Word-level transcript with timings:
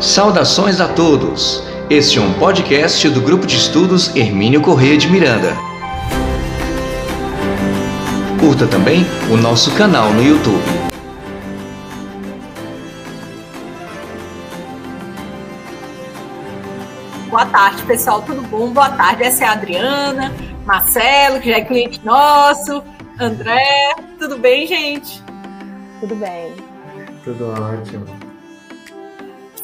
Saudações 0.00 0.80
a 0.80 0.86
todos! 0.86 1.60
Este 1.90 2.20
é 2.20 2.22
um 2.22 2.32
podcast 2.34 3.08
do 3.08 3.20
Grupo 3.20 3.44
de 3.44 3.56
Estudos 3.56 4.14
Hermínio 4.14 4.62
Corrêa 4.62 4.96
de 4.96 5.08
Miranda. 5.10 5.56
Curta 8.38 8.68
também 8.68 9.04
o 9.28 9.36
nosso 9.36 9.74
canal 9.74 10.12
no 10.12 10.22
YouTube. 10.22 10.62
Boa 17.28 17.46
tarde, 17.46 17.82
pessoal. 17.82 18.22
Tudo 18.22 18.42
bom? 18.42 18.70
Boa 18.70 18.90
tarde. 18.90 19.24
Essa 19.24 19.46
é 19.46 19.48
a 19.48 19.52
Adriana, 19.52 20.32
Marcelo, 20.64 21.40
que 21.40 21.50
já 21.50 21.56
é 21.56 21.64
cliente 21.64 22.00
nosso, 22.04 22.84
André. 23.18 23.96
Tudo 24.16 24.38
bem, 24.38 24.64
gente? 24.64 25.20
Tudo 25.98 26.14
bem. 26.14 26.54
Tudo 27.24 27.50
ótimo. 27.50 28.17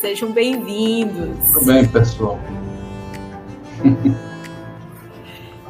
Sejam 0.04 0.32
bem-vindos. 0.32 1.50
Tudo 1.50 1.64
bem, 1.64 1.88
pessoal. 1.88 2.38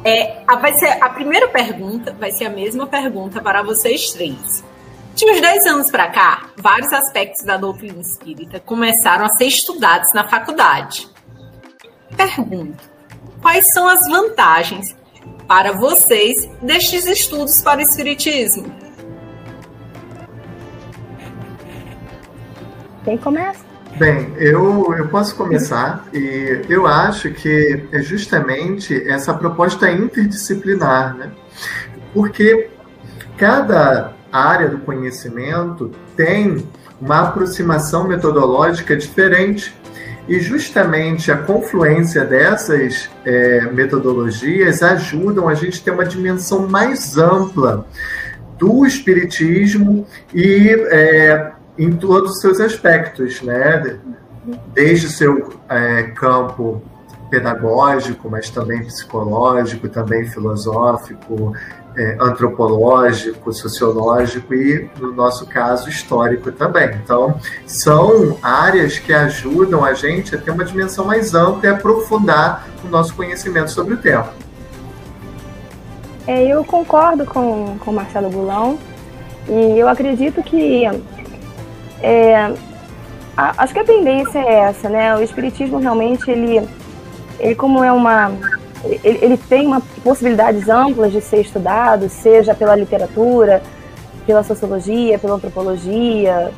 É, 0.07 0.43
a, 0.47 0.57
vai 0.57 0.77
ser, 0.77 1.03
a 1.03 1.09
primeira 1.09 1.47
pergunta 1.47 2.15
vai 2.19 2.31
ser 2.31 2.45
a 2.45 2.49
mesma 2.51 2.85
pergunta 2.85 3.41
para 3.41 3.63
vocês 3.63 4.11
três. 4.11 4.63
De 5.15 5.25
uns 5.25 5.41
10 5.41 5.65
anos 5.65 5.89
para 5.89 6.11
cá, 6.11 6.51
vários 6.57 6.93
aspectos 6.93 7.43
da 7.43 7.57
doutrina 7.57 7.99
espírita 8.01 8.59
começaram 8.59 9.25
a 9.25 9.29
ser 9.29 9.45
estudados 9.45 10.13
na 10.13 10.27
faculdade. 10.27 11.09
Pergunto: 12.15 12.83
quais 13.41 13.73
são 13.73 13.87
as 13.87 14.07
vantagens 14.07 14.95
para 15.47 15.71
vocês 15.71 16.47
destes 16.61 17.07
estudos 17.07 17.59
para 17.63 17.79
o 17.79 17.81
espiritismo? 17.81 18.71
Quem 23.03 23.17
começa? 23.17 23.64
Bem, 23.97 24.33
eu, 24.37 24.93
eu 24.93 25.07
posso 25.07 25.35
começar 25.35 26.05
e 26.13 26.61
eu 26.67 26.85
acho 26.85 27.31
que 27.31 27.85
é 27.93 28.01
justamente 28.01 29.07
essa 29.07 29.33
proposta 29.33 29.89
interdisciplinar, 29.89 31.15
né? 31.15 31.31
Porque 32.13 32.69
cada 33.37 34.11
área 34.29 34.67
do 34.67 34.79
conhecimento 34.79 35.91
tem 36.13 36.67
uma 36.99 37.21
aproximação 37.21 38.05
metodológica 38.05 38.97
diferente 38.97 39.73
e 40.27 40.41
justamente 40.41 41.31
a 41.31 41.37
confluência 41.37 42.25
dessas 42.25 43.09
é, 43.23 43.61
metodologias 43.71 44.83
ajudam 44.83 45.47
a 45.47 45.53
gente 45.53 45.81
ter 45.81 45.91
uma 45.91 46.05
dimensão 46.05 46.67
mais 46.67 47.17
ampla 47.17 47.87
do 48.57 48.85
espiritismo 48.85 50.05
e 50.33 50.69
é, 50.89 51.51
em 51.77 51.95
todos 51.95 52.31
os 52.31 52.41
seus 52.41 52.59
aspectos, 52.59 53.41
né? 53.41 53.99
Desde 54.73 55.07
o 55.07 55.09
seu 55.09 55.53
é, 55.69 56.03
campo 56.03 56.81
pedagógico, 57.29 58.29
mas 58.29 58.49
também 58.49 58.83
psicológico, 58.83 59.89
também 59.89 60.25
filosófico, 60.25 61.53
é, 61.97 62.17
antropológico, 62.19 63.51
sociológico 63.51 64.53
e, 64.53 64.89
no 64.99 65.13
nosso 65.13 65.45
caso, 65.47 65.89
histórico 65.89 66.51
também. 66.51 66.91
Então, 67.03 67.39
são 67.65 68.37
áreas 68.41 68.99
que 68.99 69.13
ajudam 69.13 69.83
a 69.83 69.93
gente 69.93 70.35
a 70.35 70.37
ter 70.37 70.51
uma 70.51 70.63
dimensão 70.63 71.05
mais 71.05 71.33
ampla 71.33 71.69
e 71.69 71.73
aprofundar 71.73 72.67
o 72.83 72.87
nosso 72.87 73.15
conhecimento 73.15 73.71
sobre 73.71 73.95
o 73.95 73.97
tema. 73.97 74.29
É, 76.27 76.45
eu 76.47 76.63
concordo 76.63 77.25
com 77.25 77.77
o 77.85 77.91
Marcelo 77.93 78.29
Bulão 78.29 78.79
e 79.47 79.79
eu 79.79 79.87
acredito 79.87 80.41
que 80.41 80.83
é, 82.05 82.53
a, 83.35 83.63
acho 83.63 83.73
que 83.73 83.79
a 83.79 83.83
tendência 83.83 84.37
é 84.37 84.53
essa, 84.59 84.87
né? 84.87 85.15
O 85.15 85.23
espiritismo 85.23 85.79
realmente 85.79 86.29
ele, 86.29 86.61
ele 87.39 87.55
como 87.55 87.83
é 87.83 87.91
uma 87.91 88.31
ele, 89.03 89.17
ele 89.23 89.37
tem 89.37 89.65
uma 89.65 89.81
possibilidades 90.03 90.69
amplas 90.69 91.11
de 91.11 91.19
ser 91.19 91.41
estudado, 91.41 92.07
seja 92.07 92.53
pela 92.53 92.75
literatura, 92.75 93.63
pela 94.27 94.43
sociologia, 94.43 95.17
pela 95.17 95.33
antropologia, 95.33 96.51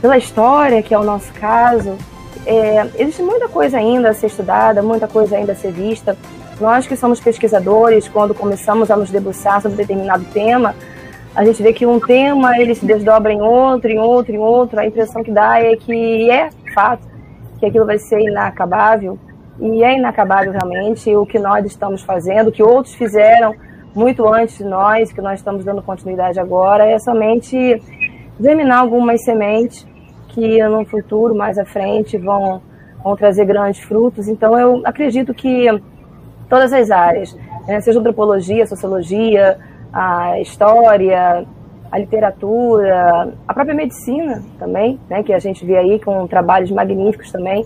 pela 0.00 0.16
história, 0.16 0.80
que 0.84 0.94
é 0.94 0.98
o 0.98 1.02
nosso 1.02 1.32
caso. 1.32 1.98
É, 2.46 2.86
existe 2.96 3.22
muita 3.22 3.48
coisa 3.48 3.78
ainda 3.78 4.10
a 4.10 4.14
ser 4.14 4.28
estudada, 4.28 4.80
muita 4.82 5.08
coisa 5.08 5.36
ainda 5.36 5.50
a 5.50 5.56
ser 5.56 5.72
vista. 5.72 6.16
Nós 6.60 6.86
que 6.86 6.94
somos 6.94 7.18
pesquisadores, 7.18 8.06
quando 8.06 8.32
começamos 8.32 8.88
a 8.88 8.96
nos 8.96 9.10
debruçar 9.10 9.60
sobre 9.60 9.78
determinado 9.78 10.24
tema, 10.32 10.76
a 11.36 11.44
gente 11.44 11.62
vê 11.62 11.70
que 11.70 11.84
um 11.84 12.00
tema 12.00 12.58
ele 12.58 12.74
se 12.74 12.86
desdobra 12.86 13.30
em 13.30 13.42
outro, 13.42 13.90
em 13.90 13.98
outro, 13.98 14.34
em 14.34 14.38
outro. 14.38 14.80
A 14.80 14.86
impressão 14.86 15.22
que 15.22 15.30
dá 15.30 15.60
é 15.60 15.76
que 15.76 16.30
é 16.30 16.48
fato 16.74 17.06
que 17.60 17.66
aquilo 17.66 17.84
vai 17.84 17.98
ser 17.98 18.20
inacabável 18.20 19.18
e 19.60 19.84
é 19.84 19.98
inacabável 19.98 20.50
realmente 20.50 21.14
o 21.14 21.26
que 21.26 21.38
nós 21.38 21.66
estamos 21.66 22.02
fazendo, 22.02 22.48
o 22.48 22.52
que 22.52 22.62
outros 22.62 22.94
fizeram 22.94 23.54
muito 23.94 24.26
antes 24.26 24.56
de 24.56 24.64
nós, 24.64 25.12
que 25.12 25.20
nós 25.20 25.38
estamos 25.38 25.62
dando 25.62 25.82
continuidade 25.82 26.40
agora, 26.40 26.86
é 26.86 26.98
somente 26.98 27.82
germinar 28.40 28.80
algumas 28.80 29.22
sementes 29.22 29.86
que 30.28 30.62
no 30.68 30.86
futuro, 30.86 31.34
mais 31.34 31.58
à 31.58 31.66
frente, 31.66 32.16
vão, 32.16 32.62
vão 33.04 33.14
trazer 33.14 33.44
grandes 33.44 33.82
frutos. 33.82 34.26
Então, 34.26 34.58
eu 34.58 34.82
acredito 34.84 35.34
que 35.34 35.66
todas 36.48 36.72
as 36.72 36.90
áreas, 36.90 37.34
né, 37.66 37.80
seja 37.80 37.98
antropologia, 37.98 38.66
sociologia, 38.66 39.58
a 39.96 40.38
história, 40.42 41.46
a 41.90 41.98
literatura, 41.98 43.32
a 43.48 43.54
própria 43.54 43.74
medicina 43.74 44.42
também, 44.58 45.00
né, 45.08 45.22
que 45.22 45.32
a 45.32 45.38
gente 45.38 45.64
vê 45.64 45.78
aí 45.78 45.98
com 45.98 46.26
trabalhos 46.26 46.70
magníficos 46.70 47.32
também. 47.32 47.64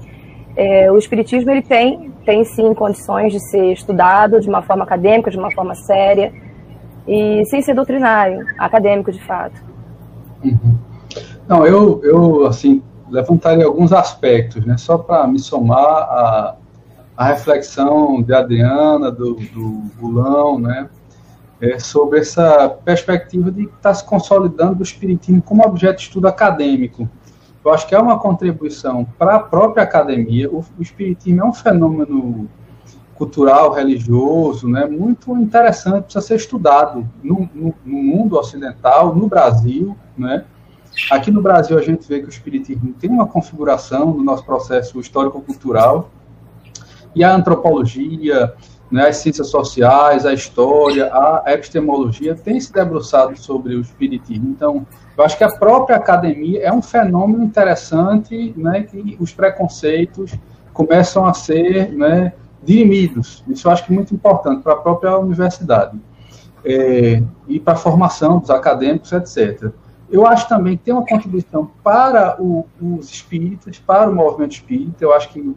É, 0.55 0.93
o 0.93 0.97
espiritismo 0.97 1.51
ele 1.51 1.63
tem, 1.63 2.13
tem 2.25 2.45
sim 2.45 2.73
condições 2.73 3.33
de 3.33 3.41
ser 3.51 3.73
estudado 3.73 4.41
de 4.41 4.49
uma 4.49 4.63
forma 4.63 4.85
acadêmica, 4.85 5.29
de 5.29 5.37
uma 5.37 5.51
forma 5.51 5.75
séria 5.75 6.33
e 7.05 7.45
sem 7.47 7.61
ser 7.63 7.75
doutrinário, 7.75 8.47
acadêmico 8.57 9.11
de 9.11 9.21
fato. 9.25 9.61
Uhum. 10.45 10.79
Não, 11.49 11.67
eu, 11.67 12.01
eu 12.05 12.47
assim 12.47 12.81
levantaria 13.11 13.67
alguns 13.67 13.93
aspectos, 13.93 14.65
né, 14.65 14.77
só 14.77 14.97
para 14.97 15.27
me 15.27 15.41
somar 15.41 15.81
a, 15.81 16.55
a 17.17 17.25
reflexão 17.25 18.23
de 18.23 18.33
Adriana, 18.33 19.11
do, 19.11 19.35
do 19.35 19.83
Bulão, 19.99 20.61
né, 20.61 20.89
é, 21.61 21.79
sobre 21.79 22.21
essa 22.21 22.69
perspectiva 22.69 23.51
de 23.51 23.65
estar 23.65 23.77
tá 23.81 23.95
se 23.95 24.05
consolidando 24.05 24.81
o 24.81 24.83
espiritismo 24.83 25.43
como 25.43 25.65
objeto 25.65 25.99
de 25.99 26.03
estudo 26.05 26.27
acadêmico. 26.27 27.09
Eu 27.63 27.73
acho 27.73 27.87
que 27.87 27.95
é 27.95 27.99
uma 27.99 28.19
contribuição 28.19 29.05
para 29.19 29.37
a 29.37 29.39
própria 29.39 29.83
academia. 29.83 30.51
O, 30.51 30.65
o 30.79 30.83
espiritismo 30.83 31.43
é 31.43 31.45
um 31.45 31.53
fenômeno 31.53 32.49
cultural, 33.15 33.71
religioso, 33.73 34.67
né, 34.67 34.87
muito 34.87 35.37
interessante, 35.37 36.05
precisa 36.05 36.27
ser 36.27 36.37
estudado 36.37 37.07
no, 37.23 37.47
no, 37.55 37.75
no, 37.85 38.03
mundo 38.03 38.39
ocidental, 38.39 39.15
no 39.15 39.29
Brasil, 39.29 39.95
né. 40.17 40.47
Aqui 41.11 41.31
no 41.31 41.43
Brasil 41.43 41.79
a 41.79 41.83
gente 41.83 42.09
vê 42.09 42.21
que 42.21 42.27
o 42.27 42.31
espiritismo 42.31 42.95
tem 42.95 43.11
uma 43.11 43.27
configuração 43.27 44.07
no 44.15 44.25
nosso 44.25 44.43
processo 44.43 44.99
histórico-cultural 44.99 46.11
e 47.15 47.23
a 47.23 47.35
antropologia, 47.35 48.55
né, 48.91 49.09
as 49.09 49.19
ciências 49.19 49.49
sociais, 49.49 50.27
a 50.27 50.33
história, 50.33 51.11
a 51.13 51.45
epistemologia 51.49 52.35
têm 52.35 52.61
se 52.61 52.73
debruçado 52.73 53.39
sobre 53.39 53.75
o 53.75 53.81
espiritismo. 53.81 54.51
Então, 54.51 54.87
eu 55.17 55.25
acho 55.25 55.37
que 55.39 55.45
a 55.45 55.51
própria 55.57 55.97
academia 55.97 56.63
é 56.63 56.73
um 56.73 56.83
fenômeno 56.83 57.45
interessante, 57.45 58.53
né, 58.57 58.83
que 58.83 59.17
os 59.21 59.33
preconceitos 59.33 60.33
começam 60.73 61.27
a 61.27 61.35
ser 61.35 61.93
né, 61.93 62.33
dirimidos. 62.63 63.45
Isso 63.49 63.69
eu 63.69 63.73
acho 63.73 63.85
que 63.87 63.93
é 63.93 63.95
muito 63.95 64.15
importante 64.15 64.63
para 64.63 64.73
a 64.73 64.77
própria 64.77 65.17
universidade 65.19 65.99
é, 66.65 67.23
e 67.47 67.61
para 67.61 67.75
a 67.75 67.77
formação 67.77 68.39
dos 68.39 68.51
acadêmicos, 68.51 69.13
etc. 69.13 69.71
Eu 70.11 70.27
acho 70.27 70.49
também 70.49 70.77
que 70.77 70.85
tem 70.85 70.95
uma 70.95 71.07
contribuição 71.07 71.71
para 71.85 72.37
o, 72.41 72.67
os 72.81 73.11
espíritas, 73.11 73.79
para 73.79 74.11
o 74.11 74.15
movimento 74.15 74.53
espírita. 74.53 75.05
Eu 75.05 75.13
acho 75.13 75.29
que 75.29 75.55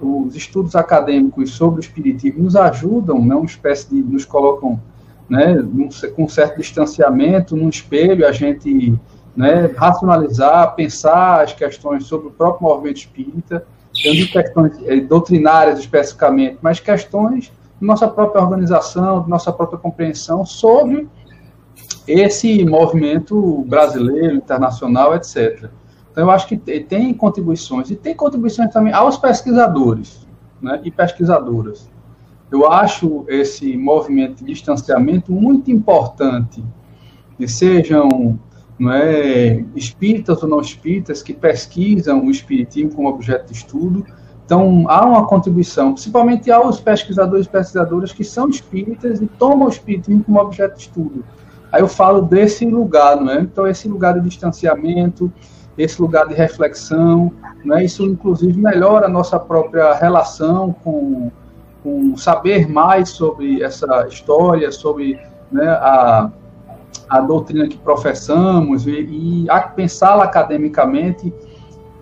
os 0.00 0.34
estudos 0.34 0.74
acadêmicos 0.74 1.52
sobre 1.52 1.80
o 1.80 1.82
espiritismo 1.82 2.44
nos 2.44 2.56
ajudam, 2.56 3.24
né, 3.24 3.34
uma 3.34 3.44
espécie 3.44 3.88
de 3.88 4.02
nos 4.02 4.24
colocam, 4.24 4.80
né, 5.28 5.54
num, 5.54 5.88
com 6.14 6.24
um 6.24 6.28
certo 6.28 6.56
distanciamento, 6.58 7.56
num 7.56 7.68
espelho, 7.68 8.26
a 8.26 8.32
gente 8.32 8.98
né, 9.36 9.70
racionalizar, 9.76 10.74
pensar 10.74 11.42
as 11.42 11.52
questões 11.52 12.04
sobre 12.04 12.28
o 12.28 12.30
próprio 12.30 12.68
movimento 12.68 12.98
espírita, 12.98 13.64
questões 14.32 14.72
é, 14.84 14.96
doutrinárias 15.00 15.78
especificamente, 15.78 16.58
mas 16.62 16.80
questões 16.80 17.52
de 17.80 17.86
nossa 17.86 18.08
própria 18.08 18.42
organização, 18.42 19.22
de 19.22 19.30
nossa 19.30 19.52
própria 19.52 19.78
compreensão 19.78 20.44
sobre 20.44 21.08
esse 22.06 22.64
movimento 22.64 23.64
brasileiro, 23.66 24.34
internacional, 24.34 25.14
etc. 25.14 25.70
Então, 26.10 26.24
eu 26.24 26.30
acho 26.30 26.48
que 26.48 26.56
tem 26.56 27.14
contribuições, 27.14 27.90
e 27.90 27.96
tem 27.96 28.14
contribuições 28.14 28.72
também 28.72 28.92
aos 28.92 29.16
pesquisadores 29.16 30.26
né, 30.60 30.80
e 30.84 30.90
pesquisadoras. 30.90 31.88
Eu 32.50 32.70
acho 32.70 33.24
esse 33.28 33.76
movimento 33.76 34.44
de 34.44 34.52
distanciamento 34.52 35.30
muito 35.32 35.70
importante, 35.70 36.64
que 37.36 37.46
sejam 37.46 38.38
é, 38.92 39.64
espíritas 39.76 40.42
ou 40.42 40.48
não 40.48 40.60
espíritas 40.60 41.22
que 41.22 41.32
pesquisam 41.32 42.26
o 42.26 42.30
espiritismo 42.30 42.92
como 42.92 43.08
objeto 43.08 43.52
de 43.52 43.58
estudo. 43.58 44.04
Então, 44.44 44.84
há 44.88 45.06
uma 45.06 45.26
contribuição, 45.28 45.92
principalmente 45.92 46.50
aos 46.50 46.80
pesquisadores 46.80 47.46
e 47.46 47.48
pesquisadoras 47.48 48.12
que 48.12 48.24
são 48.24 48.48
espíritas 48.48 49.20
e 49.20 49.26
tomam 49.26 49.68
o 49.68 49.70
espiritismo 49.70 50.24
como 50.24 50.40
objeto 50.40 50.74
de 50.74 50.82
estudo. 50.82 51.24
Aí 51.70 51.80
eu 51.80 51.86
falo 51.86 52.22
desse 52.22 52.64
lugar, 52.66 53.20
não 53.20 53.30
é? 53.30 53.40
Então, 53.42 53.64
esse 53.64 53.86
lugar 53.86 54.14
de 54.14 54.28
distanciamento, 54.28 55.32
esse 55.82 56.00
lugar 56.00 56.28
de 56.28 56.34
reflexão, 56.34 57.32
não 57.64 57.76
é? 57.76 57.84
Isso, 57.84 58.04
inclusive, 58.04 58.60
melhora 58.60 59.06
a 59.06 59.08
nossa 59.08 59.38
própria 59.38 59.94
relação 59.94 60.74
com, 60.84 61.30
com 61.82 62.16
saber 62.16 62.68
mais 62.68 63.10
sobre 63.10 63.62
essa 63.62 64.06
história, 64.08 64.70
sobre 64.70 65.18
né, 65.50 65.68
a, 65.68 66.30
a 67.08 67.20
doutrina 67.20 67.66
que 67.66 67.78
professamos 67.78 68.86
e, 68.86 69.46
e 69.46 69.46
pensá-la 69.74 70.24
academicamente, 70.24 71.32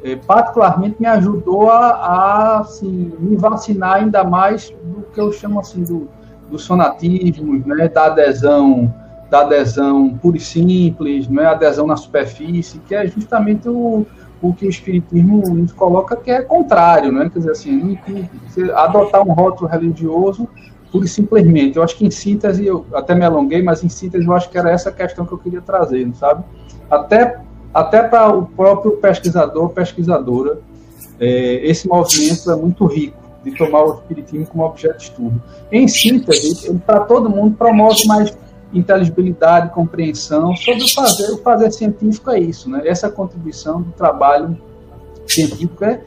eh, 0.02 0.16
particularmente 0.16 0.96
me 0.98 1.06
ajudou 1.06 1.70
a, 1.70 1.90
a 1.90 2.58
assim, 2.60 3.12
me 3.18 3.36
vacinar 3.36 3.94
ainda 3.94 4.24
mais 4.24 4.70
do 4.82 5.02
que 5.12 5.20
eu 5.20 5.32
chamo 5.32 5.60
assim 5.60 5.82
do, 5.82 6.08
do 6.50 6.58
sonatismo, 6.58 7.62
né, 7.66 7.88
da 7.88 8.06
adesão 8.06 8.92
da 9.30 9.40
adesão 9.40 10.10
pura 10.10 10.36
e 10.36 10.40
simples, 10.40 11.28
não 11.28 11.42
é 11.42 11.46
adesão 11.46 11.86
na 11.86 11.96
superfície, 11.96 12.78
que 12.80 12.94
é 12.94 13.06
justamente 13.06 13.68
o, 13.68 14.06
o 14.40 14.54
que 14.54 14.66
o 14.66 14.70
espiritismo 14.70 15.42
nos 15.54 15.72
coloca 15.72 16.16
que 16.16 16.30
é 16.30 16.42
contrário, 16.42 17.12
né? 17.12 17.30
Quer 17.32 17.40
dizer 17.40 17.50
assim, 17.52 17.98
adotar 18.74 19.22
um 19.26 19.32
rótulo 19.32 19.68
religioso 19.68 20.48
pura 20.90 21.04
e 21.04 21.08
simplesmente. 21.08 21.76
Eu 21.76 21.82
acho 21.82 21.96
que 21.96 22.06
em 22.06 22.10
síntese, 22.10 22.66
eu 22.66 22.86
até 22.94 23.14
me 23.14 23.24
alonguei, 23.24 23.62
mas 23.62 23.84
em 23.84 23.88
síntese 23.88 24.26
eu 24.26 24.32
acho 24.32 24.48
que 24.48 24.58
era 24.58 24.70
essa 24.70 24.90
questão 24.90 25.26
que 25.26 25.32
eu 25.32 25.38
queria 25.38 25.60
trazer, 25.60 26.10
sabe? 26.14 26.44
Até, 26.90 27.40
até 27.72 28.02
para 28.02 28.34
o 28.34 28.46
próprio 28.46 28.92
pesquisador, 28.92 29.68
pesquisadora, 29.70 30.60
é, 31.20 31.66
esse 31.68 31.86
movimento 31.86 32.50
é 32.50 32.56
muito 32.56 32.86
rico 32.86 33.16
de 33.44 33.52
tomar 33.52 33.84
o 33.84 33.94
espiritismo 33.94 34.46
como 34.46 34.64
objeto 34.64 34.98
de 34.98 35.04
estudo. 35.04 35.42
Em 35.70 35.86
síntese, 35.86 36.72
para 36.86 37.00
todo 37.00 37.28
mundo 37.28 37.56
promove 37.56 38.06
mais 38.06 38.36
inteligibilidade, 38.72 39.72
compreensão 39.72 40.54
sobre 40.56 40.88
fazer. 40.88 41.32
O 41.32 41.38
fazer 41.38 41.70
científico 41.72 42.30
é 42.30 42.38
isso, 42.38 42.68
né? 42.68 42.82
Essa 42.84 43.10
contribuição 43.10 43.82
do 43.82 43.92
trabalho 43.92 44.58
científico 45.26 45.84
é 45.84 46.02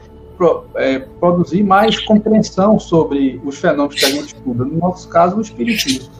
é, 0.74 0.98
produzir 0.98 1.62
mais 1.62 2.00
compreensão 2.00 2.78
sobre 2.78 3.40
os 3.44 3.58
fenômenos 3.58 3.94
que 3.94 4.04
a 4.04 4.10
gente 4.10 4.34
estuda, 4.34 4.64
no 4.64 4.78
nosso 4.78 5.08
caso, 5.08 5.36
o 5.36 5.40
espiritismo. 5.40 6.10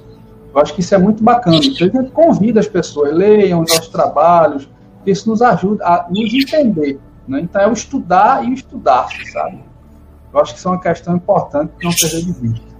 Eu 0.54 0.60
acho 0.60 0.74
que 0.74 0.80
isso 0.80 0.94
é 0.94 0.98
muito 0.98 1.22
bacana. 1.22 1.56
Então, 1.56 1.88
a 1.88 2.02
gente 2.02 2.12
convida 2.12 2.60
as 2.60 2.68
pessoas, 2.68 3.14
leiam 3.14 3.62
os 3.62 3.70
nossos 3.70 3.88
trabalhos, 3.88 4.68
isso 5.06 5.28
nos 5.28 5.42
ajuda 5.42 5.84
a 5.84 6.06
nos 6.10 6.32
entender. 6.32 7.00
Né? 7.26 7.40
Então, 7.40 7.62
é 7.62 7.68
o 7.68 7.72
estudar 7.72 8.44
e 8.44 8.50
o 8.50 8.54
estudar, 8.54 9.08
sabe? 9.32 9.64
Eu 10.32 10.40
acho 10.40 10.52
que 10.52 10.58
isso 10.58 10.68
é 10.68 10.70
uma 10.70 10.80
questão 10.80 11.16
importante 11.16 11.72
que 11.78 11.84
não 11.84 11.92
seja 11.92 12.22
de 12.22 12.32
vista. 12.32 12.72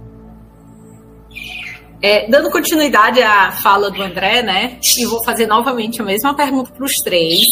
É, 2.05 2.27
dando 2.27 2.51
continuidade 2.51 3.21
à 3.21 3.53
fala 3.53 3.89
do 3.89 4.03
André, 4.03 4.43
né? 4.43 4.77
E 4.97 5.05
vou 5.05 5.23
fazer 5.23 5.47
novamente 5.47 6.01
a 6.01 6.03
mesma 6.03 6.35
pergunta 6.35 6.69
para 6.69 6.83
os 6.83 6.97
três. 6.97 7.47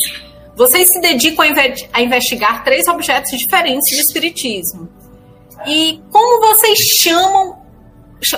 Vocês 0.58 0.90
se 0.90 1.00
dedicam 1.00 1.46
a 1.94 2.02
investigar 2.02 2.62
três 2.62 2.86
objetos 2.90 3.32
diferentes 3.40 3.88
de 3.88 4.02
espiritismo. 4.02 4.90
E 5.66 6.02
como 6.12 6.46
vocês 6.48 6.80
chamam, 6.80 7.62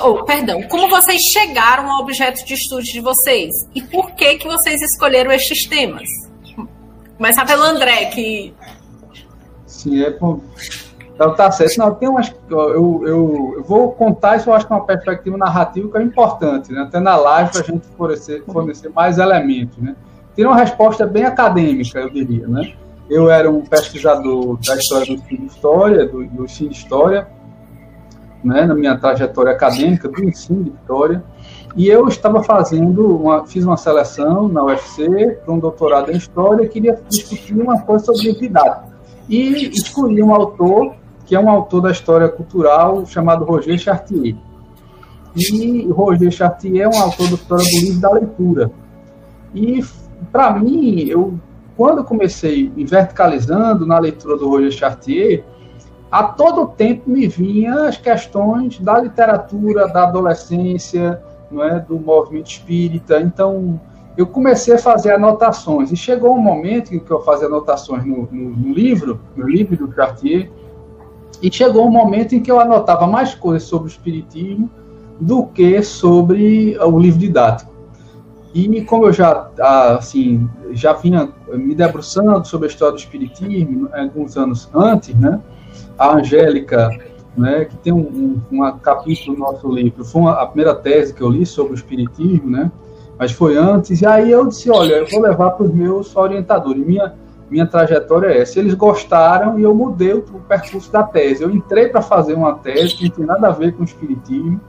oh, 0.04 0.24
perdão, 0.24 0.62
como 0.64 0.88
vocês 0.88 1.24
chegaram 1.24 1.90
ao 1.90 2.02
objeto 2.02 2.46
de 2.46 2.54
estudo 2.54 2.84
de 2.84 3.00
vocês? 3.00 3.68
E 3.74 3.82
por 3.82 4.12
que 4.12 4.36
que 4.36 4.48
vocês 4.48 4.84
escolheram 4.84 5.32
estes 5.32 5.66
temas? 5.66 6.08
Começar 7.18 7.44
pelo 7.46 7.64
André, 7.64 8.06
que 8.06 8.54
Sim, 9.66 10.04
é 10.04 10.12
por... 10.12 10.44
Então 11.14 11.34
tá 11.36 11.52
certo. 11.52 11.78
Não, 11.78 11.94
tem 11.94 12.10
umas. 12.10 12.34
Eu, 12.50 12.60
eu, 12.60 13.04
eu, 13.06 13.64
vou 13.68 13.92
contar 13.92 14.38
isso, 14.38 14.50
eu 14.50 14.54
acho 14.54 14.66
que 14.66 14.74
é 14.74 14.76
uma 14.76 14.86
perspectiva 14.86 15.38
narrativa 15.38 15.90
que 15.90 15.98
é 15.98 16.02
importante, 16.02 16.72
né? 16.72 16.82
Até 16.82 17.00
na 17.00 17.16
live 17.16 17.52
para 17.52 17.62
a 17.62 17.64
gente 17.64 17.88
fornecer, 17.96 18.44
fornecer 18.46 18.90
mais 18.90 19.18
elementos, 19.18 19.78
né? 19.78 19.96
Tem 20.36 20.46
uma 20.46 20.56
resposta 20.56 21.06
bem 21.06 21.26
acadêmica, 21.26 22.00
eu 22.00 22.10
diria, 22.10 22.48
né? 22.48 22.74
Eu 23.10 23.30
era 23.30 23.50
um 23.50 23.62
pesquisador 23.62 24.58
da 24.66 24.76
história 24.76 25.06
do 25.06 25.14
ensino 25.14 25.40
de 25.42 25.46
história, 25.46 26.08
do, 26.08 26.26
do 26.26 26.46
ensino 26.46 26.70
de 26.70 26.76
história, 26.76 27.28
né, 28.44 28.66
na 28.66 28.74
minha 28.74 28.98
trajetória 28.98 29.52
acadêmica 29.52 30.10
do 30.10 30.24
ensino 30.24 30.64
de 30.64 30.72
história, 30.72 31.24
e 31.76 31.88
eu 31.88 32.08
estava 32.08 32.44
fazendo, 32.44 33.16
uma, 33.16 33.46
fiz 33.46 33.64
uma 33.64 33.78
seleção 33.78 34.48
na 34.48 34.64
UFC 34.64 35.40
para 35.44 35.54
um 35.54 35.60
doutorado 35.60 36.12
em 36.12 36.18
história 36.18 36.66
e 36.66 36.70
queria 36.70 37.00
discutir 37.10 37.56
uma 37.56 37.82
coisa 37.82 38.06
sobre 38.06 38.30
identidade. 38.30 38.92
E 39.28 39.70
escolhi 39.70 40.22
um 40.22 40.34
autor 40.34 40.94
que 41.26 41.36
é 41.36 41.40
um 41.40 41.50
autor 41.50 41.82
da 41.82 41.92
história 41.92 42.28
cultural 42.30 43.06
chamado 43.06 43.46
Roger 43.46 43.78
Chartier. 43.78 44.36
E 45.36 45.88
Roger 45.88 46.32
Chartier 46.32 46.84
é 46.84 46.88
um 46.88 47.02
autor 47.02 47.28
da 47.28 47.36
história 47.36 47.66
do 47.66 47.80
livro 47.80 48.00
da 48.00 48.12
leitura. 48.12 48.72
E 49.54 49.84
para 50.32 50.52
mim, 50.60 51.06
eu 51.08 51.40
quando 51.76 52.04
comecei 52.04 52.72
me 52.76 52.86
verticalizando 52.86 53.86
na 53.86 53.98
leitura 53.98 54.38
do 54.38 54.48
Roger 54.48 54.72
Chartier, 54.72 55.44
a 56.12 56.24
todo 56.24 56.68
tempo 56.68 57.10
me 57.10 57.28
vinha 57.28 57.88
as 57.88 57.98
questões 57.98 58.80
da 58.80 59.00
literatura, 59.00 59.88
da 59.88 60.04
adolescência, 60.04 61.20
não 61.50 61.64
é, 61.64 61.80
do 61.80 62.00
movimento 62.00 62.52
espírita. 62.52 63.20
Então, 63.20 63.80
eu 64.16 64.28
comecei 64.28 64.76
a 64.76 64.78
fazer 64.78 65.14
anotações 65.14 65.92
e 65.92 65.98
chegou 65.98 66.36
um 66.36 66.42
momento 66.42 66.94
em 66.94 67.00
que 67.00 67.10
eu 67.10 67.22
fazia 67.22 67.48
anotações 67.48 68.06
no, 68.06 68.28
no, 68.32 68.50
no 68.52 68.74
livro, 68.74 69.20
no 69.36 69.48
livro 69.50 69.76
do 69.76 69.92
Chartier, 69.94 70.52
e 71.44 71.52
chegou 71.52 71.86
um 71.86 71.92
momento 71.92 72.34
em 72.34 72.40
que 72.40 72.50
eu 72.50 72.58
anotava 72.58 73.06
mais 73.06 73.36
coisas 73.36 73.68
sobre 73.68 73.90
o 73.90 73.92
espiritismo 73.92 74.70
do 75.20 75.46
que 75.46 75.84
sobre 75.84 76.78
o 76.80 76.98
livro 76.98 77.20
didático. 77.20 77.74
E 78.54 78.82
como 78.84 79.08
eu 79.08 79.14
já, 79.14 79.50
assim, 79.98 80.48
já 80.72 80.94
vinha 80.94 81.30
me 81.52 81.76
debruçando 81.76 82.48
sobre 82.48 82.68
a 82.68 82.70
história 82.70 82.94
do 82.94 83.00
Espiritismo 83.00 83.90
alguns 83.92 84.38
anos 84.38 84.70
antes, 84.74 85.16
né? 85.16 85.42
A 85.98 86.16
Angélica, 86.16 86.90
né, 87.36 87.66
que 87.66 87.76
tem 87.78 87.92
um, 87.92 88.42
um, 88.52 88.64
um 88.64 88.78
capítulo 88.78 89.36
no 89.36 89.44
nosso 89.44 89.68
livro, 89.68 90.06
foi 90.06 90.22
uma, 90.22 90.34
a 90.34 90.46
primeira 90.46 90.76
tese 90.76 91.14
que 91.14 91.22
eu 91.22 91.30
li 91.30 91.46
sobre 91.46 91.74
o 91.74 91.76
Espiritismo, 91.76 92.50
né? 92.50 92.72
Mas 93.18 93.32
foi 93.32 93.58
antes, 93.58 94.02
e 94.02 94.06
aí 94.06 94.32
eu 94.32 94.48
disse, 94.48 94.70
olha, 94.70 94.96
eu 94.96 95.08
vou 95.08 95.22
levar 95.22 95.52
para 95.52 95.66
os 95.66 95.74
meus 95.74 96.16
orientadores. 96.16 96.86
Minha, 96.86 97.14
minha 97.54 97.68
trajetória 97.68 98.30
é 98.30 98.42
essa. 98.42 98.58
Eles 98.58 98.74
gostaram 98.74 99.60
e 99.60 99.64
eu 99.64 99.76
mudei 99.76 100.12
o, 100.12 100.22
percurso 100.22 100.92
da 100.92 101.04
tese. 101.04 101.44
Eu 101.44 101.52
entrei 101.52 101.88
para 101.88 102.02
fazer 102.02 102.34
uma 102.34 102.56
tese 102.56 102.96
que 102.96 103.04
não 103.04 103.12
tem 103.12 103.26
nada 103.28 103.48
a 103.48 103.52
ver 103.52 103.74
com 103.74 103.84
o 103.84 103.86
Espiritismo, 103.86 104.60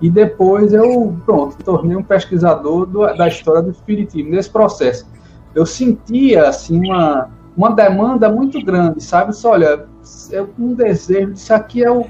e 0.00 0.08
depois 0.08 0.72
eu, 0.72 1.14
pronto, 1.26 1.56
tornei 1.62 1.96
um 1.96 2.02
pesquisador 2.02 2.86
do, 2.86 3.00
da 3.14 3.26
história 3.26 3.60
do 3.60 3.70
espiritismo. 3.70 4.30
Nesse 4.30 4.48
processo, 4.48 5.06
eu 5.54 5.66
sentia, 5.66 6.48
assim, 6.48 6.78
uma, 6.78 7.28
uma 7.54 7.70
demanda 7.72 8.30
muito 8.30 8.64
grande, 8.64 9.02
sabe? 9.02 9.34
Só, 9.34 9.50
olha, 9.50 9.84
é 10.32 10.44
um 10.58 10.72
desejo, 10.72 11.32
isso 11.32 11.52
aqui 11.52 11.84
é, 11.84 11.90
o, 11.90 12.06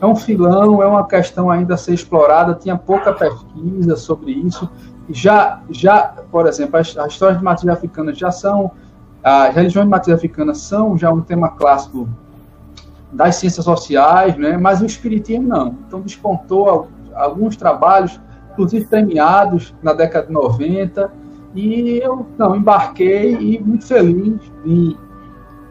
é 0.00 0.06
um 0.06 0.16
filão, 0.16 0.82
é 0.82 0.86
uma 0.86 1.06
questão 1.06 1.50
ainda 1.50 1.74
a 1.74 1.76
ser 1.76 1.92
explorada, 1.92 2.54
tinha 2.54 2.78
pouca 2.78 3.12
pesquisa 3.12 3.96
sobre 3.96 4.30
isso. 4.30 4.70
Já, 5.10 5.60
já 5.68 6.14
por 6.30 6.46
exemplo, 6.46 6.78
as, 6.78 6.96
as 6.96 7.12
histórias 7.12 7.38
de 7.38 7.44
matriz 7.44 7.68
africana 7.68 8.14
já 8.14 8.30
são, 8.30 8.70
as 9.28 9.52
religiões 9.56 9.86
de 9.86 9.90
matriz 9.90 10.14
africana 10.14 10.54
são 10.54 10.96
já 10.96 11.10
um 11.10 11.20
tema 11.20 11.48
clássico 11.48 12.08
das 13.10 13.34
ciências 13.34 13.64
sociais, 13.64 14.36
né? 14.36 14.56
mas 14.56 14.80
o 14.80 14.86
espiritismo 14.86 15.48
não. 15.48 15.76
Então 15.84 16.00
despontou 16.00 16.88
alguns 17.12 17.56
trabalhos, 17.56 18.20
inclusive 18.52 18.84
premiados 18.84 19.74
na 19.82 19.92
década 19.92 20.28
de 20.28 20.32
90, 20.32 21.10
e 21.56 21.98
eu 21.98 22.24
não 22.38 22.54
embarquei 22.54 23.32
e 23.34 23.60
muito 23.60 23.84
feliz 23.88 24.38
de, 24.64 24.96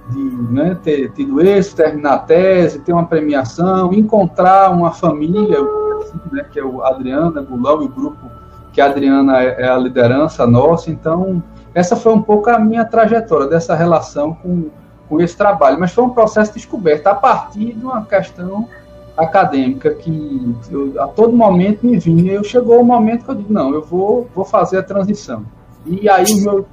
de 0.09 0.23
né, 0.51 0.77
ter 0.83 1.13
tido 1.13 1.39
esse, 1.39 1.73
terminar 1.73 2.13
a 2.13 2.19
tese, 2.19 2.79
ter 2.79 2.91
uma 2.91 3.05
premiação, 3.05 3.93
encontrar 3.93 4.69
uma 4.69 4.91
família, 4.91 5.59
assim, 6.01 6.19
né, 6.29 6.45
que 6.51 6.59
é 6.59 6.65
o 6.65 6.83
Adriana 6.83 7.41
Gulão 7.41 7.83
e 7.83 7.85
o 7.85 7.89
grupo 7.89 8.29
que 8.73 8.81
a 8.81 8.87
Adriana 8.87 9.41
é, 9.41 9.61
é 9.61 9.69
a 9.69 9.77
liderança 9.77 10.45
nossa, 10.45 10.91
então 10.91 11.41
essa 11.75 11.97
foi 11.97 12.13
um 12.13 12.21
pouco 12.21 12.49
a 12.49 12.57
minha 12.57 12.85
trajetória 12.85 13.47
dessa 13.47 13.75
relação 13.75 14.33
com, 14.33 14.69
com 15.09 15.21
esse 15.21 15.35
trabalho, 15.35 15.77
mas 15.77 15.91
foi 15.91 16.05
um 16.05 16.09
processo 16.09 16.53
de 16.53 16.59
descoberta 16.59 17.11
a 17.11 17.15
partir 17.15 17.73
de 17.73 17.83
uma 17.83 18.05
questão 18.05 18.69
acadêmica 19.17 19.93
que 19.93 20.55
eu, 20.71 20.93
a 21.01 21.07
todo 21.07 21.35
momento 21.35 21.85
me 21.85 21.99
vinha. 21.99 22.31
Eu 22.31 22.45
chegou 22.45 22.77
o 22.77 22.81
um 22.81 22.85
momento 22.85 23.25
que 23.25 23.31
eu 23.31 23.35
digo, 23.35 23.51
não, 23.51 23.73
eu 23.73 23.81
vou, 23.81 24.29
vou 24.33 24.45
fazer 24.45 24.77
a 24.77 24.83
transição. 24.83 25.45
E 25.85 26.07
aí 26.09 26.23
os 26.23 26.41
meus, 26.41 26.65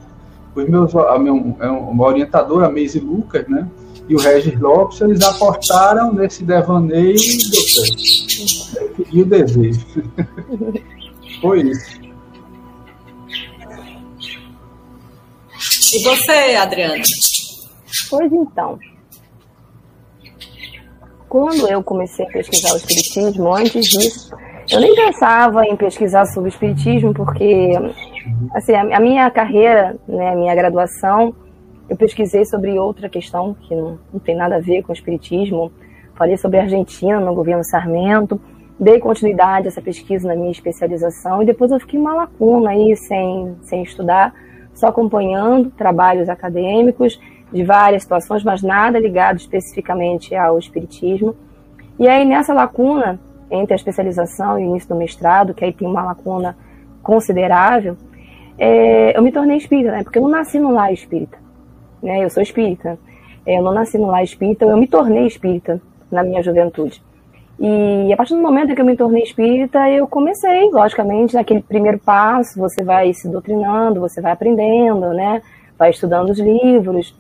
os 0.55 0.69
meus 0.69 0.95
a 0.95 1.19
meu, 1.19 1.57
é 1.59 1.69
uma 1.69 2.07
orientadora, 2.07 2.67
a 2.67 2.71
Meise 2.71 3.01
Lucas, 3.01 3.47
né? 3.49 3.69
E 4.09 4.15
o 4.15 4.19
Regis 4.21 4.59
Lopes, 4.59 5.01
eles 5.01 5.23
apostaram 5.25 6.13
nesse 6.13 6.45
devaneio 6.45 7.17
e 7.17 7.51
deu 7.51 7.63
certo. 7.63 9.07
E 9.13 9.23
o 9.23 9.25
desejo. 9.25 9.85
Foi 11.41 11.63
isso. 11.63 12.02
E 15.95 16.03
você, 16.03 16.57
Adriana? 16.57 17.03
Pois 18.09 18.33
então. 18.33 18.79
Quando 21.29 21.69
eu 21.69 21.83
comecei 21.83 22.27
a 22.27 22.31
pesquisar 22.31 22.75
o 22.75 22.77
Espiritismo, 22.77 23.55
antes 23.55 23.87
disso, 23.87 24.35
eu 24.71 24.81
nem 24.81 24.95
pensava 24.95 25.65
em 25.67 25.77
pesquisar 25.77 26.25
sobre 26.27 26.49
o 26.49 26.53
Espiritismo, 26.53 27.13
porque 27.13 27.73
assim, 28.55 28.75
a 28.75 29.01
minha 29.01 29.31
carreira, 29.31 29.97
né, 30.07 30.31
a 30.31 30.37
minha 30.37 30.55
graduação, 30.55 31.35
eu 31.89 31.97
pesquisei 31.97 32.45
sobre 32.45 32.79
outra 32.79 33.09
questão 33.09 33.55
que 33.55 33.75
não, 33.75 33.99
não 34.13 34.21
tem 34.21 34.37
nada 34.37 34.57
a 34.57 34.61
ver 34.61 34.83
com 34.83 34.93
o 34.93 34.95
Espiritismo. 34.95 35.73
Falei 36.15 36.37
sobre 36.37 36.59
a 36.59 36.63
Argentina 36.63 37.19
no 37.19 37.35
governo 37.35 37.65
Sarmento, 37.65 38.41
dei 38.79 38.99
continuidade 38.99 39.67
a 39.67 39.69
essa 39.69 39.83
pesquisa 39.83 40.29
na 40.29 40.35
minha 40.35 40.51
especialização 40.51 41.43
e 41.43 41.47
depois 41.47 41.71
eu 41.71 41.81
fiquei 41.81 41.99
uma 41.99 42.15
lacuna 42.15 42.71
aí 42.71 42.97
sem, 42.97 43.57
sem 43.63 43.83
estudar, 43.83 44.35
só 44.75 44.89
acompanhando 44.89 45.71
trabalhos 45.71 46.29
acadêmicos 46.29 47.21
de 47.53 47.65
várias 47.65 48.03
situações, 48.03 48.43
mas 48.43 48.63
nada 48.63 48.99
ligado 48.99 49.37
especificamente 49.37 50.35
ao 50.35 50.59
espiritismo. 50.59 51.35
E 51.99 52.09
aí 52.09 52.25
nessa 52.25 52.55
lacuna 52.55 53.21
entre 53.51 53.75
a 53.75 53.77
especialização 53.77 54.59
e 54.59 54.65
o 54.65 54.71
início 54.71 54.89
do 54.89 54.97
mestrado, 54.97 55.53
que 55.53 55.65
aí 55.65 55.73
tem 55.73 55.87
uma 55.87 56.03
lacuna 56.03 56.57
considerável, 57.03 57.97
é, 58.59 59.17
eu 59.17 59.23
me 59.23 59.31
tornei 59.31 59.59
espírita, 59.59 59.93
né? 59.93 60.03
Porque 60.03 60.19
eu 60.19 60.23
não 60.23 60.31
nasci 60.31 60.59
no 60.59 60.73
lar 60.73 60.93
espírita, 60.93 61.39
né? 62.03 62.25
Eu 62.25 62.31
sou 62.31 62.43
espírita. 62.43 62.99
É, 63.45 63.59
eu 63.59 63.63
não 63.63 63.75
nasci 63.75 63.99
no 63.99 64.07
lar 64.07 64.23
espírita, 64.23 64.65
eu 64.65 64.77
me 64.77 64.87
tornei 64.87 65.27
espírita 65.27 65.81
na 66.11 66.23
minha 66.23 66.43
juventude. 66.43 67.03
E 67.59 68.13
a 68.13 68.17
partir 68.17 68.35
do 68.35 68.43
momento 68.43 68.75
que 68.75 68.81
eu 68.81 68.85
me 68.85 68.97
tornei 68.97 69.23
espírita, 69.23 69.89
eu 69.89 70.07
comecei, 70.07 70.71
logicamente, 70.71 71.35
naquele 71.35 71.63
primeiro 71.63 71.99
passo, 71.99 72.59
você 72.59 72.83
vai 72.83 73.13
se 73.13 73.29
doutrinando, 73.29 74.01
você 74.01 74.21
vai 74.21 74.33
aprendendo, 74.33 75.13
né? 75.13 75.43
Vai 75.79 75.91
estudando 75.91 76.31
os 76.31 76.39
livros. 76.39 77.15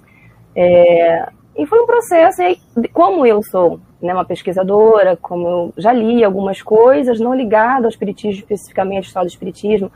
É, 0.56 1.28
e 1.56 1.66
foi 1.66 1.80
um 1.80 1.86
processo, 1.86 2.42
e 2.42 2.88
como 2.92 3.26
eu 3.26 3.42
sou 3.42 3.78
né, 4.00 4.12
uma 4.12 4.24
pesquisadora, 4.24 5.16
como 5.16 5.48
eu 5.48 5.74
já 5.76 5.92
li 5.92 6.24
algumas 6.24 6.62
coisas, 6.62 7.20
não 7.20 7.34
ligadas 7.34 7.84
ao 7.84 7.90
espiritismo 7.90 8.40
especificamente, 8.40 9.06
história 9.06 9.28
do 9.28 9.30
espiritismo, 9.30 9.92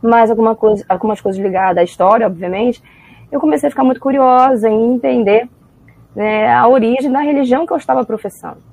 mas 0.00 0.30
alguma 0.30 0.54
coisa, 0.54 0.84
algumas 0.88 1.20
coisas 1.20 1.40
ligadas 1.40 1.78
à 1.78 1.84
história, 1.84 2.26
obviamente, 2.26 2.82
eu 3.30 3.40
comecei 3.40 3.66
a 3.66 3.70
ficar 3.70 3.84
muito 3.84 4.00
curiosa 4.00 4.68
em 4.68 4.94
entender 4.94 5.48
né, 6.14 6.52
a 6.52 6.66
origem 6.68 7.10
da 7.10 7.20
religião 7.20 7.66
que 7.66 7.72
eu 7.72 7.76
estava 7.76 8.04
professando. 8.04 8.71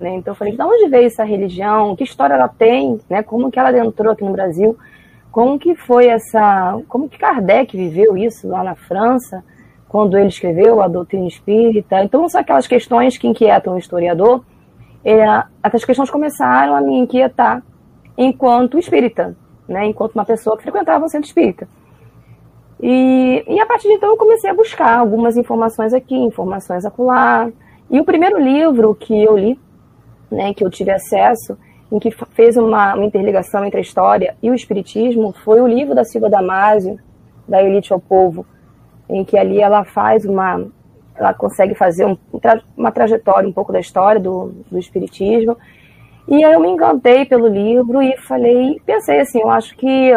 Né? 0.00 0.14
Então 0.14 0.32
eu 0.32 0.34
falei, 0.34 0.56
de 0.56 0.62
onde 0.62 0.88
veio 0.88 1.06
essa 1.06 1.22
religião? 1.22 1.94
Que 1.94 2.04
história 2.04 2.34
ela 2.34 2.48
tem? 2.48 2.98
Né? 3.08 3.22
Como 3.22 3.50
que 3.50 3.58
ela 3.58 3.76
entrou 3.78 4.12
aqui 4.12 4.24
no 4.24 4.32
Brasil? 4.32 4.76
Como 5.30 5.58
que 5.58 5.76
foi 5.76 6.06
essa... 6.06 6.80
Como 6.88 7.08
que 7.08 7.18
Kardec 7.18 7.76
viveu 7.76 8.16
isso 8.16 8.48
lá 8.48 8.64
na 8.64 8.74
França, 8.74 9.44
quando 9.88 10.16
ele 10.16 10.28
escreveu 10.28 10.80
a 10.80 10.88
doutrina 10.88 11.28
espírita? 11.28 12.02
Então 12.02 12.26
são 12.28 12.40
aquelas 12.40 12.66
questões 12.66 13.18
que 13.18 13.28
inquietam 13.28 13.74
o 13.74 13.78
historiador. 13.78 14.42
É, 15.04 15.22
essas 15.62 15.84
questões 15.84 16.10
começaram 16.10 16.74
a 16.74 16.80
me 16.80 16.98
inquietar 16.98 17.62
enquanto 18.16 18.78
espírita, 18.78 19.36
né? 19.68 19.86
enquanto 19.86 20.14
uma 20.14 20.24
pessoa 20.24 20.56
que 20.56 20.62
frequentava 20.62 21.04
o 21.04 21.08
centro 21.08 21.26
espírita. 21.26 21.68
E, 22.82 23.44
e 23.46 23.60
a 23.60 23.66
partir 23.66 23.88
de 23.88 23.94
então 23.94 24.08
eu 24.08 24.16
comecei 24.16 24.48
a 24.48 24.54
buscar 24.54 24.98
algumas 24.98 25.36
informações 25.36 25.92
aqui, 25.92 26.14
informações 26.14 26.86
acolá. 26.86 27.50
E 27.90 28.00
o 28.00 28.04
primeiro 28.04 28.38
livro 28.38 28.94
que 28.94 29.22
eu 29.22 29.36
li 29.36 29.58
né, 30.30 30.54
que 30.54 30.64
eu 30.64 30.70
tive 30.70 30.90
acesso, 30.90 31.58
em 31.90 31.98
que 31.98 32.10
fez 32.32 32.56
uma, 32.56 32.94
uma, 32.94 33.04
interligação 33.04 33.64
entre 33.64 33.78
a 33.78 33.82
história 33.82 34.36
e 34.42 34.50
o 34.50 34.54
espiritismo, 34.54 35.34
foi 35.44 35.60
o 35.60 35.66
livro 35.66 35.94
da 35.94 36.04
Silva 36.04 36.30
Damasio, 36.30 36.98
da 37.48 37.62
Elite 37.62 37.92
ao 37.92 37.98
Povo, 37.98 38.46
em 39.08 39.24
que 39.24 39.36
ali 39.36 39.60
ela 39.60 39.84
faz 39.84 40.24
uma, 40.24 40.64
ela 41.16 41.34
consegue 41.34 41.74
fazer 41.74 42.04
um, 42.06 42.16
uma 42.76 42.92
trajetória 42.92 43.48
um 43.48 43.52
pouco 43.52 43.72
da 43.72 43.80
história 43.80 44.20
do, 44.20 44.52
do 44.70 44.78
espiritismo. 44.78 45.56
E 46.28 46.44
aí 46.44 46.52
eu 46.52 46.60
me 46.60 46.68
encantei 46.68 47.24
pelo 47.24 47.48
livro 47.48 48.00
e 48.00 48.16
falei, 48.18 48.80
pensei 48.86 49.18
assim, 49.18 49.40
eu 49.40 49.50
acho 49.50 49.76
que, 49.76 50.12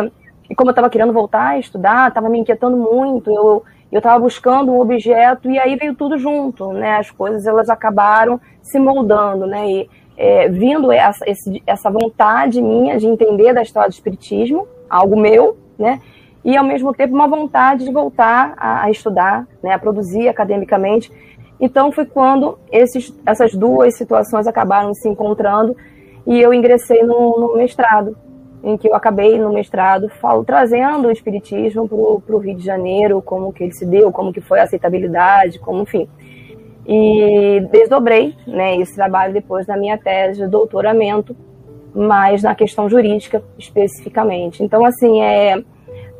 como 0.55 0.70
eu 0.70 0.74
estava 0.74 0.91
querendo 0.91 1.12
voltar 1.12 1.50
a 1.50 1.60
estudar, 1.60 2.10
estava 2.10 2.29
me 2.29 2.38
inquietando 2.38 2.77
muito, 2.77 3.32
eu 3.32 3.63
eu 3.93 4.00
estava 4.00 4.17
buscando 4.17 4.72
um 4.72 4.79
objeto 4.79 5.51
e 5.51 5.60
aí 5.60 5.75
veio 5.75 5.93
tudo 5.93 6.17
junto, 6.17 6.74
né? 6.74 6.98
As 6.98 7.12
coisas 7.12 7.46
elas 7.46 7.70
acabaram 7.70 8.41
se 8.60 8.79
moldando, 8.79 9.46
né? 9.46 9.70
E 9.70 9.89
é, 10.17 10.48
vindo 10.48 10.91
essa, 10.91 11.29
esse, 11.29 11.62
essa 11.65 11.89
vontade 11.89 12.62
minha 12.62 12.98
de 12.98 13.08
entender 13.08 13.53
da 13.53 13.62
história 13.62 13.89
do 13.89 13.93
espiritismo, 13.93 14.67
algo 14.89 15.20
meu, 15.20 15.58
né? 15.77 16.00
E 16.46 16.58
ao 16.58 16.63
mesmo 16.63 16.93
tempo 16.93 17.13
uma 17.13 17.27
vontade 17.27 17.86
de 17.86 17.91
voltar 17.91 18.53
a, 18.58 18.84
a 18.84 18.91
estudar, 18.91 19.48
né? 19.62 19.74
A 19.74 19.79
produzir 19.79 20.27
academicamente. 20.27 21.12
Então 21.60 21.91
foi 21.91 22.05
quando 22.05 22.60
esses, 22.72 23.13
essas 23.25 23.55
duas 23.55 23.96
situações 23.96 24.48
acabaram 24.48 24.93
se 24.93 25.08
encontrando 25.08 25.75
e 26.27 26.39
eu 26.39 26.53
ingressei 26.53 27.03
no, 27.03 27.39
no 27.39 27.55
mestrado, 27.55 28.15
em 28.63 28.77
que 28.77 28.88
eu 28.88 28.96
acabei 28.96 29.38
no 29.38 29.51
mestrado 29.51 30.10
falo, 30.22 30.43
trazendo 30.43 31.08
o 31.08 31.12
espiritismo 31.12 31.88
para 31.88 32.36
o 32.36 32.39
Rio 32.39 32.55
de 32.55 32.63
Janeiro, 32.63 33.22
como 33.22 33.51
que 33.51 33.63
ele 33.63 33.74
se 33.74 33.86
deu, 33.86 34.12
como 34.12 34.32
que 34.32 34.39
foi 34.39 34.60
a 34.60 34.63
aceitabilidade, 34.63 35.60
como 35.60 35.82
enfim. 35.82 36.08
E 36.86 37.62
desdobrei 37.72 38.36
né, 38.46 38.78
esse 38.78 38.96
trabalho 38.96 39.34
depois 39.34 39.66
na 39.68 39.78
minha 39.78 39.98
tese 39.98 40.42
de 40.42 40.48
doutoramento, 40.48 41.36
mas 41.96 42.44
na 42.44 42.54
questão 42.56 42.90
jurídica 42.90 43.44
especificamente. 43.58 44.63
Então, 44.63 44.86
assim, 44.86 45.22
é, 45.22 45.63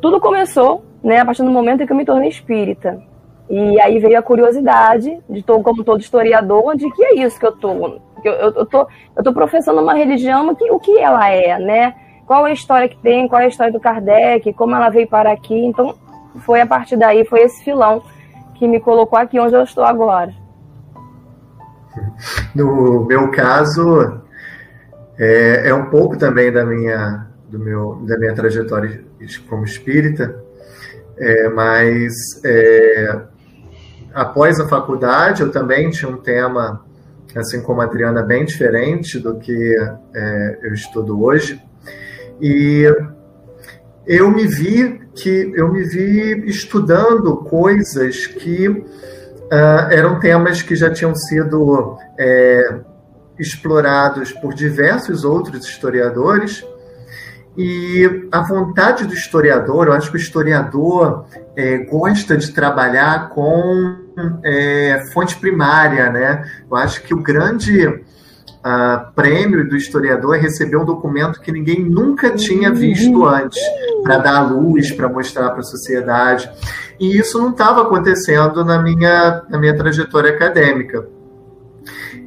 tudo 0.02 0.20
começou 0.20 0.84
né, 1.04 1.20
a 1.20 1.26
partir 1.26 1.44
do 1.44 1.52
momento 1.52 1.82
em 1.82 1.86
que 1.86 1.92
eu 1.92 1.98
me 1.98 2.06
tornei 2.06 2.30
espírita. 2.30 3.02
E 3.50 3.80
aí 3.82 4.00
veio 4.00 4.18
a 4.18 4.22
curiosidade, 4.22 5.20
de 5.30 5.44
todo, 5.44 5.62
como 5.62 5.84
todo 5.84 6.00
historiador, 6.00 6.76
de 6.76 6.90
que 6.92 7.04
é 7.04 7.16
isso 7.16 7.38
que 7.38 7.46
eu 7.46 7.52
estou. 7.52 8.02
Eu, 8.24 8.32
eu, 8.32 8.54
eu, 8.54 8.66
tô, 8.66 8.88
eu 9.18 9.24
tô 9.24 9.34
professando 9.34 9.82
uma 9.82 9.94
religião, 9.94 10.56
que, 10.56 10.72
o 10.72 10.80
que 10.80 10.98
ela 10.98 11.30
é, 11.30 11.60
né? 11.60 11.94
Qual 12.26 12.48
é 12.48 12.52
a 12.52 12.54
história 12.54 12.88
que 12.88 12.96
tem, 12.98 13.28
qual 13.28 13.42
é 13.42 13.46
a 13.46 13.50
história 13.50 13.74
do 13.74 13.82
Kardec, 13.82 14.54
como 14.54 14.74
ela 14.74 14.90
veio 14.90 15.08
para 15.10 15.32
aqui. 15.32 15.54
Então, 15.54 15.94
foi 16.40 16.62
a 16.62 16.66
partir 16.66 16.96
daí, 16.96 17.26
foi 17.26 17.42
esse 17.42 17.64
filão 17.64 18.02
que 18.56 18.68
me 18.68 18.80
colocou 18.80 19.20
aqui 19.20 19.40
onde 19.40 19.54
eu 19.54 19.64
estou 19.64 19.84
agora. 19.84 20.34
No 22.54 23.06
meu 23.06 23.30
caso, 23.32 24.22
é, 25.18 25.70
é 25.70 25.74
um 25.74 25.90
pouco 25.90 26.18
também 26.18 26.52
da 26.52 26.66
minha, 26.66 27.28
do 27.50 27.60
meu, 27.60 28.04
da 28.06 28.18
minha 28.18 28.34
trajetória 28.34 29.04
como 29.48 29.64
espírita, 29.64 30.36
é, 31.18 31.50
mas 31.50 32.14
é, 32.44 33.22
após 34.14 34.60
a 34.60 34.68
faculdade 34.68 35.42
eu 35.42 35.52
também 35.52 35.90
tinha 35.90 36.10
um 36.10 36.18
tema, 36.18 36.84
assim 37.36 37.62
como 37.62 37.82
a 37.82 37.86
Adriana, 37.86 38.22
bem 38.22 38.46
diferente 38.46 39.20
do 39.20 39.36
que 39.36 39.78
é, 40.14 40.60
eu 40.64 40.74
estudo 40.74 41.24
hoje. 41.24 41.62
E 42.42 42.86
eu 44.06 44.30
me 44.32 44.48
vi 44.48 45.02
que 45.16 45.54
eu 45.56 45.72
me 45.72 45.84
vi 45.84 46.50
estudando 46.50 47.38
coisas 47.38 48.26
que 48.26 48.84
uh, 49.52 49.92
eram 49.92 50.20
temas 50.20 50.62
que 50.62 50.76
já 50.76 50.92
tinham 50.92 51.16
sido 51.16 51.98
é, 52.18 52.80
explorados 53.40 54.32
por 54.32 54.54
diversos 54.54 55.24
outros 55.24 55.66
historiadores. 55.66 56.66
E 57.56 58.28
a 58.32 58.42
vontade 58.42 59.06
do 59.06 59.14
historiador, 59.14 59.88
eu 59.88 59.94
acho 59.94 60.10
que 60.10 60.18
o 60.18 60.20
historiador 60.20 61.26
é, 61.56 61.78
gosta 61.86 62.36
de 62.36 62.52
trabalhar 62.52 63.30
com 63.30 63.96
é, 64.44 65.04
fonte 65.14 65.36
primária, 65.36 66.10
né? 66.12 66.44
Eu 66.70 66.76
acho 66.76 67.04
que 67.04 67.14
o 67.14 67.22
grande 67.22 68.04
uh, 68.66 69.12
prêmio 69.14 69.68
do 69.68 69.76
historiador 69.76 70.36
é 70.36 70.40
receber 70.40 70.78
um 70.78 70.86
documento 70.86 71.42
que 71.42 71.52
ninguém 71.52 71.84
nunca 71.84 72.32
tinha 72.32 72.72
visto 72.72 73.26
antes, 73.26 73.62
para 74.02 74.18
dar 74.18 74.42
luz, 74.52 74.92
para 74.92 75.10
mostrar 75.10 75.52
para 75.52 75.60
a 75.60 75.64
sociedade. 75.64 76.50
E 77.00 77.18
isso 77.18 77.38
não 77.40 77.52
estava 77.52 77.82
acontecendo 77.82 78.64
na 78.64 78.82
minha, 78.82 79.44
na 79.50 79.58
minha 79.58 79.76
trajetória 79.76 80.32
acadêmica. 80.32 81.08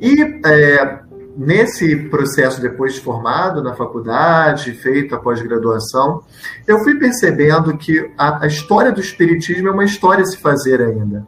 E 0.00 0.40
é, 0.44 1.00
nesse 1.36 1.96
processo, 2.08 2.60
depois 2.60 2.94
de 2.94 3.00
formado 3.00 3.62
na 3.62 3.74
faculdade, 3.74 4.72
feito 4.72 5.14
a 5.14 5.18
pós-graduação, 5.18 6.22
eu 6.66 6.80
fui 6.80 6.98
percebendo 6.98 7.76
que 7.78 8.10
a, 8.18 8.44
a 8.44 8.46
história 8.46 8.92
do 8.92 9.00
Espiritismo 9.00 9.68
é 9.68 9.70
uma 9.70 9.84
história 9.84 10.22
a 10.22 10.26
se 10.26 10.36
fazer 10.36 10.82
ainda 10.82 11.26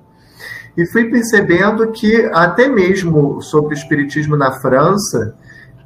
e 0.78 0.86
fui 0.86 1.06
percebendo 1.06 1.90
que 1.90 2.30
até 2.32 2.68
mesmo 2.68 3.42
sobre 3.42 3.74
o 3.74 3.76
espiritismo 3.76 4.36
na 4.36 4.52
França, 4.60 5.36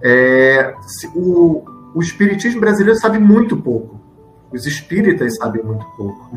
é, 0.02 0.74
o, 1.14 1.64
o 1.94 2.02
espiritismo 2.02 2.60
brasileiro 2.60 3.00
sabe 3.00 3.18
muito 3.18 3.56
pouco. 3.56 3.98
Os 4.52 4.66
espíritas 4.66 5.36
sabem 5.36 5.64
muito 5.64 5.86
pouco. 5.96 6.30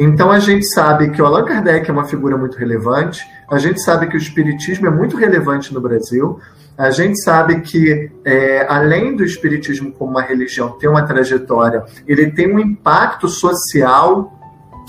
Então 0.00 0.32
a 0.32 0.40
gente 0.40 0.66
sabe 0.66 1.10
que 1.10 1.22
o 1.22 1.26
Allan 1.26 1.44
Kardec 1.44 1.88
é 1.88 1.92
uma 1.92 2.04
figura 2.04 2.36
muito 2.36 2.58
relevante, 2.58 3.24
a 3.48 3.56
gente 3.56 3.80
sabe 3.80 4.08
que 4.08 4.16
o 4.16 4.18
espiritismo 4.18 4.88
é 4.88 4.90
muito 4.90 5.16
relevante 5.16 5.72
no 5.72 5.80
Brasil, 5.80 6.40
a 6.76 6.90
gente 6.90 7.22
sabe 7.22 7.60
que, 7.60 8.10
é, 8.24 8.66
além 8.68 9.14
do 9.14 9.22
espiritismo 9.22 9.92
como 9.92 10.10
uma 10.10 10.22
religião 10.22 10.70
ter 10.70 10.88
uma 10.88 11.02
trajetória, 11.02 11.84
ele 12.04 12.32
tem 12.32 12.52
um 12.52 12.58
impacto 12.58 13.28
social 13.28 14.36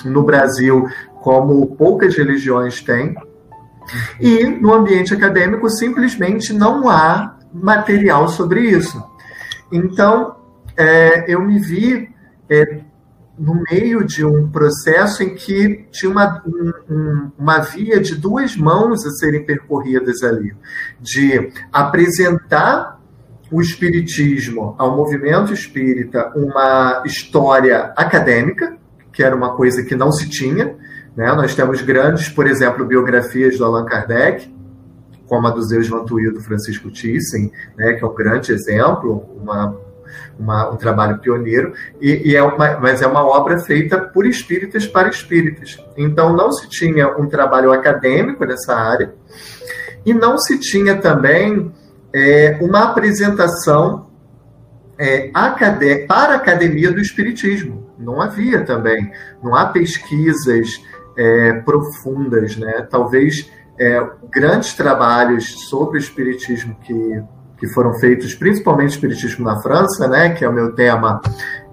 no 0.04 0.24
Brasil 0.24 0.88
como 1.24 1.66
poucas 1.78 2.18
religiões 2.18 2.82
têm. 2.82 3.16
E 4.20 4.46
no 4.46 4.74
ambiente 4.74 5.14
acadêmico 5.14 5.70
simplesmente 5.70 6.52
não 6.52 6.90
há 6.90 7.38
material 7.54 8.28
sobre 8.28 8.62
isso. 8.70 9.02
Então, 9.72 10.36
é, 10.76 11.32
eu 11.34 11.42
me 11.42 11.60
vi 11.60 12.10
é, 12.50 12.82
no 13.40 13.64
meio 13.72 14.04
de 14.06 14.26
um 14.26 14.50
processo 14.50 15.24
em 15.24 15.34
que 15.34 15.86
tinha 15.92 16.12
uma, 16.12 16.44
um, 16.46 17.32
uma 17.40 17.60
via 17.60 18.02
de 18.02 18.16
duas 18.16 18.58
mãos 18.58 19.06
a 19.06 19.10
serem 19.12 19.46
percorridas 19.46 20.24
ali, 20.24 20.54
de 21.00 21.52
apresentar 21.72 23.00
o 23.50 23.62
espiritismo 23.62 24.76
ao 24.78 24.98
movimento 24.98 25.54
espírita 25.54 26.34
uma 26.36 27.02
história 27.06 27.94
acadêmica, 27.96 28.78
que 29.14 29.24
era 29.24 29.36
uma 29.36 29.56
coisa 29.56 29.84
que 29.84 29.96
não 29.96 30.12
se 30.12 30.28
tinha. 30.28 30.76
Né? 31.16 31.32
Nós 31.34 31.56
temos 31.56 31.82
grandes, 31.82 32.30
por 32.30 32.48
exemplo, 32.48 32.86
biografias 32.86 33.58
do 33.58 33.66
Allan 33.66 33.86
Kardec, 33.86 34.54
como 35.28 35.48
a 35.48 35.52
do 35.52 35.62
Zeus 35.62 35.88
Vantuil 35.88 36.34
do 36.34 36.42
Francisco 36.42 36.92
Thyssen, 36.92 37.52
né, 37.78 37.94
que 37.94 38.04
é 38.04 38.08
um 38.08 38.14
grande 38.14 38.52
exemplo, 38.52 39.26
uma 39.42 39.76
uma, 40.38 40.70
um 40.72 40.78
trabalho 40.78 41.20
pioneiro, 41.20 41.74
e, 42.02 42.32
e, 42.32 42.36
é 42.36 42.44
uma, 42.44 42.80
mas 42.80 43.02
é 43.02 43.08
uma 43.08 43.26
obra 43.26 43.60
feita 43.60 44.00
por 44.00 44.26
espíritas 44.26 44.86
para 44.86 45.10
espíritas. 45.10 45.78
Então 45.98 46.36
não 46.36 46.52
se 46.52 46.68
tinha 46.70 47.08
um 47.18 47.28
trabalho 47.28 47.72
acadêmico 47.72 48.46
nessa 48.46 48.76
área, 48.76 49.14
e 50.06 50.14
não 50.14 50.38
se 50.38 50.60
tinha 50.60 50.98
também 50.98 51.72
é, 52.14 52.58
uma 52.62 52.84
apresentação 52.84 54.08
é, 54.98 55.32
acadê 55.34 56.06
para 56.06 56.34
a 56.34 56.38
academia 56.38 56.92
do 56.92 57.00
espiritismo. 57.00 57.92
Não 57.98 58.22
havia 58.22 58.64
também, 58.64 59.12
não 59.42 59.56
há 59.56 59.68
pesquisas 59.68 60.82
é, 61.18 61.54
profundas, 61.62 62.58
né? 62.58 62.88
Talvez 62.90 63.52
é, 63.80 64.06
grandes 64.32 64.74
trabalhos 64.74 65.68
sobre 65.70 65.98
o 65.98 66.00
espiritismo 66.00 66.76
que 66.82 67.24
que 67.64 67.68
foram 67.70 67.94
feitos 67.94 68.36
principalmente 68.36 68.90
espiritismo 68.90 69.46
na 69.46 69.62
França, 69.62 70.06
né, 70.06 70.32
que 70.32 70.44
é 70.44 70.50
o 70.50 70.52
meu 70.52 70.74
tema 70.74 71.22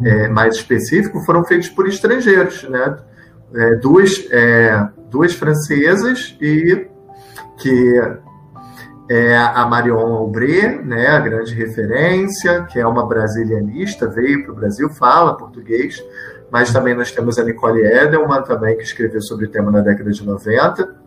é, 0.01 0.29
mais 0.29 0.55
específico, 0.55 1.21
foram 1.25 1.43
feitos 1.43 1.69
por 1.69 1.89
estrangeiros, 1.89 2.63
né, 2.69 2.97
é, 3.53 3.75
duas, 3.75 4.25
é, 4.31 4.89
duas 5.11 5.35
francesas 5.35 6.39
e 6.41 6.87
que 7.59 8.01
é 9.11 9.37
a 9.37 9.67
Marion 9.67 10.15
Aubry, 10.15 10.81
né, 10.85 11.09
a 11.09 11.19
grande 11.19 11.53
referência, 11.53 12.63
que 12.71 12.79
é 12.79 12.87
uma 12.87 13.05
brasilianista, 13.05 14.09
veio 14.09 14.45
para 14.45 14.53
o 14.53 14.55
Brasil, 14.55 14.89
fala 14.91 15.37
português, 15.37 16.01
mas 16.51 16.73
também 16.73 16.95
nós 16.95 17.13
temos 17.13 17.39
a 17.39 17.45
Nicole 17.45 17.83
Edelman 17.83 18.43
também, 18.43 18.77
que 18.77 18.83
escreveu 18.83 19.21
sobre 19.21 19.47
o 19.47 19.49
tema 19.49 19.71
na 19.71 19.81
década 19.81 20.11
de 20.11 20.25
90, 20.25 21.01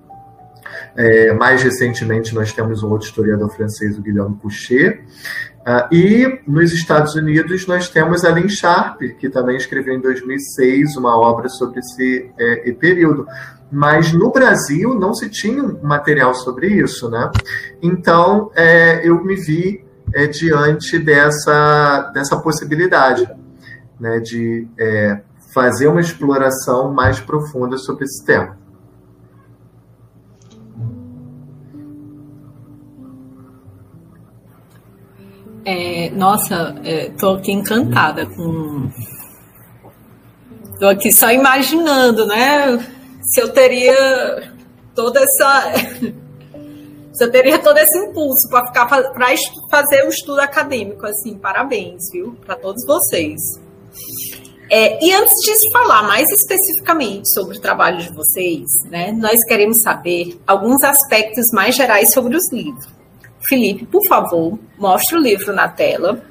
é, 0.96 1.34
mais 1.34 1.64
recentemente, 1.64 2.36
nós 2.36 2.54
temos 2.54 2.84
um 2.84 2.90
outro 2.90 3.08
historiador 3.08 3.50
francês, 3.50 3.98
o 3.98 4.02
Guilherme 4.02 4.38
Couchet. 4.38 5.02
Uh, 5.64 5.96
e 5.96 6.42
nos 6.46 6.74
Estados 6.74 7.16
Unidos, 7.16 7.66
nós 7.66 7.88
temos 7.88 8.26
a 8.26 8.32
Lynn 8.32 8.50
Sharp, 8.50 9.02
que 9.18 9.30
também 9.30 9.56
escreveu 9.56 9.96
em 9.96 10.02
2006 10.02 10.98
uma 10.98 11.18
obra 11.18 11.48
sobre 11.48 11.80
esse 11.80 12.30
é, 12.38 12.72
período. 12.74 13.26
Mas 13.72 14.12
no 14.12 14.30
Brasil 14.30 14.94
não 14.94 15.14
se 15.14 15.30
tinha 15.30 15.64
material 15.82 16.36
sobre 16.36 16.68
isso, 16.68 17.10
né? 17.10 17.32
Então, 17.82 18.52
é, 18.56 19.08
eu 19.08 19.24
me 19.24 19.36
vi 19.36 19.84
é, 20.14 20.28
diante 20.28 21.00
dessa, 21.00 22.12
dessa 22.14 22.38
possibilidade 22.38 23.26
né, 24.00 24.20
de 24.20 24.68
é, 24.78 25.22
fazer 25.54 25.88
uma 25.88 26.02
exploração 26.02 26.92
mais 26.92 27.20
profunda 27.20 27.78
sobre 27.78 28.06
esse 28.06 28.26
tema. 28.26 28.58
É, 35.66 36.10
nossa, 36.10 36.76
é, 36.84 37.10
tô 37.12 37.36
aqui 37.36 37.54
encantada 37.54 38.26
com. 38.26 38.90
Tô 40.78 40.88
aqui 40.88 41.12
só 41.12 41.32
imaginando, 41.32 42.26
né? 42.26 42.78
Se 43.22 43.42
eu 43.42 43.50
teria 43.50 44.52
toda 44.94 45.22
essa. 45.22 45.72
se 47.14 47.24
eu 47.24 47.32
teria 47.32 47.60
todo 47.60 47.78
esse 47.78 47.98
impulso 47.98 48.50
para 48.50 48.66
ficar 48.68 48.88
para 48.88 49.36
fazer 49.70 50.04
o 50.04 50.10
estudo 50.10 50.42
acadêmico, 50.42 51.06
assim, 51.06 51.38
parabéns, 51.38 52.12
viu? 52.12 52.36
Para 52.46 52.56
todos 52.56 52.86
vocês. 52.86 53.40
É, 54.70 55.04
e 55.04 55.14
antes 55.14 55.36
de 55.42 55.72
falar 55.72 56.04
mais 56.04 56.30
especificamente 56.32 57.30
sobre 57.30 57.58
o 57.58 57.62
trabalho 57.62 57.98
de 57.98 58.12
vocês, 58.12 58.84
né, 58.86 59.12
nós 59.12 59.44
queremos 59.44 59.80
saber 59.80 60.42
alguns 60.48 60.84
aspectos 60.84 61.52
mais 61.52 61.76
gerais 61.76 62.12
sobre 62.12 62.36
os 62.36 62.52
livros. 62.52 62.88
Felipe, 63.42 63.86
por 63.86 64.04
favor, 64.08 64.58
mostre 64.78 65.18
o 65.18 65.20
livro 65.20 65.54
na 65.54 65.68
tela. 65.68 66.24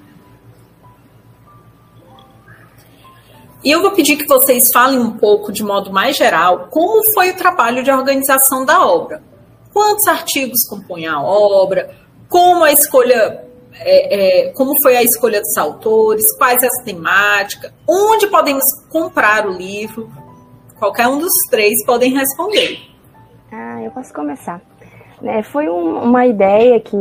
E 3.62 3.70
eu 3.70 3.80
vou 3.80 3.92
pedir 3.92 4.16
que 4.16 4.26
vocês 4.26 4.72
falem 4.72 4.98
um 4.98 5.12
pouco, 5.12 5.52
de 5.52 5.62
modo 5.62 5.92
mais 5.92 6.16
geral, 6.16 6.68
como 6.70 7.04
foi 7.12 7.30
o 7.30 7.36
trabalho 7.36 7.84
de 7.84 7.92
organização 7.92 8.64
da 8.64 8.84
obra. 8.84 9.22
Quantos 9.72 10.08
artigos 10.08 10.64
compõem 10.64 11.06
a 11.06 11.22
obra? 11.22 11.94
Como 12.28 12.64
a 12.64 12.72
escolha, 12.72 13.44
é, 13.80 14.48
é, 14.48 14.52
como 14.52 14.80
foi 14.80 14.96
a 14.96 15.02
escolha 15.02 15.40
dos 15.40 15.56
autores? 15.56 16.36
Quais 16.36 16.62
as 16.62 16.84
temáticas? 16.84 17.72
Onde 17.88 18.26
podemos 18.28 18.64
comprar 18.88 19.46
o 19.46 19.52
livro? 19.52 20.10
Qualquer 20.78 21.08
um 21.08 21.18
dos 21.18 21.32
três 21.50 21.84
podem 21.84 22.12
responder. 22.12 22.80
Ah, 23.50 23.82
eu 23.82 23.90
posso 23.90 24.12
começar. 24.12 24.60
É, 25.22 25.42
foi 25.42 25.68
um, 25.68 26.02
uma 26.02 26.26
ideia 26.26 26.80
que 26.80 26.96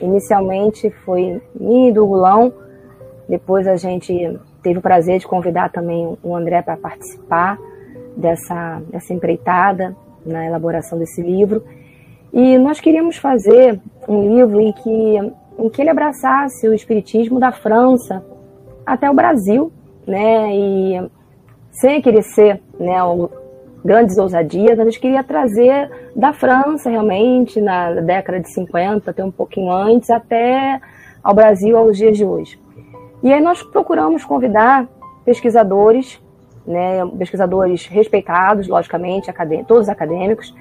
inicialmente 0.00 0.90
foi 1.04 1.40
minha 1.54 1.90
e 1.90 1.92
do 1.92 2.06
Gulão, 2.06 2.52
depois 3.28 3.66
a 3.66 3.76
gente 3.76 4.38
teve 4.62 4.78
o 4.78 4.82
prazer 4.82 5.18
de 5.18 5.26
convidar 5.26 5.70
também 5.70 6.16
o 6.22 6.34
André 6.34 6.62
para 6.62 6.76
participar 6.76 7.58
dessa, 8.16 8.82
dessa 8.90 9.12
empreitada 9.12 9.94
na 10.24 10.46
elaboração 10.46 10.98
desse 10.98 11.20
livro. 11.20 11.62
E 12.32 12.58
nós 12.58 12.80
queríamos 12.80 13.16
fazer 13.16 13.80
um 14.08 14.36
livro 14.36 14.60
em 14.60 14.72
que, 14.72 15.32
em 15.58 15.68
que 15.68 15.82
ele 15.82 15.90
abraçasse 15.90 16.68
o 16.68 16.74
espiritismo 16.74 17.40
da 17.40 17.50
França 17.50 18.24
até 18.86 19.10
o 19.10 19.14
Brasil, 19.14 19.72
né? 20.06 20.54
E 20.54 21.10
sem 21.70 22.00
querer 22.00 22.22
ser 22.22 22.62
né, 22.78 22.96
grandes 23.84 24.16
ousadias, 24.18 24.78
a 24.78 24.84
gente 24.84 25.00
queria 25.00 25.22
trazer 25.22 25.90
da 26.14 26.32
França, 26.32 26.90
realmente, 26.90 27.60
na 27.60 27.92
década 28.00 28.40
de 28.40 28.52
50, 28.52 29.10
até 29.10 29.24
um 29.24 29.30
pouquinho 29.30 29.70
antes, 29.70 30.10
até 30.10 30.80
ao 31.22 31.34
Brasil 31.34 31.76
aos 31.76 31.96
dias 31.96 32.16
de 32.16 32.24
hoje. 32.24 32.58
E 33.22 33.32
aí 33.32 33.40
nós 33.40 33.62
procuramos 33.62 34.24
convidar 34.24 34.86
pesquisadores, 35.24 36.20
né, 36.66 37.04
pesquisadores 37.18 37.86
respeitados, 37.86 38.68
logicamente, 38.68 39.32
todos 39.66 39.88
acadêmicos, 39.88 40.54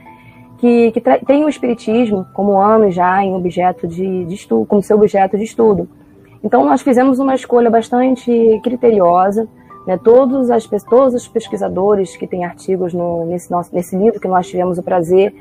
que, 0.57 0.91
que 0.91 1.01
têm 1.01 1.45
o 1.45 1.49
espiritismo 1.49 2.25
como 2.33 2.57
ano 2.57 2.89
já 2.91 3.23
em 3.23 3.33
objeto 3.33 3.87
de, 3.87 4.25
de 4.25 4.33
estudo, 4.33 4.65
como 4.65 4.81
seu 4.81 4.97
objeto 4.97 5.37
de 5.37 5.43
estudo. 5.43 5.87
Então 6.43 6.65
nós 6.65 6.81
fizemos 6.81 7.19
uma 7.19 7.35
escolha 7.35 7.69
bastante 7.69 8.59
criteriosa, 8.63 9.47
né, 9.85 9.97
todos, 10.03 10.51
as, 10.51 10.67
todos 10.89 11.13
os 11.13 11.27
pesquisadores 11.27 12.17
que 12.17 12.27
têm 12.27 12.43
artigos 12.43 12.93
no, 12.93 13.25
nesse, 13.25 13.49
nosso, 13.49 13.73
nesse 13.73 13.95
livro 13.95 14.19
que 14.19 14.27
nós 14.27 14.47
tivemos 14.47 14.77
o 14.77 14.83
prazer 14.83 15.33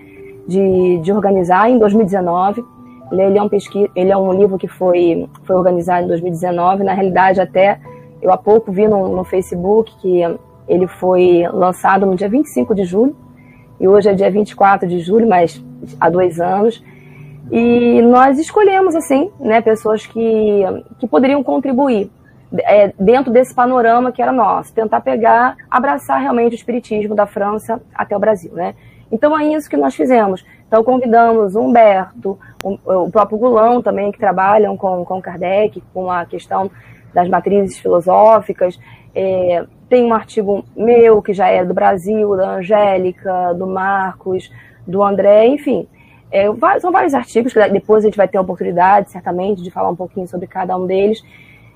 de, 0.47 0.99
de 0.99 1.13
organizar 1.13 1.69
em 1.69 1.79
2019. 1.79 2.65
Ele, 3.11 3.23
ele, 3.23 3.39
é 3.39 3.43
um 3.43 3.49
pesqui, 3.49 3.91
ele 3.95 4.11
é 4.11 4.17
um 4.17 4.33
livro 4.33 4.57
que 4.59 4.69
foi, 4.69 5.29
foi 5.45 5.57
organizado 5.57 6.05
em 6.05 6.09
2019. 6.09 6.85
Na 6.85 6.93
realidade, 6.93 7.41
até 7.41 7.81
eu 8.23 8.31
há 8.33 8.37
pouco 8.37 8.71
vi 8.71 8.87
no, 8.87 9.09
no 9.09 9.25
Facebook 9.25 9.93
que 10.01 10.21
ele 10.69 10.87
foi 10.87 11.45
lançado 11.53 12.07
no 12.07 12.15
dia 12.17 12.29
25 12.29 12.75
de 12.75 12.85
julho, 12.85 13.17
e 13.79 13.87
hoje 13.87 14.09
é 14.09 14.15
dia 14.15 14.31
24 14.31 14.89
de 14.89 15.01
julho, 15.01 15.29
mas 15.29 15.62
há 16.01 16.09
dois 16.09 16.41
anos. 16.41 16.83
E 17.51 18.03
nós 18.03 18.39
escolhemos, 18.39 18.95
assim, 18.95 19.31
né, 19.39 19.61
pessoas 19.61 20.07
que, 20.07 20.62
que 20.99 21.07
poderiam 21.07 21.43
contribuir 21.43 22.11
é, 22.59 22.93
dentro 22.99 23.33
desse 23.33 23.55
panorama 23.55 24.12
que 24.12 24.23
era 24.23 24.33
nosso, 24.33 24.73
tentar 24.73 25.01
pegar, 25.01 25.57
abraçar 25.71 26.21
realmente 26.21 26.53
o 26.53 26.57
espiritismo 26.57 27.15
da 27.15 27.27
França 27.27 27.81
até 27.95 28.17
o 28.17 28.21
Brasil, 28.21 28.53
né? 28.53 28.75
Então 29.11 29.39
é 29.39 29.45
isso 29.47 29.69
que 29.69 29.77
nós 29.77 29.95
fizemos. 29.95 30.45
Então 30.67 30.83
convidamos 30.83 31.55
o 31.55 31.61
Humberto, 31.61 32.39
o, 32.62 33.11
próprio 33.11 33.39
Gulão 33.39 33.81
também, 33.81 34.11
que 34.11 34.19
trabalham 34.19 34.77
com, 34.77 35.05
com 35.05 35.23
Kardec, 35.23 35.81
com 35.95 36.11
a 36.11 36.25
questão 36.25 36.71
das 37.15 37.29
matrizes 37.29 37.79
filosóficas. 37.79 38.79
É, 39.15 39.65
tem 39.88 40.05
um 40.05 40.14
artigo 40.14 40.64
meu, 40.77 41.22
que 41.22 41.33
já 41.33 41.49
é 41.49 41.64
do 41.64 41.75
Brasil, 41.75 42.37
da 42.37 42.57
Angélica, 42.57 43.55
do 43.55 43.66
Marcos, 43.66 44.51
do 44.87 45.03
André, 45.03 45.46
enfim. 45.46 45.87
É, 46.31 46.46
são 46.81 46.90
vários 46.90 47.14
artigos 47.14 47.53
que 47.53 47.68
depois 47.68 48.05
a 48.05 48.09
gente 48.09 48.16
vai 48.16 48.29
ter 48.29 48.38
a 48.38 48.40
oportunidade, 48.40 49.11
certamente, 49.11 49.62
de 49.62 49.70
falar 49.70 49.90
um 49.90 49.96
pouquinho 49.96 50.27
sobre 50.27 50.46
cada 50.46 50.77
um 50.77 50.87
deles. 50.87 51.22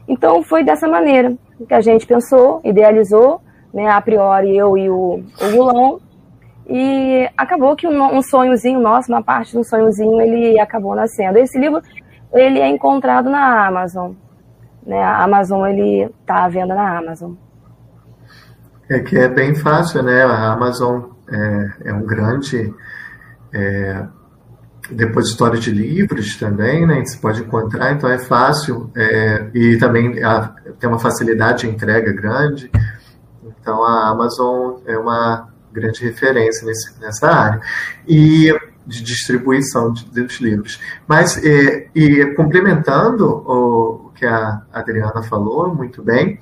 Então 0.08 0.42
foi 0.42 0.64
dessa 0.64 0.88
maneira 0.88 1.34
que 1.66 1.74
a 1.74 1.80
gente 1.80 2.06
pensou, 2.06 2.60
idealizou, 2.64 3.40
né, 3.72 3.88
a 3.88 4.00
priori 4.00 4.56
eu 4.56 4.76
e 4.76 4.90
o, 4.90 5.22
o 5.40 5.52
Gulão, 5.52 6.00
E 6.66 7.28
acabou 7.36 7.74
que 7.74 7.86
um, 7.86 8.16
um 8.16 8.22
sonhozinho 8.22 8.80
nosso, 8.80 9.10
uma 9.10 9.22
parte 9.22 9.52
de 9.52 9.58
um 9.58 9.64
sonhozinho, 9.64 10.20
ele 10.20 10.58
acabou 10.58 10.94
nascendo. 10.94 11.38
Esse 11.38 11.58
livro, 11.58 11.82
ele 12.32 12.60
é 12.60 12.68
encontrado 12.68 13.28
na 13.28 13.66
Amazon. 13.66 14.12
Né? 14.86 15.02
A 15.02 15.24
Amazon, 15.24 15.66
ele 15.66 16.08
está 16.20 16.44
à 16.44 16.48
venda 16.48 16.74
na 16.74 16.98
Amazon. 16.98 17.32
É 18.90 18.98
que 18.98 19.16
é 19.16 19.28
bem 19.28 19.54
fácil, 19.54 20.02
né? 20.02 20.24
A 20.24 20.52
Amazon 20.52 21.02
é, 21.30 21.90
é 21.90 21.94
um 21.94 22.04
grande 22.04 22.74
é, 23.52 24.04
depositório 24.90 25.60
de 25.60 25.70
livros 25.70 26.36
também, 26.36 26.84
né? 26.84 27.00
Você 27.04 27.16
pode 27.18 27.40
encontrar, 27.40 27.92
então 27.92 28.10
é 28.10 28.18
fácil 28.18 28.90
é, 28.96 29.48
e 29.54 29.76
também 29.76 30.20
a, 30.24 30.48
tem 30.80 30.90
uma 30.90 30.98
facilidade 30.98 31.60
de 31.60 31.68
entrega 31.68 32.12
grande. 32.12 32.68
Então 33.44 33.84
a 33.84 34.08
Amazon 34.08 34.80
é 34.84 34.98
uma 34.98 35.48
grande 35.72 36.02
referência 36.02 36.66
nesse, 36.66 37.00
nessa 37.00 37.28
área 37.28 37.60
e 38.08 38.52
de 38.86 39.02
distribuição 39.02 39.92
de, 39.92 40.04
dos 40.06 40.40
livros. 40.40 40.80
Mas 41.06 41.42
é, 41.44 41.88
e 41.94 42.26
complementando 42.34 43.26
o, 43.26 44.10
que 44.14 44.26
a 44.26 44.62
Adriana 44.72 45.22
falou 45.22 45.74
muito 45.74 46.02
bem, 46.02 46.38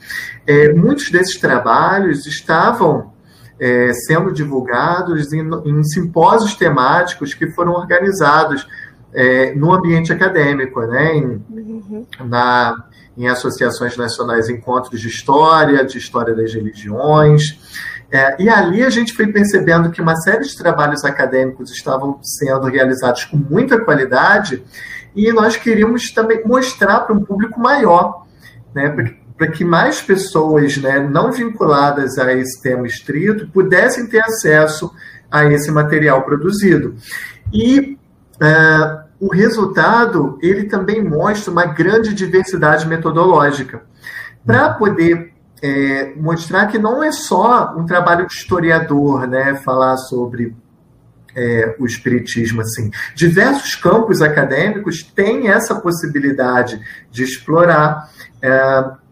é, 0.47 0.73
muitos 0.73 1.11
desses 1.11 1.39
trabalhos 1.39 2.27
estavam 2.27 3.13
é, 3.61 3.93
sendo 3.93 4.33
divulgados 4.33 5.33
em, 5.33 5.49
em, 5.65 5.85
simpósios 5.85 6.55
temáticos 6.55 7.35
que 7.35 7.51
foram 7.51 7.73
organizados 7.73 8.67
é, 9.13 9.55
no 9.55 9.73
ambiente 9.73 10.13
acadêmico, 10.13 10.81
né, 10.83 11.17
em, 11.17 11.43
uhum. 11.51 12.07
na, 12.25 12.85
em 13.17 13.29
associações 13.29 13.97
nacionais, 13.97 14.49
encontros 14.49 15.01
de 15.01 15.09
história, 15.09 15.85
de 15.85 15.99
história 15.99 16.35
das 16.35 16.53
religiões. 16.53 17.59
É, 18.11 18.43
e 18.43 18.49
ali 18.49 18.83
a 18.83 18.91
gente 18.91 19.13
foi 19.13 19.27
percebendo 19.27 19.91
que 19.91 20.01
uma 20.01 20.17
série 20.17 20.45
de 20.45 20.57
trabalhos 20.57 21.05
acadêmicos 21.05 21.71
estavam 21.71 22.19
sendo 22.23 22.67
realizados 22.67 23.25
com 23.25 23.37
muita 23.37 23.79
qualidade 23.85 24.65
e 25.15 25.31
nós 25.31 25.57
queríamos 25.57 26.11
também 26.11 26.43
mostrar 26.45 27.01
para 27.01 27.15
um 27.15 27.23
público 27.23 27.61
maior, 27.61 28.27
né, 28.75 29.15
para 29.37 29.49
que 29.49 29.65
mais 29.65 30.01
pessoas 30.01 30.79
né, 30.79 30.99
não 31.01 31.31
vinculadas 31.31 32.19
a 32.19 32.33
esse 32.33 32.63
tema 32.63 32.87
estrito 32.87 33.49
pudessem 33.49 34.07
ter 34.07 34.21
acesso 34.21 34.91
a 35.31 35.45
esse 35.45 35.71
material 35.71 36.23
produzido. 36.23 36.97
E 37.53 37.99
uh, 38.37 39.09
o 39.21 39.33
resultado, 39.33 40.39
ele 40.41 40.65
também 40.65 41.05
mostra 41.05 41.51
uma 41.51 41.67
grande 41.67 42.15
diversidade 42.15 42.87
metodológica. 42.87 43.83
Para 44.47 44.71
poder 44.71 45.28
é, 45.63 46.15
mostrar 46.17 46.67
que 46.67 46.79
não 46.79 47.03
é 47.03 47.13
só 47.13 47.75
um 47.77 47.85
trabalho 47.85 48.27
de 48.27 48.35
historiador, 48.35 49.27
né, 49.27 49.57
falar 49.57 49.97
sobre 49.97 50.57
é, 51.35 51.77
o 51.79 51.87
espiritismo 51.87 52.61
assim. 52.61 52.91
Diversos 53.15 53.75
campos 53.75 54.23
acadêmicos 54.23 55.03
têm 55.03 55.49
essa 55.49 55.75
possibilidade 55.75 56.81
de 57.11 57.23
explorar. 57.25 58.11
É, 58.43 59.09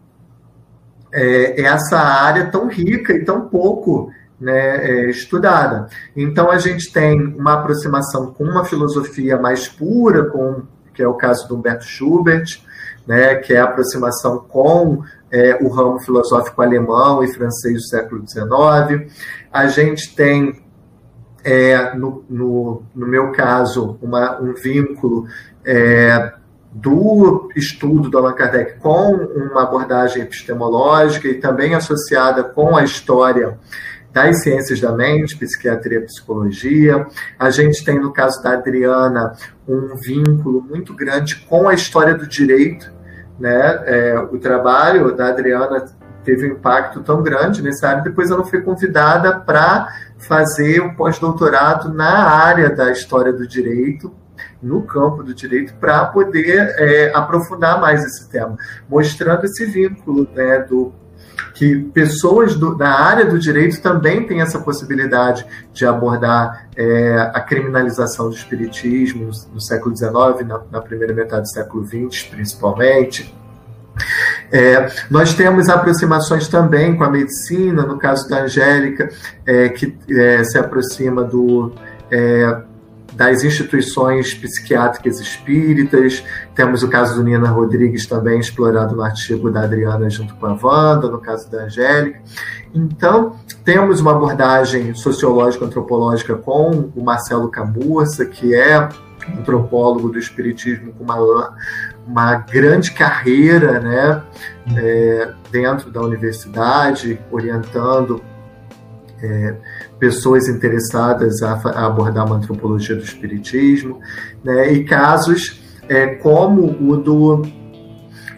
é, 1.11 1.61
essa 1.61 1.97
área 1.97 2.51
tão 2.51 2.67
rica 2.67 3.13
e 3.13 3.23
tão 3.23 3.47
pouco 3.47 4.11
né, 4.39 4.77
é, 4.77 5.09
estudada. 5.09 5.87
Então 6.15 6.51
a 6.51 6.57
gente 6.57 6.91
tem 6.91 7.19
uma 7.35 7.53
aproximação 7.53 8.33
com 8.33 8.43
uma 8.43 8.63
filosofia 8.63 9.37
mais 9.37 9.67
pura, 9.67 10.25
com 10.25 10.63
que 10.93 11.01
é 11.01 11.07
o 11.07 11.13
caso 11.13 11.47
do 11.47 11.55
Humberto 11.55 11.85
Schubert, 11.85 12.59
né, 13.05 13.35
que 13.35 13.53
é 13.53 13.59
a 13.59 13.65
aproximação 13.65 14.39
com 14.39 15.03
é, 15.31 15.57
o 15.61 15.67
ramo 15.67 15.99
filosófico 15.99 16.61
alemão 16.61 17.23
e 17.23 17.33
francês 17.33 17.75
do 17.75 17.87
século 17.87 18.23
XIX. 18.27 19.11
A 19.51 19.67
gente 19.67 20.15
tem, 20.15 20.61
é, 21.43 21.95
no, 21.95 22.23
no, 22.29 22.83
no, 22.95 23.07
meu 23.07 23.31
caso, 23.31 23.97
uma, 24.01 24.39
um 24.41 24.53
vínculo 24.53 25.27
é, 25.65 26.33
do 26.71 27.49
estudo 27.55 28.09
do 28.09 28.17
Allan 28.17 28.33
Kardec 28.33 28.79
com 28.79 29.13
uma 29.13 29.63
abordagem 29.63 30.23
epistemológica 30.23 31.27
e 31.27 31.35
também 31.35 31.73
associada 31.73 32.43
com 32.43 32.75
a 32.75 32.83
história 32.83 33.57
das 34.13 34.41
ciências 34.41 34.79
da 34.79 34.91
mente, 34.91 35.37
psiquiatria 35.37 36.01
psicologia. 36.01 37.05
A 37.37 37.49
gente 37.49 37.83
tem, 37.83 37.99
no 37.99 38.11
caso 38.11 38.41
da 38.41 38.53
Adriana, 38.53 39.33
um 39.67 39.95
vínculo 39.95 40.61
muito 40.61 40.93
grande 40.93 41.35
com 41.47 41.67
a 41.67 41.73
história 41.73 42.15
do 42.15 42.27
direito. 42.27 42.91
Né? 43.39 43.81
É, 43.85 44.19
o 44.19 44.37
trabalho 44.39 45.15
da 45.15 45.27
Adriana 45.27 45.85
teve 46.23 46.47
um 46.47 46.53
impacto 46.53 47.01
tão 47.01 47.23
grande 47.23 47.61
nessa 47.61 47.87
área, 47.87 48.03
depois 48.03 48.29
ela 48.29 48.43
foi 48.43 48.61
convidada 48.61 49.39
para 49.39 49.87
fazer 50.17 50.81
um 50.81 50.93
pós-doutorado 50.93 51.93
na 51.93 52.27
área 52.27 52.69
da 52.69 52.91
história 52.91 53.31
do 53.31 53.47
direito, 53.47 54.13
no 54.61 54.81
campo 54.81 55.23
do 55.23 55.33
direito 55.33 55.73
para 55.75 56.05
poder 56.05 56.75
é, 56.77 57.11
aprofundar 57.15 57.79
mais 57.79 58.03
esse 58.03 58.29
tema, 58.29 58.57
mostrando 58.89 59.45
esse 59.45 59.65
vínculo 59.65 60.27
né, 60.33 60.59
do 60.59 60.93
que 61.53 61.79
pessoas 61.93 62.55
do, 62.55 62.75
da 62.75 62.89
área 62.89 63.25
do 63.25 63.37
direito 63.39 63.81
também 63.81 64.25
têm 64.25 64.41
essa 64.41 64.59
possibilidade 64.59 65.45
de 65.73 65.85
abordar 65.85 66.67
é, 66.75 67.31
a 67.33 67.41
criminalização 67.41 68.29
do 68.29 68.35
espiritismo 68.35 69.25
no, 69.25 69.53
no 69.53 69.61
século 69.61 69.95
XIX, 69.95 70.47
na, 70.47 70.61
na, 70.71 70.81
primeira 70.81 71.13
metade 71.13 71.43
do 71.43 71.49
século 71.49 71.85
XX, 71.85 72.23
principalmente. 72.29 73.33
É, 74.51 74.91
nós 75.09 75.33
temos 75.33 75.69
aproximações 75.69 76.47
também 76.47 76.95
com 76.95 77.03
a 77.03 77.09
medicina, 77.09 77.83
no 77.83 77.97
caso 77.97 78.29
da 78.29 78.43
Angélica, 78.43 79.09
é, 79.45 79.69
que 79.69 79.97
é, 80.09 80.43
se 80.43 80.57
aproxima 80.57 81.23
do 81.23 81.73
é, 82.11 82.61
das 83.17 83.43
instituições 83.43 84.33
psiquiátricas 84.35 85.19
espíritas. 85.19 86.23
Temos 86.53 86.83
o 86.83 86.87
caso 86.87 87.15
do 87.15 87.23
Nina 87.23 87.49
Rodrigues 87.49 88.05
também 88.05 88.39
explorado 88.39 88.95
no 88.95 89.01
artigo 89.01 89.49
da 89.49 89.63
Adriana 89.63 90.07
junto 90.07 90.35
com 90.35 90.45
a 90.45 90.57
Wanda, 90.61 91.09
no 91.09 91.17
caso 91.17 91.49
da 91.49 91.63
Angélica. 91.63 92.21
Então, 92.73 93.35
temos 93.65 93.99
uma 93.99 94.11
abordagem 94.11 94.93
sociológica 94.93 95.65
antropológica 95.65 96.35
com 96.35 96.91
o 96.95 97.03
Marcelo 97.03 97.49
Camurça, 97.49 98.23
que 98.23 98.53
é 98.53 98.87
antropólogo 99.35 100.09
do 100.09 100.19
espiritismo 100.19 100.93
com 100.93 101.03
uma, 101.03 101.55
uma 102.05 102.35
grande 102.35 102.91
carreira 102.91 103.79
né, 103.79 104.23
é, 104.77 105.33
dentro 105.51 105.89
da 105.89 106.01
universidade, 106.01 107.19
orientando 107.31 108.21
é, 109.21 109.55
pessoas 109.99 110.47
interessadas 110.47 111.41
a, 111.41 111.53
a, 111.53 111.85
abordar 111.85 112.25
uma 112.25 112.35
antropologia 112.35 112.95
do 112.95 113.03
espiritismo, 113.03 113.99
né, 114.43 114.71
e 114.71 114.83
casos 114.83 115.61
é, 115.89 116.07
como 116.15 116.75
o 116.81 116.97
do, 116.97 117.41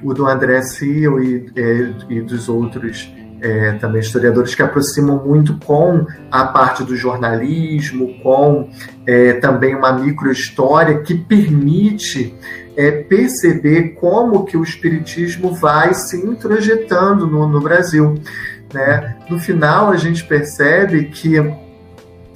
o 0.04 0.13
do 0.13 0.28
André 0.28 0.62
Seal 0.62 1.22
e, 1.22 1.52
é, 1.56 1.93
e 2.10 2.22
dos 2.22 2.48
outros 2.48 3.12
é, 3.41 3.74
também 3.74 4.02
historiadores 4.02 4.54
que 4.54 4.62
aproximam 4.62 5.24
muito 5.26 5.58
com 5.60 6.06
a 6.30 6.45
parte 6.45 6.84
do 6.84 6.95
jornalismo, 6.95 8.19
com 8.22 8.69
é, 9.06 9.34
também 9.34 9.76
uma 9.76 9.93
microhistória 9.93 11.00
que 11.00 11.15
permite 11.15 12.36
é, 12.76 12.91
perceber 12.91 13.95
como 14.00 14.45
que 14.45 14.58
o 14.58 14.63
espiritismo 14.63 15.54
vai 15.54 15.93
se 15.93 16.17
introjetando 16.17 17.28
no, 17.28 17.48
no 17.48 17.62
Brasil. 17.62 18.15
Né? 18.73 19.15
No 19.29 19.39
final, 19.39 19.91
a 19.91 19.97
gente 19.97 20.23
percebe 20.23 21.05
que, 21.05 21.36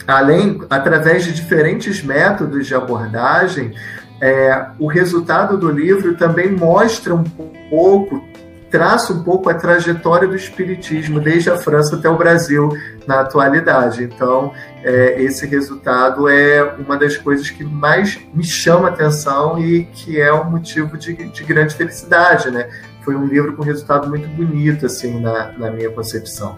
além, 0.08 0.62
através 0.70 1.24
de 1.24 1.34
diferentes 1.34 2.04
métodos 2.04 2.68
de 2.68 2.76
abordagem, 2.76 3.74
é, 4.22 4.68
o 4.80 4.88
resultado 4.88 5.58
do 5.58 5.70
livro 5.70 6.16
também 6.16 6.50
mostra 6.50 7.14
um 7.14 7.24
pouco, 7.70 8.24
traça 8.72 9.14
um 9.14 9.22
pouco 9.22 9.50
a 9.50 9.54
trajetória 9.54 10.28
do 10.28 10.36
Espiritismo, 10.36 11.20
desde 11.20 11.50
a 11.50 11.58
França 11.58 11.98
até 11.98 12.10
o 12.10 12.18
Brasil 12.18 12.70
na 13.06 13.20
atualidade. 13.20 14.04
Então, 14.04 14.54
é, 14.82 15.22
esse 15.22 15.46
resultado 15.46 16.28
é 16.28 16.64
uma 16.80 16.98
das 16.98 17.18
coisas 17.18 17.50
que 17.50 17.64
mais 17.64 18.20
me 18.34 18.44
chama 18.44 18.88
atenção 18.88 19.60
e 19.60 19.84
que 19.86 20.20
é 20.20 20.34
um 20.34 20.50
motivo 20.50 20.98
de, 20.98 21.14
de 21.14 21.44
grande 21.44 21.76
felicidade, 21.76 22.50
né? 22.50 22.70
Foi 23.04 23.16
um 23.16 23.26
livro 23.26 23.56
com 23.56 23.64
resultado 23.64 24.10
muito 24.10 24.28
bonito, 24.30 24.86
assim, 24.86 25.20
na, 25.20 25.52
na 25.58 25.72
minha 25.72 25.90
concepção. 25.90 26.58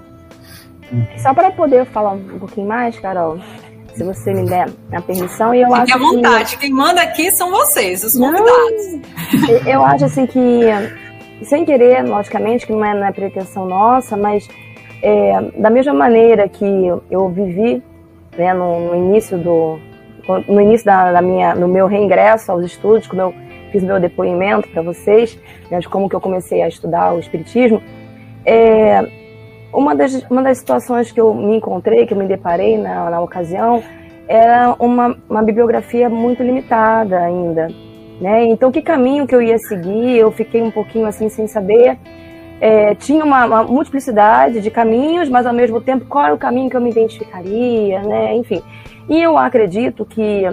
Só 1.17 1.33
para 1.33 1.51
poder 1.51 1.85
falar 1.85 2.11
um 2.11 2.39
pouquinho 2.39 2.67
mais, 2.67 2.97
Carol, 2.99 3.39
se 3.93 4.03
você 4.03 4.33
me 4.33 4.47
der 4.47 4.69
a 4.91 5.01
permissão, 5.01 5.53
e 5.53 5.61
eu 5.61 5.69
Fique 5.69 5.81
acho 5.81 5.95
à 5.95 5.97
vontade, 5.97 6.55
que... 6.55 6.61
quem 6.61 6.71
manda 6.71 7.01
aqui 7.01 7.31
são 7.31 7.49
vocês, 7.49 8.03
os 8.03 8.13
convidados. 8.13 8.47
Não, 9.33 9.57
eu 9.65 9.83
acho 9.83 10.05
assim 10.05 10.27
que, 10.27 10.61
sem 11.43 11.65
querer, 11.65 12.03
logicamente, 12.03 12.67
que 12.67 12.73
não 12.73 12.85
é 12.85 12.93
na 12.93 13.11
pretensão 13.11 13.65
nossa, 13.65 14.15
mas 14.15 14.47
é, 15.01 15.41
da 15.57 15.69
mesma 15.69 15.93
maneira 15.93 16.47
que 16.47 16.65
eu 17.09 17.29
vivi 17.29 17.81
né, 18.37 18.53
no, 18.53 18.89
no 18.89 18.95
início 18.95 19.37
do 19.37 19.79
no 20.47 20.59
início 20.59 20.83
da, 20.87 21.11
da, 21.11 21.21
minha 21.21 21.53
no 21.53 21.67
meu 21.67 21.85
reingresso 21.85 22.51
aos 22.51 22.65
estudos, 22.65 23.05
quando 23.05 23.19
eu 23.19 23.44
fiz 23.71 23.83
meu 23.83 23.99
depoimento 23.99 24.67
para 24.69 24.81
vocês, 24.81 25.39
né, 25.69 25.79
de 25.79 25.89
como 25.89 26.09
que 26.09 26.15
eu 26.15 26.21
comecei 26.21 26.61
a 26.61 26.67
estudar 26.67 27.13
o 27.13 27.19
Espiritismo, 27.19 27.81
é, 28.45 29.05
uma 29.73 29.95
das, 29.95 30.13
uma 30.29 30.41
das 30.41 30.59
situações 30.59 31.11
que 31.11 31.19
eu 31.19 31.33
me 31.33 31.57
encontrei, 31.57 32.05
que 32.05 32.13
eu 32.13 32.17
me 32.17 32.27
deparei 32.27 32.77
na, 32.77 33.09
na 33.09 33.21
ocasião, 33.21 33.83
era 34.27 34.75
uma, 34.79 35.17
uma 35.29 35.43
bibliografia 35.43 36.09
muito 36.09 36.41
limitada 36.41 37.19
ainda. 37.19 37.67
Né? 38.19 38.45
Então, 38.45 38.71
que 38.71 38.81
caminho 38.81 39.27
que 39.27 39.35
eu 39.35 39.41
ia 39.41 39.57
seguir? 39.57 40.17
Eu 40.17 40.31
fiquei 40.31 40.61
um 40.61 40.71
pouquinho 40.71 41.05
assim 41.05 41.27
sem 41.29 41.47
saber. 41.47 41.97
É, 42.61 42.95
tinha 42.95 43.23
uma, 43.23 43.45
uma, 43.45 43.63
multiplicidade 43.63 44.61
de 44.61 44.71
caminhos, 44.71 45.27
mas 45.27 45.45
ao 45.45 45.53
mesmo 45.53 45.81
tempo 45.81 46.05
qual 46.05 46.25
era 46.25 46.33
o 46.33 46.37
caminho 46.37 46.69
que 46.69 46.77
eu 46.77 46.81
me 46.81 46.89
identificaria, 46.89 48.01
né? 48.01 48.33
Enfim. 48.35 48.63
E 49.09 49.21
eu 49.21 49.37
acredito 49.37 50.05
que, 50.05 50.43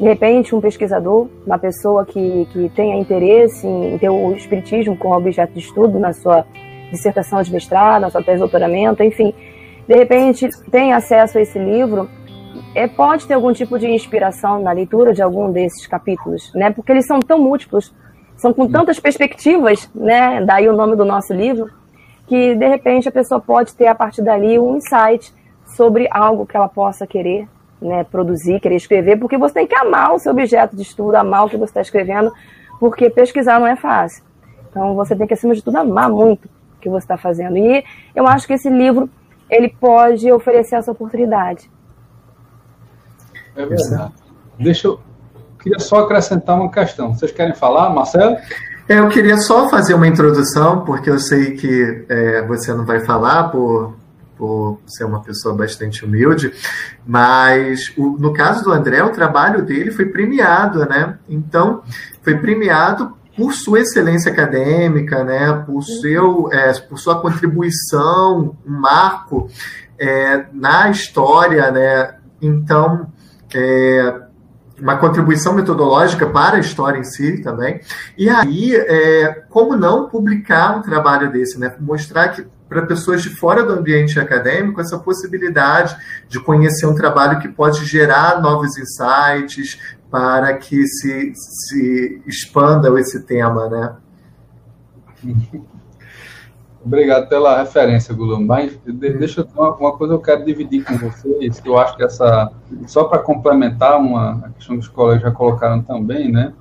de 0.00 0.06
repente, 0.06 0.54
um 0.54 0.62
pesquisador, 0.62 1.28
uma 1.46 1.58
pessoa 1.58 2.06
que, 2.06 2.48
que 2.52 2.70
tenha 2.70 2.96
interesse 2.96 3.66
em 3.66 3.98
ter 3.98 4.08
o 4.08 4.32
espiritismo 4.32 4.96
como 4.96 5.14
objeto 5.14 5.52
de 5.52 5.58
estudo 5.58 5.98
na 5.98 6.14
sua 6.14 6.46
dissertação 6.90 7.42
de 7.42 7.52
mestrado, 7.52 8.00
na 8.00 8.10
sua 8.10 8.22
tese 8.22 8.36
de 8.36 8.40
doutoramento, 8.40 9.02
enfim, 9.02 9.34
de 9.86 9.94
repente 9.94 10.48
tem 10.70 10.94
acesso 10.94 11.36
a 11.36 11.42
esse 11.42 11.58
livro 11.58 12.08
é, 12.74 12.86
pode 12.86 13.26
ter 13.26 13.34
algum 13.34 13.52
tipo 13.52 13.78
de 13.78 13.88
inspiração 13.88 14.62
na 14.62 14.72
leitura 14.72 15.12
de 15.12 15.22
algum 15.22 15.52
desses 15.52 15.86
capítulos, 15.86 16.50
né? 16.54 16.70
Porque 16.70 16.92
eles 16.92 17.06
são 17.06 17.20
tão 17.20 17.38
múltiplos, 17.38 17.94
são 18.36 18.54
com 18.54 18.66
tantas 18.66 18.98
perspectivas, 18.98 19.90
né? 19.94 20.42
Daí 20.44 20.68
o 20.68 20.72
nome 20.76 20.96
do 20.96 21.04
nosso 21.04 21.34
livro, 21.34 21.70
que 22.26 22.54
de 22.54 22.66
repente 22.66 23.08
a 23.08 23.12
pessoa 23.12 23.40
pode 23.40 23.74
ter 23.74 23.86
a 23.86 23.94
partir 23.94 24.22
dali 24.22 24.58
um 24.58 24.76
insight 24.76 25.34
sobre 25.76 26.08
algo 26.10 26.46
que 26.46 26.56
ela 26.56 26.68
possa 26.68 27.06
querer, 27.06 27.46
né? 27.80 28.04
Produzir, 28.04 28.60
querer 28.60 28.76
escrever, 28.76 29.18
porque 29.18 29.38
você 29.38 29.54
tem 29.54 29.66
que 29.66 29.74
amar 29.74 30.14
o 30.14 30.18
seu 30.18 30.32
objeto 30.32 30.76
de 30.76 30.82
estudo, 30.82 31.14
amar 31.14 31.46
o 31.46 31.48
que 31.48 31.56
você 31.56 31.70
está 31.70 31.80
escrevendo, 31.80 32.32
porque 32.78 33.10
pesquisar 33.10 33.58
não 33.58 33.66
é 33.66 33.76
fácil. 33.76 34.22
Então 34.68 34.94
você 34.94 35.16
tem 35.16 35.26
que 35.26 35.34
acima 35.34 35.54
de 35.54 35.62
tudo 35.62 35.76
amar 35.76 36.08
muito 36.08 36.46
o 36.46 36.80
que 36.80 36.88
você 36.88 37.04
está 37.04 37.16
fazendo. 37.16 37.56
E 37.56 37.84
eu 38.14 38.26
acho 38.26 38.46
que 38.46 38.52
esse 38.52 38.68
livro 38.68 39.08
ele 39.48 39.68
pode 39.68 40.30
oferecer 40.30 40.76
essa 40.76 40.92
oportunidade 40.92 41.68
é 43.56 43.66
verdade. 43.66 44.12
Deixa 44.58 44.88
eu. 44.88 45.00
Queria 45.62 45.78
só 45.78 46.00
acrescentar 46.00 46.56
uma 46.56 46.70
questão. 46.70 47.14
Vocês 47.14 47.32
querem 47.32 47.54
falar, 47.54 47.90
Marcelo? 47.90 48.36
É, 48.88 48.98
eu 48.98 49.08
queria 49.08 49.36
só 49.36 49.68
fazer 49.68 49.94
uma 49.94 50.08
introdução, 50.08 50.84
porque 50.84 51.10
eu 51.10 51.18
sei 51.18 51.52
que 51.52 52.06
é, 52.08 52.42
você 52.46 52.72
não 52.72 52.84
vai 52.84 53.00
falar 53.00 53.50
por, 53.50 53.94
por 54.40 54.80
ser 54.86 55.04
uma 55.04 55.20
pessoa 55.20 55.54
bastante 55.54 56.02
humilde, 56.02 56.50
mas 57.06 57.92
o, 57.94 58.16
no 58.18 58.32
caso 58.32 58.64
do 58.64 58.72
André, 58.72 59.02
o 59.02 59.10
trabalho 59.10 59.60
dele 59.62 59.90
foi 59.90 60.06
premiado, 60.06 60.78
né? 60.86 61.18
Então, 61.28 61.82
foi 62.22 62.38
premiado 62.38 63.14
por 63.36 63.52
sua 63.52 63.80
excelência 63.80 64.32
acadêmica, 64.32 65.22
né? 65.22 65.52
Por, 65.66 65.82
seu, 65.82 66.50
é, 66.50 66.72
por 66.80 66.98
sua 66.98 67.20
contribuição, 67.20 68.56
um 68.66 68.80
marco 68.80 69.50
é, 69.98 70.46
na 70.54 70.88
história, 70.88 71.70
né? 71.70 72.14
Então, 72.40 73.12
é, 73.54 74.22
uma 74.80 74.96
contribuição 74.96 75.52
metodológica 75.52 76.26
para 76.26 76.56
a 76.56 76.60
história 76.60 76.98
em 76.98 77.04
si 77.04 77.42
também. 77.42 77.82
E 78.16 78.30
aí, 78.30 78.74
é, 78.74 79.44
como 79.50 79.76
não 79.76 80.08
publicar 80.08 80.78
um 80.78 80.80
trabalho 80.80 81.30
desse, 81.30 81.60
né? 81.60 81.74
Mostrar 81.78 82.28
que 82.28 82.46
para 82.70 82.86
pessoas 82.86 83.20
de 83.20 83.30
fora 83.30 83.64
do 83.64 83.72
ambiente 83.72 84.18
acadêmico 84.20 84.80
essa 84.80 84.96
possibilidade 84.96 85.96
de 86.28 86.38
conhecer 86.38 86.86
um 86.86 86.94
trabalho 86.94 87.40
que 87.40 87.48
pode 87.48 87.84
gerar 87.84 88.40
novos 88.40 88.78
insights 88.78 89.76
para 90.08 90.56
que 90.56 90.86
se, 90.86 91.32
se 91.34 92.22
expanda 92.26 92.88
esse 93.00 93.26
tema, 93.26 93.68
né? 93.68 93.96
Obrigado 96.82 97.28
pela 97.28 97.58
referência, 97.58 98.14
Gulam. 98.14 98.42
Mas 98.42 98.78
deixa 98.86 99.42
eu 99.42 99.48
uma, 99.54 99.74
uma 99.74 99.92
coisa 99.92 100.14
eu 100.14 100.20
quero 100.20 100.44
dividir 100.44 100.82
com 100.84 100.96
vocês, 100.96 101.60
que 101.60 101.68
eu 101.68 101.76
acho 101.76 101.94
que 101.96 102.04
essa 102.04 102.50
só 102.86 103.04
para 103.04 103.18
complementar 103.18 103.98
uma 104.00 104.46
a 104.46 104.50
questão 104.50 104.76
que 104.76 104.82
os 104.82 104.88
colegas 104.88 105.22
já 105.22 105.30
colocaram 105.30 105.82
também, 105.82 106.32
né? 106.32 106.54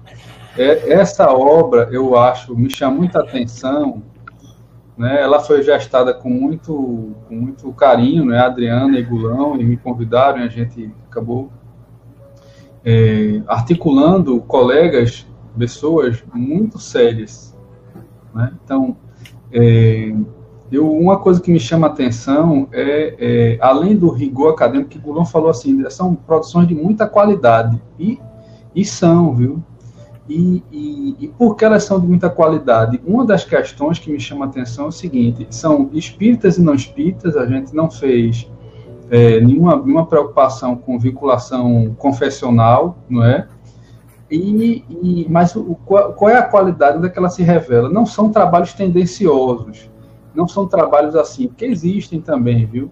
É, 0.57 0.91
essa 0.91 1.31
obra 1.31 1.87
eu 1.91 2.17
acho 2.17 2.53
me 2.53 2.69
chama 2.69 2.97
muita 2.97 3.19
atenção, 3.19 4.03
né? 4.99 5.21
Ela 5.21 5.39
foi 5.39 5.63
gestada 5.63 6.13
com 6.13 6.29
muito 6.29 7.15
com 7.29 7.35
muito 7.35 7.71
carinho, 7.71 8.25
né? 8.25 8.39
Adriana 8.39 8.99
e 8.99 9.03
Gulão 9.03 9.55
e 9.55 9.63
me 9.63 9.77
convidaram 9.77 10.39
e 10.39 10.43
a 10.43 10.49
gente 10.49 10.93
acabou 11.09 11.49
é, 12.83 13.41
articulando 13.47 14.41
colegas, 14.41 15.25
pessoas 15.57 16.21
muito 16.33 16.77
sérias, 16.77 17.57
né? 18.35 18.51
Então 18.61 18.97
é, 19.53 20.13
eu, 20.69 20.91
uma 20.91 21.17
coisa 21.17 21.41
que 21.41 21.49
me 21.49 21.61
chama 21.61 21.87
a 21.87 21.89
atenção 21.91 22.67
é, 22.73 23.15
é, 23.17 23.57
além 23.61 23.95
do 23.95 24.09
rigor 24.09 24.51
acadêmico, 24.51 24.89
que 24.89 24.97
o 24.97 25.01
Gulon 25.01 25.23
falou 25.23 25.49
assim, 25.49 25.89
são 25.89 26.13
produções 26.13 26.67
de 26.67 26.75
muita 26.75 27.07
qualidade, 27.07 27.81
e, 27.97 28.19
e 28.75 28.83
são, 28.83 29.33
viu? 29.33 29.63
E, 30.29 30.63
e, 30.71 31.15
e 31.21 31.27
por 31.27 31.55
que 31.55 31.65
elas 31.65 31.83
são 31.83 31.99
de 31.99 32.05
muita 32.05 32.29
qualidade? 32.29 33.01
Uma 33.03 33.25
das 33.25 33.43
questões 33.43 33.97
que 33.97 34.11
me 34.11 34.19
chama 34.19 34.45
a 34.45 34.47
atenção 34.47 34.85
é 34.85 34.87
o 34.89 34.91
seguinte, 34.91 35.47
são 35.49 35.89
espíritas 35.91 36.59
e 36.59 36.61
não 36.61 36.75
espíritas, 36.75 37.35
a 37.35 37.47
gente 37.47 37.75
não 37.75 37.89
fez 37.89 38.47
é, 39.09 39.41
nenhuma, 39.41 39.75
nenhuma 39.77 40.05
preocupação 40.05 40.75
com 40.75 40.99
vinculação 40.99 41.95
confessional, 41.97 42.99
não 43.09 43.23
é? 43.23 43.47
E, 44.29 44.85
e, 44.87 45.25
mas 45.27 45.55
o, 45.55 45.75
qual 45.83 46.29
é 46.29 46.37
a 46.37 46.43
qualidade 46.43 46.99
onde 46.99 47.07
é 47.07 47.09
que 47.09 47.17
ela 47.17 47.29
se 47.29 47.41
revela? 47.41 47.89
Não 47.89 48.05
são 48.05 48.29
trabalhos 48.29 48.73
tendenciosos, 48.73 49.89
não 50.35 50.47
são 50.47 50.67
trabalhos 50.67 51.15
assim, 51.15 51.47
porque 51.47 51.65
existem 51.65 52.21
também, 52.21 52.67
viu? 52.67 52.91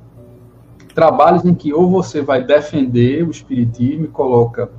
Trabalhos 0.95 1.45
em 1.45 1.53
que 1.53 1.71
ou 1.71 1.87
você 1.87 2.23
vai 2.23 2.43
defender 2.43 3.23
o 3.23 3.29
espiritismo 3.29 4.05
e 4.05 4.07
coloca 4.07 4.71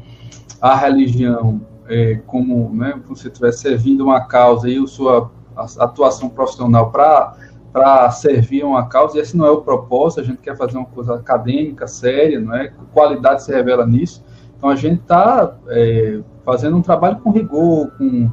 a 0.60 0.74
religião 0.74 1.60
é, 1.88 2.20
como, 2.26 2.74
né, 2.74 3.00
se 3.14 3.28
estivesse 3.28 3.60
servindo 3.60 4.04
uma 4.04 4.20
causa 4.20 4.68
e 4.68 4.78
a 4.78 4.86
sua 4.86 5.30
atuação 5.56 6.28
profissional 6.28 6.90
para 6.92 8.10
servir 8.10 8.64
uma 8.64 8.86
causa, 8.86 9.16
e 9.16 9.20
esse 9.20 9.36
não 9.36 9.46
é 9.46 9.50
o 9.50 9.62
propósito, 9.62 10.20
a 10.20 10.24
gente 10.24 10.38
quer 10.38 10.56
fazer 10.56 10.76
uma 10.76 10.86
coisa 10.86 11.14
acadêmica, 11.14 11.86
séria, 11.86 12.40
não 12.40 12.54
é? 12.54 12.72
Qualidade 12.92 13.42
se 13.42 13.52
revela 13.52 13.86
nisso. 13.86 14.24
Então 14.56 14.70
a 14.70 14.76
gente 14.76 15.00
está 15.00 15.56
é, 15.68 16.20
fazendo 16.44 16.76
um 16.76 16.82
trabalho 16.82 17.18
com 17.20 17.30
rigor, 17.30 17.90
com, 17.96 18.30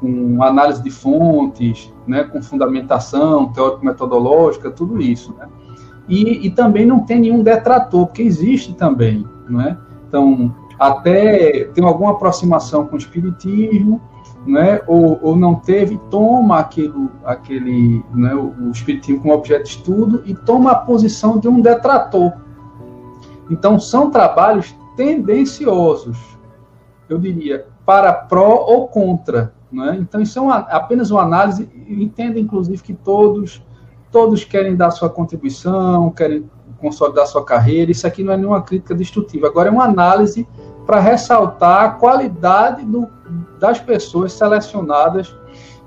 com 0.00 0.42
análise 0.42 0.82
de 0.82 0.90
fontes, 0.90 1.92
né, 2.06 2.24
com 2.24 2.42
fundamentação 2.42 3.52
teórico-metodológica, 3.52 4.70
tudo 4.70 5.00
isso. 5.00 5.34
Né? 5.38 5.48
E, 6.08 6.46
e, 6.46 6.50
também 6.50 6.86
não 6.86 7.00
tem 7.00 7.20
nenhum 7.20 7.42
detrator, 7.42 8.06
porque 8.06 8.22
existe 8.22 8.72
também. 8.74 9.26
Não 9.48 9.60
é? 9.60 9.76
Então, 10.08 10.54
até 10.78 11.64
tem 11.74 11.84
alguma 11.84 12.12
aproximação 12.12 12.86
com 12.86 12.94
o 12.94 12.98
espiritismo, 12.98 14.00
né, 14.46 14.80
ou, 14.86 15.18
ou 15.22 15.36
não 15.36 15.56
teve, 15.56 15.98
toma 16.10 16.58
aquele, 16.58 17.08
aquele 17.24 18.04
né, 18.14 18.34
o, 18.34 18.54
o 18.68 18.70
espiritismo 18.70 19.20
como 19.20 19.34
objeto 19.34 19.64
de 19.64 19.70
estudo 19.70 20.22
e 20.24 20.34
toma 20.34 20.72
a 20.72 20.76
posição 20.76 21.38
de 21.38 21.48
um 21.48 21.60
detrator. 21.60 22.32
Então, 23.50 23.78
são 23.78 24.10
trabalhos 24.10 24.74
tendenciosos, 24.96 26.18
eu 27.08 27.18
diria, 27.18 27.66
para 27.84 28.12
pró 28.12 28.64
ou 28.66 28.88
contra. 28.88 29.54
Né? 29.72 29.98
Então, 30.00 30.20
isso 30.20 30.38
é 30.38 30.42
uma, 30.42 30.56
apenas 30.56 31.10
uma 31.10 31.22
análise. 31.22 31.68
Entenda, 31.88 32.38
inclusive, 32.38 32.82
que 32.82 32.94
todos, 32.94 33.62
todos 34.10 34.44
querem 34.44 34.76
dar 34.76 34.90
sua 34.90 35.08
contribuição, 35.08 36.10
querem 36.10 36.48
consolidar 36.80 37.26
sua 37.26 37.44
carreira. 37.44 37.90
Isso 37.90 38.06
aqui 38.06 38.22
não 38.22 38.32
é 38.32 38.36
nenhuma 38.36 38.62
crítica 38.62 38.94
destrutiva. 38.94 39.46
Agora, 39.46 39.68
é 39.68 39.72
uma 39.72 39.84
análise 39.84 40.46
para 40.86 41.00
ressaltar 41.00 41.82
a 41.84 41.90
qualidade 41.90 42.84
do, 42.84 43.08
das 43.58 43.78
pessoas 43.78 44.32
selecionadas, 44.32 45.34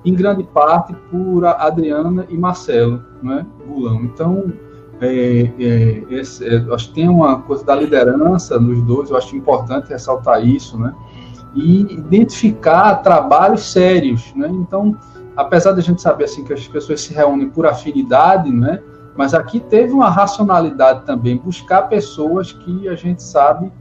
em 0.03 0.13
grande 0.13 0.43
parte, 0.43 0.93
por 1.11 1.45
Adriana 1.45 2.25
e 2.29 2.37
Marcelo 2.37 3.03
né? 3.21 3.45
Gulão. 3.67 4.03
Então, 4.03 4.51
é, 4.99 5.51
é, 5.59 6.03
esse, 6.09 6.47
é, 6.47 6.57
acho 6.73 6.89
que 6.89 6.95
tem 6.95 7.09
uma 7.09 7.41
coisa 7.41 7.63
da 7.63 7.75
liderança 7.75 8.59
nos 8.59 8.81
dois, 8.83 9.09
eu 9.09 9.17
acho 9.17 9.35
importante 9.35 9.89
ressaltar 9.89 10.45
isso, 10.45 10.77
né? 10.77 10.93
E 11.53 11.81
identificar 11.93 12.95
trabalhos 12.97 13.71
sérios, 13.71 14.33
né? 14.35 14.47
Então, 14.49 14.97
apesar 15.35 15.73
da 15.73 15.81
gente 15.81 16.01
saber 16.01 16.25
assim 16.25 16.43
que 16.43 16.53
as 16.53 16.67
pessoas 16.67 17.01
se 17.01 17.13
reúnem 17.13 17.49
por 17.49 17.65
afinidade, 17.65 18.51
né? 18.51 18.81
Mas 19.15 19.33
aqui 19.33 19.59
teve 19.59 19.91
uma 19.91 20.09
racionalidade 20.09 21.05
também, 21.05 21.37
buscar 21.37 21.83
pessoas 21.83 22.51
que 22.51 22.87
a 22.87 22.95
gente 22.95 23.21
sabe 23.21 23.71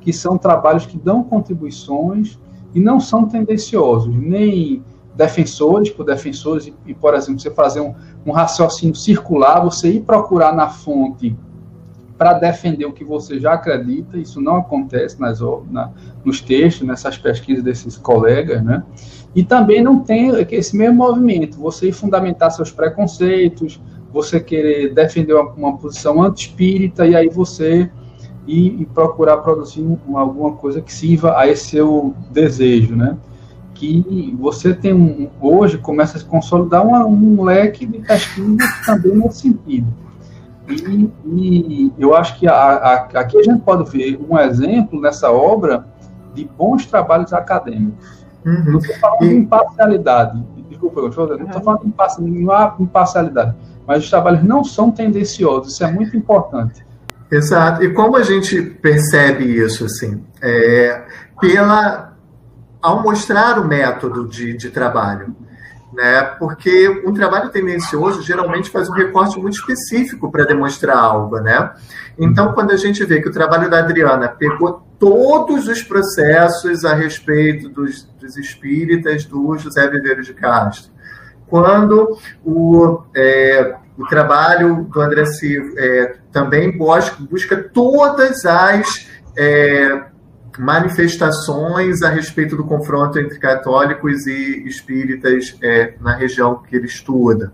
que 0.00 0.12
são 0.12 0.36
trabalhos 0.36 0.84
que 0.84 0.98
dão 0.98 1.22
contribuições 1.22 2.38
e 2.74 2.80
não 2.80 2.98
são 2.98 3.26
tendenciosos, 3.26 4.14
nem 4.14 4.82
defensores 5.14 5.90
por 5.90 6.04
defensores, 6.04 6.72
e, 6.86 6.94
por 6.94 7.14
exemplo, 7.14 7.40
você 7.40 7.50
fazer 7.50 7.80
um, 7.80 7.94
um 8.26 8.32
raciocínio 8.32 8.94
circular, 8.94 9.60
você 9.60 9.90
ir 9.90 10.00
procurar 10.00 10.54
na 10.54 10.68
fonte 10.68 11.36
para 12.16 12.34
defender 12.34 12.86
o 12.86 12.92
que 12.92 13.04
você 13.04 13.38
já 13.38 13.54
acredita, 13.54 14.16
isso 14.16 14.40
não 14.40 14.56
acontece 14.56 15.20
nas, 15.20 15.40
na, 15.70 15.90
nos 16.24 16.40
textos, 16.40 16.86
nessas 16.86 17.18
pesquisas 17.18 17.64
desses 17.64 17.96
colegas, 17.96 18.62
né? 18.62 18.82
E 19.34 19.42
também 19.42 19.82
não 19.82 20.00
tem 20.00 20.30
esse 20.50 20.76
mesmo 20.76 20.96
movimento, 20.96 21.58
você 21.58 21.88
ir 21.88 21.92
fundamentar 21.92 22.50
seus 22.50 22.70
preconceitos, 22.70 23.80
você 24.12 24.38
querer 24.38 24.92
defender 24.92 25.34
uma, 25.34 25.50
uma 25.52 25.76
posição 25.76 26.22
anti-espírita 26.22 27.06
e 27.06 27.16
aí 27.16 27.28
você 27.28 27.90
ir, 28.46 28.86
procurar 28.92 29.38
produzir 29.38 29.82
uma, 30.06 30.20
alguma 30.20 30.52
coisa 30.52 30.80
que 30.80 30.92
sirva 30.92 31.38
a 31.38 31.46
esse 31.48 31.70
seu 31.70 32.14
desejo, 32.30 32.94
né? 32.94 33.16
Que 33.74 34.36
você 34.38 34.74
tem 34.74 34.92
um, 34.92 35.28
hoje 35.40 35.78
começa 35.78 36.16
a 36.16 36.20
se 36.20 36.26
consolidar 36.26 36.86
uma, 36.86 37.04
um 37.04 37.42
leque 37.42 37.86
de 37.86 37.98
pesquisa 37.98 38.58
também 38.86 39.16
nesse 39.16 39.40
sentido. 39.40 39.86
E, 40.68 41.10
e 41.26 41.92
eu 41.98 42.14
acho 42.14 42.38
que 42.38 42.46
a, 42.46 42.54
a, 42.54 42.94
aqui 42.94 43.38
a 43.38 43.42
gente 43.42 43.62
pode 43.62 43.90
ver 43.90 44.20
um 44.28 44.38
exemplo 44.38 45.00
nessa 45.00 45.30
obra 45.30 45.86
de 46.34 46.44
bons 46.56 46.86
trabalhos 46.86 47.32
acadêmicos. 47.32 48.22
Uhum. 48.44 48.72
Não 48.72 48.78
estou 48.78 48.96
falando 48.96 49.20
de 49.20 49.34
imparcialidade. 49.34 50.44
Desculpa, 50.68 51.00
eu 51.00 51.38
não 51.38 51.46
estou 51.46 51.62
falando 51.62 51.82
de 51.82 52.82
imparcialidade. 52.82 53.54
Mas 53.86 54.04
os 54.04 54.10
trabalhos 54.10 54.44
não 54.44 54.62
são 54.62 54.90
tendenciosos, 54.90 55.74
isso 55.74 55.84
é 55.84 55.90
muito 55.90 56.16
importante. 56.16 56.84
Exato. 57.30 57.82
E 57.82 57.92
como 57.92 58.16
a 58.16 58.22
gente 58.22 58.60
percebe 58.60 59.44
isso, 59.44 59.84
assim? 59.84 60.22
É, 60.40 61.02
pela, 61.40 62.16
ao 62.80 63.02
mostrar 63.02 63.58
o 63.58 63.66
método 63.66 64.28
de, 64.28 64.56
de 64.56 64.70
trabalho 64.70 65.34
né? 65.92 66.22
Porque 66.38 67.02
um 67.04 67.12
trabalho 67.12 67.50
tendencioso 67.50 68.22
geralmente 68.22 68.70
faz 68.70 68.88
um 68.88 68.92
recorte 68.92 69.38
muito 69.38 69.54
específico 69.54 70.30
para 70.30 70.44
demonstrar 70.44 70.96
algo, 70.96 71.38
né? 71.38 71.70
Então, 72.18 72.52
quando 72.52 72.72
a 72.72 72.76
gente 72.76 73.04
vê 73.04 73.20
que 73.20 73.28
o 73.28 73.32
trabalho 73.32 73.68
da 73.68 73.80
Adriana 73.80 74.28
pegou 74.28 74.82
todos 74.98 75.68
os 75.68 75.82
processos 75.82 76.84
a 76.84 76.94
respeito 76.94 77.68
dos, 77.68 78.04
dos 78.18 78.36
espíritas 78.36 79.24
do 79.24 79.56
José 79.58 79.88
Viveiro 79.88 80.22
de 80.22 80.32
Castro, 80.32 80.91
quando 81.52 82.16
o, 82.42 83.02
é, 83.14 83.76
o 83.98 84.06
trabalho 84.06 84.84
do 84.84 85.02
André 85.02 85.26
Silva 85.26 85.74
é, 85.76 86.14
também 86.32 86.74
busca, 86.74 87.58
todas 87.74 88.46
as 88.46 89.06
é, 89.36 90.02
manifestações 90.58 92.00
a 92.00 92.08
respeito 92.08 92.56
do 92.56 92.64
confronto 92.64 93.18
entre 93.18 93.38
católicos 93.38 94.26
e 94.26 94.66
espíritas 94.66 95.54
é, 95.60 95.92
na 96.00 96.16
região 96.16 96.62
que 96.66 96.74
ele 96.74 96.86
estuda. 96.86 97.52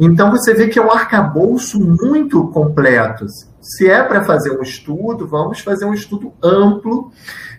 Então 0.00 0.30
você 0.30 0.54
vê 0.54 0.68
que 0.68 0.78
é 0.78 0.82
um 0.82 0.90
arcabouço 0.90 1.78
muito 1.78 2.48
completo. 2.48 3.26
Se 3.60 3.90
é 3.90 4.02
para 4.02 4.24
fazer 4.24 4.58
um 4.58 4.62
estudo, 4.62 5.28
vamos 5.28 5.60
fazer 5.60 5.84
um 5.84 5.92
estudo 5.92 6.32
amplo, 6.42 7.12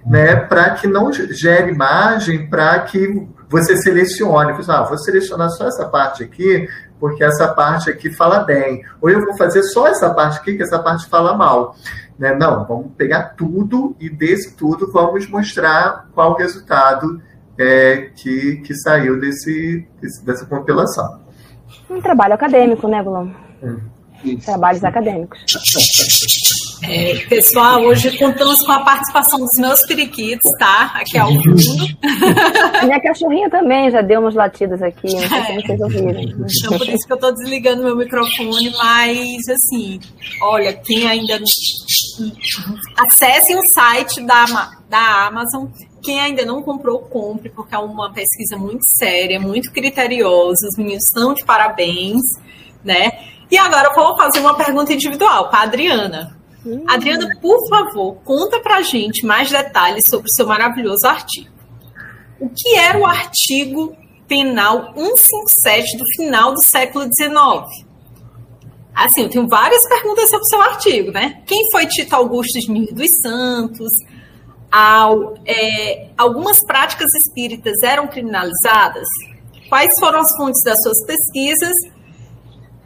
né, 0.03 0.35
para 0.35 0.71
que 0.71 0.87
não 0.87 1.13
gere 1.13 1.75
margem 1.75 2.49
para 2.49 2.79
que 2.79 3.27
você 3.49 3.77
selecione. 3.77 4.53
Ah, 4.67 4.83
vou 4.83 4.97
selecionar 4.97 5.49
só 5.51 5.67
essa 5.67 5.85
parte 5.87 6.23
aqui, 6.23 6.67
porque 6.99 7.23
essa 7.23 7.47
parte 7.49 7.89
aqui 7.89 8.09
fala 8.09 8.39
bem. 8.39 8.83
Ou 9.01 9.09
eu 9.09 9.23
vou 9.23 9.37
fazer 9.37 9.63
só 9.63 9.87
essa 9.87 10.13
parte 10.13 10.39
aqui, 10.39 10.55
que 10.55 10.63
essa 10.63 10.79
parte 10.79 11.07
fala 11.07 11.35
mal. 11.35 11.75
Né? 12.17 12.33
Não, 12.35 12.65
vamos 12.65 12.91
pegar 12.97 13.35
tudo 13.35 13.95
e 13.99 14.09
desse 14.09 14.55
tudo 14.55 14.91
vamos 14.91 15.27
mostrar 15.29 16.07
qual 16.13 16.31
o 16.31 16.35
resultado 16.35 17.21
é, 17.57 18.09
que, 18.15 18.57
que 18.57 18.73
saiu 18.73 19.19
desse, 19.19 19.87
desse, 20.01 20.25
dessa 20.25 20.45
compilação. 20.45 21.21
Um 21.89 22.01
trabalho 22.01 22.33
acadêmico, 22.33 22.87
né, 22.87 23.03
Gulão? 23.03 23.33
Hum. 23.61 23.79
Trabalhos 24.43 24.83
acadêmicos. 24.83 25.39
É, 26.83 27.25
pessoal, 27.27 27.81
hoje 27.81 28.17
contamos 28.17 28.61
com 28.61 28.71
a 28.71 28.79
participação 28.83 29.39
dos 29.39 29.57
meus 29.57 29.81
periquitos, 29.85 30.51
tá? 30.53 30.91
Aqui 30.95 31.17
ao 31.17 31.29
fundo. 31.29 31.55
Minha 32.83 33.01
cachorrinha 33.01 33.49
também 33.49 33.89
já 33.89 34.01
deu 34.01 34.19
umas 34.19 34.35
latidas 34.35 34.81
aqui, 34.81 35.13
não 35.13 35.19
sei 35.19 35.43
se 35.43 35.55
vocês 35.55 35.81
ouviram. 35.81 36.21
Então, 36.21 36.77
por 36.77 36.89
isso 36.89 37.07
que 37.07 37.13
eu 37.13 37.15
estou 37.15 37.33
desligando 37.33 37.83
meu 37.83 37.95
microfone, 37.95 38.71
mas, 38.77 39.47
assim, 39.49 39.99
olha, 40.41 40.73
quem 40.73 41.07
ainda. 41.07 41.39
Acessem 42.97 43.57
o 43.57 43.65
site 43.67 44.21
da, 44.25 44.45
da 44.89 45.27
Amazon, 45.27 45.67
quem 46.01 46.19
ainda 46.19 46.45
não 46.45 46.61
comprou, 46.61 46.99
compre, 46.99 47.49
porque 47.49 47.73
é 47.75 47.77
uma 47.77 48.11
pesquisa 48.13 48.57
muito 48.57 48.85
séria, 48.85 49.39
muito 49.39 49.71
criteriosa, 49.71 50.67
os 50.67 50.77
meninos 50.77 51.05
estão 51.05 51.33
de 51.33 51.43
parabéns, 51.43 52.21
né? 52.83 53.11
E 53.49 53.57
agora 53.57 53.89
eu 53.89 53.95
vou 53.95 54.17
fazer 54.17 54.39
uma 54.39 54.55
pergunta 54.55 54.93
individual 54.93 55.49
para 55.49 55.59
a 55.59 55.63
Adriana. 55.63 56.44
Hum. 56.65 56.83
Adriana, 56.87 57.29
por 57.39 57.67
favor, 57.69 58.15
conta 58.23 58.59
pra 58.59 58.81
gente 58.81 59.25
mais 59.25 59.51
detalhes 59.51 60.05
sobre 60.05 60.27
o 60.27 60.33
seu 60.33 60.47
maravilhoso 60.47 61.05
artigo. 61.05 61.53
O 62.39 62.49
que 62.49 62.75
era 62.75 62.97
o 62.97 63.05
artigo 63.05 63.95
penal 64.27 64.93
157 64.95 65.97
do 65.97 66.05
final 66.15 66.53
do 66.53 66.61
século 66.61 67.05
XIX? 67.05 67.85
Assim, 68.95 69.23
eu 69.23 69.29
tenho 69.29 69.47
várias 69.47 69.87
perguntas 69.87 70.29
sobre 70.29 70.45
o 70.45 70.49
seu 70.49 70.61
artigo, 70.61 71.11
né? 71.11 71.43
Quem 71.45 71.69
foi 71.69 71.85
Tito 71.85 72.15
Augusto 72.15 72.59
de 72.59 72.93
dos 72.93 73.21
Santos? 73.21 73.91
Ao, 74.71 75.35
é, 75.45 76.09
algumas 76.17 76.61
práticas 76.61 77.13
espíritas 77.13 77.83
eram 77.83 78.07
criminalizadas? 78.07 79.07
Quais 79.69 79.99
foram 79.99 80.19
as 80.19 80.35
fontes 80.35 80.63
das 80.63 80.81
suas 80.81 81.01
pesquisas? 81.05 81.77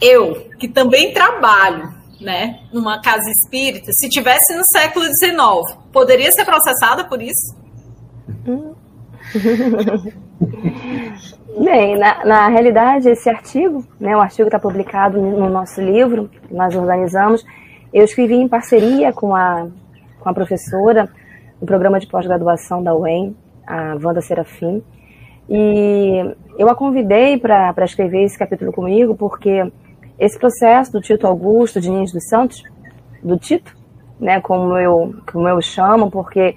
Eu, 0.01 0.49
que 0.59 0.67
também 0.67 1.13
trabalho 1.13 1.98
né, 2.19 2.59
numa 2.71 3.01
casa 3.01 3.29
espírita, 3.29 3.91
se 3.93 4.09
tivesse 4.09 4.55
no 4.55 4.63
século 4.65 5.05
XIX, 5.05 5.77
poderia 5.91 6.31
ser 6.31 6.45
processada 6.45 7.03
por 7.05 7.21
isso? 7.21 7.55
Bem, 11.63 11.97
na, 11.97 12.23
na 12.25 12.47
realidade, 12.47 13.09
esse 13.09 13.29
artigo, 13.29 13.83
né, 13.99 14.15
o 14.15 14.21
artigo 14.21 14.47
está 14.47 14.59
publicado 14.59 15.19
no 15.21 15.49
nosso 15.49 15.81
livro, 15.81 16.29
que 16.29 16.53
nós 16.53 16.75
organizamos. 16.75 17.43
Eu 17.93 18.05
escrevi 18.05 18.35
em 18.35 18.47
parceria 18.47 19.11
com 19.11 19.35
a, 19.35 19.67
com 20.19 20.29
a 20.29 20.33
professora 20.33 21.09
do 21.59 21.65
programa 21.65 21.99
de 21.99 22.07
pós-graduação 22.07 22.81
da 22.83 22.95
UEM, 22.95 23.35
a 23.65 23.97
Wanda 24.01 24.21
Serafim, 24.21 24.81
e 25.49 26.35
eu 26.57 26.69
a 26.69 26.75
convidei 26.75 27.37
para 27.37 27.73
escrever 27.83 28.23
esse 28.23 28.37
capítulo 28.37 28.71
comigo, 28.71 29.15
porque 29.15 29.71
esse 30.19 30.37
processo 30.37 30.91
do 30.91 31.01
Tito 31.01 31.25
Augusto 31.25 31.79
de 31.79 31.89
Ninhos 31.89 32.11
dos 32.11 32.27
Santos, 32.27 32.63
do 33.23 33.37
Tito, 33.37 33.75
né, 34.19 34.41
como 34.41 34.77
eu, 34.77 35.15
como 35.31 35.47
eu 35.47 35.61
chamo, 35.61 36.11
porque 36.11 36.55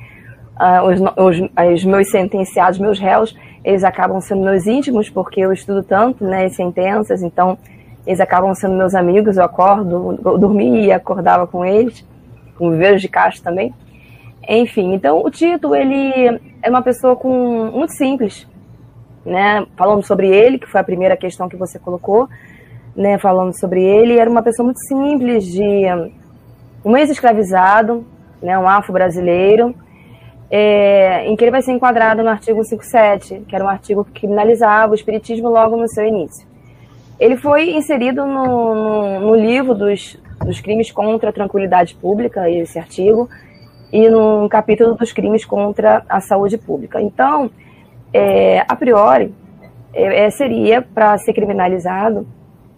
uh, 0.60 0.84
os, 0.88 1.00
os, 1.40 1.50
os, 1.72 1.84
meus 1.84 2.10
sentenciados, 2.10 2.78
meus 2.78 2.98
réus, 2.98 3.36
eles 3.64 3.84
acabam 3.84 4.20
sendo 4.20 4.42
meus 4.42 4.66
íntimos, 4.66 5.08
porque 5.08 5.40
eu 5.40 5.52
estudo 5.52 5.82
tanto, 5.82 6.24
né, 6.24 6.48
sentenças, 6.48 7.22
então 7.22 7.56
eles 8.04 8.20
acabam 8.20 8.52
sendo 8.54 8.74
meus 8.74 8.96
amigos, 8.96 9.36
eu 9.36 9.44
acordo, 9.44 10.18
eu 10.24 10.38
dormia 10.38 10.80
e 10.80 10.92
acordava 10.92 11.46
com 11.46 11.64
eles, 11.64 12.04
com 12.58 12.70
viveiros 12.70 13.00
de 13.00 13.08
caixa 13.08 13.40
também. 13.42 13.72
Enfim, 14.48 14.92
então 14.92 15.24
o 15.24 15.30
Tito, 15.30 15.72
ele 15.72 16.40
é 16.60 16.68
uma 16.68 16.82
pessoa 16.82 17.14
com 17.14 17.70
muito 17.72 17.92
simples, 17.92 18.48
né, 19.24 19.64
falando 19.76 20.04
sobre 20.04 20.26
ele, 20.26 20.58
que 20.58 20.66
foi 20.66 20.80
a 20.80 20.84
primeira 20.84 21.16
questão 21.16 21.48
que 21.48 21.56
você 21.56 21.78
colocou, 21.78 22.28
né, 22.96 23.18
falando 23.18 23.58
sobre 23.58 23.82
ele. 23.82 24.18
Era 24.18 24.30
uma 24.30 24.42
pessoa 24.42 24.64
muito 24.64 24.80
simples, 24.80 25.44
de 25.44 25.62
um 26.84 26.96
ex-escravizado, 26.96 28.04
né, 28.42 28.58
um 28.58 28.68
afro-brasileiro, 28.68 29.74
é, 30.50 31.26
em 31.26 31.36
que 31.36 31.44
ele 31.44 31.50
vai 31.50 31.62
ser 31.62 31.72
enquadrado 31.72 32.22
no 32.22 32.28
artigo 32.28 32.62
57, 32.62 33.44
que 33.48 33.54
era 33.54 33.64
um 33.64 33.68
artigo 33.68 34.04
que 34.04 34.20
criminalizava 34.20 34.92
o 34.92 34.94
espiritismo 34.94 35.48
logo 35.48 35.76
no 35.76 35.88
seu 35.88 36.04
início. 36.04 36.46
Ele 37.18 37.36
foi 37.36 37.70
inserido 37.70 38.26
no, 38.26 38.74
no, 38.74 39.20
no 39.20 39.34
livro 39.34 39.74
dos, 39.74 40.18
dos 40.44 40.60
crimes 40.60 40.90
contra 40.90 41.30
a 41.30 41.32
tranquilidade 41.32 41.94
pública, 41.94 42.50
esse 42.50 42.78
artigo, 42.78 43.30
e 43.92 44.08
no 44.08 44.48
capítulo 44.48 44.94
dos 44.94 45.12
crimes 45.12 45.44
contra 45.44 46.02
a 46.08 46.20
saúde 46.20 46.58
pública. 46.58 47.00
Então, 47.00 47.50
é, 48.12 48.64
a 48.66 48.74
priori, 48.74 49.32
é, 49.94 50.28
seria 50.30 50.82
para 50.82 51.16
ser 51.18 51.32
criminalizado 51.32 52.26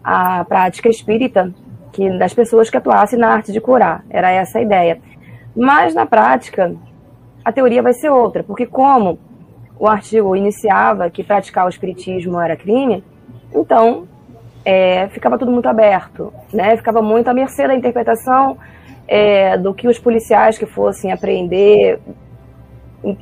a 0.05 0.45
prática 0.45 0.89
espírita 0.89 1.51
que 1.93 2.19
das 2.19 2.35
pessoas 2.35 2.69
que 2.69 2.77
atuassem 2.77 3.19
na 3.19 3.29
arte 3.29 3.53
de 3.53 3.61
curar. 3.61 4.05
Era 4.11 4.31
essa 4.31 4.59
a 4.59 4.63
ideia. 4.63 5.01
Mas 5.57 5.95
na 5.95 6.05
prática, 6.05 6.75
a 7.45 7.53
teoria 7.53 7.83
vai 7.83 7.93
ser 7.93 8.11
outra, 8.11 8.43
porque 8.43 8.67
como 8.67 9.19
o 9.79 9.89
artigo 9.89 10.37
iniciava 10.37 11.09
que 11.09 11.23
praticar 11.23 11.67
o 11.67 11.69
espiritismo 11.69 12.41
era 12.41 12.57
crime, 12.57 13.03
então 13.55 14.07
é, 14.65 15.09
ficava 15.09 15.39
tudo 15.39 15.53
muito 15.53 15.69
aberto, 15.69 16.33
né? 16.53 16.77
Ficava 16.77 17.03
muito 17.03 17.29
à 17.29 17.35
mercê 17.35 17.67
da 17.67 17.75
interpretação 17.75 18.57
é, 19.07 19.57
do 19.57 19.75
que 19.75 19.87
os 19.87 19.99
policiais 19.99 20.59
que 20.59 20.67
fossem 20.67 21.13
apreender 21.13 22.01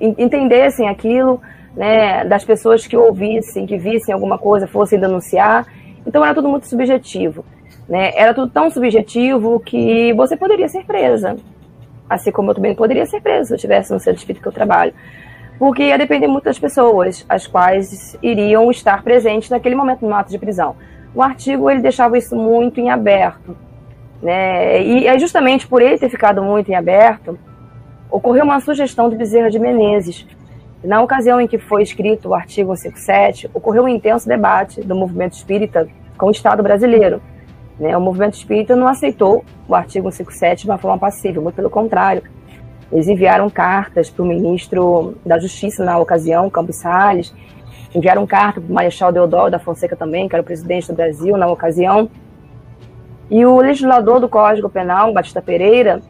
entendessem 0.00 0.88
aquilo, 0.88 1.40
né? 1.76 2.24
Das 2.24 2.44
pessoas 2.44 2.86
que 2.86 2.96
ouvissem, 2.96 3.66
que 3.66 3.76
vissem 3.76 4.14
alguma 4.14 4.38
coisa, 4.38 4.66
fossem 4.66 4.98
denunciar. 4.98 5.66
Então 6.06 6.24
era 6.24 6.34
tudo 6.34 6.48
muito 6.48 6.66
subjetivo. 6.66 7.44
Né? 7.88 8.12
Era 8.16 8.32
tudo 8.32 8.50
tão 8.50 8.70
subjetivo 8.70 9.60
que 9.60 10.12
você 10.14 10.36
poderia 10.36 10.68
ser 10.68 10.84
presa. 10.84 11.36
Assim 12.08 12.30
como 12.30 12.50
eu 12.50 12.54
também 12.54 12.74
poderia 12.74 13.06
ser 13.06 13.20
presa 13.20 13.48
se 13.48 13.52
eu 13.52 13.56
estivesse 13.56 13.92
no 13.92 14.00
centro 14.00 14.24
que 14.24 14.46
eu 14.46 14.52
trabalho. 14.52 14.92
Porque 15.58 15.84
ia 15.84 15.98
depender 15.98 16.26
muito 16.26 16.44
das 16.44 16.58
pessoas, 16.58 17.24
as 17.28 17.46
quais 17.46 18.16
iriam 18.22 18.70
estar 18.70 19.02
presentes 19.02 19.48
naquele 19.50 19.74
momento 19.74 20.06
no 20.06 20.14
ato 20.14 20.30
de 20.30 20.38
prisão. 20.38 20.74
o 21.14 21.22
artigo 21.22 21.70
ele 21.70 21.80
deixava 21.80 22.18
isso 22.18 22.34
muito 22.34 22.80
em 22.80 22.90
aberto. 22.90 23.56
Né? 24.22 24.82
E 24.82 25.06
é 25.06 25.18
justamente 25.18 25.66
por 25.66 25.82
ele 25.82 25.98
ter 25.98 26.08
ficado 26.08 26.42
muito 26.42 26.70
em 26.70 26.74
aberto, 26.74 27.38
ocorreu 28.10 28.44
uma 28.44 28.60
sugestão 28.60 29.08
do 29.08 29.16
Bezerra 29.16 29.50
de 29.50 29.58
Menezes. 29.58 30.26
Na 30.84 31.00
ocasião 31.00 31.40
em 31.40 31.46
que 31.46 31.58
foi 31.58 31.82
escrito 31.82 32.30
o 32.30 32.34
artigo 32.34 32.76
157, 32.76 33.48
ocorreu 33.54 33.84
um 33.84 33.88
intenso 33.88 34.26
debate 34.26 34.80
do 34.80 34.96
movimento 34.96 35.34
espírita 35.34 35.86
com 36.18 36.26
o 36.26 36.30
Estado 36.30 36.62
brasileiro. 36.62 37.22
Né? 37.78 37.96
O 37.96 38.00
movimento 38.00 38.34
espírita 38.34 38.74
não 38.74 38.88
aceitou 38.88 39.44
o 39.68 39.74
artigo 39.76 40.10
157 40.10 40.62
de 40.62 40.70
uma 40.70 40.78
forma 40.78 40.98
passiva, 40.98 41.40
muito 41.40 41.54
pelo 41.54 41.70
contrário. 41.70 42.24
Eles 42.90 43.06
enviaram 43.06 43.48
cartas 43.48 44.10
para 44.10 44.22
o 44.22 44.26
ministro 44.26 45.16
da 45.24 45.38
Justiça 45.38 45.84
na 45.84 45.98
ocasião, 45.98 46.50
Campos 46.50 46.76
Salles, 46.76 47.32
enviaram 47.94 48.26
carta 48.26 48.60
para 48.60 48.70
o 48.70 48.74
Marechal 48.74 49.12
Deodoro 49.12 49.50
da 49.50 49.58
Fonseca 49.60 49.94
também, 49.94 50.28
que 50.28 50.34
era 50.34 50.42
o 50.42 50.44
presidente 50.44 50.88
do 50.88 50.94
Brasil 50.94 51.36
na 51.36 51.46
ocasião. 51.46 52.10
E 53.30 53.46
o 53.46 53.56
legislador 53.58 54.18
do 54.18 54.28
Código 54.28 54.68
Penal, 54.68 55.12
Batista 55.12 55.40
Pereira, 55.40 56.02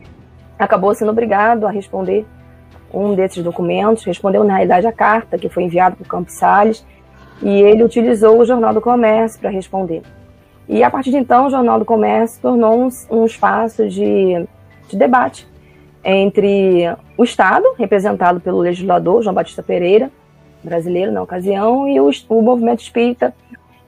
acabou 0.58 0.94
sendo 0.94 1.10
obrigado 1.10 1.66
a 1.66 1.70
responder 1.70 2.26
um 2.92 3.14
desses 3.14 3.42
documentos, 3.42 4.04
respondeu 4.04 4.44
na 4.44 4.54
realidade 4.54 4.86
a 4.86 4.92
carta 4.92 5.38
que 5.38 5.48
foi 5.48 5.64
enviada 5.64 5.96
o 6.00 6.04
Campos 6.04 6.34
Salles, 6.34 6.84
e 7.42 7.48
ele 7.48 7.82
utilizou 7.82 8.38
o 8.38 8.44
Jornal 8.44 8.72
do 8.72 8.80
Comércio 8.80 9.40
para 9.40 9.50
responder. 9.50 10.02
E 10.68 10.82
a 10.82 10.90
partir 10.90 11.10
de 11.10 11.16
então, 11.16 11.46
o 11.46 11.50
Jornal 11.50 11.78
do 11.78 11.84
Comércio 11.84 12.40
tornou 12.40 12.86
um, 12.86 12.88
um 13.10 13.24
espaço 13.24 13.88
de, 13.88 14.46
de 14.88 14.96
debate 14.96 15.46
entre 16.04 16.94
o 17.16 17.24
Estado, 17.24 17.64
representado 17.78 18.40
pelo 18.40 18.58
legislador 18.58 19.22
João 19.22 19.34
Batista 19.34 19.62
Pereira, 19.62 20.10
brasileiro 20.62 21.10
na 21.10 21.22
ocasião, 21.22 21.88
e 21.88 22.00
o, 22.00 22.10
o 22.28 22.42
movimento 22.42 22.80
espírita, 22.80 23.34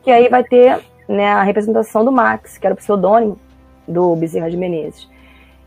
que 0.03 0.11
aí 0.11 0.29
vai 0.29 0.43
ter 0.43 0.81
né, 1.09 1.29
a 1.29 1.43
representação 1.43 2.05
do 2.05 2.13
Max, 2.13 2.59
que 2.59 2.67
era 2.67 2.75
o 2.75 2.77
pseudônimo 2.77 3.39
do 3.87 4.17
Bezerra 4.17 4.51
de 4.51 4.57
Menezes. 4.57 5.09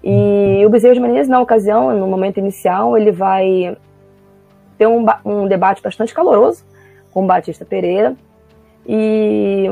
E 0.04 0.64
o 0.66 0.70
Bezerra 0.70 0.94
de 0.94 1.00
Menezes, 1.00 1.28
na 1.28 1.42
ocasião, 1.42 1.96
no 1.98 2.08
momento 2.08 2.38
inicial, 2.38 2.98
ele 2.98 3.12
vai 3.12 3.76
ter 4.78 4.88
um, 4.88 5.06
um 5.26 5.48
debate 5.48 5.82
bastante 5.82 6.14
caloroso 6.14 6.64
com 7.12 7.24
o 7.24 7.28
Batista 7.28 7.66
Pereira. 7.66 8.16
E 8.86 9.70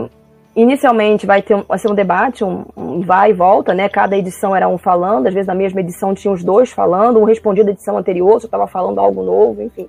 inicialmente 0.56 1.26
vai 1.26 1.42
ter 1.42 1.62
vai 1.64 1.78
ser 1.78 1.92
um 1.92 1.96
debate, 1.96 2.44
um, 2.44 2.66
um, 2.76 3.02
vai 3.02 3.32
e 3.32 3.34
volta, 3.34 3.74
né? 3.74 3.88
Cada 3.88 4.18
edição 4.18 4.56
era 4.56 4.68
um 4.68 4.78
falando, 4.78 5.28
às 5.28 5.34
vezes 5.34 5.48
na 5.48 5.56
mesma 5.56 5.80
edição 5.80 6.14
tinha 6.14 6.34
os 6.34 6.44
dois 6.44 6.72
falando, 6.72 7.20
um 7.20 7.24
respondia 7.24 7.64
da 7.64 7.72
edição 7.72 7.98
anterior, 7.98 8.40
só 8.40 8.48
estava 8.48 8.68
falando 8.68 9.00
algo 9.00 9.24
novo, 9.24 9.62
enfim. 9.62 9.88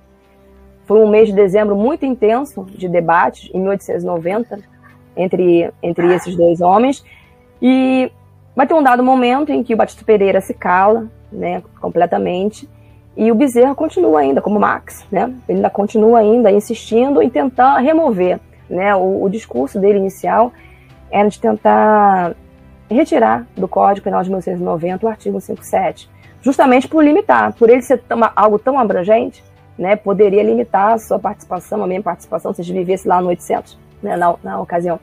Foi 0.85 0.99
um 0.99 1.09
mês 1.09 1.27
de 1.27 1.33
dezembro 1.33 1.75
muito 1.75 2.05
intenso 2.05 2.63
de 2.69 2.87
debates, 2.87 3.49
em 3.53 3.59
1890, 3.59 4.59
entre, 5.17 5.69
entre 5.83 6.15
esses 6.15 6.35
dois 6.35 6.61
homens. 6.61 7.03
E 7.61 8.09
vai 8.57 8.65
ter 8.65 8.73
um 8.73 8.81
dado 8.81 9.03
momento 9.03 9.51
em 9.51 9.63
que 9.63 9.75
o 9.75 9.77
Batista 9.77 10.03
Pereira 10.03 10.41
se 10.41 10.51
cala, 10.51 11.05
né, 11.31 11.61
completamente, 11.79 12.67
e 13.15 13.31
o 13.31 13.35
Bezerra 13.35 13.75
continua 13.75 14.21
ainda, 14.21 14.41
como 14.41 14.59
Max, 14.59 15.05
né, 15.11 15.31
ele 15.47 15.59
ainda 15.59 15.69
continua 15.69 16.17
ainda 16.17 16.49
insistindo 16.49 17.21
em 17.21 17.29
tentar 17.29 17.77
remover, 17.77 18.39
né, 18.67 18.95
o, 18.95 19.21
o 19.21 19.29
discurso 19.29 19.79
dele 19.79 19.99
inicial 19.99 20.51
era 21.11 21.29
de 21.29 21.39
tentar 21.39 22.35
retirar 22.89 23.45
do 23.55 23.67
Código 23.67 24.03
Penal 24.03 24.23
de 24.23 24.29
1990 24.29 25.05
o 25.05 25.09
artigo 25.09 25.39
57, 25.39 26.09
justamente 26.41 26.87
por 26.87 27.03
limitar, 27.03 27.53
por 27.53 27.69
ele 27.69 27.83
ser 27.83 27.99
tão, 27.99 28.19
algo 28.35 28.57
tão 28.57 28.79
abrangente, 28.79 29.43
né, 29.77 29.95
poderia 29.95 30.41
limitar 30.41 30.93
a 30.93 30.97
sua 30.97 31.19
participação, 31.19 31.83
a 31.83 31.87
minha 31.87 32.01
participação, 32.01 32.51
se 32.55 32.61
a 32.61 32.63
gente 32.63 32.77
vivesse 32.77 33.07
lá 33.07 33.21
no 33.21 33.27
800, 33.27 33.77
né, 34.01 34.17
na, 34.17 34.35
na 34.43 34.59
ocasião. 34.59 34.99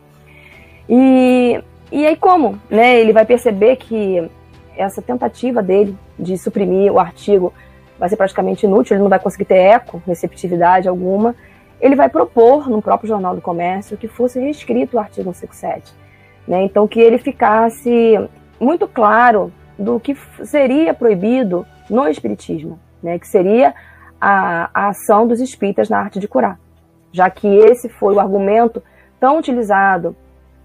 E, 0.89 1.63
e 1.93 2.07
aí 2.07 2.17
como? 2.17 2.59
Né, 2.71 2.99
ele 3.01 3.13
vai 3.13 3.25
perceber 3.25 3.77
que 3.77 4.29
essa 4.77 5.01
tentativa 5.01 5.63
dele 5.63 5.97
de 6.19 6.37
suprimir 6.37 6.93
o 6.93 6.99
artigo 6.99 7.53
vai 7.99 8.09
ser 8.09 8.17
praticamente 8.17 8.67
inútil, 8.67 8.95
ele 8.95 9.03
não 9.03 9.11
vai 9.11 9.19
conseguir 9.19 9.45
ter 9.45 9.57
eco, 9.57 10.03
receptividade 10.07 10.89
alguma, 10.89 11.35
ele 11.81 11.95
vai 11.95 12.09
propor 12.09 12.69
no 12.69 12.83
próprio 12.83 13.09
Jornal 13.09 13.35
do 13.35 13.41
Comércio 13.41 13.97
que 13.97 14.09
fosse 14.09 14.41
reescrito 14.41 14.97
o 14.97 15.01
artigo 15.01 15.33
157. 15.33 15.93
Né? 16.47 16.65
Então, 16.65 16.87
que 16.89 17.01
ele 17.01 17.19
ficasse 17.19 18.19
muito 18.61 18.87
claro 18.87 19.53
do 19.79 19.99
que 19.99 20.17
seria 20.45 20.95
proibido 20.95 21.67
no 21.89 22.09
Espiritismo, 22.09 22.79
né? 23.03 23.19
que 23.19 23.29
seria 23.29 23.75
a, 24.21 24.71
a 24.73 24.89
ação 24.89 25.27
dos 25.27 25.41
espíritas 25.41 25.89
na 25.89 25.99
arte 25.99 26.19
de 26.19 26.29
curar, 26.29 26.59
já 27.13 27.29
que 27.29 27.47
esse 27.47 27.89
foi 27.89 28.15
o 28.15 28.21
argumento 28.21 28.83
tão 29.21 29.39
utilizado 29.39 30.17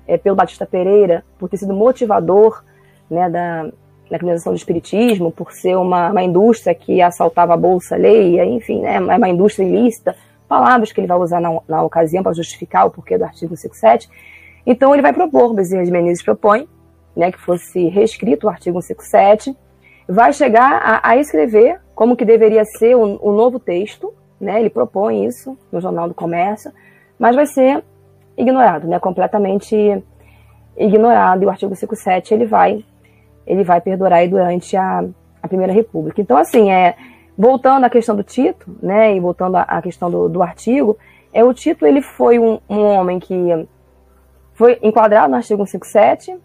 é, 0.10 0.18
pelo 0.18 0.36
Batista 0.36 0.66
Pereira 0.66 1.24
por 1.38 1.48
ter 1.48 1.58
sido 1.58 1.74
motivador 1.74 2.64
né, 3.10 3.30
da, 3.30 3.64
da 4.10 4.18
criminalização 4.18 4.52
do 4.52 4.58
espiritismo, 4.58 5.32
por 5.32 5.52
ser 5.54 5.78
uma, 5.78 6.10
uma 6.10 6.24
indústria 6.24 6.74
que 6.74 7.02
assaltava 7.02 7.54
a 7.54 7.58
bolsa 7.58 7.96
alheia, 7.96 8.44
enfim, 8.44 8.82
né, 8.82 8.96
é 8.96 9.00
uma 9.00 9.30
indústria 9.30 9.66
ilícita, 9.66 10.16
palavras 10.48 10.92
que 10.92 11.00
ele 11.00 11.08
vai 11.08 11.18
usar 11.18 11.40
na, 11.40 11.60
na 11.68 11.84
ocasião 11.84 12.24
para 12.24 12.34
justificar 12.34 12.88
o 12.88 12.92
porquê 12.92 13.18
do 13.18 13.24
artigo 13.24 13.56
57. 13.56 14.10
Então 14.66 14.94
ele 14.94 15.04
vai 15.04 15.14
propor, 15.14 15.54
Bezerra 15.54 15.86
de 15.86 15.92
Menezes 15.92 16.24
propõe, 16.24 16.68
né, 17.16 17.32
que 17.32 17.40
fosse 17.40 17.88
reescrito 17.88 18.48
o 18.48 18.50
artigo 18.50 18.82
157, 18.82 19.56
vai 20.08 20.34
chegar 20.34 20.82
a, 20.84 21.10
a 21.10 21.18
escrever 21.18 21.80
como 21.94 22.16
que 22.16 22.26
deveria 22.26 22.66
ser 22.66 22.96
o, 22.96 23.20
o, 23.22 23.32
novo 23.32 23.60
texto, 23.60 24.12
né? 24.42 24.60
Ele 24.60 24.70
propõe 24.70 25.26
isso 25.26 25.58
no 25.72 25.80
Jornal 25.80 26.08
do 26.08 26.16
Comércio, 26.16 26.72
mas 27.20 27.36
vai 27.36 27.46
ser 27.46 27.84
ignorado, 28.40 28.88
né? 28.88 29.00
Completamente 29.00 30.04
ignorado. 30.78 31.44
E 31.44 31.46
o 31.46 31.50
artigo 31.50 31.76
57 31.76 32.34
ele 32.34 32.46
vai 32.46 32.84
ele 33.46 33.64
vai 33.64 33.82
perdurar 33.82 34.28
durante 34.28 34.78
a, 34.78 35.04
a 35.42 35.48
Primeira 35.48 35.74
República. 35.74 36.22
Então, 36.22 36.38
assim, 36.38 36.72
é, 36.72 36.96
voltando 37.36 37.84
à 37.84 37.90
questão 37.90 38.16
do 38.16 38.24
Tito, 38.24 38.72
né? 38.82 39.16
E 39.16 39.20
voltando 39.20 39.58
à, 39.58 39.62
à 39.64 39.82
questão 39.82 40.10
do, 40.10 40.30
do, 40.30 40.42
artigo, 40.42 40.98
é 41.34 41.44
o 41.44 41.54
Tito 41.54 41.86
ele 41.86 42.02
foi 42.02 42.40
um, 42.40 42.60
um 42.70 42.82
homem 42.82 43.20
que 43.20 43.68
foi 44.54 44.78
enquadrado 44.84 45.30
no 45.30 45.38
artigo 45.38 45.66
157, 45.66 46.38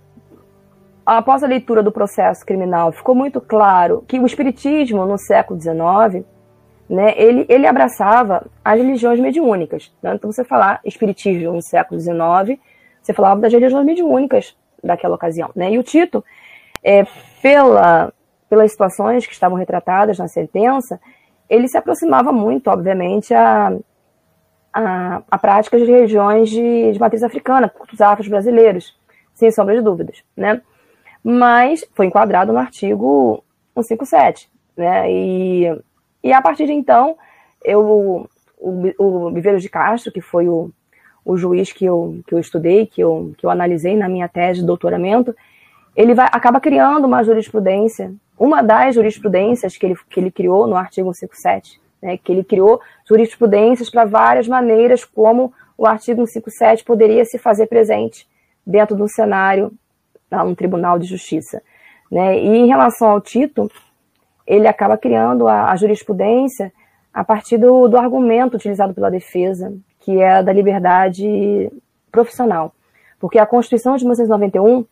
após 1.05 1.43
a 1.43 1.47
leitura 1.47 1.83
do 1.83 1.93
processo 1.93 2.45
criminal, 2.47 2.93
ficou 2.93 3.15
muito 3.15 3.41
claro 3.41 4.05
que 4.09 4.19
o 4.19 4.25
espiritismo 4.25 5.05
no 5.05 5.19
século 5.19 5.61
XIX, 5.61 6.25
né, 6.89 7.15
ele, 7.17 7.47
ele 7.49 7.67
abraçava 7.67 8.47
as 8.65 8.79
religiões 8.79 9.19
mediúnicas. 9.19 9.93
Né? 10.03 10.15
Então, 10.15 10.31
você 10.31 10.45
falar 10.45 10.81
espiritismo 10.85 11.53
no 11.53 11.63
século 11.63 12.01
XIX, 12.01 12.61
você 13.03 13.13
falava 13.13 13.41
das 13.41 13.53
religiões 13.53 13.85
mediúnicas 13.85 14.57
daquela 14.83 15.15
ocasião. 15.15 15.51
Né? 15.55 15.73
E 15.73 15.79
o 15.79 15.83
Tito, 15.83 16.25
é, 16.83 17.07
pela, 17.41 18.13
pelas 18.49 18.71
situações 18.71 19.27
que 19.27 19.33
estavam 19.33 19.57
retratadas 19.57 20.19
na 20.19 20.29
sentença, 20.29 21.01
ele 21.49 21.69
se 21.69 21.79
aproximava 21.79 22.33
muito, 22.33 22.69
obviamente, 22.69 23.33
a, 23.35 23.77
a, 24.73 25.23
a 25.31 25.39
prática 25.39 25.79
de 25.79 25.85
religiões 25.85 26.51
de, 26.51 26.93
de 26.93 26.99
matriz 26.99 27.23
africana, 27.23 27.69
cultos 27.69 28.01
afros 28.01 28.29
brasileiros, 28.29 28.95
sem 29.35 29.51
sombra 29.51 29.75
de 29.75 29.83
dúvidas. 29.83 30.23
Né? 30.37 30.61
mas 31.25 31.83
foi 31.95 32.05
enquadrado 32.05 32.53
no 32.53 32.59
artigo 32.59 33.43
157, 33.75 34.51
né? 34.77 35.11
E, 35.11 35.83
e 36.25 36.33
a 36.33 36.41
partir 36.41 36.67
de 36.67 36.73
então, 36.73 37.17
eu, 37.63 38.29
o, 38.59 38.93
o 38.99 39.31
Viveiros 39.31 39.63
de 39.63 39.69
Castro, 39.69 40.11
que 40.11 40.23
foi 40.23 40.49
o, 40.49 40.71
o 41.25 41.37
juiz 41.37 41.71
que 41.71 41.85
eu, 41.85 42.21
que 42.27 42.35
eu 42.35 42.39
estudei, 42.39 42.87
que 42.87 43.03
eu, 43.03 43.35
que 43.37 43.45
eu 43.45 43.51
analisei 43.51 43.95
na 43.95 44.09
minha 44.09 44.27
tese 44.27 44.61
de 44.61 44.67
doutoramento, 44.67 45.37
ele 45.95 46.15
vai, 46.15 46.27
acaba 46.33 46.59
criando 46.59 47.05
uma 47.05 47.23
jurisprudência, 47.23 48.13
uma 48.39 48.63
das 48.63 48.95
jurisprudências 48.95 49.77
que 49.77 49.85
ele, 49.85 49.97
que 50.09 50.19
ele 50.19 50.31
criou 50.31 50.67
no 50.67 50.77
artigo 50.77 51.13
157, 51.15 51.81
né, 52.03 52.17
que 52.17 52.33
ele 52.33 52.43
criou 52.43 52.81
jurisprudências 53.07 53.91
para 53.91 54.05
várias 54.05 54.49
maneiras 54.49 55.05
como 55.05 55.53
o 55.77 55.87
artigo 55.87 56.27
157 56.27 56.85
poderia 56.85 57.25
se 57.25 57.39
fazer 57.39 57.67
presente 57.67 58.27
dentro 58.67 58.97
do 58.97 59.09
cenário 59.09 59.73
um 60.33 60.55
tribunal 60.55 60.99
de 60.99 61.07
justiça. 61.07 61.63
Né? 62.11 62.39
E 62.39 62.49
em 62.49 62.67
relação 62.67 63.11
ao 63.11 63.21
Tito, 63.21 63.71
ele 64.47 64.67
acaba 64.67 64.97
criando 64.97 65.49
a, 65.49 65.71
a 65.71 65.77
jurisprudência 65.77 66.73
a 67.13 67.23
partir 67.25 67.59
do, 67.59 67.89
do 67.89 67.97
argumento 67.97 68.57
utilizado 68.57 68.93
pela 68.93 69.11
defesa, 69.11 69.73
que 70.01 70.21
é 70.21 70.43
da 70.43 70.53
liberdade 70.53 71.71
profissional. 72.11 72.73
Porque 73.19 73.39
a 73.39 73.47
Constituição 73.47 73.97
de 73.97 74.05
1991 74.05 74.85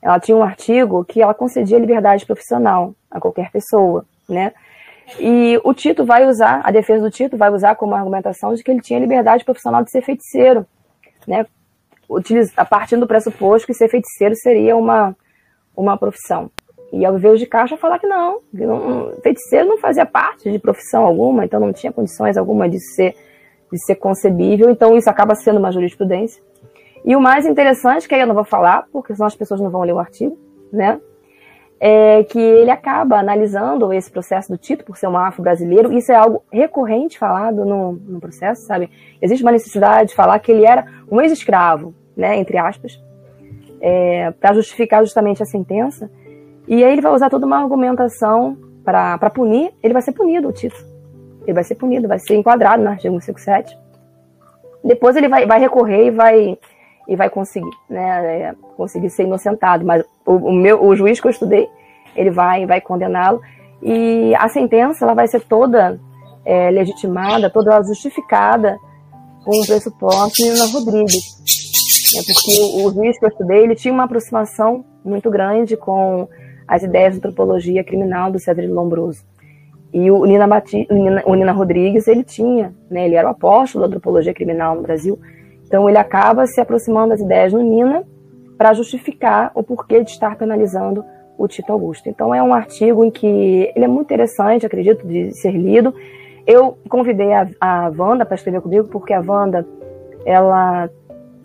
ela 0.00 0.20
tinha 0.20 0.36
um 0.36 0.42
artigo 0.42 1.04
que 1.04 1.20
ela 1.20 1.34
concedia 1.34 1.78
liberdade 1.78 2.24
profissional 2.24 2.94
a 3.10 3.20
qualquer 3.20 3.50
pessoa, 3.50 4.04
né? 4.28 4.52
E 5.18 5.58
o 5.64 5.72
Tito 5.72 6.04
vai 6.04 6.26
usar, 6.26 6.60
a 6.62 6.70
defesa 6.70 7.02
do 7.02 7.10
Tito 7.10 7.36
vai 7.36 7.50
usar 7.50 7.74
como 7.74 7.94
argumentação 7.94 8.54
de 8.54 8.62
que 8.62 8.70
ele 8.70 8.80
tinha 8.80 9.00
liberdade 9.00 9.44
profissional 9.44 9.82
de 9.82 9.90
ser 9.90 10.02
feiticeiro, 10.02 10.66
né? 11.26 11.46
a 12.56 12.64
partir 12.64 12.96
do 12.96 13.06
pressuposto 13.06 13.66
que 13.66 13.74
ser 13.74 13.88
feiticeiro 13.88 14.34
seria 14.34 14.76
uma, 14.76 15.16
uma 15.76 15.96
profissão. 15.96 16.50
E 16.92 17.04
ao 17.04 17.18
ver 17.18 17.36
de 17.36 17.46
caixa 17.46 17.76
falar 17.76 17.98
que 17.98 18.06
não, 18.06 18.40
que 18.50 18.64
não, 18.64 19.12
feiticeiro 19.22 19.68
não 19.68 19.78
fazia 19.78 20.06
parte 20.06 20.50
de 20.50 20.58
profissão 20.58 21.04
alguma, 21.04 21.44
então 21.44 21.60
não 21.60 21.72
tinha 21.72 21.92
condições 21.92 22.36
alguma 22.36 22.68
de 22.68 22.80
ser, 22.80 23.14
de 23.70 23.84
ser 23.84 23.96
concebível, 23.96 24.70
então 24.70 24.96
isso 24.96 25.10
acaba 25.10 25.34
sendo 25.34 25.58
uma 25.58 25.70
jurisprudência. 25.70 26.42
E 27.04 27.14
o 27.14 27.20
mais 27.20 27.46
interessante, 27.46 28.08
que 28.08 28.14
aí 28.14 28.20
eu 28.20 28.26
não 28.26 28.34
vou 28.34 28.44
falar, 28.44 28.86
porque 28.92 29.14
senão 29.14 29.26
as 29.26 29.34
pessoas 29.34 29.60
não 29.60 29.70
vão 29.70 29.82
ler 29.82 29.92
o 29.92 29.98
artigo, 29.98 30.38
né? 30.72 31.00
É 31.80 32.24
que 32.24 32.40
ele 32.40 32.70
acaba 32.70 33.18
analisando 33.18 33.92
esse 33.92 34.10
processo 34.10 34.50
do 34.50 34.58
Tito 34.58 34.84
por 34.84 34.96
ser 34.96 35.06
um 35.06 35.16
afro-brasileiro. 35.16 35.92
Isso 35.92 36.10
é 36.10 36.16
algo 36.16 36.42
recorrente 36.52 37.18
falado 37.18 37.64
no, 37.64 37.92
no 37.92 38.18
processo, 38.18 38.66
sabe? 38.66 38.90
Existe 39.22 39.44
uma 39.44 39.52
necessidade 39.52 40.08
de 40.08 40.16
falar 40.16 40.38
que 40.40 40.50
ele 40.50 40.66
era 40.66 40.84
um 41.08 41.20
ex-escravo, 41.20 41.94
né? 42.16 42.36
Entre 42.36 42.58
aspas, 42.58 43.00
é, 43.80 44.32
para 44.32 44.54
justificar 44.54 45.02
justamente 45.02 45.42
a 45.42 45.46
sentença. 45.46 46.10
E 46.68 46.84
aí 46.84 46.92
ele 46.92 47.00
vai 47.00 47.12
usar 47.12 47.30
toda 47.30 47.46
uma 47.46 47.58
argumentação 47.58 48.56
para 48.84 49.30
punir. 49.30 49.72
Ele 49.82 49.92
vai 49.92 50.02
ser 50.02 50.12
punido, 50.12 50.48
o 50.48 50.52
Tito. 50.52 50.76
Ele 51.42 51.54
vai 51.54 51.64
ser 51.64 51.74
punido, 51.76 52.06
vai 52.06 52.18
ser 52.18 52.36
enquadrado 52.36 52.82
no 52.82 52.90
artigo 52.90 53.18
157. 53.20 53.76
Depois 54.84 55.16
ele 55.16 55.28
vai, 55.28 55.46
vai 55.46 55.58
recorrer 55.58 56.06
e 56.06 56.10
vai 56.10 56.58
e 57.08 57.16
vai 57.16 57.30
conseguir, 57.30 57.70
né, 57.88 58.42
é, 58.42 58.54
conseguir 58.76 59.08
ser 59.08 59.22
inocentado. 59.24 59.84
Mas 59.84 60.04
o, 60.26 60.34
o, 60.34 60.52
meu, 60.52 60.84
o 60.84 60.94
juiz 60.94 61.18
que 61.18 61.26
eu 61.26 61.30
estudei, 61.30 61.66
ele 62.14 62.30
vai, 62.30 62.66
vai 62.66 62.82
condená-lo 62.82 63.40
e 63.82 64.34
a 64.36 64.46
sentença 64.48 65.06
ela 65.06 65.14
vai 65.14 65.26
ser 65.26 65.40
toda 65.40 65.98
é, 66.44 66.70
legitimada, 66.70 67.48
toda 67.48 67.82
justificada 67.82 68.76
com 69.42 69.58
o 69.58 69.66
pressuposto 69.66 70.42
de 70.42 70.50
Nina 70.50 70.66
Rodrigues. 70.66 71.38
É 72.14 72.22
porque 72.22 72.60
o, 72.60 72.86
o 72.86 72.92
juiz 72.92 73.18
que 73.18 73.24
eu 73.24 73.28
estudei, 73.30 73.64
ele 73.64 73.74
tinha 73.74 73.92
uma 73.92 74.04
aproximação 74.04 74.84
muito 75.02 75.30
grande 75.30 75.76
com 75.76 76.28
as 76.68 76.82
ideias 76.82 77.14
de 77.14 77.18
antropologia 77.18 77.82
criminal 77.82 78.30
do 78.30 78.38
Cedric 78.38 78.70
Lombroso. 78.70 79.24
E 79.92 80.10
o 80.10 80.24
Nina, 80.26 80.46
Bati, 80.46 80.86
o 80.90 80.94
Nina, 80.94 81.22
o 81.24 81.34
Nina 81.34 81.52
Rodrigues, 81.52 82.06
ele 82.06 82.22
tinha, 82.22 82.74
né, 82.90 83.06
ele 83.06 83.14
era 83.14 83.26
o 83.26 83.30
apóstolo 83.30 83.82
da 83.82 83.88
antropologia 83.88 84.34
criminal 84.34 84.74
no 84.74 84.82
Brasil, 84.82 85.18
então 85.66 85.88
ele 85.88 85.96
acaba 85.96 86.46
se 86.46 86.60
aproximando 86.60 87.10
das 87.10 87.20
ideias 87.20 87.52
do 87.52 87.62
Nina 87.62 88.04
para 88.58 88.74
justificar 88.74 89.50
o 89.54 89.62
porquê 89.62 90.04
de 90.04 90.10
estar 90.10 90.36
penalizando 90.36 91.04
o 91.38 91.46
Tito 91.46 91.72
Augusto. 91.72 92.08
Então 92.08 92.34
é 92.34 92.42
um 92.42 92.52
artigo 92.52 93.04
em 93.04 93.10
que 93.10 93.72
ele 93.74 93.84
é 93.84 93.88
muito 93.88 94.06
interessante, 94.06 94.66
acredito, 94.66 95.06
de 95.06 95.30
ser 95.32 95.52
lido. 95.52 95.94
Eu 96.46 96.76
convidei 96.88 97.32
a, 97.32 97.48
a 97.60 97.92
Wanda 97.96 98.26
para 98.26 98.34
escrever 98.34 98.60
comigo, 98.60 98.88
porque 98.88 99.14
a 99.14 99.20
Wanda, 99.20 99.66
ela 100.26 100.90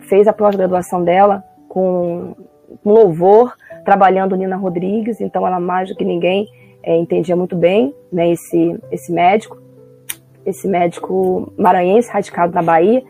fez 0.00 0.26
a 0.26 0.32
pós-graduação 0.32 1.02
dela 1.04 1.44
com, 1.68 2.34
com 2.82 2.90
louvor, 2.92 3.54
trabalhando 3.84 4.36
Nina 4.36 4.56
Rodrigues, 4.56 5.20
então 5.20 5.46
ela 5.46 5.60
mais 5.60 5.88
do 5.88 5.94
que 5.94 6.04
ninguém 6.04 6.48
é, 6.82 6.96
entendia 6.96 7.36
muito 7.36 7.56
bem 7.56 7.94
né, 8.12 8.30
esse, 8.32 8.78
esse 8.90 9.12
médico, 9.12 9.60
esse 10.44 10.68
médico 10.68 11.52
maranhense 11.56 12.10
radicado 12.10 12.52
na 12.52 12.62
Bahia, 12.62 13.02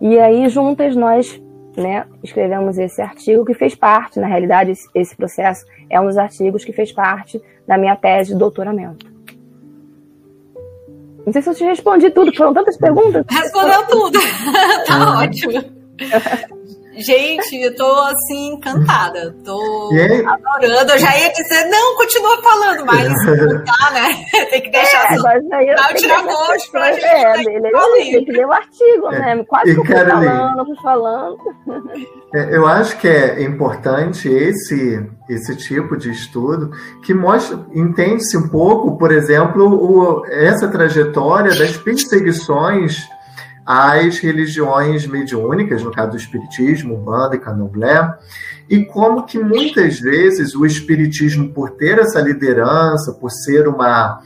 e 0.00 0.18
aí, 0.18 0.48
juntas, 0.48 0.96
nós 0.96 1.40
né, 1.76 2.06
escrevemos 2.22 2.78
esse 2.78 3.00
artigo 3.00 3.44
que 3.44 3.54
fez 3.54 3.74
parte, 3.74 4.20
na 4.20 4.26
realidade, 4.26 4.72
esse, 4.72 4.88
esse 4.94 5.16
processo 5.16 5.64
é 5.88 6.00
um 6.00 6.06
dos 6.06 6.18
artigos 6.18 6.64
que 6.64 6.72
fez 6.72 6.92
parte 6.92 7.40
da 7.66 7.78
minha 7.78 7.96
tese 7.96 8.32
de 8.32 8.38
doutoramento. 8.38 9.12
Não 11.24 11.32
sei 11.32 11.40
se 11.40 11.48
eu 11.48 11.54
te 11.54 11.64
respondi 11.64 12.10
tudo, 12.10 12.34
foram 12.36 12.52
tantas 12.52 12.76
perguntas. 12.76 13.24
Respondeu 13.30 13.86
tudo. 13.86 14.18
tá 14.86 15.20
ótimo. 15.20 15.64
Gente, 16.96 17.56
eu 17.60 17.74
tô 17.74 17.86
assim 17.86 18.54
encantada. 18.54 19.34
Tô 19.44 19.90
adorando. 20.26 20.92
Eu 20.92 20.98
já 20.98 21.18
ia 21.18 21.32
dizer, 21.32 21.64
não, 21.66 21.96
continua 21.96 22.42
falando, 22.42 22.86
mas 22.86 23.08
não 23.08 23.64
dá, 23.64 23.90
né? 23.92 24.24
Tem 24.50 24.62
que 24.62 24.70
deixar 24.70 25.12
é, 25.12 25.16
só. 25.16 25.22
Mas 25.22 25.52
aí 25.52 25.68
eu 25.68 25.74
o 25.74 25.94
tiragosto 25.94 26.70
pra 26.70 26.92
gente. 26.92 27.04
É, 27.04 27.40
ele, 27.40 27.56
ele 27.56 28.12
tem 28.12 28.24
que 28.24 28.32
ler 28.32 28.46
o 28.46 28.52
artigo, 28.52 29.12
é. 29.12 29.18
né? 29.36 29.44
Quase 29.44 29.74
que 29.74 29.80
eu 29.80 29.84
fui 29.84 29.94
falando, 29.94 30.66
fui 30.66 30.76
falando. 30.82 31.38
É, 32.34 32.56
eu 32.56 32.66
acho 32.66 32.96
que 32.98 33.08
é 33.08 33.42
importante 33.42 34.28
esse 34.28 35.08
esse 35.28 35.56
tipo 35.56 35.96
de 35.96 36.10
estudo 36.10 36.70
que 37.02 37.14
mostra, 37.14 37.64
entende-se 37.72 38.36
um 38.36 38.48
pouco, 38.48 38.98
por 38.98 39.10
exemplo, 39.10 39.64
o, 39.64 40.26
essa 40.26 40.68
trajetória 40.68 41.54
das 41.54 41.76
perseguições 41.78 43.08
às 43.64 44.18
religiões 44.18 45.06
mediúnicas, 45.06 45.82
no 45.82 45.90
caso 45.90 46.12
do 46.12 46.16
Espiritismo, 46.16 46.94
Umbanda 46.94 47.36
e 47.36 47.40
Candomblé, 47.40 48.14
e 48.68 48.84
como 48.84 49.24
que 49.24 49.38
muitas 49.38 49.98
vezes 49.98 50.54
o 50.54 50.66
Espiritismo, 50.66 51.52
por 51.52 51.70
ter 51.70 51.98
essa 51.98 52.20
liderança, 52.20 53.12
por 53.12 53.30
ser 53.30 53.66
uma, 53.68 54.20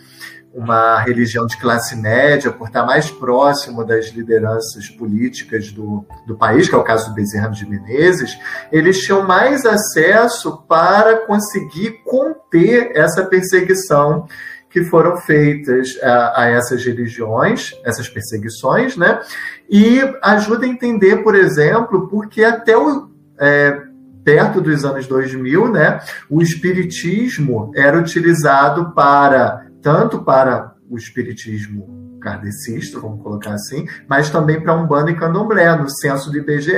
uma 0.52 1.00
religião 1.00 1.46
de 1.46 1.56
classe 1.56 1.94
média, 1.96 2.50
por 2.50 2.68
estar 2.68 2.84
mais 2.84 3.10
próximo 3.10 3.84
das 3.84 4.08
lideranças 4.08 4.88
políticas 4.88 5.70
do, 5.70 6.04
do 6.26 6.36
país, 6.36 6.68
que 6.68 6.74
é 6.74 6.78
o 6.78 6.84
caso 6.84 7.08
do 7.08 7.14
Bezerra 7.14 7.48
de 7.48 7.68
Menezes, 7.68 8.38
eles 8.72 9.00
tinham 9.00 9.22
mais 9.22 9.64
acesso 9.64 10.64
para 10.68 11.26
conseguir 11.26 12.02
conter 12.04 12.92
essa 12.94 13.24
perseguição 13.24 14.26
que 14.70 14.84
foram 14.84 15.16
feitas 15.16 15.98
a, 16.02 16.42
a, 16.42 16.46
essas 16.48 16.84
religiões, 16.84 17.72
essas 17.84 18.08
perseguições, 18.08 18.96
né? 18.96 19.20
E 19.68 20.00
ajuda 20.22 20.66
a 20.66 20.68
entender, 20.68 21.22
por 21.22 21.34
exemplo, 21.34 22.08
porque 22.08 22.44
até 22.44 22.76
o, 22.76 23.10
é, 23.38 23.82
perto 24.24 24.60
dos 24.60 24.84
anos 24.84 25.06
2000, 25.06 25.72
né, 25.72 26.00
o 26.28 26.42
espiritismo 26.42 27.72
era 27.74 27.98
utilizado 27.98 28.92
para 28.92 29.66
tanto 29.80 30.22
para 30.22 30.74
o 30.90 30.98
espiritismo 30.98 32.18
kardecista, 32.20 33.00
vamos 33.00 33.22
colocar 33.22 33.52
assim, 33.52 33.86
mas 34.06 34.28
também 34.28 34.60
para 34.60 34.74
Umbanda 34.74 35.10
e 35.10 35.16
Candomblé, 35.16 35.74
no 35.76 35.88
censo 35.88 36.30
do 36.30 36.36
IBGE. 36.36 36.72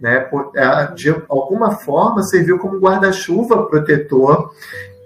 Né, 0.00 0.28
é, 0.56 0.92
de 0.94 1.10
alguma 1.28 1.72
forma 1.72 2.24
serviu 2.24 2.58
como 2.58 2.80
guarda-chuva 2.80 3.68
protetor 3.68 4.50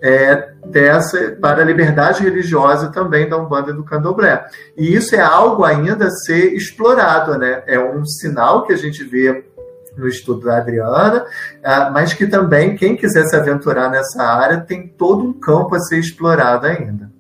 é, 0.03 0.53
dessa 0.67 1.37
para 1.41 1.63
a 1.63 1.65
liberdade 1.65 2.23
religiosa 2.23 2.91
também 2.91 3.29
da 3.29 3.39
Umbanda 3.39 3.71
e 3.71 3.75
do 3.75 3.85
Candomblé. 3.85 4.47
E 4.77 4.95
isso 4.95 5.15
é 5.15 5.21
algo 5.21 5.65
ainda 5.65 6.07
a 6.07 6.11
ser 6.11 6.55
explorado, 6.55 7.39
né? 7.39 7.63
É 7.67 7.79
um 7.79 8.05
sinal 8.05 8.65
que 8.65 8.73
a 8.73 8.77
gente 8.77 9.03
vê 9.05 9.45
no 9.97 10.07
estudo 10.07 10.45
da 10.45 10.59
Adriana, 10.59 11.25
ah, 11.65 11.91
mas 11.91 12.13
que 12.13 12.27
também 12.27 12.77
quem 12.77 12.95
quiser 12.95 13.25
se 13.25 13.35
aventurar 13.35 13.91
nessa 13.91 14.23
área 14.23 14.61
tem 14.61 14.87
todo 14.87 15.25
um 15.25 15.33
campo 15.33 15.75
a 15.75 15.81
ser 15.81 15.99
explorado 15.99 16.67
ainda. 16.67 17.11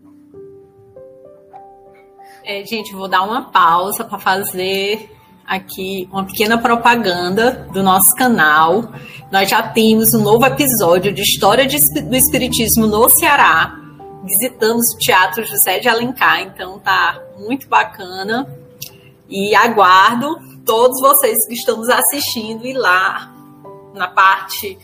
É, 2.44 2.64
gente, 2.64 2.94
vou 2.94 3.08
dar 3.08 3.22
uma 3.22 3.50
pausa 3.50 4.04
para 4.04 4.18
fazer 4.18 5.10
aqui 5.46 6.08
uma 6.10 6.24
pequena 6.24 6.58
propaganda 6.58 7.66
do 7.72 7.82
nosso 7.82 8.14
canal. 8.14 8.92
Nós 9.30 9.48
já 9.48 9.62
temos 9.62 10.12
um 10.12 10.22
novo 10.22 10.44
episódio 10.44 11.12
de 11.12 11.22
História 11.22 11.66
do 11.66 12.16
Espiritismo 12.16 12.86
no 12.86 13.08
Ceará. 13.08 13.78
Visitamos 14.24 14.92
o 14.92 14.98
Teatro 14.98 15.44
José 15.44 15.78
de 15.78 15.88
Alencar, 15.88 16.40
então 16.40 16.78
tá 16.80 17.20
muito 17.38 17.68
bacana. 17.68 18.46
E 19.28 19.54
aguardo 19.54 20.36
todos 20.64 21.00
vocês 21.00 21.46
que 21.46 21.54
estão 21.54 21.76
nos 21.76 21.88
assistindo 21.88 22.66
e 22.66 22.72
lá 22.72 23.32
na 23.94 24.08
parte 24.08 24.76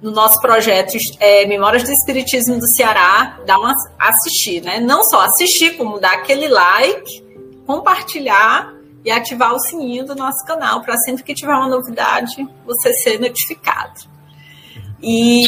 no 0.00 0.10
nosso 0.12 0.40
projeto 0.40 0.96
é, 1.18 1.44
Memórias 1.46 1.82
do 1.82 1.90
Espiritismo 1.90 2.58
do 2.58 2.68
Ceará, 2.68 3.40
dá 3.44 3.58
uma 3.58 3.74
assistir, 3.98 4.62
né? 4.62 4.78
Não 4.78 5.02
só 5.02 5.22
assistir, 5.22 5.76
como 5.76 5.98
dar 5.98 6.12
aquele 6.12 6.46
like, 6.46 7.24
compartilhar 7.66 8.77
e 9.08 9.10
ativar 9.10 9.54
o 9.54 9.58
sininho 9.58 10.04
do 10.04 10.14
nosso 10.14 10.44
canal 10.44 10.82
para 10.82 10.98
sempre 10.98 11.24
que 11.24 11.34
tiver 11.34 11.54
uma 11.54 11.66
novidade 11.66 12.46
você 12.66 12.92
ser 12.92 13.18
notificado. 13.18 14.02
E 15.02 15.44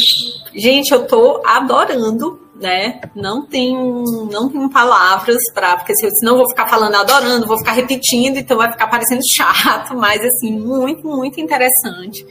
gente, 0.55 0.91
eu 0.91 1.05
tô 1.05 1.43
adorando, 1.45 2.41
né? 2.55 2.99
Não 3.15 3.45
tenho, 3.45 4.03
não 4.31 4.49
tenho 4.49 4.67
palavras 4.67 5.43
para, 5.53 5.77
porque 5.77 5.95
senão 5.95 6.31
eu 6.33 6.37
vou 6.39 6.49
ficar 6.49 6.67
falando 6.67 6.95
adorando, 6.95 7.45
vou 7.45 7.59
ficar 7.59 7.73
repetindo, 7.73 8.37
então 8.37 8.57
vai 8.57 8.71
ficar 8.71 8.87
parecendo 8.87 9.23
chato, 9.23 9.93
mas 9.95 10.25
assim 10.25 10.59
muito, 10.59 11.05
muito 11.05 11.39
interessante. 11.39 12.25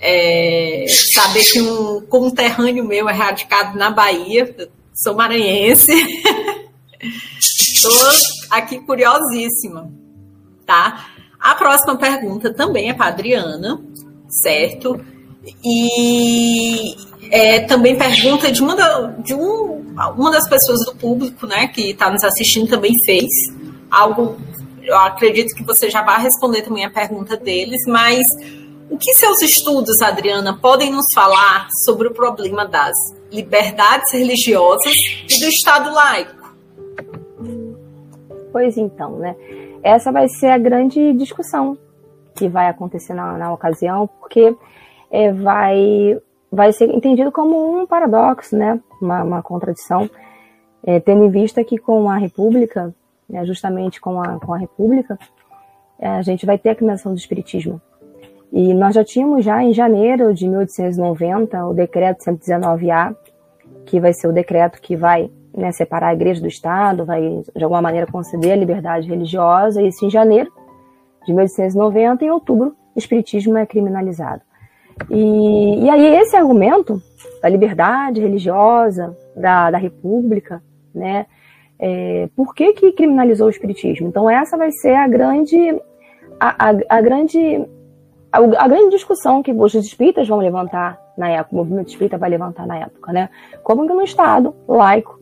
É, 0.00 0.86
saber 0.88 1.44
que 1.44 1.60
um 1.60 2.00
conterrâneo 2.06 2.82
meu 2.82 3.10
é 3.10 3.12
radicado 3.12 3.76
na 3.78 3.90
Bahia, 3.90 4.70
sou 4.94 5.14
maranhense. 5.14 5.92
Estou 7.38 7.92
aqui 8.50 8.80
curiosíssima 8.80 10.05
tá? 10.66 11.06
A 11.38 11.54
próxima 11.54 11.96
pergunta 11.96 12.52
também 12.52 12.90
é 12.90 12.94
para 12.94 13.06
Adriana, 13.06 13.80
certo? 14.28 15.00
E 15.64 16.96
é, 17.30 17.60
também 17.60 17.96
pergunta 17.96 18.50
de, 18.50 18.62
uma, 18.62 18.74
da, 18.74 19.06
de 19.18 19.34
um, 19.34 19.94
uma 20.16 20.30
das 20.30 20.48
pessoas 20.48 20.84
do 20.84 20.94
público, 20.96 21.46
né, 21.46 21.68
que 21.68 21.90
está 21.90 22.10
nos 22.10 22.24
assistindo 22.24 22.68
também 22.68 22.98
fez 22.98 23.30
algo. 23.90 24.36
Eu 24.82 24.96
acredito 24.98 25.54
que 25.54 25.64
você 25.64 25.90
já 25.90 26.02
vai 26.02 26.20
responder 26.20 26.62
também 26.62 26.84
a 26.84 26.90
pergunta 26.90 27.36
deles, 27.36 27.84
mas 27.86 28.26
o 28.88 28.96
que 28.96 29.14
seus 29.14 29.42
estudos, 29.42 30.00
Adriana, 30.00 30.56
podem 30.56 30.92
nos 30.92 31.12
falar 31.12 31.68
sobre 31.84 32.08
o 32.08 32.14
problema 32.14 32.64
das 32.64 32.96
liberdades 33.32 34.12
religiosas 34.12 34.94
e 35.28 35.40
do 35.40 35.46
Estado 35.46 35.92
laico? 35.92 36.54
Pois 38.52 38.76
então, 38.76 39.18
né? 39.18 39.34
Essa 39.86 40.10
vai 40.10 40.28
ser 40.28 40.48
a 40.48 40.58
grande 40.58 41.12
discussão 41.12 41.78
que 42.34 42.48
vai 42.48 42.68
acontecer 42.68 43.14
na, 43.14 43.38
na 43.38 43.52
ocasião, 43.52 44.08
porque 44.20 44.54
é, 45.10 45.32
vai, 45.32 46.20
vai 46.50 46.72
ser 46.72 46.90
entendido 46.90 47.30
como 47.30 47.80
um 47.80 47.86
paradoxo, 47.86 48.56
né? 48.56 48.80
uma, 49.00 49.22
uma 49.22 49.42
contradição, 49.42 50.10
é, 50.84 50.98
tendo 50.98 51.24
em 51.24 51.30
vista 51.30 51.62
que 51.62 51.78
com 51.78 52.10
a 52.10 52.16
República, 52.16 52.92
né, 53.28 53.44
justamente 53.46 54.00
com 54.00 54.20
a, 54.20 54.38
com 54.40 54.52
a 54.52 54.58
República, 54.58 55.16
é, 55.98 56.08
a 56.08 56.22
gente 56.22 56.44
vai 56.44 56.58
ter 56.58 56.70
a 56.70 56.74
criação 56.74 57.12
do 57.12 57.18
Espiritismo. 57.18 57.80
E 58.52 58.74
nós 58.74 58.94
já 58.94 59.04
tínhamos 59.04 59.44
já 59.44 59.62
em 59.62 59.72
janeiro 59.72 60.34
de 60.34 60.48
1890 60.48 61.64
o 61.64 61.74
decreto 61.74 62.24
119A, 62.24 63.16
que 63.84 64.00
vai 64.00 64.12
ser 64.12 64.26
o 64.26 64.32
decreto 64.32 64.80
que 64.80 64.96
vai 64.96 65.30
né, 65.56 65.72
separar 65.72 66.08
a 66.08 66.14
igreja 66.14 66.40
do 66.40 66.46
Estado, 66.46 67.04
vai 67.04 67.42
de 67.54 67.64
alguma 67.64 67.80
maneira 67.80 68.06
conceder 68.06 68.52
a 68.52 68.56
liberdade 68.56 69.08
religiosa, 69.08 69.82
isso 69.82 70.04
em 70.04 70.10
janeiro 70.10 70.52
de 71.26 71.32
1890, 71.32 72.24
em 72.24 72.30
outubro, 72.30 72.76
o 72.94 72.98
Espiritismo 72.98 73.56
é 73.56 73.66
criminalizado. 73.66 74.42
E, 75.10 75.84
e 75.84 75.90
aí 75.90 76.16
esse 76.16 76.36
argumento 76.36 77.02
da 77.42 77.48
liberdade 77.48 78.20
religiosa, 78.20 79.16
da, 79.34 79.70
da 79.70 79.78
república, 79.78 80.62
né, 80.94 81.26
é, 81.78 82.28
por 82.34 82.54
que, 82.54 82.72
que 82.72 82.92
criminalizou 82.92 83.46
o 83.46 83.50
espiritismo? 83.50 84.08
Então 84.08 84.28
essa 84.28 84.56
vai 84.56 84.70
ser 84.70 84.94
a 84.94 85.06
grande, 85.06 85.56
a, 86.40 86.70
a, 86.70 86.74
a 86.88 87.00
grande, 87.02 87.66
a, 88.32 88.68
grande 88.68 88.90
discussão 88.90 89.42
que 89.42 89.52
os 89.52 89.74
espíritas 89.74 90.26
vão 90.26 90.38
levantar 90.38 90.98
na 91.16 91.28
época, 91.30 91.54
o 91.54 91.58
movimento 91.58 91.88
espírita 91.88 92.18
vai 92.18 92.30
levantar 92.30 92.66
na 92.66 92.78
época, 92.78 93.12
né? 93.12 93.28
Como 93.62 93.86
que 93.86 93.92
um 93.92 94.02
Estado 94.02 94.54
laico, 94.68 95.18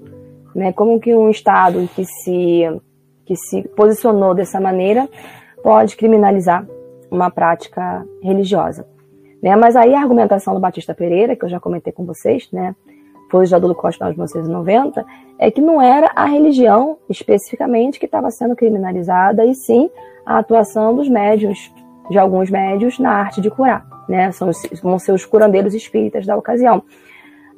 né? 0.55 0.73
Como 0.73 1.01
que 1.01 1.15
um 1.15 1.31
Estado 1.31 1.89
que 1.95 2.05
se 2.05 2.81
que 3.25 3.35
se 3.37 3.63
posicionou 3.69 4.35
dessa 4.35 4.61
maneira 4.61 5.09
pode 5.63 5.97
criminalizar 5.97 6.67
uma 7.11 7.31
prática 7.31 8.05
religiosa. 8.23 8.87
Né? 9.43 9.57
Mas 9.57 9.77
aí 9.77 9.95
a 9.95 10.01
argumentação 10.01 10.55
do 10.55 10.61
Batista 10.61 10.95
Pereira, 10.95 11.35
que 11.35 11.45
eu 11.45 11.49
já 11.49 11.59
comentei 11.59 11.93
com 11.93 12.05
vocês, 12.05 12.49
né? 12.53 12.75
foi 13.31 13.47
de 13.47 13.55
Adolo 13.55 13.75
Costa 13.75 14.05
em 14.05 14.11
1990, 14.11 15.05
é 15.39 15.51
que 15.51 15.61
não 15.61 15.83
era 15.83 16.11
a 16.15 16.25
religião 16.25 16.99
especificamente 17.09 17.99
que 17.99 18.07
estava 18.07 18.31
sendo 18.31 18.55
criminalizada, 18.55 19.45
e 19.45 19.55
sim 19.55 19.91
a 20.25 20.39
atuação 20.39 20.95
dos 20.95 21.09
médios, 21.09 21.73
de 22.11 22.19
alguns 22.19 22.51
médios, 22.51 22.99
na 22.99 23.11
arte 23.11 23.41
de 23.41 23.51
curar. 23.51 23.85
Né? 24.09 24.31
São 24.33 24.51
vão 24.83 24.99
ser 24.99 25.13
os 25.13 25.25
curandeiros 25.25 25.75
espíritas 25.75 26.27
da 26.27 26.37
ocasião. 26.37 26.83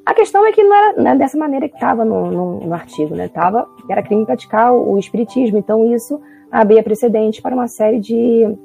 A 0.06 0.14
questão 0.14 0.46
é 0.46 0.52
que 0.52 0.62
não 0.62 0.72
era 0.72 1.02
né, 1.02 1.16
dessa 1.16 1.36
maneira 1.36 1.68
que 1.68 1.74
estava 1.74 2.04
no, 2.04 2.30
no, 2.30 2.60
no, 2.60 2.74
artigo, 2.74 3.16
né? 3.16 3.26
Tava, 3.26 3.66
era 3.90 4.00
crime 4.04 4.24
praticar 4.24 4.72
o, 4.72 4.92
o 4.92 4.98
espiritismo, 5.00 5.58
então 5.58 5.92
isso 5.92 6.20
abria 6.48 6.80
precedente 6.80 7.42
para 7.42 7.52
uma 7.52 7.66
série 7.66 7.98
de, 7.98 8.56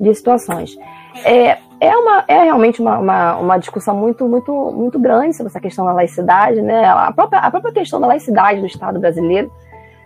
de 0.00 0.14
situações. 0.16 0.76
É, 1.24 1.58
é, 1.80 1.96
uma, 1.96 2.24
é 2.26 2.42
realmente 2.42 2.82
uma, 2.82 2.98
uma, 2.98 3.36
uma, 3.36 3.58
discussão 3.58 3.96
muito, 3.96 4.28
muito, 4.28 4.52
muito 4.52 4.98
grande 4.98 5.36
sobre 5.36 5.50
essa 5.50 5.60
questão 5.60 5.84
da 5.84 5.92
laicidade, 5.92 6.60
né? 6.60 6.84
A 6.84 7.12
própria, 7.12 7.38
a 7.38 7.50
própria 7.52 7.72
questão 7.72 8.00
da 8.00 8.08
laicidade 8.08 8.60
do 8.60 8.66
Estado 8.66 8.98
brasileiro, 8.98 9.48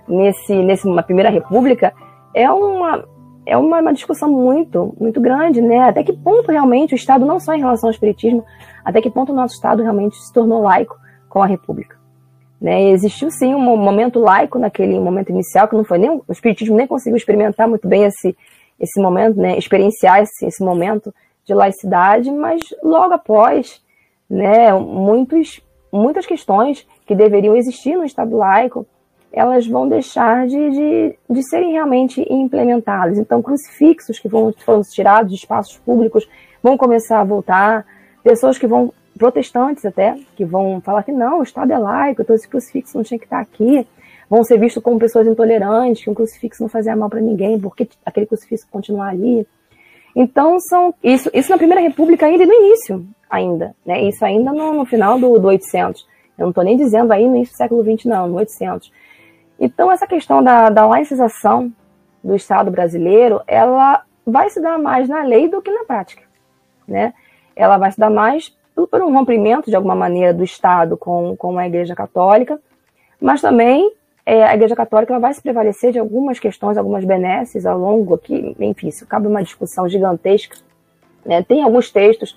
nesse, 0.07 0.55
nesse 0.55 0.87
uma 0.87 1.03
primeira 1.03 1.31
república, 1.31 1.95
é 2.35 2.51
uma, 2.51 3.07
é 3.47 3.57
uma, 3.57 3.81
uma, 3.81 3.93
discussão 3.93 4.31
muito, 4.31 4.95
muito 4.99 5.21
grande, 5.21 5.61
né? 5.61 5.89
Até 5.89 6.03
que 6.03 6.13
ponto 6.13 6.51
realmente 6.51 6.95
o 6.95 6.97
Estado, 6.97 7.27
não 7.27 7.39
só 7.39 7.55
em 7.55 7.61
relação 7.61 7.89
ao 7.89 7.93
espiritismo, 7.93 8.45
até 8.85 9.01
que 9.01 9.11
ponto 9.11 9.33
o 9.33 9.35
nosso 9.35 9.55
Estado 9.55 9.83
realmente 9.83 10.17
se 10.17 10.33
tornou 10.33 10.63
laico 10.63 10.97
com 11.29 11.43
a 11.43 11.47
República. 11.47 11.97
Né? 12.61 12.91
Existiu 12.91 13.31
sim 13.31 13.55
um 13.55 13.77
momento 13.77 14.19
laico 14.19 14.59
naquele 14.59 14.99
momento 14.99 15.31
inicial, 15.31 15.69
que 15.69 15.77
não 15.77 15.85
foi 15.85 15.99
nem 15.99 16.11
o 16.11 16.25
espiritismo 16.31 16.77
nem 16.77 16.87
conseguiu 16.87 17.17
experimentar 17.17 17.69
muito 17.69 17.87
bem 17.87 18.05
esse, 18.05 18.35
esse 18.81 19.01
momento, 19.01 19.37
né? 19.39 19.59
experienciar 19.59 20.23
esse, 20.23 20.47
esse 20.47 20.65
momento 20.65 21.13
de 21.45 21.53
laicidade, 21.53 22.31
mas 22.31 22.63
logo 22.83 23.13
após, 23.13 23.83
né, 24.31 24.73
muitos, 24.73 25.61
muitas 25.93 26.25
questões 26.25 26.87
que 27.07 27.15
deveriam 27.15 27.55
existir 27.55 27.97
no 27.97 28.05
Estado 28.05 28.35
laico, 28.37 28.87
elas 29.35 29.67
vão 29.67 29.89
deixar 29.89 30.47
de, 30.47 30.71
de, 30.71 31.19
de 31.29 31.43
serem 31.49 31.73
realmente 31.73 32.25
implementadas. 32.33 33.19
Então, 33.19 33.43
crucifixos 33.43 34.19
que 34.19 34.29
vão, 34.29 34.53
foram 34.65 34.83
tirados 34.83 35.33
de 35.33 35.39
espaços 35.39 35.77
públicos 35.79 36.29
vão 36.65 36.79
começar 36.79 37.21
a 37.21 37.25
voltar, 37.25 37.85
pessoas 38.23 38.57
que 38.57 38.67
vão, 38.67 38.91
protestantes 39.19 39.85
até, 39.85 40.17
que 40.35 40.47
vão 40.47 40.81
falar 40.81 41.03
que 41.03 41.13
não, 41.13 41.41
o 41.41 41.43
Estado 41.43 41.71
é 41.71 41.79
laico, 41.79 42.23
então 42.23 42.35
esse 42.35 42.49
crucifixo 42.49 42.97
não 42.97 43.05
tinha 43.05 43.19
que 43.19 43.27
estar 43.27 43.39
aqui, 43.39 43.87
vão 44.31 44.43
ser 44.43 44.59
vistos 44.59 44.83
como 44.83 44.99
pessoas 44.99 45.27
intolerantes, 45.27 46.03
que 46.03 46.09
um 46.09 46.15
crucifixo 46.15 46.63
não 46.63 46.71
fazia 46.71 46.97
mal 46.97 47.11
para 47.11 47.21
ninguém, 47.21 47.61
porque 47.61 47.87
aquele 48.05 48.25
crucifixo 48.25 48.67
continuar 48.71 49.09
ali. 49.09 49.47
Então, 50.17 50.59
são 50.59 50.95
isso, 51.03 51.31
isso 51.35 51.51
na 51.51 51.59
Primeira 51.59 51.83
República 51.83 52.25
ainda 52.25 52.45
e 52.45 52.47
no 52.47 52.55
início, 52.55 53.07
ainda. 53.29 53.75
Né? 53.85 54.05
Isso 54.05 54.25
ainda 54.25 54.53
no, 54.53 54.73
no 54.73 54.87
final 54.87 55.19
do, 55.19 55.39
do 55.39 55.49
800. 55.49 56.07
Eu 56.39 56.45
não 56.45 56.49
estou 56.49 56.65
nem 56.65 56.77
dizendo 56.77 57.13
aí 57.13 57.29
no 57.29 57.37
início 57.37 57.55
do 57.55 57.59
século 57.59 57.83
XX, 57.83 58.07
não, 58.07 58.29
no 58.29 58.37
800. 58.37 58.91
Então, 59.59 59.91
essa 59.91 60.07
questão 60.07 60.43
da, 60.43 60.69
da 60.69 60.87
laicização 60.87 61.73
do 62.23 62.35
Estado 62.35 62.71
brasileiro, 62.71 63.41
ela 63.47 64.03
vai 64.27 64.49
se 64.51 64.61
dar 64.61 64.79
mais 64.79 65.09
na 65.09 65.23
lei 65.23 65.49
do 65.49 65.61
que 65.61 65.71
na 65.71 65.85
prática. 65.85 66.23
Né? 66.87 67.13
Ela 67.55 67.79
vai 67.79 67.93
se 67.93 67.99
dar 67.99 68.11
mais 68.11 68.55
por 68.75 69.03
um 69.03 69.13
rompimento, 69.13 69.71
de 69.71 69.77
alguma 69.77 69.95
maneira, 69.95 70.35
do 70.35 70.43
Estado 70.43 70.97
com, 70.97 71.37
com 71.37 71.57
a 71.59 71.67
Igreja 71.67 71.95
Católica, 71.95 72.61
mas 73.21 73.41
também 73.41 73.93
é, 74.27 74.43
a 74.43 74.55
Igreja 74.55 74.75
Católica 74.75 75.19
vai 75.21 75.33
se 75.33 75.41
prevalecer 75.41 75.93
de 75.93 75.99
algumas 75.99 76.39
questões, 76.39 76.77
algumas 76.77 77.05
benesses 77.05 77.67
ao 77.67 77.79
longo 77.79 78.15
aqui, 78.15 78.57
enfim, 78.59 78.89
isso 78.89 79.07
cabe 79.07 79.27
uma 79.27 79.43
discussão 79.43 79.89
gigantesca. 79.89 80.57
Né? 81.25 81.43
Tem 81.43 81.63
alguns 81.63 81.91
textos 81.91 82.37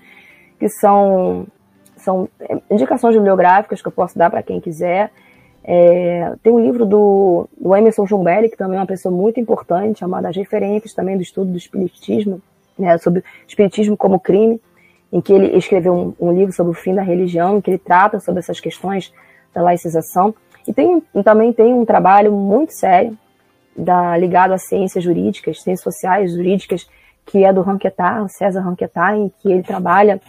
que 0.60 0.70
são, 0.70 1.48
são 1.96 2.30
é, 2.40 2.58
indicações 2.70 3.16
bibliográficas 3.16 3.82
que 3.82 3.88
eu 3.88 3.92
posso 3.92 4.18
dar 4.18 4.30
para 4.30 4.44
quem 4.44 4.60
quiser. 4.60 5.12
É, 5.70 6.34
tem 6.42 6.54
um 6.54 6.62
livro 6.62 6.86
do, 6.86 7.50
do 7.60 7.76
Emerson 7.76 8.08
Jumbelli, 8.08 8.50
que 8.50 8.56
também 8.56 8.78
é 8.78 8.80
uma 8.80 8.88
pessoa 8.88 9.14
muito 9.14 9.38
importante, 9.38 10.00
chamada 10.00 10.30
As 10.30 10.36
Referentes, 10.38 10.94
também 10.94 11.18
do 11.18 11.22
estudo 11.22 11.52
do 11.52 11.58
Espiritismo, 11.58 12.42
né, 12.80 12.98
sobre 12.98 13.22
Espiritismo 13.46 13.98
como 13.98 14.18
crime, 14.18 14.62
em 15.12 15.20
que 15.20 15.34
ele 15.34 15.58
escreveu 15.58 15.94
um, 15.94 16.28
um 16.28 16.32
livro 16.32 16.54
sobre 16.54 16.72
o 16.72 16.74
fim 16.74 16.96
da 16.96 17.02
religião, 17.02 17.58
em 17.58 17.62
que 17.62 17.70
ele 17.70 17.78
trata 17.78 18.22
sobre 18.22 18.40
essas 18.40 18.62
questões 18.62 19.14
da 19.54 19.62
laicização. 19.62 20.34
E 20.66 20.74
tem, 20.74 21.02
também 21.24 21.52
tem 21.52 21.74
um 21.74 21.84
trabalho 21.84 22.32
muito 22.32 22.72
sério 22.74 23.18
da, 23.76 24.16
ligado 24.18 24.54
às 24.54 24.68
ciências 24.68 25.04
jurídicas, 25.04 25.62
ciências 25.62 25.84
sociais 25.84 26.32
jurídicas, 26.32 26.88
que 27.26 27.44
é 27.44 27.52
do 27.52 27.62
Ranquetar, 27.62 28.26
César 28.30 28.62
Ranquetar, 28.62 29.16
em 29.16 29.30
que 29.42 29.52
ele 29.52 29.64
trabalha 29.64 30.22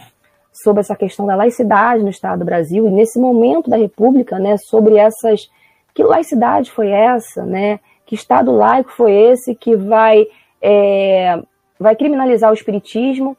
sobre 0.51 0.81
essa 0.81 0.95
questão 0.95 1.25
da 1.25 1.35
laicidade 1.35 2.03
no 2.03 2.09
Estado 2.09 2.39
do 2.39 2.45
Brasil 2.45 2.87
e 2.87 2.91
nesse 2.91 3.19
momento 3.19 3.69
da 3.69 3.77
República, 3.77 4.37
né, 4.39 4.57
sobre 4.57 4.97
essas 4.97 5.49
que 5.93 6.03
laicidade 6.03 6.71
foi 6.71 6.89
essa, 6.89 7.45
né, 7.45 7.79
que 8.05 8.15
Estado 8.15 8.51
laico 8.51 8.91
foi 8.91 9.11
esse 9.11 9.55
que 9.55 9.75
vai 9.75 10.27
é, 10.61 11.41
vai 11.79 11.95
criminalizar 11.95 12.51
o 12.51 12.53
espiritismo, 12.53 13.37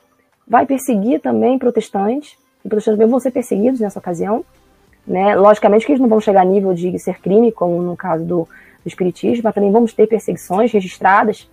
vai 0.48 0.64
perseguir 0.64 1.20
também 1.20 1.58
protestantes, 1.58 2.36
e 2.64 2.68
protestantes 2.68 2.98
também 2.98 3.10
vão 3.10 3.20
ser 3.20 3.30
perseguidos 3.30 3.80
nessa 3.80 3.98
ocasião, 3.98 4.44
né? 5.06 5.34
Logicamente 5.36 5.84
que 5.84 5.92
eles 5.92 6.00
não 6.00 6.08
vão 6.08 6.20
chegar 6.20 6.40
a 6.40 6.44
nível 6.44 6.72
de 6.72 6.98
ser 6.98 7.20
crime, 7.20 7.52
como 7.52 7.80
no 7.82 7.96
caso 7.96 8.24
do, 8.24 8.44
do 8.44 8.86
espiritismo, 8.86 9.42
mas 9.44 9.54
também 9.54 9.70
vamos 9.70 9.92
ter 9.92 10.06
perseguições 10.06 10.72
registradas. 10.72 11.48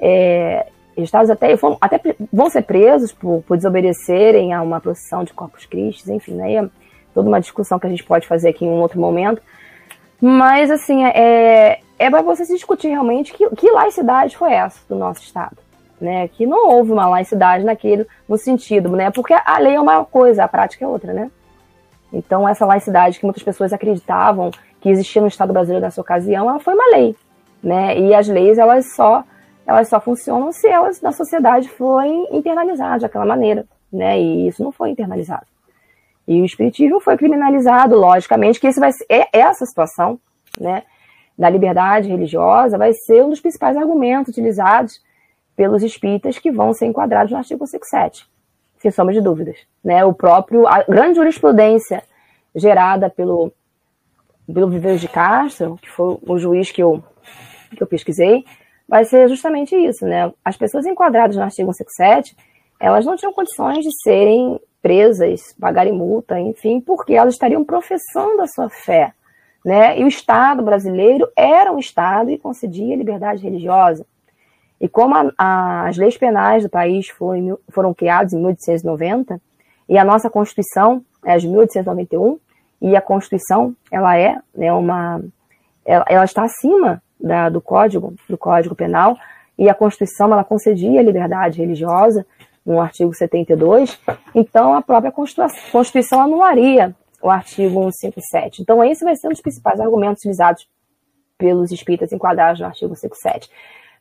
É, 0.00 0.66
registrados 1.00 1.30
até, 1.30 1.56
até 1.80 2.00
vão 2.32 2.48
ser 2.48 2.62
presos 2.62 3.12
por, 3.12 3.42
por 3.46 3.56
desobedecerem 3.56 4.52
a 4.52 4.62
uma 4.62 4.80
procissão 4.80 5.24
de 5.24 5.32
Corpus 5.32 5.66
Christi, 5.66 6.10
enfim, 6.12 6.34
né? 6.34 6.54
É 6.54 6.68
toda 7.14 7.28
uma 7.28 7.40
discussão 7.40 7.78
que 7.78 7.86
a 7.86 7.90
gente 7.90 8.04
pode 8.04 8.26
fazer 8.26 8.50
aqui 8.50 8.64
em 8.64 8.68
um 8.68 8.80
outro 8.80 9.00
momento. 9.00 9.42
Mas, 10.20 10.70
assim, 10.70 11.04
é, 11.04 11.80
é 11.98 12.10
para 12.10 12.22
você 12.22 12.44
se 12.44 12.54
discutir 12.54 12.88
realmente 12.88 13.32
que, 13.32 13.48
que 13.50 13.70
laicidade 13.70 14.36
foi 14.36 14.52
essa 14.52 14.78
do 14.88 14.94
nosso 14.94 15.22
Estado. 15.22 15.56
Né, 16.00 16.28
que 16.28 16.46
não 16.46 16.70
houve 16.70 16.90
uma 16.92 17.06
laicidade 17.06 17.62
naquele 17.62 18.06
no 18.26 18.38
sentido, 18.38 18.96
né? 18.96 19.10
Porque 19.10 19.34
a 19.34 19.58
lei 19.58 19.74
é 19.74 19.80
uma 19.80 20.02
coisa, 20.02 20.44
a 20.44 20.48
prática 20.48 20.82
é 20.82 20.88
outra, 20.88 21.12
né? 21.12 21.30
Então, 22.10 22.48
essa 22.48 22.64
laicidade 22.64 23.18
que 23.18 23.24
muitas 23.26 23.42
pessoas 23.42 23.70
acreditavam 23.70 24.50
que 24.80 24.88
existia 24.88 25.20
no 25.20 25.28
Estado 25.28 25.52
brasileiro 25.52 25.84
nessa 25.84 26.00
ocasião, 26.00 26.48
ela 26.48 26.58
foi 26.58 26.72
uma 26.72 26.86
lei, 26.96 27.14
né? 27.62 27.98
E 27.98 28.14
as 28.14 28.26
leis, 28.28 28.56
elas 28.56 28.94
só, 28.94 29.22
elas 29.70 29.88
só 29.88 30.00
funcionam 30.00 30.52
se 30.52 30.66
elas, 30.68 31.00
na 31.00 31.12
sociedade, 31.12 31.68
forem 31.68 32.26
internalizadas 32.36 33.02
daquela 33.02 33.24
maneira, 33.24 33.64
né? 33.92 34.20
E 34.20 34.48
isso 34.48 34.62
não 34.62 34.72
foi 34.72 34.90
internalizado. 34.90 35.46
E 36.26 36.40
o 36.40 36.44
espiritismo 36.44 37.00
foi 37.00 37.16
criminalizado, 37.16 37.96
logicamente, 37.96 38.60
que 38.60 38.66
esse 38.66 38.80
vai 38.80 38.92
ser, 38.92 39.06
é, 39.08 39.28
essa 39.32 39.64
situação, 39.64 40.18
né, 40.58 40.82
da 41.38 41.48
liberdade 41.48 42.08
religiosa 42.08 42.76
vai 42.76 42.92
ser 42.92 43.24
um 43.24 43.30
dos 43.30 43.40
principais 43.40 43.76
argumentos 43.76 44.30
utilizados 44.30 45.00
pelos 45.56 45.82
espíritas 45.82 46.38
que 46.38 46.50
vão 46.50 46.72
ser 46.72 46.86
enquadrados 46.86 47.30
no 47.30 47.38
artigo 47.38 47.66
57 47.66 48.28
sem 48.80 48.90
sombra 48.90 49.12
de 49.12 49.20
dúvidas. 49.20 49.58
Né? 49.84 50.04
O 50.04 50.12
próprio, 50.12 50.66
a 50.66 50.82
grande 50.82 51.16
jurisprudência 51.16 52.02
gerada 52.54 53.10
pelo, 53.10 53.52
pelo 54.52 54.70
Viveiros 54.70 55.00
de 55.00 55.08
Castro, 55.08 55.78
que 55.80 55.88
foi 55.90 56.18
o 56.26 56.38
juiz 56.38 56.72
que 56.72 56.82
eu, 56.82 57.04
que 57.76 57.82
eu 57.82 57.86
pesquisei, 57.86 58.44
vai 58.90 59.04
ser 59.04 59.28
justamente 59.28 59.76
isso, 59.76 60.04
né? 60.04 60.32
As 60.44 60.56
pessoas 60.56 60.84
enquadradas 60.84 61.36
no 61.36 61.42
artigo 61.42 61.72
157, 61.72 62.36
elas 62.80 63.06
não 63.06 63.14
tinham 63.14 63.32
condições 63.32 63.84
de 63.84 63.90
serem 64.02 64.60
presas, 64.82 65.54
pagarem 65.60 65.92
multa, 65.92 66.40
enfim, 66.40 66.80
porque 66.80 67.14
elas 67.14 67.34
estariam 67.34 67.64
professando 67.64 68.42
a 68.42 68.48
sua 68.48 68.68
fé, 68.68 69.12
né? 69.64 69.96
E 69.96 70.02
o 70.02 70.08
Estado 70.08 70.60
brasileiro 70.60 71.28
era 71.36 71.70
um 71.70 71.78
Estado 71.78 72.30
que 72.30 72.38
concedia 72.38 72.96
liberdade 72.96 73.44
religiosa. 73.44 74.04
E 74.80 74.88
como 74.88 75.14
a, 75.14 75.30
a, 75.38 75.88
as 75.88 75.96
leis 75.96 76.18
penais 76.18 76.64
do 76.64 76.68
país 76.68 77.08
foram, 77.10 77.58
foram 77.68 77.94
criadas 77.94 78.32
em 78.32 78.38
1890, 78.38 79.40
e 79.88 79.98
a 79.98 80.04
nossa 80.04 80.28
Constituição 80.28 81.04
é 81.24 81.36
de 81.36 81.46
1891, 81.46 82.40
e 82.82 82.96
a 82.96 83.00
Constituição, 83.00 83.72
ela 83.88 84.18
é 84.18 84.36
né, 84.52 84.72
uma... 84.72 85.22
Ela, 85.84 86.04
ela 86.08 86.24
está 86.24 86.42
acima 86.42 87.00
da, 87.22 87.48
do 87.48 87.60
Código, 87.60 88.14
do 88.28 88.38
Código 88.38 88.74
Penal, 88.74 89.16
e 89.58 89.68
a 89.68 89.74
Constituição, 89.74 90.32
ela 90.32 90.44
concedia 90.44 91.02
liberdade 91.02 91.58
religiosa, 91.58 92.26
no 92.64 92.80
artigo 92.80 93.12
72, 93.12 93.98
então 94.34 94.74
a 94.74 94.82
própria 94.82 95.12
Constituição 95.12 96.20
anularia 96.20 96.94
o 97.22 97.28
artigo 97.28 97.90
157. 97.92 98.62
Então, 98.62 98.82
esse 98.84 99.04
vai 99.04 99.16
ser 99.16 99.28
um 99.28 99.30
dos 99.30 99.40
principais 99.40 99.80
argumentos 99.80 100.20
utilizados 100.20 100.66
pelos 101.36 101.72
espíritas 101.72 102.12
enquadrados 102.12 102.60
no 102.60 102.66
artigo 102.66 102.94
157. 102.94 103.50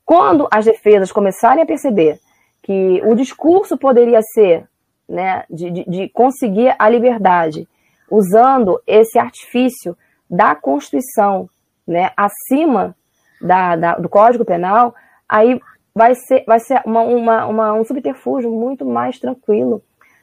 Quando 0.05 0.47
as 0.51 0.65
defesas 0.65 1.11
começarem 1.11 1.63
a 1.63 1.65
perceber 1.65 2.19
que 2.61 3.01
o 3.05 3.15
discurso 3.15 3.77
poderia 3.77 4.21
ser 4.21 4.67
né, 5.07 5.43
de, 5.49 5.71
de, 5.71 5.85
de 5.89 6.09
conseguir 6.09 6.75
a 6.77 6.89
liberdade 6.89 7.67
usando 8.09 8.81
esse 8.85 9.17
artifício 9.17 9.97
da 10.29 10.55
Constituição 10.55 11.49
né, 11.87 12.11
acima 12.15 12.95
da, 13.41 13.75
da, 13.75 13.95
do 13.95 14.09
Código 14.09 14.45
Penal, 14.45 14.93
aí 15.27 15.59
vai 15.93 16.15
ser, 16.15 16.43
vai 16.45 16.59
ser 16.59 16.81
uma, 16.85 17.01
uma, 17.01 17.45
uma, 17.45 17.73
um 17.73 17.83
subterfúgio 17.83 18.51
muito 18.51 18.85
mais 18.85 19.19
tranquilo 19.19 19.81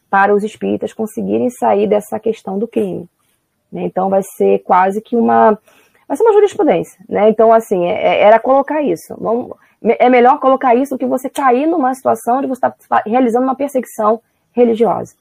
para 0.09 0.35
os 0.35 0.45
espíritas 0.45 0.93
conseguirem 0.93 1.51
sair 1.51 1.87
dessa 1.87 2.19
questão 2.19 2.59
do 2.59 2.69
crime. 2.69 3.09
Né? 3.71 3.83
Então 3.83 4.09
vai 4.09 4.23
ser 4.23 4.61
quase 4.61 5.01
que 5.01 5.17
uma 5.17 5.59
vai 6.09 6.17
ser 6.17 6.23
uma 6.23 6.33
jurisprudência, 6.33 7.01
né? 7.09 7.29
Então 7.29 7.53
assim 7.53 7.85
é, 7.85 8.21
é 8.21 8.23
era 8.23 8.39
colocar 8.39 8.81
isso. 8.81 9.15
Vamos, 9.19 9.57
é 9.83 10.09
melhor 10.09 10.39
colocar 10.39 10.75
isso 10.75 10.95
do 10.95 10.99
que 10.99 11.07
você 11.07 11.29
cair 11.29 11.67
numa 11.67 11.93
situação 11.95 12.41
de 12.41 12.47
você 12.47 12.59
estar 12.67 12.71
tá 12.71 13.03
realizando 13.05 13.45
uma 13.45 13.55
perseguição 13.55 14.21
religiosa. 14.53 15.15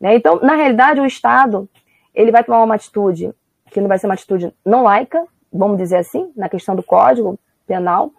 Né? 0.00 0.16
Então, 0.16 0.40
na 0.40 0.56
realidade, 0.56 1.00
o 1.00 1.06
Estado 1.06 1.68
ele 2.14 2.32
vai 2.32 2.42
tomar 2.42 2.62
uma 2.64 2.74
atitude 2.74 3.32
que 3.70 3.80
não 3.80 3.88
vai 3.88 3.98
ser 3.98 4.06
uma 4.06 4.14
atitude 4.14 4.52
não 4.66 4.82
laica, 4.82 5.24
vamos 5.52 5.78
dizer 5.78 5.96
assim, 5.96 6.30
na 6.36 6.48
questão 6.48 6.74
do 6.74 6.82
Código 6.82 7.38
Penal, 7.66 8.10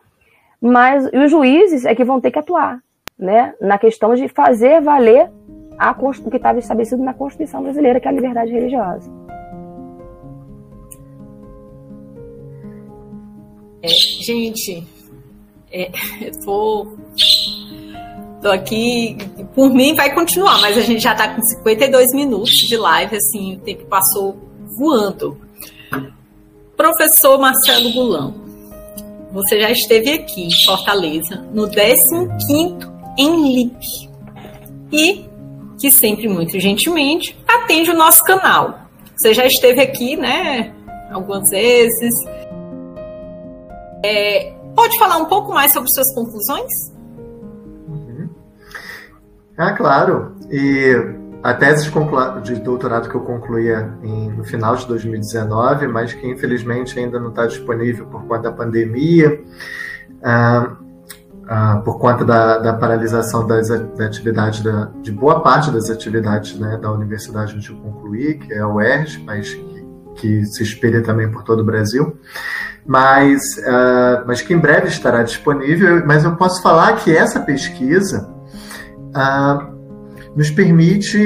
mas 0.62 1.06
os 1.14 1.32
juízes 1.32 1.86
é 1.86 1.94
que 1.94 2.04
vão 2.04 2.22
ter 2.22 2.32
que 2.32 2.40
atuar, 2.40 2.80
né? 3.18 3.54
Na 3.60 3.78
questão 3.78 4.16
de 4.16 4.28
fazer 4.30 4.82
valer 4.82 5.30
a, 5.78 5.92
o 5.92 6.30
que 6.30 6.38
estava 6.38 6.60
estabelecido 6.60 7.04
na 7.04 7.14
Constituição 7.14 7.64
brasileira, 7.64 8.00
que 8.00 8.08
é 8.08 8.12
a 8.12 8.14
liberdade 8.14 8.52
religiosa. 8.52 9.12
É, 13.82 13.88
gente, 13.90 14.88
é, 15.70 15.92
tô, 16.46 16.96
tô 18.42 18.50
aqui, 18.50 19.18
por 19.54 19.74
mim 19.74 19.94
vai 19.94 20.14
continuar, 20.14 20.62
mas 20.62 20.78
a 20.78 20.82
gente 20.82 21.02
já 21.02 21.12
está 21.12 21.36
com 21.36 21.42
52 21.42 22.14
minutos 22.14 22.52
de 22.52 22.78
live, 22.78 23.18
assim, 23.18 23.56
o 23.56 23.60
tempo 23.60 23.86
passou 23.86 24.38
voando. 24.78 25.38
Professor 26.84 27.40
Marcelo 27.40 27.94
Gulão, 27.94 28.36
você 29.32 29.58
já 29.58 29.72
esteve 29.72 30.12
aqui 30.12 30.48
em 30.48 30.66
Fortaleza, 30.66 31.38
no 31.54 31.70
15º 31.70 32.92
em 33.18 33.56
LIP. 33.56 34.10
E, 34.92 35.26
que 35.80 35.90
sempre 35.90 36.28
muito 36.28 36.60
gentilmente, 36.60 37.42
atende 37.48 37.90
o 37.90 37.96
nosso 37.96 38.22
canal. 38.26 38.82
Você 39.16 39.34
já 39.34 39.46
esteve 39.46 39.80
aqui, 39.80 40.18
né, 40.18 40.76
algumas 41.10 41.50
vezes. 41.50 42.14
É, 44.04 44.54
pode 44.76 45.00
falar 45.00 45.16
um 45.20 45.26
pouco 45.28 45.54
mais 45.54 45.72
sobre 45.72 45.90
suas 45.90 46.14
conclusões? 46.14 46.92
Uhum. 47.88 48.30
Ah, 49.58 49.72
claro. 49.72 50.36
E 50.52 51.16
a 51.44 51.54
tese 51.54 51.92
de 52.44 52.56
doutorado 52.56 53.10
que 53.10 53.16
eu 53.16 53.22
concluía 53.22 53.94
em, 54.02 54.30
no 54.32 54.44
final 54.44 54.76
de 54.76 54.88
2019, 54.88 55.88
mas 55.88 56.14
que 56.14 56.26
infelizmente 56.26 56.98
ainda 56.98 57.20
não 57.20 57.30
está 57.30 57.46
disponível 57.46 58.06
por 58.06 58.24
conta 58.24 58.44
da 58.44 58.52
pandemia, 58.52 59.42
por 61.84 62.00
conta 62.00 62.24
da, 62.24 62.58
da 62.60 62.74
paralisação 62.74 63.46
das, 63.46 63.68
da 63.68 64.06
atividade 64.06 64.64
da, 64.64 64.90
de 65.02 65.12
boa 65.12 65.42
parte 65.42 65.70
das 65.70 65.90
atividades 65.90 66.58
né, 66.58 66.78
da 66.78 66.92
universidade 66.92 67.56
onde 67.56 67.70
eu 67.70 67.76
concluí, 67.76 68.36
que 68.36 68.54
é 68.54 68.60
a 68.60 68.68
UERJ, 68.68 69.24
mas 69.26 69.54
que, 69.54 69.86
que 70.16 70.46
se 70.46 70.64
espelha 70.64 71.04
também 71.04 71.30
por 71.30 71.44
todo 71.44 71.60
o 71.60 71.66
Brasil 71.66 72.18
mas, 72.86 73.58
uh, 73.60 74.24
mas 74.28 74.42
que 74.42 74.54
em 74.54 74.58
breve 74.58 74.88
estará 74.88 75.24
disponível. 75.24 76.06
Mas 76.06 76.24
eu 76.24 76.36
posso 76.36 76.62
falar 76.62 76.98
que 76.98 77.16
essa 77.16 77.40
pesquisa 77.40 78.30
uh, 79.16 79.73
nos 80.36 80.50
permite 80.50 81.20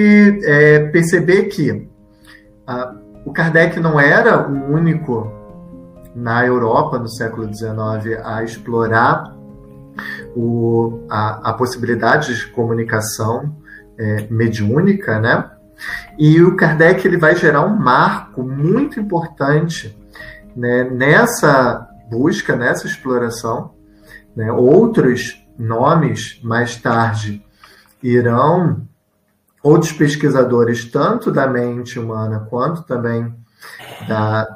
é, 0.43 0.79
perceber 0.89 1.43
que 1.45 1.71
uh, 1.71 2.97
o 3.25 3.31
Kardec 3.31 3.79
não 3.79 3.99
era 3.99 4.47
o 4.47 4.73
único 4.73 5.31
na 6.15 6.45
Europa 6.45 6.97
no 6.97 7.07
século 7.07 7.53
XIX 7.53 8.19
a 8.23 8.43
explorar 8.43 9.35
o, 10.35 11.05
a, 11.09 11.51
a, 11.51 11.53
possibilidade 11.53 12.35
de 12.35 12.47
comunicação 12.47 13.55
é, 13.97 14.27
mediúnica, 14.29 15.19
né? 15.19 15.51
E 16.17 16.41
o 16.41 16.55
Kardec 16.55 17.07
ele 17.07 17.17
vai 17.17 17.35
gerar 17.35 17.65
um 17.65 17.75
marco 17.75 18.43
muito 18.43 18.99
importante 18.99 19.95
né, 20.55 20.83
nessa 20.85 21.87
busca, 22.09 22.55
nessa 22.55 22.87
exploração. 22.87 23.75
Né? 24.35 24.51
Outros 24.51 25.45
nomes 25.57 26.39
mais 26.43 26.75
tarde 26.77 27.43
irão 28.01 28.87
outros 29.67 29.91
pesquisadores, 29.91 30.85
tanto 30.85 31.29
da 31.29 31.45
mente 31.45 31.99
humana 31.99 32.47
quanto 32.49 32.83
também 32.83 33.35
da, 34.07 34.47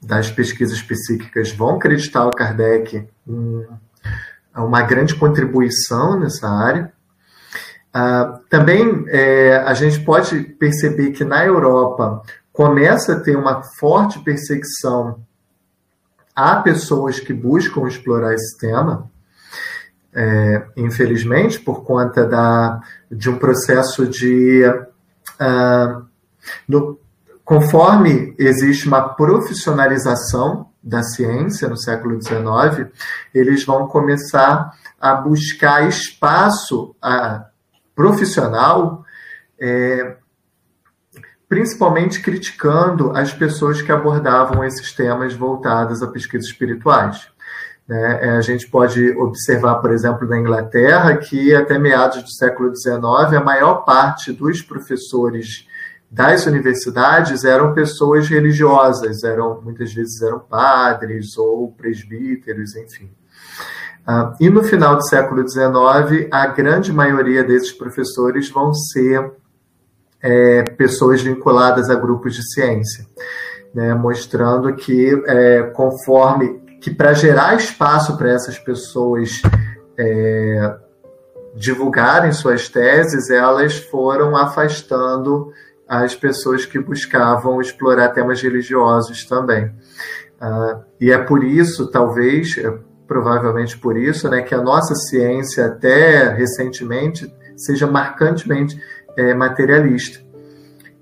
das 0.00 0.30
pesquisas 0.30 0.80
psíquicas, 0.80 1.50
vão 1.50 1.76
acreditar 1.76 2.26
o 2.26 2.30
Kardec 2.30 3.08
um, 3.26 3.66
uma 4.54 4.82
grande 4.82 5.16
contribuição 5.16 6.18
nessa 6.18 6.48
área. 6.48 6.92
Uh, 7.94 8.38
também 8.48 9.04
é, 9.08 9.56
a 9.56 9.74
gente 9.74 10.00
pode 10.00 10.40
perceber 10.40 11.10
que 11.10 11.24
na 11.24 11.44
Europa 11.44 12.22
começa 12.52 13.14
a 13.14 13.20
ter 13.20 13.36
uma 13.36 13.62
forte 13.78 14.20
perseguição 14.20 15.20
a 16.34 16.56
pessoas 16.56 17.18
que 17.18 17.34
buscam 17.34 17.86
explorar 17.86 18.32
esse 18.32 18.56
tema, 18.56 19.10
é, 20.14 20.66
infelizmente, 20.76 21.58
por 21.58 21.84
conta 21.84 22.26
da, 22.26 22.80
de 23.10 23.30
um 23.30 23.38
processo 23.38 24.06
de. 24.06 24.62
Uh, 25.40 26.04
no, 26.68 26.98
conforme 27.44 28.34
existe 28.38 28.86
uma 28.86 29.14
profissionalização 29.14 30.70
da 30.82 31.02
ciência 31.02 31.68
no 31.68 31.76
século 31.76 32.20
XIX, 32.20 32.90
eles 33.34 33.64
vão 33.64 33.86
começar 33.86 34.72
a 35.00 35.14
buscar 35.14 35.88
espaço 35.88 36.94
a, 37.00 37.46
profissional, 37.94 39.04
é, 39.60 40.16
principalmente 41.48 42.20
criticando 42.20 43.12
as 43.16 43.32
pessoas 43.32 43.82
que 43.82 43.92
abordavam 43.92 44.64
esses 44.64 44.92
temas 44.92 45.34
voltados 45.34 46.02
a 46.02 46.08
pesquisas 46.08 46.48
espirituais. 46.48 47.28
Né? 47.88 48.18
É, 48.22 48.30
a 48.30 48.40
gente 48.40 48.68
pode 48.68 49.10
observar, 49.18 49.76
por 49.76 49.92
exemplo, 49.92 50.28
na 50.28 50.38
Inglaterra, 50.38 51.16
que 51.16 51.54
até 51.54 51.78
meados 51.78 52.22
do 52.22 52.30
século 52.30 52.74
XIX, 52.74 53.34
a 53.36 53.44
maior 53.44 53.84
parte 53.84 54.32
dos 54.32 54.62
professores 54.62 55.66
das 56.10 56.44
universidades 56.46 57.44
eram 57.44 57.72
pessoas 57.72 58.28
religiosas, 58.28 59.24
eram 59.24 59.62
muitas 59.62 59.94
vezes 59.94 60.20
eram 60.20 60.38
padres 60.38 61.38
ou 61.38 61.72
presbíteros, 61.72 62.76
enfim. 62.76 63.10
Uh, 64.06 64.34
e 64.38 64.50
no 64.50 64.62
final 64.62 64.96
do 64.96 65.08
século 65.08 65.48
XIX, 65.48 66.28
a 66.30 66.46
grande 66.48 66.92
maioria 66.92 67.42
desses 67.42 67.72
professores 67.72 68.50
vão 68.50 68.74
ser 68.74 69.32
é, 70.20 70.62
pessoas 70.62 71.22
vinculadas 71.22 71.88
a 71.88 71.94
grupos 71.94 72.34
de 72.34 72.42
ciência, 72.52 73.06
né, 73.74 73.94
mostrando 73.94 74.74
que 74.74 75.10
é, 75.26 75.62
conforme 75.74 76.61
que 76.82 76.90
para 76.90 77.14
gerar 77.14 77.54
espaço 77.54 78.18
para 78.18 78.30
essas 78.32 78.58
pessoas 78.58 79.40
é, 79.96 80.74
divulgarem 81.54 82.32
suas 82.32 82.68
teses, 82.68 83.30
elas 83.30 83.78
foram 83.78 84.36
afastando 84.36 85.52
as 85.88 86.16
pessoas 86.16 86.66
que 86.66 86.80
buscavam 86.80 87.60
explorar 87.60 88.08
temas 88.08 88.42
religiosos 88.42 89.24
também. 89.24 89.66
Uh, 90.40 90.82
e 91.00 91.12
é 91.12 91.18
por 91.18 91.44
isso, 91.44 91.88
talvez, 91.88 92.58
é, 92.58 92.76
provavelmente 93.06 93.78
por 93.78 93.96
isso, 93.96 94.28
né, 94.28 94.42
que 94.42 94.54
a 94.54 94.60
nossa 94.60 94.94
ciência 94.96 95.66
até 95.66 96.34
recentemente 96.34 97.32
seja 97.56 97.86
marcantemente 97.86 98.82
é, 99.16 99.32
materialista. 99.34 100.18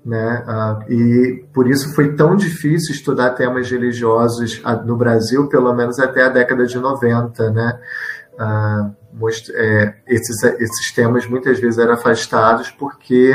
Né? 0.03 0.43
Ah, 0.47 0.79
e 0.89 1.45
por 1.53 1.69
isso 1.69 1.93
foi 1.93 2.15
tão 2.15 2.35
difícil 2.35 2.93
estudar 2.93 3.31
temas 3.31 3.69
religiosos 3.69 4.61
no 4.85 4.97
Brasil, 4.97 5.47
pelo 5.47 5.71
menos 5.73 5.99
até 5.99 6.23
a 6.23 6.29
década 6.29 6.65
de 6.65 6.77
90. 6.77 7.51
Né? 7.51 7.79
Ah, 8.39 8.91
é, 9.53 9.93
esses, 10.07 10.41
esses 10.43 10.91
temas 10.93 11.27
muitas 11.27 11.59
vezes 11.59 11.77
eram 11.77 11.93
afastados 11.93 12.71
porque 12.71 13.33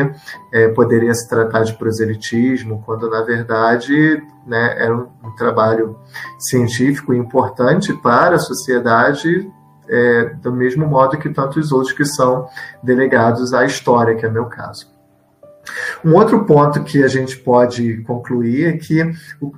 é, 0.53 0.69
poderia 0.69 1.15
se 1.15 1.29
tratar 1.29 1.65
de 1.65 1.75
proselitismo, 1.75 2.83
quando 2.85 3.09
na 3.11 3.23
verdade 3.23 4.23
né, 4.47 4.75
era 4.79 4.97
um, 4.97 5.09
um, 5.23 5.35
trabalho 5.37 5.99
científico 6.39 7.13
importante 7.13 7.93
para 7.93 8.37
a 8.37 8.41
sociedade, 8.41 9.51
é, 9.89 10.35
do 10.43 10.53
mesmo 10.53 10.87
modo 10.87 11.19
que 11.19 11.29
tantos 11.29 11.71
outros 11.71 11.93
que 11.93 12.05
são 12.05 12.49
delegados 12.83 13.53
à 13.53 13.65
história, 13.65 14.17
que 14.17 14.25
é 14.25 14.31
meu 14.31 14.47
caso. 14.47 14.96
Um 16.05 16.15
outro 16.15 16.45
ponto 16.45 16.83
que 16.85 17.03
a 17.03 17.09
gente 17.09 17.37
pode 17.37 17.99
concluir 18.03 18.67
é 18.67 18.73
que 18.77 19.01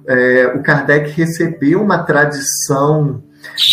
é, 0.06 0.46
o 0.54 0.62
Kardec 0.62 1.10
recebeu 1.10 1.82
uma 1.82 2.02
tradição 2.02 3.22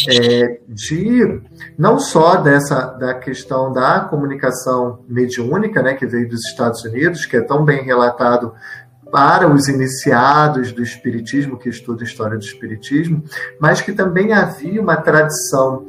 é, 0.10 0.60
de 0.68 1.42
não 1.78 2.00
só 2.00 2.36
dessa 2.36 2.86
da 2.86 3.14
questão 3.16 3.72
da 3.72 4.02
comunicação 4.02 5.00
mediúnica, 5.08 5.82
né, 5.82 5.94
que 5.94 6.06
veio 6.06 6.30
dos 6.30 6.46
Estados 6.46 6.84
Unidos, 6.84 7.26
que 7.26 7.38
é 7.38 7.42
tão 7.42 7.66
bem 7.66 7.84
relatado 7.84 8.54
para 9.12 9.48
os 9.48 9.68
iniciados 9.68 10.72
do 10.72 10.84
espiritismo 10.84 11.58
que 11.58 11.70
estudam 11.70 12.02
a 12.02 12.10
história 12.10 12.38
do 12.38 12.44
espiritismo, 12.44 13.24
mas 13.60 13.82
que 13.82 13.94
também 13.94 14.34
havia 14.34 14.82
uma 14.82 14.98
tradição 14.98 15.86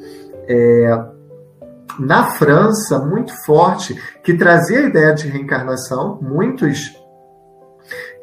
é, 0.47 1.07
na 1.99 2.31
França 2.31 2.99
muito 2.99 3.33
forte 3.45 3.95
que 4.23 4.35
trazia 4.35 4.81
a 4.81 4.89
ideia 4.89 5.15
de 5.15 5.29
reencarnação. 5.29 6.19
Muitos 6.21 6.95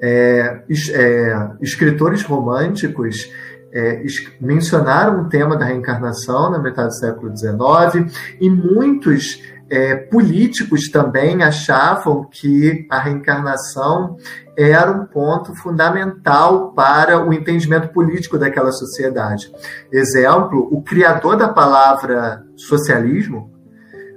é, 0.02 0.64
é, 0.92 1.50
escritores 1.62 2.24
românticos 2.24 3.32
é, 3.74 4.04
mencionaram 4.40 5.22
o 5.22 5.30
tema 5.30 5.58
da 5.58 5.66
reencarnação 5.66 6.52
na 6.52 6.60
metade 6.60 6.90
do 6.90 6.96
século 6.96 7.36
XIX 7.36 8.14
e 8.40 8.50
muitos 8.50 9.42
é, 9.70 9.96
políticos 9.96 10.90
também 10.90 11.42
achavam 11.42 12.26
que 12.30 12.86
a 12.92 13.00
reencarnação 13.00 14.18
era 14.56 14.92
um 14.92 15.06
ponto 15.06 15.56
fundamental 15.56 16.74
para 16.74 17.26
o 17.26 17.34
entendimento 17.34 17.90
político 17.90 18.38
daquela 18.38 18.72
sociedade. 18.72 19.52
Exemplo, 19.92 20.68
o 20.72 20.82
criador 20.84 21.38
da 21.38 21.48
palavra 21.48 22.44
socialismo, 22.56 23.53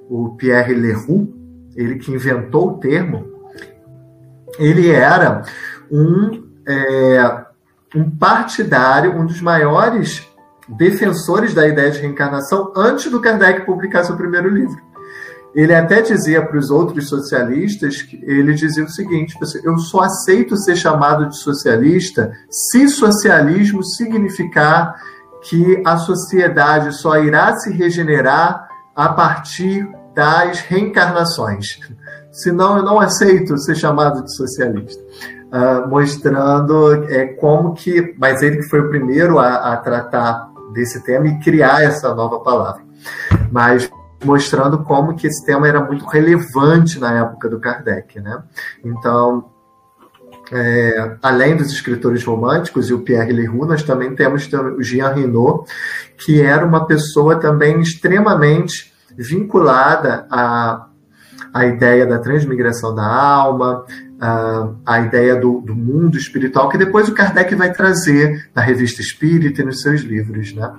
o 0.09 0.31
Pierre 0.37 0.75
Leroux, 0.75 1.33
ele 1.75 1.97
que 1.97 2.13
inventou 2.13 2.69
o 2.69 2.79
termo, 2.79 3.27
ele 4.59 4.91
era 4.91 5.43
um 5.91 6.45
é, 6.67 7.47
um 7.95 8.11
partidário, 8.11 9.17
um 9.17 9.25
dos 9.25 9.41
maiores 9.41 10.27
defensores 10.69 11.55
da 11.55 11.67
ideia 11.67 11.91
de 11.91 12.01
reencarnação 12.01 12.73
antes 12.77 13.11
do 13.11 13.21
Kardec 13.21 13.65
publicar 13.65 14.05
seu 14.05 14.17
primeiro 14.17 14.49
livro. 14.49 14.85
Ele 15.55 15.75
até 15.75 16.03
dizia 16.03 16.45
para 16.45 16.59
os 16.59 16.71
outros 16.71 17.09
socialistas 17.09 18.03
que 18.03 18.23
ele 18.25 18.53
dizia 18.53 18.85
o 18.85 18.91
seguinte: 18.91 19.35
eu 19.65 19.79
só 19.79 20.01
aceito 20.01 20.57
ser 20.57 20.77
chamado 20.77 21.29
de 21.29 21.39
socialista 21.39 22.33
se 22.51 22.89
socialismo 22.89 23.83
significar 23.83 24.95
que 25.43 25.81
a 25.85 25.97
sociedade 25.97 26.95
só 26.95 27.19
irá 27.19 27.57
se 27.57 27.73
regenerar 27.73 28.69
a 28.95 29.09
partir 29.11 29.89
das 30.17 30.61
reencarnações. 30.61 31.79
Senão 32.33 32.79
eu 32.79 32.83
não 32.83 32.99
aceito 32.99 33.57
ser 33.59 33.77
chamado 33.77 34.25
de 34.25 34.35
socialista 34.35 35.01
uh, 35.47 35.89
mostrando 35.89 37.05
é, 37.05 37.27
como 37.27 37.75
que. 37.75 38.15
Mas 38.19 38.43
ele 38.43 38.59
que 38.59 38.69
foi 38.69 38.81
o 38.81 38.89
primeiro 38.89 39.39
a, 39.39 39.73
a 39.73 39.77
tratar 39.77 40.51
desse 40.73 41.03
tema 41.05 41.27
e 41.29 41.39
criar 41.41 41.83
essa 41.83 42.15
nova 42.15 42.41
palavra. 42.41 42.83
Mas 43.51 43.91
mostrando 44.25 44.83
como 44.83 45.15
que 45.15 45.27
esse 45.27 45.45
tema 45.45 45.69
era 45.69 45.83
muito 45.85 46.05
relevante 46.07 46.99
na 46.99 47.21
época 47.21 47.49
do 47.49 47.61
Kardec, 47.61 48.19
né? 48.21 48.43
Então, 48.85 49.51
é, 50.51 51.17
além 51.23 51.57
dos 51.57 51.71
escritores 51.71 52.25
românticos 52.25 52.89
e 52.89 52.95
o 52.95 53.01
Pierre 53.01 53.33
Leroux, 53.33 53.67
nós 53.67 53.83
também 53.83 54.15
temos 54.15 54.49
o 54.77 54.83
Jean 54.83 55.13
Renaud, 55.13 55.69
que 56.17 56.41
era 56.41 56.65
uma 56.65 56.87
pessoa 56.87 57.37
também 57.37 57.81
extremamente 57.81 58.96
vinculada 59.17 60.27
à, 60.31 60.87
à 61.53 61.67
ideia 61.67 62.07
da 62.07 62.19
transmigração 62.19 62.95
da 62.95 63.07
alma, 63.07 63.85
a, 64.21 64.69
a 64.85 65.01
ideia 65.01 65.37
do, 65.37 65.61
do, 65.61 65.75
mundo 65.75 66.17
espiritual, 66.17 66.69
que 66.69 66.79
depois 66.79 67.09
o 67.09 67.15
Kardec 67.15 67.55
vai 67.55 67.73
trazer 67.73 68.51
na 68.55 68.63
revista 68.63 69.01
Espírita 69.01 69.63
e 69.63 69.65
nos 69.65 69.81
seus 69.81 70.01
livros. 70.01 70.55
Né? 70.55 70.73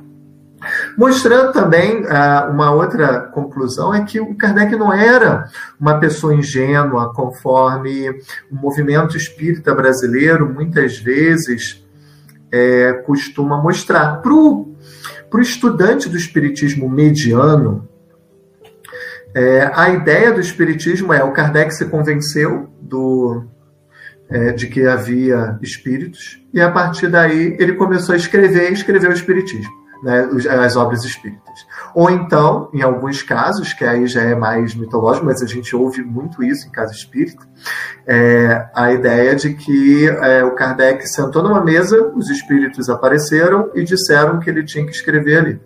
Mostrando 0.97 1.53
também 1.53 2.01
uh, 2.01 2.51
uma 2.51 2.71
outra 2.71 3.19
conclusão 3.19 3.93
é 3.93 4.03
que 4.03 4.19
o 4.19 4.35
Kardec 4.35 4.75
não 4.75 4.91
era 4.91 5.49
uma 5.79 5.99
pessoa 5.99 6.33
ingênua, 6.33 7.13
conforme 7.13 8.09
o 8.51 8.55
movimento 8.55 9.15
espírita 9.15 9.73
brasileiro 9.73 10.51
muitas 10.51 10.97
vezes 10.97 11.85
é, 12.51 12.93
costuma 13.05 13.61
mostrar. 13.61 14.21
Para 14.21 14.33
o 14.33 14.75
estudante 15.39 16.09
do 16.09 16.17
espiritismo 16.17 16.89
mediano, 16.89 17.87
é, 19.37 19.71
a 19.71 19.89
ideia 19.91 20.33
do 20.33 20.41
espiritismo 20.41 21.13
é 21.13 21.23
o 21.23 21.31
Kardec 21.31 21.71
se 21.71 21.85
convenceu 21.85 22.73
do, 22.81 23.45
é, 24.27 24.51
de 24.51 24.65
que 24.65 24.87
havia 24.87 25.59
espíritos 25.61 26.43
e 26.51 26.59
a 26.59 26.71
partir 26.71 27.07
daí 27.07 27.55
ele 27.59 27.73
começou 27.73 28.13
a 28.13 28.17
escrever 28.17 28.71
e 28.71 28.73
escreveu 28.73 29.11
o 29.11 29.13
espiritismo, 29.13 29.71
né, 30.01 30.27
as 30.65 30.75
obras 30.75 31.03
espíritas. 31.03 31.67
Ou 31.93 32.09
então, 32.09 32.71
em 32.73 32.81
alguns 32.81 33.21
casos, 33.21 33.73
que 33.73 33.85
aí 33.85 34.07
já 34.07 34.23
é 34.23 34.33
mais 34.33 34.73
mitológico, 34.73 35.27
mas 35.27 35.43
a 35.43 35.45
gente 35.45 35.75
ouve 35.75 36.01
muito 36.01 36.43
isso 36.43 36.67
em 36.67 36.71
casa 36.71 36.91
espírita, 36.91 37.47
é, 38.07 38.67
a 38.73 38.91
ideia 38.91 39.35
de 39.35 39.53
que 39.53 40.07
é, 40.07 40.43
o 40.43 40.55
Kardec 40.55 41.07
sentou 41.07 41.43
numa 41.43 41.63
mesa, 41.63 42.11
os 42.15 42.31
espíritos 42.31 42.89
apareceram 42.89 43.69
e 43.75 43.83
disseram 43.83 44.39
que 44.39 44.49
ele 44.49 44.63
tinha 44.63 44.83
que 44.83 44.93
escrever 44.93 45.37
ali. 45.37 45.61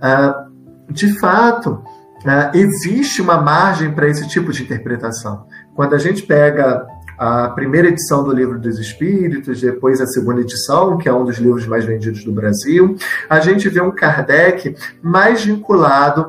Ah, 0.00 0.46
de 0.88 1.18
fato, 1.20 1.84
Uh, 2.24 2.56
existe 2.56 3.22
uma 3.22 3.40
margem 3.40 3.92
para 3.92 4.08
esse 4.08 4.28
tipo 4.28 4.52
de 4.52 4.62
interpretação. 4.62 5.46
Quando 5.74 5.94
a 5.94 5.98
gente 5.98 6.22
pega 6.22 6.86
a 7.18 7.48
primeira 7.48 7.88
edição 7.88 8.24
do 8.24 8.32
Livro 8.32 8.58
dos 8.58 8.78
Espíritos, 8.78 9.60
depois 9.60 10.00
a 10.00 10.06
segunda 10.06 10.40
edição, 10.40 10.96
que 10.96 11.08
é 11.08 11.12
um 11.12 11.24
dos 11.24 11.36
livros 11.36 11.66
mais 11.66 11.84
vendidos 11.84 12.24
do 12.24 12.32
Brasil, 12.32 12.96
a 13.28 13.40
gente 13.40 13.68
vê 13.68 13.80
um 13.80 13.90
Kardec 13.90 14.74
mais 15.02 15.44
vinculado 15.44 16.22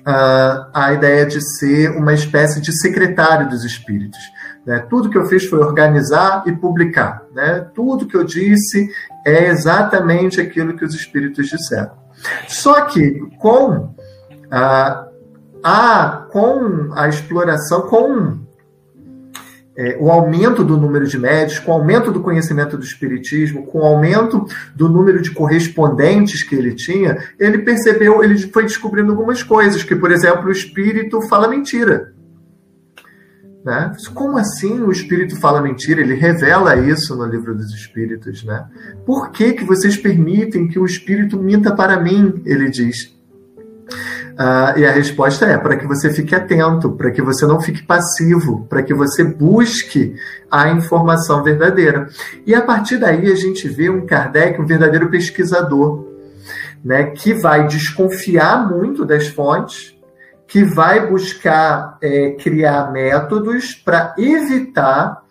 uh, 0.00 0.70
à 0.72 0.92
ideia 0.92 1.26
de 1.26 1.40
ser 1.40 1.90
uma 1.90 2.12
espécie 2.12 2.60
de 2.60 2.72
secretário 2.72 3.48
dos 3.48 3.64
espíritos. 3.64 4.20
Né? 4.64 4.78
Tudo 4.88 5.10
que 5.10 5.18
eu 5.18 5.26
fiz 5.26 5.44
foi 5.46 5.58
organizar 5.58 6.44
e 6.46 6.52
publicar. 6.52 7.24
Né? 7.34 7.66
Tudo 7.74 8.06
que 8.06 8.16
eu 8.16 8.24
disse 8.24 8.88
é 9.26 9.48
exatamente 9.48 10.40
aquilo 10.40 10.76
que 10.76 10.84
os 10.84 10.94
espíritos 10.94 11.48
disseram. 11.48 11.92
Só 12.46 12.82
que 12.82 13.18
com 13.38 13.94
ah, 14.50 15.08
ah, 15.62 16.26
com 16.30 16.92
a 16.94 17.08
exploração, 17.08 17.82
com 17.82 18.38
é, 19.76 19.96
o 19.98 20.10
aumento 20.10 20.64
do 20.64 20.76
número 20.76 21.06
de 21.06 21.18
médios, 21.18 21.58
com 21.58 21.72
o 21.72 21.74
aumento 21.74 22.10
do 22.10 22.20
conhecimento 22.20 22.76
do 22.76 22.84
espiritismo, 22.84 23.66
com 23.66 23.78
o 23.78 23.84
aumento 23.84 24.44
do 24.74 24.88
número 24.88 25.22
de 25.22 25.30
correspondentes 25.30 26.42
que 26.42 26.54
ele 26.54 26.74
tinha, 26.74 27.18
ele 27.38 27.58
percebeu, 27.58 28.22
ele 28.22 28.38
foi 28.48 28.64
descobrindo 28.64 29.12
algumas 29.12 29.42
coisas, 29.42 29.82
que, 29.82 29.96
por 29.96 30.10
exemplo, 30.10 30.48
o 30.48 30.52
espírito 30.52 31.22
fala 31.22 31.48
mentira. 31.48 32.12
Né? 33.64 33.92
Como 34.14 34.38
assim 34.38 34.80
o 34.80 34.90
espírito 34.90 35.36
fala 35.36 35.60
mentira? 35.60 36.00
Ele 36.00 36.14
revela 36.14 36.76
isso 36.76 37.14
no 37.14 37.26
livro 37.26 37.54
dos 37.54 37.72
espíritos. 37.74 38.42
Né? 38.42 38.64
Por 39.04 39.30
que, 39.30 39.52
que 39.52 39.64
vocês 39.64 39.96
permitem 39.96 40.66
que 40.66 40.78
o 40.78 40.86
espírito 40.86 41.38
minta 41.38 41.74
para 41.74 42.00
mim? 42.00 42.42
Ele 42.44 42.70
diz. 42.70 43.14
Uh, 44.40 44.78
e 44.78 44.86
a 44.86 44.90
resposta 44.90 45.44
é 45.44 45.58
para 45.58 45.76
que 45.76 45.86
você 45.86 46.10
fique 46.10 46.34
atento, 46.34 46.92
para 46.92 47.10
que 47.10 47.20
você 47.20 47.44
não 47.44 47.60
fique 47.60 47.82
passivo, 47.82 48.64
para 48.70 48.82
que 48.82 48.94
você 48.94 49.22
busque 49.22 50.14
a 50.50 50.70
informação 50.70 51.42
verdadeira. 51.42 52.08
E 52.46 52.54
a 52.54 52.62
partir 52.62 52.96
daí 52.96 53.30
a 53.30 53.34
gente 53.34 53.68
vê 53.68 53.90
um 53.90 54.06
Kardec, 54.06 54.58
um 54.58 54.64
verdadeiro 54.64 55.10
pesquisador, 55.10 56.06
né, 56.82 57.10
que 57.10 57.34
vai 57.34 57.66
desconfiar 57.66 58.66
muito 58.66 59.04
das 59.04 59.28
fontes, 59.28 59.94
que 60.48 60.64
vai 60.64 61.06
buscar 61.06 61.98
é, 62.00 62.30
criar 62.30 62.90
métodos 62.90 63.74
para 63.74 64.14
evitar 64.16 65.22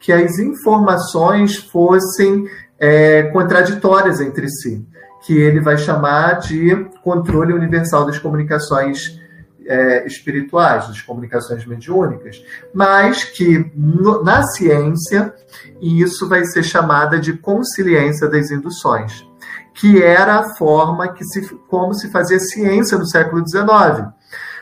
que 0.00 0.12
as 0.12 0.40
informações 0.40 1.54
fossem 1.54 2.48
é, 2.80 3.22
contraditórias 3.32 4.20
entre 4.20 4.48
si 4.48 4.84
que 5.26 5.36
ele 5.36 5.60
vai 5.60 5.76
chamar 5.76 6.34
de 6.34 6.86
controle 7.02 7.52
universal 7.52 8.06
das 8.06 8.16
comunicações 8.16 9.20
é, 9.66 10.06
espirituais, 10.06 10.86
das 10.86 11.02
comunicações 11.02 11.66
mediúnicas, 11.66 12.44
mas 12.72 13.24
que 13.24 13.68
no, 13.74 14.22
na 14.22 14.44
ciência 14.44 15.34
isso 15.82 16.28
vai 16.28 16.44
ser 16.44 16.62
chamada 16.62 17.18
de 17.18 17.32
consciência 17.32 18.28
das 18.28 18.52
induções, 18.52 19.26
que 19.74 20.00
era 20.00 20.38
a 20.38 20.54
forma 20.54 21.12
que 21.12 21.24
se, 21.24 21.42
como 21.66 21.92
se 21.92 22.08
fazia 22.12 22.38
ciência 22.38 22.96
no 22.96 23.06
século 23.06 23.42
XIX. 23.44 24.06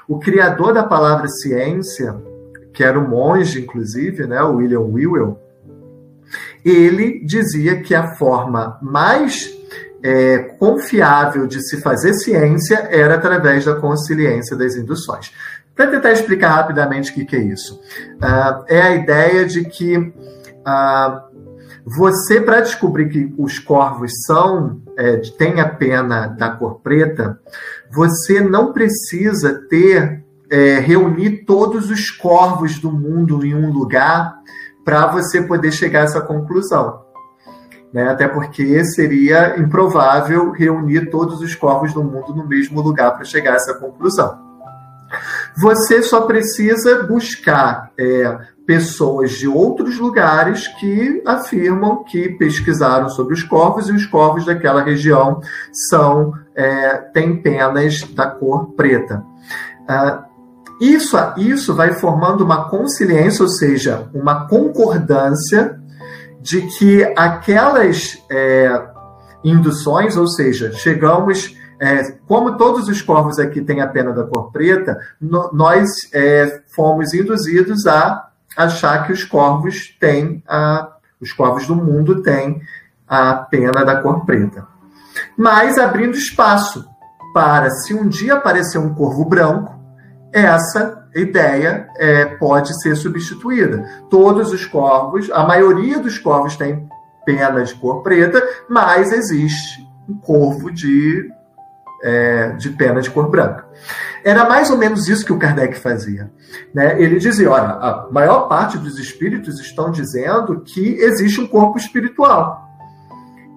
O 0.09 0.19
criador 0.19 0.73
da 0.73 0.83
palavra 0.83 1.29
ciência, 1.29 2.17
que 2.73 2.83
era 2.83 2.99
um 2.99 3.07
monge, 3.07 3.61
inclusive, 3.61 4.27
né, 4.27 4.43
William 4.43 4.81
Whewell, 4.81 5.39
ele 6.65 7.23
dizia 7.23 7.83
que 7.83 7.95
a 7.95 8.15
forma 8.17 8.79
mais 8.81 9.54
é, 10.05 10.39
confiável 10.59 11.47
de 11.47 11.67
se 11.67 11.81
fazer 11.81 12.13
ciência 12.13 12.77
era 12.91 13.15
através 13.15 13.65
da 13.65 13.75
consciência 13.77 14.55
das 14.55 14.77
induções. 14.77 15.33
Para 15.75 15.87
tentar 15.87 16.13
explicar 16.13 16.51
rapidamente 16.51 17.11
o 17.11 17.15
que, 17.15 17.25
que 17.25 17.35
é 17.35 17.43
isso, 17.43 17.81
uh, 18.17 18.65
é 18.69 18.83
a 18.83 18.95
ideia 18.95 19.47
de 19.47 19.65
que 19.65 19.97
uh, 19.97 21.35
você, 21.87 22.39
para 22.39 22.61
descobrir 22.61 23.09
que 23.09 23.35
os 23.39 23.59
corvos 23.59 24.13
são, 24.27 24.83
é, 24.97 25.17
têm 25.39 25.61
a 25.61 25.69
pena 25.69 26.29
da 26.29 26.51
cor 26.51 26.81
preta, 26.81 27.39
você 27.91 28.41
não 28.41 28.73
precisa 28.73 29.55
ter, 29.69 30.25
é, 30.51 30.79
reunir 30.79 31.45
todos 31.45 31.91
os 31.91 32.11
corvos 32.11 32.79
do 32.79 32.93
mundo 32.93 33.45
em 33.45 33.55
um 33.55 33.71
lugar 33.71 34.37
para 34.85 35.07
você 35.09 35.43
poder 35.43 35.73
chegar 35.73 36.01
a 36.01 36.05
essa 36.05 36.21
conclusão 36.21 37.04
né? 37.95 38.09
até 38.09 38.27
porque 38.27 38.85
seria 38.85 39.57
improvável 39.57 40.51
reunir 40.51 41.09
todos 41.11 41.41
os 41.41 41.55
corvos 41.55 41.95
do 41.95 42.03
mundo 42.03 42.35
no 42.35 42.47
mesmo 42.47 42.83
lugar 42.83 43.13
para 43.15 43.25
chegar 43.25 43.53
a 43.53 43.57
essa 43.57 43.75
conclusão. 43.75 44.43
Você 45.57 46.03
só 46.03 46.23
precisa 46.23 47.05
buscar 47.05 47.93
é, 47.97 48.37
pessoas 48.67 49.31
de 49.33 49.47
outros 49.47 49.97
lugares 49.99 50.67
que 50.81 51.23
afirmam 51.25 52.03
que 52.03 52.31
pesquisaram 52.31 53.09
sobre 53.09 53.35
os 53.35 53.45
corvos 53.45 53.89
e 53.89 53.93
os 53.93 54.05
corvos 54.07 54.45
daquela 54.45 54.83
região 54.83 55.41
são 55.89 56.33
é, 56.57 56.97
têm 57.13 57.41
penas 57.41 58.03
da 58.03 58.27
cor 58.27 58.73
preta. 58.73 59.23
Ah, 59.89 60.25
isso, 60.81 61.17
isso 61.37 61.75
vai 61.75 61.93
formando 61.93 62.43
uma 62.43 62.69
consciência, 62.69 63.43
ou 63.43 63.49
seja, 63.49 64.09
uma 64.13 64.49
concordância 64.49 65.81
de 66.45 66.61
que 66.61 67.03
aquelas 67.17 68.23
é, 68.31 68.69
induções, 69.43 70.15
ou 70.15 70.29
seja, 70.29 70.73
chegamos, 70.75 71.57
é, 71.81 72.13
como 72.29 72.59
todos 72.59 72.87
os 72.87 73.01
corvos 73.01 73.39
aqui 73.39 73.63
têm 73.63 73.81
a 73.81 73.87
pena 73.87 74.13
da 74.13 74.25
cor 74.25 74.53
preta, 74.53 74.95
no, 75.19 75.51
nós 75.55 75.89
é, 76.13 76.61
fomos 76.77 77.15
induzidos 77.15 77.87
a 77.87 78.29
achar 78.55 79.07
que 79.07 79.13
os 79.15 79.25
corvos 79.25 79.97
têm, 79.99 80.43
a, 80.47 80.93
os 81.19 81.33
corvos 81.33 81.67
do 81.67 81.75
mundo 81.75 82.21
têm 82.21 82.61
a 83.09 83.37
pena 83.37 83.83
da 83.83 84.03
cor 84.03 84.27
preta. 84.27 84.67
Mas 85.39 85.79
abrindo 85.79 86.15
espaço 86.15 86.85
para, 87.33 87.71
se 87.71 87.95
um 87.95 88.07
dia 88.07 88.35
aparecer 88.35 88.77
um 88.77 88.93
corvo 88.93 89.25
branco, 89.25 89.75
essa 90.31 91.04
ideia 91.15 91.89
é, 91.97 92.25
pode 92.25 92.81
ser 92.83 92.97
substituída. 92.97 93.85
Todos 94.11 94.53
os 94.53 94.65
corvos, 94.67 95.31
a 95.31 95.45
maioria 95.45 95.99
dos 95.99 96.19
corvos 96.19 96.57
tem 96.57 96.89
pena 97.25 97.63
de 97.63 97.75
cor 97.75 98.03
preta, 98.03 98.43
mas 98.69 99.13
existe 99.13 99.87
um 100.09 100.17
corvo 100.19 100.71
de, 100.71 101.31
é, 102.03 102.49
de 102.53 102.71
pena 102.71 103.01
de 103.01 103.11
cor 103.11 103.29
branca. 103.31 103.67
Era 104.25 104.49
mais 104.49 104.71
ou 104.71 104.79
menos 104.79 105.09
isso 105.09 105.25
que 105.25 105.33
o 105.33 105.39
Kardec 105.39 105.79
fazia. 105.79 106.31
Né? 106.75 107.01
Ele 107.01 107.19
dizia: 107.19 107.51
olha, 107.51 107.69
a 107.69 108.09
maior 108.11 108.49
parte 108.49 108.79
dos 108.79 108.99
espíritos 108.99 109.61
estão 109.61 109.91
dizendo 109.91 110.61
que 110.61 110.95
existe 110.97 111.41
um 111.41 111.47
corpo 111.47 111.79
espiritual. 111.79 112.67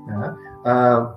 Né? 0.05 0.35
Ah, 0.65 1.15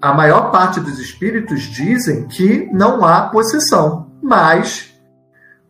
a 0.00 0.14
maior 0.14 0.50
parte 0.50 0.80
dos 0.80 0.98
espíritos 0.98 1.62
dizem 1.62 2.26
que 2.26 2.70
não 2.72 3.04
há 3.04 3.28
possessão. 3.28 4.09
Mas, 4.22 4.94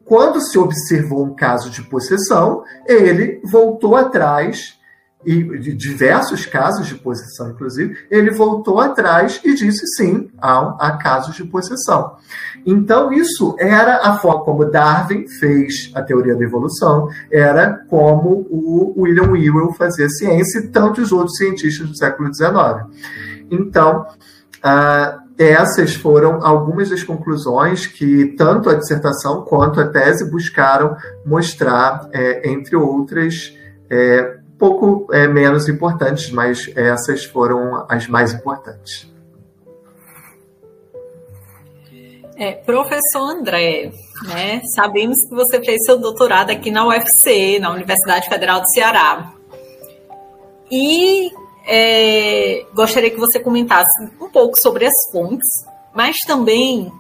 quando 0.05 0.41
se 0.41 0.59
observou 0.59 1.25
um 1.25 1.35
caso 1.35 1.71
de 1.71 1.83
possessão, 1.83 2.63
ele 2.87 3.41
voltou 3.45 3.97
atrás, 3.97 4.79
e 5.25 5.59
de 5.59 5.75
diversos 5.75 6.47
casos 6.47 6.87
de 6.87 6.95
possessão, 6.95 7.51
inclusive, 7.51 7.95
ele 8.11 8.31
voltou 8.31 8.81
atrás 8.81 9.41
e 9.45 9.55
disse 9.55 9.87
sim, 9.97 10.31
há, 10.41 10.77
há 10.79 10.97
casos 10.97 11.35
de 11.37 11.45
possessão. 11.45 12.17
Então, 12.65 13.13
isso 13.13 13.55
era 13.59 13.99
a 14.09 14.19
forma 14.19 14.45
como 14.45 14.65
Darwin 14.65 15.27
fez 15.29 15.91
a 15.95 16.03
teoria 16.03 16.35
da 16.35 16.45
evolução, 16.45 17.09
era 17.31 17.85
como 17.89 18.47
o 18.51 18.95
William 19.03 19.31
Whewell 19.31 19.73
fazia 19.75 20.09
ciência 20.09 20.61
e 20.61 20.69
tantos 20.69 21.13
outros 21.13 21.37
cientistas 21.37 21.89
do 21.89 21.97
século 21.97 22.33
XIX. 22.33 22.55
Então, 23.51 24.07
uh, 24.65 25.20
essas 25.43 25.95
foram 25.95 26.45
algumas 26.45 26.91
das 26.91 27.03
conclusões 27.03 27.87
que 27.87 28.27
tanto 28.37 28.69
a 28.69 28.75
dissertação 28.75 29.43
quanto 29.43 29.81
a 29.81 29.89
tese 29.89 30.31
buscaram 30.31 30.95
mostrar, 31.25 32.11
é, 32.13 32.47
entre 32.51 32.77
outras, 32.77 33.57
é, 33.89 34.37
pouco 34.59 35.11
é, 35.11 35.27
menos 35.27 35.67
importantes, 35.67 36.31
mas 36.31 36.71
essas 36.77 37.25
foram 37.25 37.87
as 37.89 38.07
mais 38.07 38.35
importantes. 38.35 39.11
É, 42.37 42.53
professor 42.53 43.31
André, 43.31 43.93
né, 44.29 44.61
sabemos 44.75 45.25
que 45.25 45.35
você 45.35 45.63
fez 45.63 45.85
seu 45.85 45.99
doutorado 45.99 46.51
aqui 46.51 46.71
na 46.71 46.87
UFC, 46.87 47.59
na 47.59 47.71
Universidade 47.73 48.29
Federal 48.29 48.61
do 48.61 48.69
Ceará. 48.69 49.33
E 50.71 51.31
é, 51.73 52.67
gostaria 52.75 53.11
que 53.11 53.17
você 53.17 53.39
comentasse 53.39 54.03
um 54.21 54.29
pouco 54.29 54.59
sobre 54.59 54.85
as 54.85 55.09
fontes, 55.09 55.65
mas 55.95 56.19
também 56.23 56.93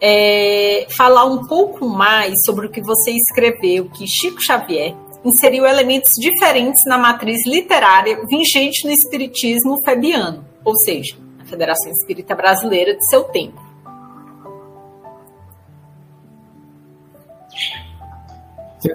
é, 0.00 0.88
falar 0.90 1.26
um 1.26 1.46
pouco 1.46 1.86
mais 1.88 2.44
sobre 2.44 2.66
o 2.66 2.70
que 2.70 2.82
você 2.82 3.12
escreveu, 3.12 3.88
que 3.88 4.04
Chico 4.04 4.42
Xavier 4.42 4.96
inseriu 5.24 5.64
elementos 5.64 6.16
diferentes 6.16 6.84
na 6.84 6.98
matriz 6.98 7.46
literária 7.46 8.26
vigente 8.26 8.84
no 8.84 8.90
espiritismo 8.90 9.80
febiano, 9.84 10.44
ou 10.64 10.74
seja, 10.74 11.16
na 11.38 11.44
Federação 11.44 11.92
Espírita 11.92 12.34
Brasileira 12.34 12.96
de 12.96 13.08
seu 13.08 13.22
tempo. 13.22 13.62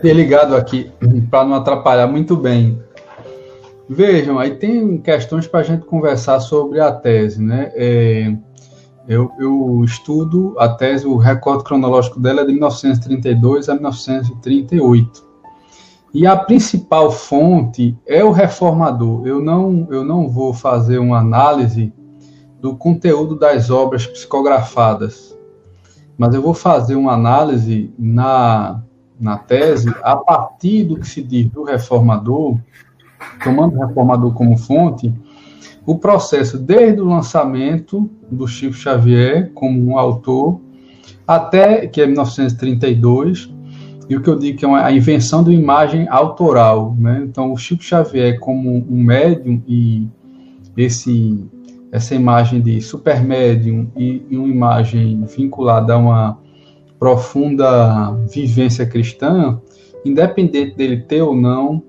Ter 0.02 0.14
ligado 0.14 0.56
aqui 0.56 0.92
para 1.32 1.46
não 1.46 1.56
atrapalhar 1.56 2.06
muito 2.06 2.36
bem 2.36 2.84
Vejam, 3.92 4.38
aí 4.38 4.56
tem 4.56 5.00
questões 5.00 5.48
para 5.48 5.62
a 5.62 5.64
gente 5.64 5.84
conversar 5.84 6.40
sobre 6.42 6.80
a 6.80 6.92
tese, 6.92 7.42
né? 7.42 7.72
É, 7.74 8.32
eu, 9.08 9.32
eu, 9.40 9.84
estudo 9.84 10.56
a 10.60 10.70
tese, 10.70 11.08
o 11.08 11.18
recorde 11.18 11.64
cronológico 11.64 12.20
dela 12.20 12.42
é 12.42 12.46
de 12.46 12.52
1932 12.52 13.68
a 13.68 13.74
1938. 13.74 15.28
E 16.14 16.28
a 16.28 16.36
principal 16.36 17.10
fonte 17.10 17.98
é 18.06 18.24
o 18.24 18.30
reformador. 18.30 19.26
Eu 19.26 19.42
não, 19.42 19.88
eu 19.90 20.06
não 20.06 20.30
vou 20.30 20.54
fazer 20.54 21.00
uma 21.00 21.18
análise 21.18 21.92
do 22.62 22.76
conteúdo 22.76 23.36
das 23.36 23.72
obras 23.72 24.06
psicografadas, 24.06 25.36
mas 26.16 26.36
eu 26.36 26.44
vou 26.44 26.54
fazer 26.54 26.94
uma 26.94 27.14
análise 27.14 27.92
na, 27.98 28.84
na 29.20 29.40
tese 29.40 29.92
a 30.04 30.16
partir 30.16 30.84
do 30.84 31.00
que 31.00 31.08
se 31.08 31.24
diz 31.24 31.48
do 31.48 31.64
reformador 31.64 32.56
tomando 33.44 33.78
o 33.78 33.86
reformador 33.86 34.34
como 34.34 34.58
fonte, 34.58 35.14
o 35.86 35.98
processo 35.98 36.58
desde 36.58 37.02
o 37.02 37.06
lançamento 37.06 38.10
do 38.30 38.48
Chico 38.48 38.74
Xavier 38.74 39.52
como 39.54 39.84
um 39.84 39.98
autor 39.98 40.60
até 41.28 41.88
que 41.88 42.02
é 42.02 42.06
1932 42.06 43.52
e 44.10 44.16
o 44.16 44.22
que 44.22 44.30
eu 44.30 44.38
digo 44.38 44.58
que 44.58 44.66
é 44.66 44.70
a 44.70 44.92
invenção 44.92 45.42
uma 45.42 45.54
imagem 45.54 46.08
autoral, 46.10 46.96
né? 46.98 47.24
Então 47.24 47.52
o 47.54 47.58
Chico 47.58 47.84
Xavier 47.84 48.40
como 48.40 48.86
um 48.90 49.04
médium 49.04 49.62
e 49.68 50.08
esse 50.76 51.44
essa 51.92 52.14
imagem 52.14 52.62
de 52.62 52.80
supermédium 52.82 53.90
e, 53.98 54.22
e 54.30 54.38
uma 54.38 54.48
imagem 54.48 55.24
vinculada 55.26 55.94
a 55.94 55.98
uma 55.98 56.40
profunda 57.00 58.12
vivência 58.32 58.86
cristã, 58.86 59.60
independente 60.06 60.76
dele 60.76 60.98
ter 60.98 61.24
ou 61.24 61.36
não 61.36 61.82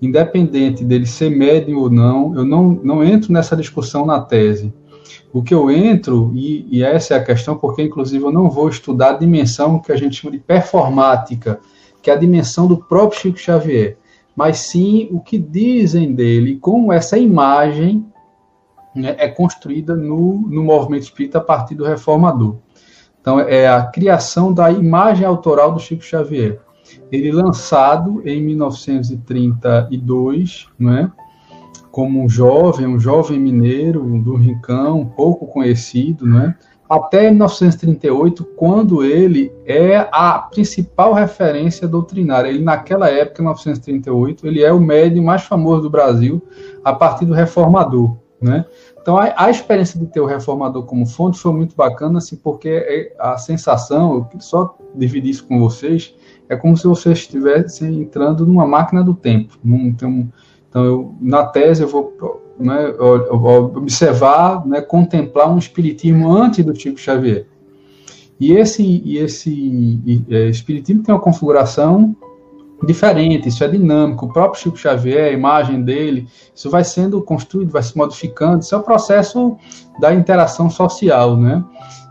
independente 0.00 0.84
dele 0.84 1.06
ser 1.06 1.30
médium 1.30 1.78
ou 1.78 1.90
não, 1.90 2.34
eu 2.34 2.44
não, 2.44 2.80
não 2.82 3.04
entro 3.04 3.32
nessa 3.32 3.56
discussão 3.56 4.06
na 4.06 4.20
tese. 4.20 4.72
O 5.32 5.42
que 5.42 5.54
eu 5.54 5.70
entro, 5.70 6.32
e, 6.34 6.66
e, 6.70 6.82
essa 6.82 7.14
é 7.14 7.16
a 7.16 7.24
questão, 7.24 7.56
porque 7.56 7.82
inclusive 7.82 8.24
eu 8.24 8.32
não 8.32 8.50
vou 8.50 8.68
estudar 8.68 9.10
a 9.10 9.18
dimensão 9.18 9.78
que 9.78 9.92
a 9.92 9.96
gente 9.96 10.16
chama 10.16 10.32
de 10.32 10.38
performática, 10.38 11.60
que 12.02 12.10
é 12.10 12.14
a 12.14 12.18
dimensão 12.18 12.66
do 12.66 12.76
próprio 12.76 13.20
Chico 13.20 13.38
Xavier, 13.38 13.96
mas 14.34 14.58
sim 14.58 15.08
o 15.12 15.20
que 15.20 15.38
dizem 15.38 16.14
dele, 16.14 16.56
como 16.56 16.92
essa 16.92 17.18
imagem 17.18 18.06
né, 18.94 19.14
é 19.18 19.28
construída 19.28 19.94
no, 19.94 20.38
no 20.48 20.64
movimento 20.64 21.02
espírita 21.02 21.38
a 21.38 21.42
partir 21.42 21.74
do 21.74 21.84
reformador. 21.84 22.56
Então, 23.20 23.38
é 23.38 23.68
a 23.68 23.84
criação 23.84 24.52
da 24.52 24.70
imagem 24.70 25.26
autoral 25.26 25.72
do 25.72 25.78
Chico 25.78 26.02
Xavier. 26.02 26.58
Ele 27.10 27.32
lançado 27.32 28.22
em 28.24 28.42
1932, 28.42 30.68
né, 30.78 31.10
como 31.90 32.22
um 32.22 32.28
jovem, 32.28 32.86
um 32.86 33.00
jovem 33.00 33.38
mineiro 33.38 34.02
do 34.20 34.36
Rincão, 34.36 35.10
pouco 35.16 35.46
conhecido, 35.46 36.26
né, 36.26 36.54
até 36.90 37.30
1938, 37.30 38.44
quando 38.56 39.04
ele 39.04 39.52
é 39.64 40.08
a 40.10 40.40
principal 40.40 41.12
referência 41.12 41.86
doutrinária. 41.86 42.48
Ele, 42.48 42.64
naquela 42.64 43.08
época, 43.08 43.42
1938, 43.42 44.44
ele 44.44 44.60
é 44.60 44.72
o 44.72 44.80
médium 44.80 45.22
mais 45.22 45.42
famoso 45.42 45.82
do 45.82 45.90
Brasil, 45.90 46.42
a 46.84 46.92
partir 46.92 47.26
do 47.26 47.32
reformador, 47.32 48.16
né? 48.42 48.64
Então, 49.00 49.16
a, 49.16 49.32
a, 49.36 49.50
experiência 49.50 50.00
de 50.00 50.06
ter 50.06 50.20
o 50.20 50.26
reformador 50.26 50.82
como 50.82 51.06
fonte 51.06 51.38
foi 51.38 51.52
muito 51.52 51.76
bacana, 51.76 52.18
assim, 52.18 52.34
porque 52.34 52.68
é 52.68 53.14
a 53.20 53.38
sensação, 53.38 54.28
eu 54.34 54.40
só 54.40 54.76
dividir 54.94 55.30
isso 55.30 55.46
com 55.46 55.60
vocês, 55.60 56.12
é 56.50 56.56
como 56.56 56.76
se 56.76 56.84
vocês 56.84 57.18
estivessem 57.18 58.00
entrando 58.00 58.44
numa 58.44 58.66
máquina 58.66 59.04
do 59.04 59.14
tempo. 59.14 59.56
Um, 59.64 59.86
então, 59.86 60.28
eu, 60.74 61.14
na 61.20 61.46
tese, 61.46 61.82
eu 61.84 61.88
vou 61.88 62.12
né, 62.58 62.92
observar, 63.76 64.66
né, 64.66 64.80
contemplar 64.80 65.48
um 65.48 65.58
espiritismo 65.58 66.30
antes 66.30 66.64
do 66.64 66.74
Chico 66.74 66.98
Xavier. 66.98 67.46
E 68.38 68.52
esse, 68.52 68.82
e 68.82 69.18
esse 69.18 69.50
e, 69.50 70.24
é, 70.28 70.48
espiritismo 70.48 71.04
tem 71.04 71.14
uma 71.14 71.20
configuração 71.20 72.16
diferente, 72.84 73.48
isso 73.48 73.62
é 73.62 73.68
dinâmico. 73.68 74.26
O 74.26 74.32
próprio 74.32 74.60
Chico 74.60 74.76
Xavier, 74.76 75.30
a 75.30 75.32
imagem 75.32 75.84
dele, 75.84 76.26
isso 76.52 76.68
vai 76.68 76.82
sendo 76.82 77.22
construído, 77.22 77.70
vai 77.70 77.82
se 77.84 77.96
modificando. 77.96 78.58
Isso 78.58 78.74
é 78.74 78.78
o 78.78 78.82
processo 78.82 79.56
da 80.00 80.12
interação 80.12 80.68
social, 80.68 81.36
né? 81.36 81.62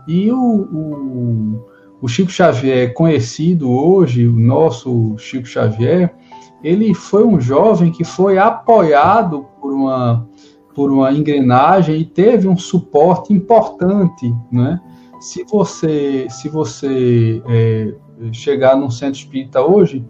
E 0.08 0.32
o, 0.32 0.38
o, 0.38 1.69
o 2.00 2.08
Chico 2.08 2.30
Xavier 2.30 2.94
conhecido 2.94 3.70
hoje, 3.70 4.26
o 4.26 4.32
nosso 4.32 5.16
Chico 5.18 5.46
Xavier, 5.46 6.14
ele 6.62 6.94
foi 6.94 7.24
um 7.24 7.40
jovem 7.40 7.92
que 7.92 8.04
foi 8.04 8.38
apoiado 8.38 9.46
por 9.60 9.72
uma, 9.72 10.26
por 10.74 10.90
uma 10.90 11.12
engrenagem 11.12 12.00
e 12.00 12.04
teve 12.04 12.48
um 12.48 12.56
suporte 12.56 13.32
importante, 13.32 14.34
né? 14.50 14.80
Se 15.20 15.44
você, 15.44 16.26
se 16.30 16.48
você 16.48 17.42
é, 17.46 17.94
chegar 18.32 18.76
num 18.76 18.90
centro 18.90 19.20
espírita 19.20 19.60
hoje, 19.60 20.04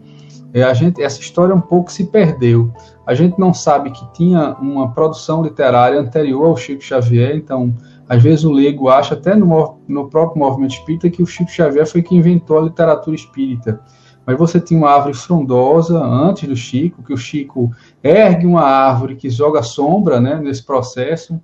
é, 0.53 0.63
a 0.63 0.73
gente, 0.73 1.03
essa 1.03 1.21
história 1.21 1.55
um 1.55 1.61
pouco 1.61 1.91
se 1.91 2.05
perdeu. 2.05 2.73
A 3.07 3.15
gente 3.15 3.39
não 3.39 3.53
sabe 3.53 3.91
que 3.91 4.13
tinha 4.13 4.55
uma 4.61 4.93
produção 4.93 5.43
literária 5.43 5.99
anterior 5.99 6.47
ao 6.47 6.57
Chico 6.57 6.83
Xavier, 6.83 7.37
então, 7.37 7.75
às 8.11 8.21
vezes 8.21 8.45
o 8.45 8.51
leigo 8.51 8.89
acha, 8.89 9.15
até 9.15 9.37
no, 9.37 9.79
no 9.87 10.11
próprio 10.11 10.41
movimento 10.41 10.73
espírita, 10.73 11.09
que 11.09 11.23
o 11.23 11.27
Chico 11.27 11.49
Xavier 11.49 11.87
foi 11.87 12.03
quem 12.03 12.19
inventou 12.19 12.59
a 12.59 12.63
literatura 12.63 13.15
espírita. 13.15 13.81
Mas 14.27 14.37
você 14.37 14.59
tinha 14.59 14.81
uma 14.81 14.91
árvore 14.91 15.15
frondosa 15.15 15.97
antes 15.97 16.49
do 16.49 16.57
Chico, 16.57 17.05
que 17.05 17.13
o 17.13 17.17
Chico 17.17 17.71
ergue 18.03 18.47
uma 18.47 18.63
árvore 18.63 19.15
que 19.15 19.31
joga 19.31 19.63
sombra 19.63 20.21
né, 20.21 20.41
nesse 20.43 20.67
processo, 20.67 21.41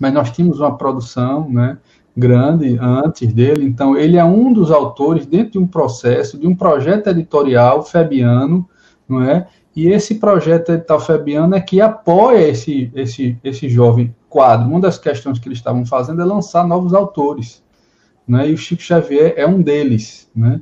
mas 0.00 0.12
nós 0.12 0.32
tínhamos 0.32 0.58
uma 0.58 0.76
produção, 0.76 1.48
né, 1.48 1.78
grande 2.16 2.76
antes 2.80 3.32
dele. 3.32 3.64
Então, 3.64 3.96
ele 3.96 4.16
é 4.16 4.24
um 4.24 4.52
dos 4.52 4.72
autores 4.72 5.26
dentro 5.26 5.52
de 5.52 5.58
um 5.60 5.66
processo, 5.66 6.36
de 6.36 6.48
um 6.48 6.56
projeto 6.56 7.06
editorial 7.06 7.84
febiano, 7.84 8.68
não 9.08 9.22
é? 9.22 9.46
E 9.74 9.88
esse 9.88 10.16
projeto 10.16 10.72
editorial 10.72 11.04
febiano 11.04 11.54
é 11.54 11.60
que 11.60 11.80
apoia 11.80 12.48
esse, 12.48 12.90
esse, 12.94 13.36
esse 13.42 13.68
jovem 13.68 14.14
quadro. 14.28 14.68
Uma 14.68 14.80
das 14.80 14.98
questões 14.98 15.38
que 15.38 15.48
eles 15.48 15.58
estavam 15.58 15.84
fazendo 15.84 16.22
é 16.22 16.24
lançar 16.24 16.66
novos 16.66 16.94
autores, 16.94 17.62
né? 18.26 18.48
E 18.48 18.52
o 18.52 18.56
Chico 18.56 18.82
Xavier 18.82 19.34
é 19.36 19.46
um 19.46 19.60
deles, 19.60 20.30
né? 20.34 20.60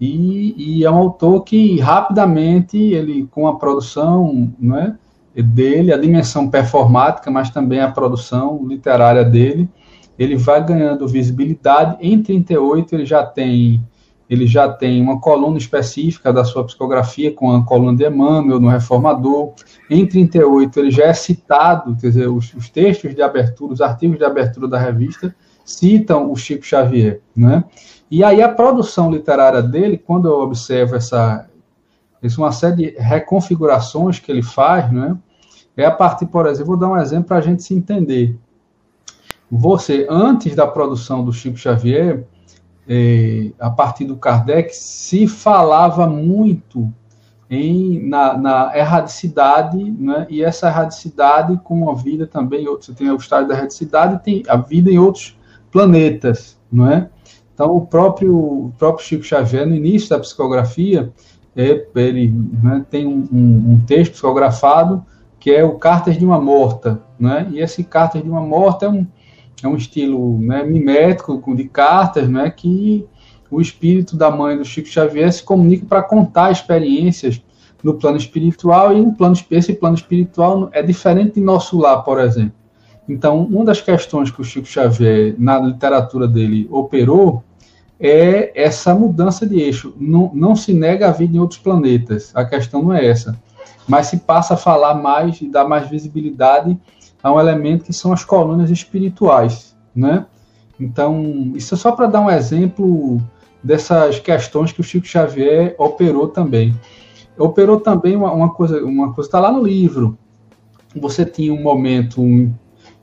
E, 0.00 0.78
e 0.78 0.84
é 0.84 0.90
um 0.90 0.96
autor 0.96 1.42
que 1.42 1.78
rapidamente 1.78 2.76
ele 2.76 3.28
com 3.30 3.46
a 3.46 3.56
produção, 3.56 4.52
né? 4.58 4.96
Dele, 5.34 5.92
a 5.92 5.96
dimensão 5.96 6.48
performática, 6.48 7.30
mas 7.30 7.50
também 7.50 7.80
a 7.80 7.90
produção 7.90 8.64
literária 8.66 9.24
dele, 9.24 9.68
ele 10.18 10.36
vai 10.36 10.64
ganhando 10.64 11.08
visibilidade. 11.08 11.96
Em 12.00 12.22
38 12.22 12.94
ele 12.94 13.04
já 13.04 13.26
tem 13.26 13.84
ele 14.28 14.46
já 14.46 14.68
tem 14.68 15.02
uma 15.02 15.20
coluna 15.20 15.58
específica 15.58 16.32
da 16.32 16.44
sua 16.44 16.64
psicografia 16.64 17.32
com 17.32 17.54
a 17.54 17.64
coluna 17.64 17.96
de 17.96 18.06
Emmanuel 18.06 18.58
no 18.58 18.68
Reformador. 18.68 19.52
Em 19.90 20.06
38 20.06 20.78
ele 20.78 20.90
já 20.90 21.04
é 21.04 21.12
citado, 21.12 21.96
quer 21.96 22.08
dizer, 22.08 22.28
os, 22.28 22.54
os 22.54 22.68
textos 22.68 23.14
de 23.14 23.22
abertura, 23.22 23.72
os 23.72 23.80
artigos 23.80 24.18
de 24.18 24.24
abertura 24.24 24.66
da 24.66 24.78
revista 24.78 25.34
citam 25.64 26.30
o 26.30 26.36
Chico 26.36 26.64
Xavier, 26.64 27.20
né? 27.34 27.64
E 28.10 28.22
aí 28.22 28.42
a 28.42 28.48
produção 28.48 29.10
literária 29.10 29.62
dele, 29.62 29.98
quando 29.98 30.28
eu 30.28 30.40
observo 30.40 30.94
essa, 30.94 31.48
essa 32.22 32.40
uma 32.40 32.52
série 32.52 32.76
de 32.76 32.98
reconfigurações 32.98 34.18
que 34.18 34.30
ele 34.30 34.42
faz, 34.42 34.92
né? 34.92 35.16
É 35.76 35.84
a 35.84 35.90
partir, 35.90 36.26
por 36.26 36.46
exemplo, 36.46 36.66
vou 36.66 36.76
dar 36.76 36.88
um 36.88 36.96
exemplo 36.96 37.24
para 37.24 37.38
a 37.38 37.40
gente 37.40 37.62
se 37.62 37.74
entender 37.74 38.38
você, 39.56 40.06
antes 40.10 40.54
da 40.54 40.66
produção 40.66 41.24
do 41.24 41.32
Chico 41.32 41.56
Xavier, 41.56 42.24
é, 42.88 43.50
a 43.58 43.70
partir 43.70 44.04
do 44.04 44.16
Kardec, 44.16 44.74
se 44.74 45.26
falava 45.26 46.06
muito 46.06 46.92
em, 47.48 48.06
na, 48.06 48.36
na 48.36 48.76
erradicidade, 48.76 49.78
né, 49.78 50.26
e 50.28 50.42
essa 50.42 50.68
erradicidade 50.68 51.58
com 51.62 51.90
a 51.90 51.94
vida 51.94 52.26
também, 52.26 52.64
você 52.64 52.92
tem 52.92 53.10
o 53.10 53.16
estado 53.16 53.48
da 53.48 53.54
erradicidade 53.54 54.22
tem 54.24 54.42
a 54.48 54.56
vida 54.56 54.90
em 54.90 54.98
outros 54.98 55.36
planetas, 55.70 56.58
não 56.70 56.90
é? 56.90 57.08
Então, 57.54 57.74
o 57.76 57.86
próprio, 57.86 58.36
o 58.36 58.72
próprio 58.76 59.06
Chico 59.06 59.22
Xavier, 59.22 59.66
no 59.66 59.76
início 59.76 60.10
da 60.10 60.18
psicografia, 60.18 61.12
é, 61.56 61.86
ele 61.94 62.34
né, 62.62 62.84
tem 62.90 63.06
um, 63.06 63.28
um, 63.32 63.72
um, 63.72 63.80
texto 63.86 64.12
psicografado 64.12 65.04
que 65.38 65.50
é 65.50 65.62
o 65.62 65.78
Cartas 65.78 66.18
de 66.18 66.24
uma 66.24 66.40
Morta, 66.40 67.02
né? 67.20 67.46
e 67.52 67.60
esse 67.60 67.84
Cartas 67.84 68.22
de 68.22 68.28
uma 68.28 68.40
Morta 68.40 68.86
é 68.86 68.88
um, 68.88 69.06
é 69.62 69.68
um 69.68 69.76
estilo 69.76 70.38
né, 70.38 70.62
mimético 70.62 71.54
de 71.54 71.64
cartas, 71.64 72.28
né, 72.28 72.50
que 72.50 73.06
o 73.50 73.60
espírito 73.60 74.16
da 74.16 74.30
mãe 74.30 74.56
do 74.56 74.64
Chico 74.64 74.88
Xavier 74.88 75.32
se 75.32 75.42
comunica 75.42 75.86
para 75.86 76.02
contar 76.02 76.50
experiências 76.50 77.40
no 77.82 77.94
plano 77.94 78.16
espiritual 78.16 78.96
e 78.96 79.00
no 79.00 79.14
plano 79.14 79.36
esse 79.50 79.74
plano 79.74 79.94
espiritual 79.94 80.70
é 80.72 80.82
diferente 80.82 81.34
de 81.34 81.40
nosso 81.40 81.78
lar, 81.78 82.02
por 82.02 82.18
exemplo. 82.18 82.54
Então, 83.08 83.44
uma 83.44 83.64
das 83.64 83.82
questões 83.82 84.30
que 84.30 84.40
o 84.40 84.44
Chico 84.44 84.66
Xavier 84.66 85.34
na 85.38 85.58
literatura 85.58 86.26
dele 86.26 86.66
operou 86.70 87.44
é 88.00 88.50
essa 88.60 88.94
mudança 88.94 89.46
de 89.46 89.60
eixo. 89.60 89.94
Não, 90.00 90.30
não 90.34 90.56
se 90.56 90.72
nega 90.72 91.08
a 91.08 91.12
vida 91.12 91.36
em 91.36 91.40
outros 91.40 91.60
planetas. 91.60 92.32
A 92.34 92.44
questão 92.44 92.82
não 92.82 92.94
é 92.94 93.06
essa, 93.06 93.38
mas 93.86 94.06
se 94.06 94.18
passa 94.18 94.54
a 94.54 94.56
falar 94.56 94.94
mais 94.94 95.40
e 95.42 95.48
dar 95.48 95.68
mais 95.68 95.88
visibilidade 95.88 96.78
a 97.24 97.32
um 97.32 97.40
elemento 97.40 97.86
que 97.86 97.92
são 97.94 98.12
as 98.12 98.22
colunas 98.22 98.70
espirituais, 98.70 99.74
né? 99.96 100.26
Então, 100.78 101.52
isso 101.54 101.72
é 101.72 101.76
só 101.78 101.92
para 101.92 102.06
dar 102.06 102.20
um 102.20 102.28
exemplo 102.28 103.18
dessas 103.62 104.20
questões 104.20 104.72
que 104.72 104.82
o 104.82 104.84
Chico 104.84 105.06
Xavier 105.06 105.74
operou 105.78 106.28
também. 106.28 106.78
Operou 107.38 107.80
também 107.80 108.14
uma, 108.14 108.30
uma 108.30 108.52
coisa, 108.52 108.84
uma 108.84 109.14
coisa 109.14 109.26
está 109.26 109.40
lá 109.40 109.50
no 109.50 109.64
livro. 109.64 110.18
Você 110.94 111.24
tinha 111.24 111.52
um 111.54 111.62
momento 111.62 112.20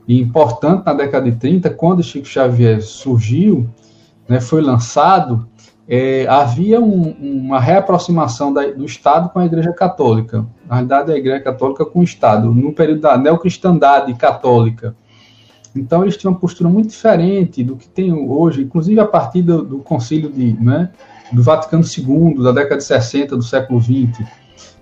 importante 0.08 0.86
na 0.86 0.94
década 0.94 1.28
de 1.28 1.36
30, 1.36 1.70
quando 1.70 2.02
Chico 2.02 2.26
Xavier 2.26 2.80
surgiu, 2.80 3.68
né, 4.28 4.40
foi 4.40 4.62
lançado, 4.62 5.48
é, 5.94 6.26
havia 6.26 6.80
um, 6.80 7.10
uma 7.20 7.60
reaproximação 7.60 8.50
da, 8.50 8.64
do 8.68 8.86
Estado 8.86 9.28
com 9.28 9.38
a 9.38 9.44
Igreja 9.44 9.74
Católica. 9.74 10.38
Na 10.66 10.76
realidade, 10.76 11.12
a 11.12 11.16
Igreja 11.18 11.40
Católica 11.40 11.84
com 11.84 12.00
o 12.00 12.02
Estado, 12.02 12.50
no 12.50 12.72
período 12.72 13.02
da 13.02 13.18
neocristandade 13.18 14.14
católica. 14.14 14.96
Então, 15.76 16.00
eles 16.00 16.16
tinham 16.16 16.32
uma 16.32 16.40
postura 16.40 16.70
muito 16.70 16.88
diferente 16.88 17.62
do 17.62 17.76
que 17.76 17.86
tem 17.86 18.10
hoje, 18.10 18.62
inclusive 18.62 18.98
a 19.00 19.04
partir 19.04 19.42
do, 19.42 19.62
do 19.62 19.78
concílio 19.80 20.32
de, 20.32 20.54
né, 20.54 20.88
do 21.30 21.42
Vaticano 21.42 21.84
II, 21.84 22.42
da 22.42 22.52
década 22.52 22.78
de 22.78 22.84
60 22.84 23.36
do 23.36 23.42
século 23.42 23.78
XX. 23.78 24.26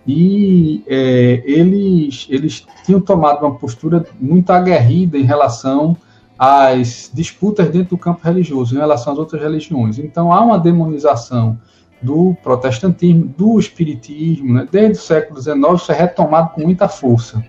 E 0.07 0.85
é, 0.87 1.43
eles, 1.45 2.29
eles 2.31 2.65
tinham 2.87 3.01
tomado 3.01 3.45
uma 3.45 3.57
postura 3.57 4.07
muito 4.21 4.49
aguerrida 4.51 5.19
em 5.19 5.25
relação 5.25 5.97
as 6.43 7.11
disputas 7.13 7.69
dentro 7.69 7.91
do 7.91 7.99
campo 7.99 8.23
religioso 8.25 8.75
em 8.75 8.79
relação 8.79 9.13
às 9.13 9.19
outras 9.19 9.43
religiões. 9.43 9.99
Então 9.99 10.33
há 10.33 10.41
uma 10.41 10.59
demonização 10.59 11.61
do 12.01 12.35
protestantismo, 12.43 13.27
do 13.37 13.59
espiritismo, 13.61 14.55
né? 14.55 14.67
desde 14.73 14.97
o 14.97 15.03
século 15.03 15.39
XIX 15.39 15.59
isso 15.77 15.93
é 15.93 15.95
retomado 15.95 16.55
com 16.55 16.63
muita 16.63 16.89
força. 16.89 17.45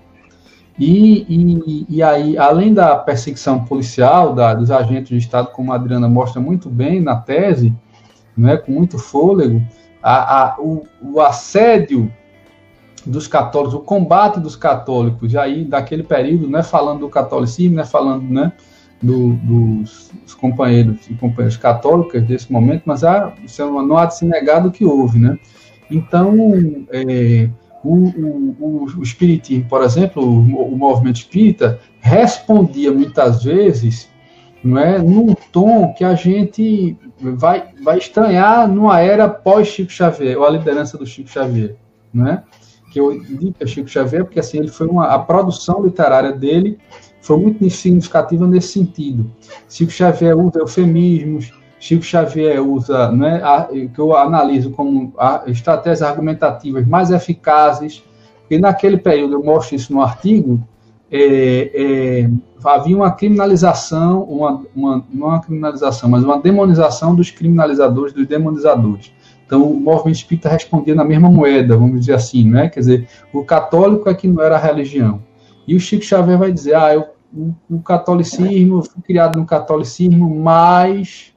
E, 0.77 1.25
e, 1.29 1.85
e 1.87 2.03
aí, 2.03 2.37
além 2.37 2.73
da 2.73 2.97
perseguição 2.97 3.63
policial 3.63 4.35
da, 4.35 4.53
dos 4.53 4.69
agentes 4.69 5.07
de 5.07 5.19
Estado, 5.19 5.51
como 5.53 5.71
a 5.71 5.75
Adriana 5.75 6.09
mostra 6.09 6.41
muito 6.41 6.69
bem 6.69 6.99
na 6.99 7.15
tese, 7.15 7.73
né, 8.35 8.57
com 8.57 8.73
muito 8.73 8.97
fôlego, 8.97 9.61
a, 10.03 10.41
a, 10.41 10.55
o, 10.59 10.83
o 11.01 11.21
assédio 11.21 12.11
dos 13.05 13.25
católicos, 13.25 13.73
o 13.73 13.79
combate 13.79 14.37
dos 14.37 14.57
católicos, 14.57 15.31
e 15.31 15.37
aí 15.37 15.63
daquele 15.63 16.03
período, 16.03 16.49
não 16.49 16.59
é 16.59 16.63
falando 16.63 16.99
do 16.99 17.09
catolicismo, 17.09 17.77
não 17.77 17.83
é 17.83 17.85
falando 17.85 18.23
né, 18.23 18.51
do, 19.01 19.33
dos, 19.33 20.11
dos, 20.23 20.33
companheiros 20.35 21.09
e 21.09 21.13
companheiras 21.15 21.57
católicas 21.57 22.23
desse 22.23 22.51
momento, 22.51 22.83
mas 22.85 23.03
há, 23.03 23.33
não 23.59 23.97
há 23.97 24.05
de 24.05 24.17
se 24.17 24.25
negar 24.25 24.61
do 24.61 24.71
que 24.71 24.85
houve. 24.85 25.17
Né? 25.19 25.37
Então, 25.89 26.35
é, 26.91 27.49
o, 27.83 27.95
o, 28.59 28.85
o, 28.97 29.03
Espiritismo, 29.03 29.65
por 29.67 29.83
exemplo, 29.83 30.23
o, 30.23 30.77
movimento 30.77 31.17
espírita, 31.17 31.79
respondia 31.99 32.91
muitas 32.91 33.43
vezes 33.43 34.09
não 34.63 34.77
é, 34.77 34.99
num 34.99 35.33
tom 35.51 35.91
que 35.93 36.03
a 36.03 36.13
gente 36.13 36.95
vai, 37.19 37.69
vai 37.83 37.97
estranhar 37.97 38.67
numa 38.67 38.99
era 38.99 39.27
pós-Chico 39.27 39.91
Xavier, 39.91 40.37
ou 40.37 40.45
a 40.45 40.51
liderança 40.51 40.97
do 40.97 41.05
Chico 41.05 41.29
Xavier. 41.29 41.75
Não 42.13 42.27
é? 42.27 42.43
Que 42.91 42.99
eu 42.99 43.19
digo 43.19 43.53
que 43.53 43.63
é 43.63 43.67
Chico 43.67 43.89
Xavier 43.89 44.23
porque 44.23 44.39
assim, 44.39 44.59
ele 44.59 44.67
foi 44.67 44.85
uma, 44.85 45.07
a 45.07 45.17
produção 45.17 45.83
literária 45.83 46.31
dele 46.31 46.77
foi 47.21 47.37
muito 47.37 47.69
significativa 47.69 48.47
nesse 48.47 48.69
sentido. 48.69 49.29
Chico 49.69 49.91
Xavier 49.91 50.37
usa 50.37 50.59
eufemismos, 50.59 51.53
Chico 51.79 52.03
Xavier 52.03 52.61
usa, 52.63 53.11
né, 53.11 53.41
a, 53.43 53.63
que 53.63 53.99
eu 53.99 54.15
analiso 54.15 54.71
como 54.71 55.13
estratégias 55.47 56.01
argumentativas 56.01 56.85
mais 56.85 57.11
eficazes, 57.11 58.03
e 58.49 58.57
naquele 58.57 58.97
período, 58.97 59.35
eu 59.35 59.43
mostro 59.43 59.75
isso 59.75 59.93
no 59.93 60.01
artigo, 60.01 60.61
é, 61.09 61.71
é, 61.73 62.29
havia 62.63 62.95
uma 62.95 63.11
criminalização, 63.11 64.23
uma, 64.23 64.61
uma, 64.75 65.05
não 65.11 65.27
uma 65.27 65.41
criminalização, 65.41 66.09
mas 66.09 66.23
uma 66.23 66.39
demonização 66.39 67.15
dos 67.15 67.31
criminalizadores, 67.31 68.13
dos 68.13 68.27
demonizadores. 68.27 69.11
Então, 69.45 69.63
o 69.63 69.79
movimento 69.79 70.15
espírita 70.15 70.47
respondia 70.47 70.95
na 70.95 71.03
mesma 71.03 71.29
moeda, 71.29 71.75
vamos 71.75 71.99
dizer 71.99 72.13
assim, 72.13 72.49
né? 72.49 72.69
Quer 72.69 72.79
dizer, 72.79 73.07
o 73.33 73.43
católico 73.43 74.09
é 74.09 74.13
que 74.13 74.27
não 74.27 74.41
era 74.41 74.55
a 74.55 74.59
religião. 74.59 75.21
E 75.71 75.75
o 75.75 75.79
Chico 75.79 76.03
Xavier 76.03 76.37
vai 76.37 76.51
dizer, 76.51 76.75
ah, 76.75 76.93
eu, 76.93 77.05
o, 77.33 77.53
o 77.69 77.81
catolicismo, 77.81 78.83
fui 78.83 79.01
criado 79.01 79.39
no 79.39 79.45
catolicismo, 79.45 80.29
mas 80.35 81.33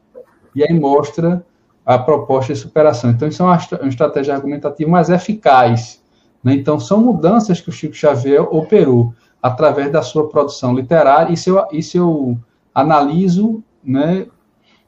e 0.52 0.64
aí 0.64 0.74
mostra 0.76 1.46
a 1.86 1.96
proposta 1.96 2.52
de 2.52 2.58
superação. 2.58 3.10
Então, 3.10 3.28
isso 3.28 3.44
é 3.44 3.46
uma, 3.46 3.56
uma 3.80 3.88
estratégia 3.88 4.34
argumentativa 4.34 4.90
mais 4.90 5.08
eficaz. 5.08 6.02
Né? 6.42 6.54
Então, 6.54 6.80
são 6.80 7.00
mudanças 7.00 7.60
que 7.60 7.68
o 7.68 7.72
Chico 7.72 7.94
Xavier 7.94 8.42
operou 8.42 9.14
através 9.40 9.92
da 9.92 10.02
sua 10.02 10.28
produção 10.28 10.74
literária, 10.74 11.32
e 11.32 11.36
se 11.36 11.50
eu, 11.50 11.64
se 11.80 11.96
eu 11.96 12.36
analiso, 12.74 13.62
né, 13.84 14.26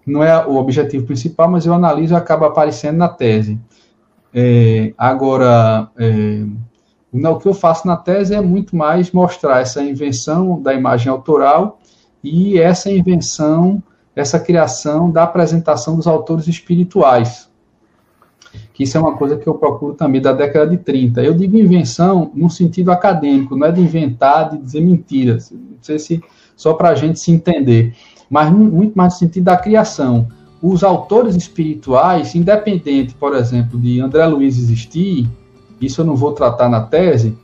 não 0.05 0.25
é 0.25 0.45
o 0.45 0.57
objetivo 0.57 1.07
principal, 1.07 1.49
mas 1.49 1.67
eu 1.67 1.73
analiso 1.73 2.15
e 2.15 2.17
acaba 2.17 2.49
aparecendo 2.49 2.97
na 2.97 3.09
tese. 3.09 3.61
É, 4.35 4.93
agora, 4.99 5.89
é, 5.97 6.45
o 7.25 7.39
que 7.39 7.49
eu 7.49 7.55
faço 7.55 7.87
na 7.87 7.97
tese 7.97 8.35
é 8.35 8.41
muito 8.41 8.75
mais 8.77 9.11
mostrar 9.13 9.61
essa 9.61 9.83
invenção 9.83 10.61
da 10.61 10.75
imagem 10.75 11.11
autoral 11.11 11.79
e 12.23 12.59
essa 12.59 12.91
invenção 12.91 13.83
essa 14.17 14.41
criação 14.41 15.11
da 15.11 15.25
apresentação 15.25 15.95
dos 15.95 16.07
autores 16.07 16.49
espirituais. 16.49 17.51
Que 18.73 18.85
isso 18.85 18.97
é 18.97 19.01
uma 19.01 19.15
coisa 19.15 19.37
que 19.37 19.47
eu 19.47 19.55
procuro 19.55 19.93
também 19.93 20.21
da 20.21 20.33
década 20.33 20.67
de 20.67 20.79
30. 20.79 21.23
Eu 21.23 21.35
digo 21.35 21.59
invenção 21.59 22.31
no 22.35 22.49
sentido 22.49 22.91
acadêmico, 22.91 23.55
não 23.55 23.67
é 23.67 23.73
de 23.73 23.83
inventar, 23.83 24.51
de 24.51 24.59
dizer 24.59 24.81
mentiras. 24.81 25.51
Não 25.51 25.77
sei 25.83 25.99
se 25.99 26.23
só 26.57 26.73
para 26.73 26.89
a 26.89 26.95
gente 26.95 27.21
se 27.21 27.31
entender, 27.31 27.95
mas 28.31 28.51
muito 28.51 28.97
mais 28.97 29.13
no 29.13 29.19
sentido 29.19 29.45
da 29.45 29.59
criação. 29.59 30.27
Os 30.63 30.83
autores 30.83 31.37
espirituais, 31.37 32.35
independente, 32.35 33.15
por 33.15 33.35
exemplo, 33.35 33.79
de 33.79 34.01
André 34.01 34.27
Luiz 34.27 34.57
existir, 34.57 35.29
isso 35.81 36.01
eu 36.01 36.05
não 36.05 36.17
vou 36.17 36.33
tratar 36.33 36.69
na 36.69 36.81
tese, 36.81 37.37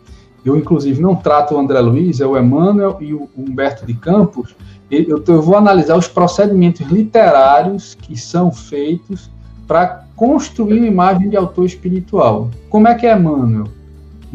eu 0.45 0.57
inclusive 0.57 1.01
não 1.01 1.15
trato 1.15 1.55
o 1.55 1.59
André 1.59 1.81
Luiz, 1.81 2.21
é 2.21 2.27
o 2.27 2.37
Emmanuel 2.37 2.97
e 3.01 3.15
o 3.15 3.29
Humberto 3.37 3.87
de 3.87 3.95
Campos, 3.95 4.55
eu, 4.91 5.23
eu 5.27 5.43
vou 5.43 5.57
analisar 5.57 5.97
os 5.97 6.09
procedimentos 6.09 6.87
literários 6.89 7.95
que 7.95 8.17
são 8.17 8.53
feitos 8.53 9.31
para 9.67 10.05
construir 10.15 10.79
uma 10.79 10.87
imagem 10.87 11.31
de 11.31 11.37
autor 11.37 11.65
espiritual. 11.65 12.51
Como 12.69 12.87
é 12.89 12.95
que 12.95 13.07
é 13.07 13.17
Emmanuel? 13.17 13.69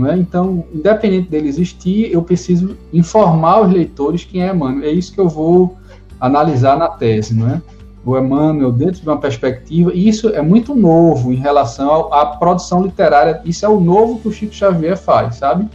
É? 0.06 0.16
Então, 0.16 0.66
independente 0.74 1.30
dele 1.30 1.48
existir, 1.48 2.12
eu 2.12 2.22
preciso 2.22 2.78
informar 2.94 3.62
os 3.62 3.72
leitores 3.72 4.24
quem 4.24 4.44
é 4.44 4.52
Emmanuel. 4.52 4.88
É 4.88 4.92
isso 4.92 5.14
que 5.14 5.20
eu 5.20 5.28
vou 5.28 5.76
analisar 6.20 6.78
na 6.78 6.88
tese, 6.88 7.36
não 7.36 7.50
é? 7.50 7.62
O 8.08 8.18
Emmanuel 8.18 8.72
dentro 8.72 9.02
de 9.02 9.08
uma 9.08 9.18
perspectiva, 9.18 9.92
e 9.94 10.08
isso 10.08 10.30
é 10.30 10.42
muito 10.42 10.74
novo 10.74 11.32
em 11.32 11.36
relação 11.36 12.12
à 12.14 12.26
produção 12.26 12.82
literária, 12.82 13.42
isso 13.44 13.66
é 13.66 13.70
o 13.70 13.80
novo 13.80 14.20
que 14.20 14.30
o 14.30 14.32
Chico 14.32 14.54
Xavier 14.54 14.98
faz, 14.98 15.36
sabe? 15.36 15.68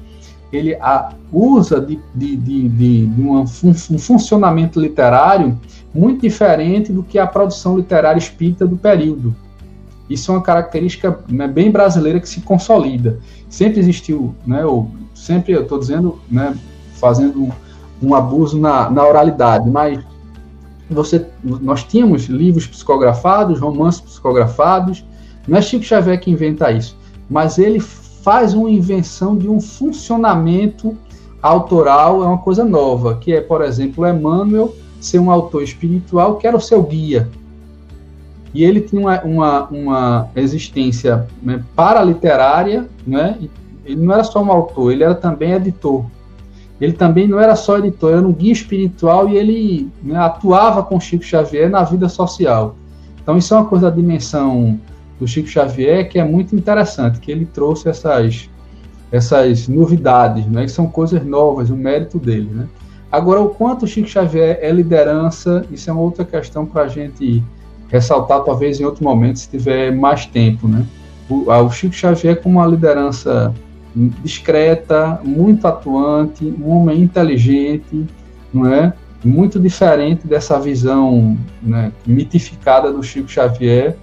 ele 0.52 0.74
a, 0.76 1.12
usa 1.32 1.80
de, 1.80 1.98
de, 2.14 2.36
de, 2.36 2.68
de, 2.68 3.06
de 3.06 3.20
uma, 3.22 3.40
um, 3.40 3.98
funcionamento 3.98 4.78
literário 4.78 5.58
muito 5.94 6.20
diferente 6.20 6.92
do 6.92 7.02
que 7.02 7.18
a 7.18 7.26
produção 7.26 7.76
literária 7.76 8.18
espírita 8.18 8.66
do 8.66 8.76
período. 8.76 9.34
Isso 10.10 10.30
é 10.30 10.34
uma 10.34 10.42
característica 10.42 11.18
né, 11.28 11.48
bem 11.48 11.70
brasileira 11.70 12.20
que 12.20 12.28
se 12.28 12.42
consolida. 12.42 13.18
Sempre 13.48 13.80
existiu, 13.80 14.34
né, 14.46 14.64
ou, 14.64 14.90
sempre 15.14 15.52
eu 15.54 15.62
estou 15.62 15.78
dizendo, 15.78 16.20
né, 16.30 16.54
fazendo 16.94 17.44
um, 17.44 17.50
um 18.02 18.14
abuso 18.14 18.58
na, 18.60 18.90
na 18.90 19.06
oralidade, 19.06 19.70
mas 19.70 19.98
você, 20.92 21.26
nós 21.42 21.84
tínhamos 21.84 22.24
livros 22.24 22.66
psicografados, 22.66 23.60
romances 23.60 24.00
psicografados, 24.00 25.04
não 25.46 25.58
é 25.58 25.62
Chico 25.62 25.84
Xavier 25.84 26.20
que 26.20 26.30
inventa 26.30 26.70
isso, 26.70 26.96
mas 27.28 27.58
ele 27.58 27.80
faz 27.80 28.54
uma 28.54 28.70
invenção 28.70 29.36
de 29.36 29.48
um 29.48 29.60
funcionamento 29.60 30.96
autoral, 31.42 32.22
é 32.22 32.26
uma 32.26 32.38
coisa 32.38 32.64
nova, 32.64 33.16
que 33.16 33.32
é, 33.32 33.40
por 33.40 33.62
exemplo, 33.62 34.06
Emmanuel 34.06 34.74
ser 35.00 35.18
um 35.18 35.30
autor 35.30 35.62
espiritual 35.62 36.36
que 36.36 36.46
era 36.46 36.56
o 36.56 36.60
seu 36.60 36.82
guia. 36.82 37.28
E 38.54 38.64
ele 38.64 38.80
tinha 38.80 39.00
uma, 39.00 39.22
uma, 39.22 39.62
uma 39.68 40.28
existência 40.36 41.26
né, 41.42 41.64
paraliterária, 41.74 42.88
né? 43.04 43.38
ele 43.84 44.00
não 44.00 44.14
era 44.14 44.22
só 44.22 44.42
um 44.42 44.52
autor, 44.52 44.92
ele 44.92 45.02
era 45.02 45.14
também 45.14 45.52
editor. 45.52 46.04
Ele 46.82 46.94
também 46.94 47.28
não 47.28 47.38
era 47.38 47.54
só 47.54 47.78
editor, 47.78 48.10
era 48.10 48.26
um 48.26 48.32
guia 48.32 48.52
espiritual 48.52 49.28
e 49.28 49.36
ele 49.36 49.88
né, 50.02 50.18
atuava 50.18 50.82
com 50.82 50.98
Chico 50.98 51.22
Xavier 51.22 51.70
na 51.70 51.84
vida 51.84 52.08
social. 52.08 52.74
Então, 53.22 53.38
isso 53.38 53.54
é 53.54 53.56
uma 53.56 53.66
coisa 53.66 53.88
da 53.88 53.96
dimensão 53.96 54.80
do 55.20 55.24
Chico 55.24 55.46
Xavier, 55.46 56.08
que 56.08 56.18
é 56.18 56.24
muito 56.24 56.56
interessante, 56.56 57.20
que 57.20 57.30
ele 57.30 57.46
trouxe 57.46 57.88
essas, 57.88 58.50
essas 59.12 59.68
novidades, 59.68 60.44
né, 60.46 60.64
que 60.64 60.72
são 60.72 60.88
coisas 60.88 61.24
novas, 61.24 61.70
o 61.70 61.76
mérito 61.76 62.18
dele. 62.18 62.50
Né. 62.52 62.66
Agora, 63.12 63.40
o 63.40 63.50
quanto 63.50 63.84
o 63.84 63.86
Chico 63.86 64.08
Xavier 64.08 64.58
é 64.60 64.72
liderança, 64.72 65.64
isso 65.70 65.88
é 65.88 65.92
uma 65.92 66.02
outra 66.02 66.24
questão 66.24 66.66
para 66.66 66.82
a 66.82 66.88
gente 66.88 67.44
ressaltar, 67.86 68.42
talvez 68.42 68.80
em 68.80 68.84
outro 68.84 69.04
momento, 69.04 69.38
se 69.38 69.48
tiver 69.48 69.94
mais 69.94 70.26
tempo. 70.26 70.66
Né. 70.66 70.84
O, 71.30 71.48
o 71.48 71.70
Chico 71.70 71.94
Xavier 71.94 72.42
como 72.42 72.58
uma 72.58 72.66
liderança 72.66 73.54
discreta, 73.94 75.20
muito 75.22 75.66
atuante, 75.66 76.44
um 76.44 76.68
homem 76.70 77.02
inteligente, 77.02 78.06
não 78.52 78.72
é? 78.72 78.92
Muito 79.24 79.60
diferente 79.60 80.26
dessa 80.26 80.58
visão 80.58 81.38
né, 81.62 81.92
mitificada 82.06 82.92
do 82.92 83.02
Chico 83.02 83.28
Xavier, 83.28 83.96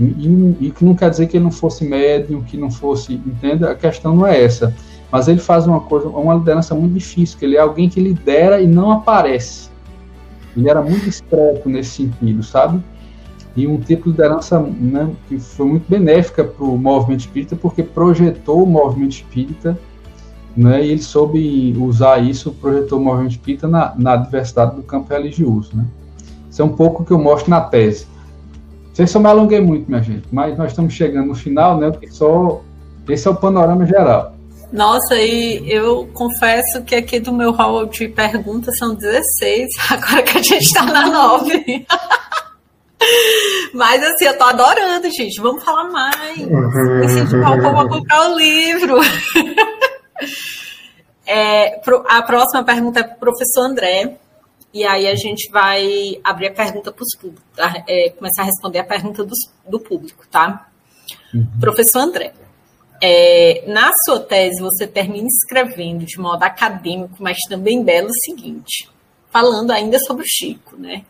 e, 0.00 0.72
que 0.76 0.84
não 0.84 0.94
quer 0.94 1.10
dizer 1.10 1.26
que 1.26 1.36
ele 1.36 1.44
não 1.44 1.50
fosse 1.50 1.84
médium, 1.84 2.42
que 2.42 2.56
não 2.56 2.70
fosse, 2.70 3.14
entende? 3.14 3.64
A 3.64 3.74
questão 3.74 4.14
não 4.14 4.26
é 4.26 4.42
essa. 4.44 4.74
Mas 5.10 5.26
ele 5.26 5.40
faz 5.40 5.66
uma 5.66 5.80
coisa, 5.80 6.08
uma 6.08 6.34
liderança 6.34 6.74
muito 6.74 6.94
difícil, 6.94 7.38
que 7.38 7.44
ele 7.44 7.56
é 7.56 7.60
alguém 7.60 7.88
que 7.88 8.00
lidera 8.00 8.60
e 8.60 8.66
não 8.66 8.92
aparece. 8.92 9.70
Ele 10.56 10.68
era 10.68 10.82
muito 10.82 11.04
discreto 11.04 11.68
nesse 11.68 11.90
sentido, 11.90 12.42
sabe? 12.42 12.80
E 13.60 13.66
um 13.66 13.78
tipo 13.78 14.04
de 14.04 14.10
liderança 14.10 14.60
né, 14.60 15.10
que 15.28 15.38
foi 15.38 15.66
muito 15.66 15.88
benéfica 15.88 16.44
para 16.44 16.64
o 16.64 16.78
movimento 16.78 17.20
espírita, 17.20 17.56
porque 17.56 17.82
projetou 17.82 18.62
o 18.62 18.66
movimento 18.66 19.12
espírita, 19.12 19.78
né, 20.56 20.84
e 20.84 20.90
ele 20.92 21.02
soube 21.02 21.76
usar 21.78 22.18
isso, 22.18 22.52
projetou 22.52 22.98
o 22.98 23.04
movimento 23.04 23.32
espírita 23.32 23.66
na, 23.68 23.94
na 23.96 24.16
diversidade 24.16 24.76
do 24.76 24.82
campo 24.82 25.12
religioso. 25.12 25.76
Né? 25.76 25.84
Isso 26.50 26.62
é 26.62 26.64
um 26.64 26.72
pouco 26.72 27.02
o 27.02 27.06
que 27.06 27.12
eu 27.12 27.18
mostro 27.18 27.50
na 27.50 27.60
tese 27.60 28.06
sei 28.98 29.06
se 29.06 29.16
eu 29.16 29.20
me 29.20 29.28
alonguei 29.28 29.60
muito, 29.60 29.88
minha 29.88 30.02
gente, 30.02 30.24
mas 30.32 30.58
nós 30.58 30.72
estamos 30.72 30.92
chegando 30.92 31.28
no 31.28 31.34
final, 31.36 31.78
né? 31.78 31.92
Só 32.10 32.60
esse 33.08 33.28
é 33.28 33.30
o 33.30 33.36
panorama 33.36 33.86
geral. 33.86 34.34
Nossa, 34.72 35.14
e 35.14 35.70
eu 35.70 36.08
confesso 36.12 36.82
que 36.82 36.96
aqui 36.96 37.20
do 37.20 37.32
meu 37.32 37.52
hall 37.52 37.86
de 37.86 38.08
perguntas 38.08 38.76
são 38.76 38.96
16, 38.96 39.68
agora 39.88 40.22
que 40.24 40.38
a 40.38 40.42
gente 40.42 40.64
está 40.64 40.84
na 40.84 41.06
9. 41.06 41.86
Mas 43.74 44.02
assim, 44.02 44.24
eu 44.24 44.36
tô 44.36 44.44
adorando, 44.44 45.10
gente. 45.10 45.40
Vamos 45.40 45.62
falar 45.64 45.84
mais. 45.84 46.38
Incentivar 46.38 47.58
o 47.58 47.62
povo 47.62 47.80
a 47.80 47.88
comprar 47.88 48.30
o 48.30 48.38
livro. 48.38 48.96
É, 51.30 51.78
a 52.08 52.22
próxima 52.22 52.64
pergunta 52.64 53.00
é 53.00 53.02
para 53.02 53.14
o 53.14 53.18
professor 53.18 53.60
André. 53.60 54.16
E 54.72 54.82
aí 54.82 55.06
a 55.06 55.14
gente 55.14 55.50
vai 55.50 56.18
abrir 56.24 56.46
a 56.46 56.52
pergunta 56.52 56.90
para 56.90 57.02
os 57.02 57.14
públicos, 57.20 57.44
é, 57.86 58.10
começar 58.10 58.42
a 58.42 58.44
responder 58.46 58.78
a 58.78 58.84
pergunta 58.84 59.24
dos, 59.24 59.38
do 59.66 59.78
público, 59.78 60.26
tá? 60.30 60.68
Uhum. 61.34 61.46
Professor 61.60 62.00
André, 62.00 62.32
é, 63.00 63.64
na 63.66 63.92
sua 64.04 64.20
tese, 64.20 64.60
você 64.60 64.86
termina 64.86 65.28
escrevendo 65.28 66.04
de 66.04 66.18
modo 66.18 66.42
acadêmico, 66.42 67.16
mas 67.18 67.38
também 67.48 67.82
belo, 67.82 68.08
o 68.08 68.14
seguinte, 68.24 68.88
falando 69.30 69.70
ainda 69.70 69.98
sobre 70.00 70.24
o 70.24 70.28
Chico, 70.28 70.76
né? 70.76 71.04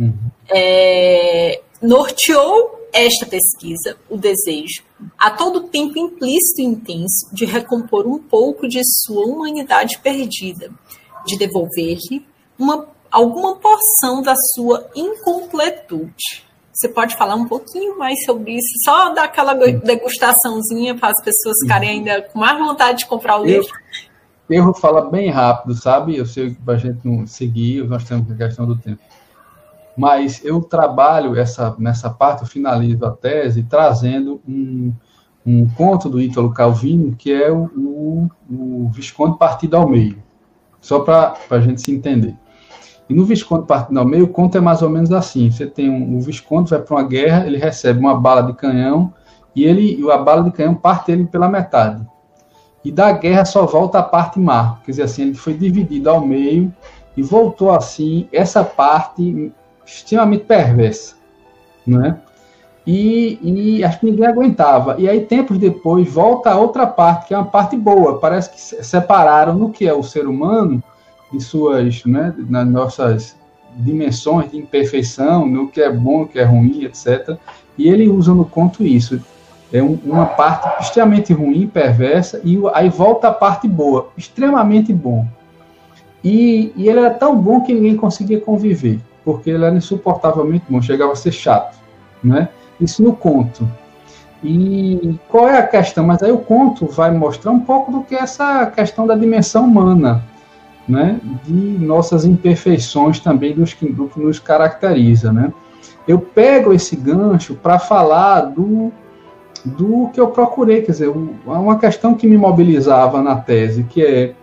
Uhum. 0.00 0.14
É, 0.48 1.60
norteou 1.82 2.80
esta 2.92 3.26
pesquisa 3.26 3.96
o 4.08 4.16
desejo, 4.16 4.82
a 5.18 5.30
todo 5.30 5.68
tempo 5.68 5.98
implícito 5.98 6.60
e 6.60 6.64
intenso, 6.64 7.32
de 7.32 7.44
recompor 7.44 8.06
um 8.06 8.18
pouco 8.18 8.66
de 8.66 8.80
sua 8.84 9.26
humanidade 9.26 9.98
perdida, 9.98 10.70
de 11.26 11.38
devolver-lhe 11.38 12.26
uma, 12.58 12.86
alguma 13.10 13.56
porção 13.56 14.22
da 14.22 14.34
sua 14.34 14.90
incompletude. 14.94 16.44
Você 16.72 16.88
pode 16.88 17.16
falar 17.16 17.34
um 17.34 17.46
pouquinho 17.46 17.98
mais 17.98 18.24
sobre 18.24 18.52
isso? 18.52 18.84
Só 18.84 19.12
dar 19.12 19.24
aquela 19.24 19.54
degustaçãozinha 19.54 20.94
para 20.94 21.10
as 21.10 21.22
pessoas 21.22 21.58
ficarem 21.60 21.90
ainda 21.90 22.22
com 22.22 22.38
mais 22.38 22.58
vontade 22.58 23.00
de 23.00 23.06
comprar 23.06 23.38
o 23.38 23.44
livro? 23.44 23.68
Eu 24.48 24.64
vou 24.64 24.74
falar 24.74 25.02
bem 25.02 25.30
rápido, 25.30 25.74
sabe? 25.74 26.16
Eu 26.16 26.26
sei 26.26 26.50
que 26.50 26.60
para 26.62 26.74
a 26.74 26.78
gente 26.78 27.00
não 27.04 27.26
seguir, 27.26 27.84
nós 27.86 28.04
temos 28.04 28.30
a 28.32 28.34
questão 28.34 28.66
do 28.66 28.76
tempo. 28.76 29.00
Mas 30.00 30.42
eu 30.42 30.62
trabalho 30.62 31.38
essa, 31.38 31.76
nessa 31.78 32.08
parte, 32.08 32.40
eu 32.40 32.48
finalizo 32.48 33.04
a 33.04 33.10
tese 33.10 33.62
trazendo 33.64 34.40
um, 34.48 34.94
um 35.44 35.68
conto 35.68 36.08
do 36.08 36.18
Ítalo 36.18 36.54
Calvino, 36.54 37.14
que 37.14 37.30
é 37.30 37.52
o, 37.52 37.64
o, 37.76 38.30
o 38.50 38.88
Visconde 38.94 39.36
Partido 39.36 39.76
ao 39.76 39.86
Meio. 39.86 40.16
Só 40.80 41.00
para 41.00 41.36
a 41.50 41.60
gente 41.60 41.82
se 41.82 41.92
entender. 41.92 42.34
E 43.10 43.14
no 43.14 43.26
Visconde 43.26 43.66
partindo 43.66 44.00
ao 44.00 44.06
meio, 44.06 44.24
o 44.24 44.28
conto 44.28 44.56
é 44.56 44.60
mais 44.62 44.80
ou 44.80 44.88
menos 44.88 45.12
assim: 45.12 45.50
você 45.50 45.66
tem 45.66 45.90
um, 45.90 46.16
o 46.16 46.20
Visconde 46.22 46.70
vai 46.70 46.80
para 46.80 46.96
uma 46.96 47.06
guerra, 47.06 47.46
ele 47.46 47.58
recebe 47.58 48.00
uma 48.00 48.18
bala 48.18 48.40
de 48.40 48.54
canhão 48.54 49.12
e 49.54 49.64
ele 49.64 50.00
a 50.10 50.16
bala 50.16 50.44
de 50.44 50.50
canhão 50.50 50.74
parte 50.74 51.12
ele 51.12 51.26
pela 51.26 51.46
metade. 51.46 52.02
E 52.82 52.90
da 52.90 53.12
guerra 53.12 53.44
só 53.44 53.66
volta 53.66 53.98
a 53.98 54.02
parte 54.02 54.40
má, 54.40 54.78
quer 54.82 54.92
dizer 54.92 55.02
assim, 55.02 55.22
ele 55.24 55.34
foi 55.34 55.52
dividido 55.52 56.08
ao 56.08 56.26
meio 56.26 56.72
e 57.14 57.20
voltou 57.20 57.70
assim 57.70 58.26
essa 58.32 58.64
parte 58.64 59.52
extremamente 59.94 60.44
perversa, 60.44 61.16
né? 61.86 62.18
E, 62.86 63.38
e 63.42 63.84
acho 63.84 64.00
que 64.00 64.06
ninguém 64.06 64.26
aguentava. 64.26 64.96
E 64.98 65.08
aí 65.08 65.20
tempos 65.20 65.58
depois 65.58 66.10
volta 66.10 66.50
a 66.50 66.56
outra 66.56 66.86
parte 66.86 67.28
que 67.28 67.34
é 67.34 67.36
uma 67.36 67.46
parte 67.46 67.76
boa. 67.76 68.18
Parece 68.18 68.50
que 68.50 68.84
separaram 68.84 69.54
no 69.54 69.70
que 69.70 69.86
é 69.86 69.92
o 69.92 70.02
ser 70.02 70.26
humano 70.26 70.82
de 71.32 71.40
suas, 71.40 72.04
né, 72.04 72.34
nas 72.48 72.66
nossas 72.66 73.36
dimensões 73.76 74.50
de 74.50 74.56
imperfeição, 74.56 75.46
no 75.46 75.68
que 75.68 75.80
é 75.80 75.92
bom, 75.92 76.22
o 76.22 76.26
que 76.28 76.38
é 76.38 76.44
ruim, 76.44 76.84
etc. 76.84 77.36
E 77.78 77.88
ele 77.88 78.08
usa 78.08 78.34
no 78.34 78.44
conto 78.44 78.84
isso. 78.84 79.20
É 79.72 79.80
um, 79.80 79.96
uma 80.04 80.26
parte 80.26 80.82
extremamente 80.82 81.32
ruim, 81.32 81.68
perversa, 81.68 82.40
e 82.42 82.58
aí 82.74 82.88
volta 82.88 83.28
a 83.28 83.32
parte 83.32 83.68
boa, 83.68 84.08
extremamente 84.16 84.92
bom. 84.92 85.24
E, 86.24 86.72
e 86.76 86.88
ele 86.88 86.98
era 86.98 87.10
tão 87.10 87.36
bom 87.36 87.60
que 87.60 87.72
ninguém 87.72 87.96
conseguia 87.96 88.40
conviver, 88.40 89.00
porque 89.24 89.50
ele 89.50 89.64
era 89.64 89.74
insuportavelmente 89.74 90.64
bom, 90.68 90.80
chegava 90.80 91.12
a 91.12 91.16
ser 91.16 91.32
chato, 91.32 91.78
né? 92.22 92.48
Isso 92.80 93.02
no 93.02 93.14
conto. 93.14 93.68
E 94.42 95.18
qual 95.28 95.48
é 95.48 95.58
a 95.58 95.66
questão? 95.66 96.06
Mas 96.06 96.22
aí 96.22 96.32
o 96.32 96.38
conto 96.38 96.86
vai 96.86 97.10
mostrar 97.10 97.50
um 97.50 97.60
pouco 97.60 97.92
do 97.92 98.02
que 98.02 98.14
é 98.14 98.20
essa 98.20 98.66
questão 98.66 99.06
da 99.06 99.14
dimensão 99.14 99.64
humana, 99.64 100.24
né, 100.88 101.20
de 101.44 101.52
nossas 101.52 102.24
imperfeições 102.24 103.20
também 103.20 103.54
dos 103.54 103.74
que, 103.74 103.86
do 103.86 104.08
que 104.08 104.18
nos 104.18 104.38
caracteriza, 104.38 105.32
né? 105.32 105.52
Eu 106.08 106.18
pego 106.18 106.72
esse 106.72 106.96
gancho 106.96 107.54
para 107.54 107.78
falar 107.78 108.40
do, 108.40 108.90
do 109.64 110.08
que 110.12 110.20
eu 110.20 110.28
procurei, 110.28 110.82
quer 110.82 110.92
dizer, 110.92 111.12
uma 111.46 111.78
questão 111.78 112.14
que 112.14 112.26
me 112.26 112.36
mobilizava 112.36 113.22
na 113.22 113.36
tese, 113.36 113.84
que 113.84 114.02
é 114.02 114.34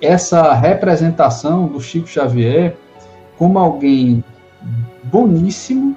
essa 0.00 0.54
representação 0.54 1.66
do 1.66 1.80
Chico 1.80 2.06
Xavier 2.06 2.76
como 3.38 3.58
alguém 3.58 4.22
boníssimo, 5.04 5.96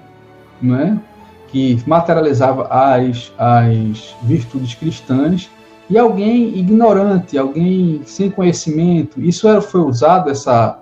né, 0.61 0.99
que 1.47 1.81
materializava 1.85 2.67
as, 2.69 3.33
as 3.37 4.15
virtudes 4.23 4.75
cristãs, 4.75 5.49
e 5.89 5.97
alguém 5.97 6.57
ignorante, 6.57 7.37
alguém 7.37 8.01
sem 8.05 8.29
conhecimento. 8.29 9.19
Isso 9.21 9.45
era, 9.49 9.59
foi 9.59 9.81
usado, 9.81 10.29
essa, 10.29 10.79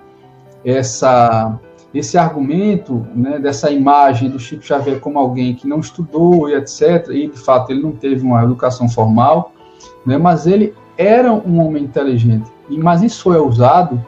essa, 0.64 1.60
esse 1.92 2.16
argumento 2.16 3.08
né, 3.16 3.40
dessa 3.40 3.72
imagem 3.72 4.30
do 4.30 4.38
Chico 4.38 4.62
Xavier 4.62 5.00
como 5.00 5.18
alguém 5.18 5.56
que 5.56 5.68
não 5.68 5.80
estudou 5.80 6.48
e 6.48 6.54
etc. 6.54 7.08
E, 7.10 7.28
de 7.28 7.40
fato, 7.40 7.72
ele 7.72 7.82
não 7.82 7.94
teve 7.94 8.24
uma 8.24 8.44
educação 8.44 8.88
formal, 8.88 9.52
né, 10.06 10.16
mas 10.20 10.46
ele 10.46 10.76
era 10.96 11.34
um 11.34 11.66
homem 11.66 11.86
inteligente. 11.86 12.52
Mas 12.70 13.02
isso 13.02 13.24
foi 13.24 13.40
usado 13.40 14.06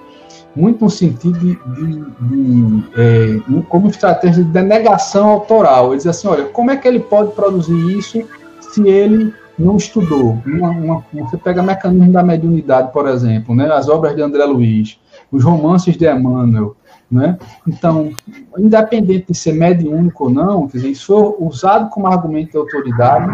muito 0.55 0.83
no 0.83 0.89
sentido 0.89 1.39
de, 1.39 1.55
de, 1.55 2.01
de 2.19 2.83
é, 2.97 3.61
como 3.69 3.87
estratégia 3.87 4.43
de 4.43 4.49
denegação 4.49 5.29
autoral. 5.29 5.87
Ele 5.87 5.97
diz 5.97 6.07
assim, 6.07 6.27
olha, 6.27 6.45
como 6.45 6.71
é 6.71 6.77
que 6.77 6.87
ele 6.87 6.99
pode 6.99 7.31
produzir 7.31 7.97
isso 7.97 8.21
se 8.59 8.87
ele 8.87 9.33
não 9.57 9.77
estudou. 9.77 10.37
Uma, 10.45 10.69
uma, 10.69 11.05
você 11.13 11.37
pega 11.37 11.61
mecanismo 11.61 12.11
da 12.11 12.23
mediunidade, 12.23 12.91
por 12.91 13.07
exemplo, 13.07 13.55
né? 13.55 13.71
as 13.71 13.87
obras 13.87 14.15
de 14.15 14.21
André 14.21 14.43
Luiz, 14.45 14.99
os 15.31 15.43
romances 15.43 15.95
de 15.95 16.09
Emmanuel. 16.09 16.75
Né? 17.09 17.37
Então, 17.67 18.11
independente 18.57 19.27
de 19.31 19.37
ser 19.37 19.53
mediúnico 19.53 20.25
ou 20.25 20.29
não, 20.29 20.67
quer 20.67 20.77
dizer, 20.77 20.89
isso 20.89 21.07
foi 21.07 21.45
usado 21.45 21.89
como 21.89 22.07
argumento 22.07 22.51
de 22.51 22.57
autoridade 22.57 23.29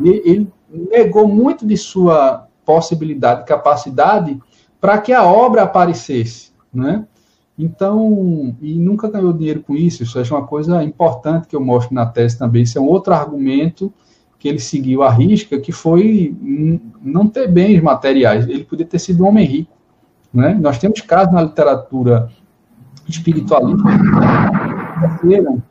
e 0.00 0.08
ele 0.24 0.52
negou 0.90 1.28
muito 1.28 1.66
de 1.66 1.76
sua 1.76 2.46
possibilidade, 2.64 3.44
capacidade 3.44 4.40
para 4.82 4.98
que 4.98 5.12
a 5.12 5.22
obra 5.22 5.62
aparecesse, 5.62 6.50
né? 6.74 7.06
Então, 7.56 8.56
e 8.60 8.74
nunca 8.74 9.08
ganhou 9.08 9.32
dinheiro 9.32 9.62
com 9.62 9.76
isso, 9.76 10.02
isso 10.02 10.18
é 10.18 10.22
uma 10.28 10.44
coisa 10.44 10.82
importante 10.82 11.46
que 11.46 11.54
eu 11.54 11.60
mostro 11.60 11.94
na 11.94 12.04
tese 12.04 12.36
também, 12.36 12.64
isso 12.64 12.78
é 12.78 12.80
um 12.80 12.88
outro 12.88 13.14
argumento 13.14 13.92
que 14.40 14.48
ele 14.48 14.58
seguiu 14.58 15.04
a 15.04 15.10
risca, 15.10 15.60
que 15.60 15.70
foi 15.70 16.36
não 17.00 17.28
ter 17.28 17.46
bens 17.46 17.80
materiais. 17.80 18.48
Ele 18.48 18.64
podia 18.64 18.84
ter 18.84 18.98
sido 18.98 19.22
um 19.22 19.28
homem 19.28 19.46
rico. 19.46 19.70
Né? 20.34 20.58
Nós 20.60 20.78
temos 20.78 21.00
casos 21.00 21.32
na 21.32 21.42
literatura 21.42 22.28
espiritualista 23.08 23.84
que 23.84 25.26
enriqueceram, 25.26 25.62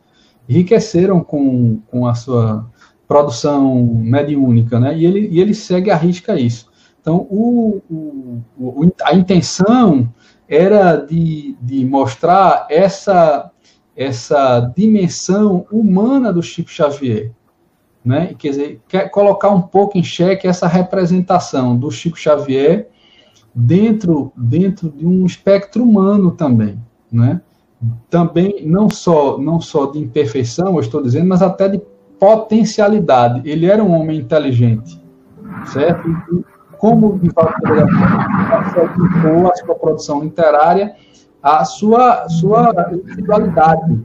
enriqueceram 0.48 1.20
com, 1.22 1.82
com 1.92 2.08
a 2.08 2.14
sua 2.14 2.66
produção 3.06 3.84
mediúnica, 3.84 4.80
né? 4.80 4.98
e, 4.98 5.06
ele, 5.06 5.28
e 5.30 5.42
ele 5.42 5.54
segue 5.54 5.92
a 5.92 5.98
risca 5.98 6.40
isso. 6.40 6.71
Então, 7.02 7.28
o, 7.30 7.82
o, 8.60 8.92
a 9.04 9.16
intenção 9.16 10.08
era 10.48 10.98
de, 10.98 11.56
de 11.60 11.84
mostrar 11.84 12.68
essa, 12.70 13.50
essa 13.96 14.60
dimensão 14.76 15.66
humana 15.72 16.32
do 16.32 16.44
Chico 16.44 16.70
Xavier, 16.70 17.32
né? 18.06 18.36
Quer 18.38 18.50
dizer, 18.50 18.82
quer 18.88 19.10
colocar 19.10 19.50
um 19.50 19.62
pouco 19.62 19.98
em 19.98 20.04
xeque 20.04 20.48
essa 20.48 20.68
representação 20.68 21.76
do 21.76 21.90
Chico 21.90 22.20
Xavier 22.20 22.90
dentro, 23.54 24.32
dentro 24.36 24.90
de 24.90 25.06
um 25.06 25.26
espectro 25.26 25.84
humano 25.84 26.32
também, 26.32 26.80
né? 27.12 27.42
Também 28.12 28.64
não 28.68 28.90
só 28.90 29.40
não 29.40 29.60
só 29.60 29.88
de 29.88 29.98
imperfeição, 29.98 30.76
eu 30.76 30.82
estou 30.82 31.02
dizendo, 31.02 31.28
mas 31.28 31.42
até 31.42 31.68
de 31.68 31.82
potencialidade. 32.20 33.42
Ele 33.50 33.66
era 33.66 33.84
um 33.84 33.92
homem 33.92 34.20
inteligente, 34.20 35.02
certo? 35.66 36.08
Como 36.82 37.20
de 37.20 37.30
fato 37.30 37.54
a 39.52 39.56
sua 39.56 39.76
produção 39.76 40.24
literária, 40.24 40.96
a 41.42 41.64
sua 41.64 42.28
sua 42.28 42.90
individualidade, 42.92 44.00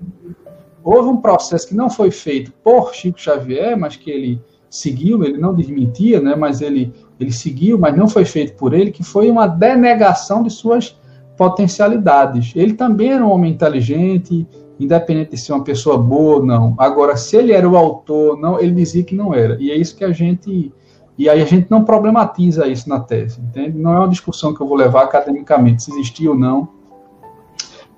houve 0.85 1.09
um 1.09 1.16
processo 1.16 1.66
que 1.66 1.74
não 1.74 1.89
foi 1.89 2.11
feito 2.11 2.53
por 2.62 2.94
Chico 2.94 3.19
Xavier, 3.19 3.78
mas 3.78 3.97
que 3.97 4.11
ele 4.11 4.43
seguiu, 4.69 5.24
ele 5.24 5.39
não 5.39 5.55
desmentia, 5.55 6.20
né, 6.20 6.36
mas 6.36 6.61
ele, 6.61 6.93
ele 7.19 7.32
seguiu, 7.32 7.78
mas 7.78 7.97
não 7.97 8.11
foi 8.11 8.27
feito 8.27 8.55
por 8.59 8.74
ele, 8.74 8.90
que 8.90 9.03
foi 9.03 9.31
uma 9.31 9.47
denegação 9.47 10.43
de 10.43 10.51
suas 10.51 11.01
potencialidades. 11.35 12.53
Ele 12.55 12.74
também 12.74 13.12
era 13.12 13.24
um 13.24 13.31
homem 13.31 13.53
inteligente, 13.53 14.47
independente 14.78 15.31
de 15.31 15.39
ser 15.39 15.55
uma 15.55 15.65
pessoa 15.65 15.97
boa 15.97 16.36
ou 16.36 16.44
não. 16.44 16.74
Agora, 16.77 17.16
se 17.16 17.39
ele 17.39 17.53
era 17.53 17.66
o 17.66 17.74
autor, 17.74 18.39
não, 18.39 18.61
ele 18.61 18.73
dizia 18.73 19.03
que 19.03 19.15
não 19.15 19.32
era. 19.32 19.57
E 19.59 19.70
é 19.70 19.77
isso 19.77 19.97
que 19.97 20.05
a 20.05 20.12
gente 20.12 20.70
e 21.19 21.29
aí 21.29 21.41
a 21.41 21.47
gente 21.47 21.71
não 21.71 21.85
problematiza 21.85 22.67
isso 22.67 22.89
na 22.89 23.01
tese, 23.01 23.41
entende? 23.41 23.79
Não 23.79 23.93
é 23.93 23.99
uma 23.99 24.09
discussão 24.09 24.55
que 24.55 24.61
eu 24.61 24.67
vou 24.67 24.77
levar 24.77 25.05
academicamente, 25.05 25.83
se 25.83 25.93
existia 25.93 26.31
ou 26.31 26.37
não. 26.37 26.69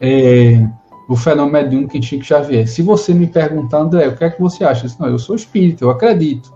É, 0.00 0.68
o 1.08 1.16
fenômeno 1.16 1.52
mediúnico 1.52 1.96
em 1.96 2.02
Chico 2.02 2.22
Xavier. 2.22 2.68
Se 2.68 2.82
você 2.82 3.14
me 3.14 3.26
perguntar, 3.26 3.78
André, 3.78 4.06
o 4.08 4.16
que 4.16 4.24
é 4.24 4.30
que 4.30 4.40
você 4.40 4.62
acha? 4.62 4.82
Eu 4.82 4.88
disse, 4.88 5.00
não, 5.00 5.08
eu 5.08 5.18
sou 5.18 5.34
espírita, 5.34 5.84
eu 5.84 5.90
acredito. 5.90 6.52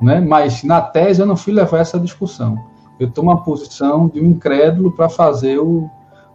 Né? 0.00 0.20
Mas 0.20 0.62
na 0.62 0.80
tese 0.80 1.20
eu 1.20 1.26
não 1.26 1.36
fui 1.36 1.52
levar 1.52 1.78
essa 1.78 1.98
discussão. 1.98 2.56
Eu 3.00 3.10
tomo 3.10 3.30
a 3.30 3.38
posição 3.38 4.06
de 4.08 4.20
um 4.20 4.26
incrédulo 4.26 4.92
para 4.92 5.08
fazer 5.08 5.58
o, 5.58 5.88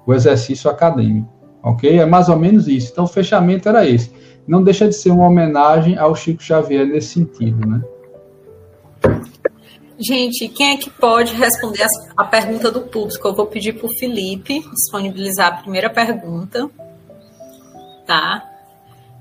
o 0.06 0.14
exercício 0.14 0.69
acadêmico. 0.69 1.30
Ok? 1.61 1.98
É 1.98 2.06
mais 2.06 2.27
ou 2.27 2.38
menos 2.38 2.68
isso. 2.68 2.91
Então 2.91 3.06
o 3.06 3.07
fechamento 3.07 3.69
era 3.69 3.88
esse. 3.88 4.11
Não 4.45 4.61
deixa 4.61 4.90
de 4.90 4.95
ser 4.95 5.11
uma 5.11 5.27
homenagem 5.27 5.98
ao 5.98 6.15
Chico 6.15 6.44
Xavier 6.44 6.85
nesse 6.85 7.14
sentido, 7.14 7.65
né? 7.65 7.81
Gente, 10.05 10.49
quem 10.49 10.73
é 10.73 10.77
que 10.77 10.89
pode 10.89 11.34
responder 11.34 11.85
a 12.17 12.25
pergunta 12.25 12.69
do 12.69 12.81
público? 12.81 13.25
Eu 13.25 13.34
vou 13.34 13.45
pedir 13.45 13.71
para 13.71 13.88
o 13.88 13.97
Felipe 13.97 14.59
disponibilizar 14.71 15.47
a 15.47 15.61
primeira 15.61 15.89
pergunta. 15.89 16.69
Tá? 18.05 18.43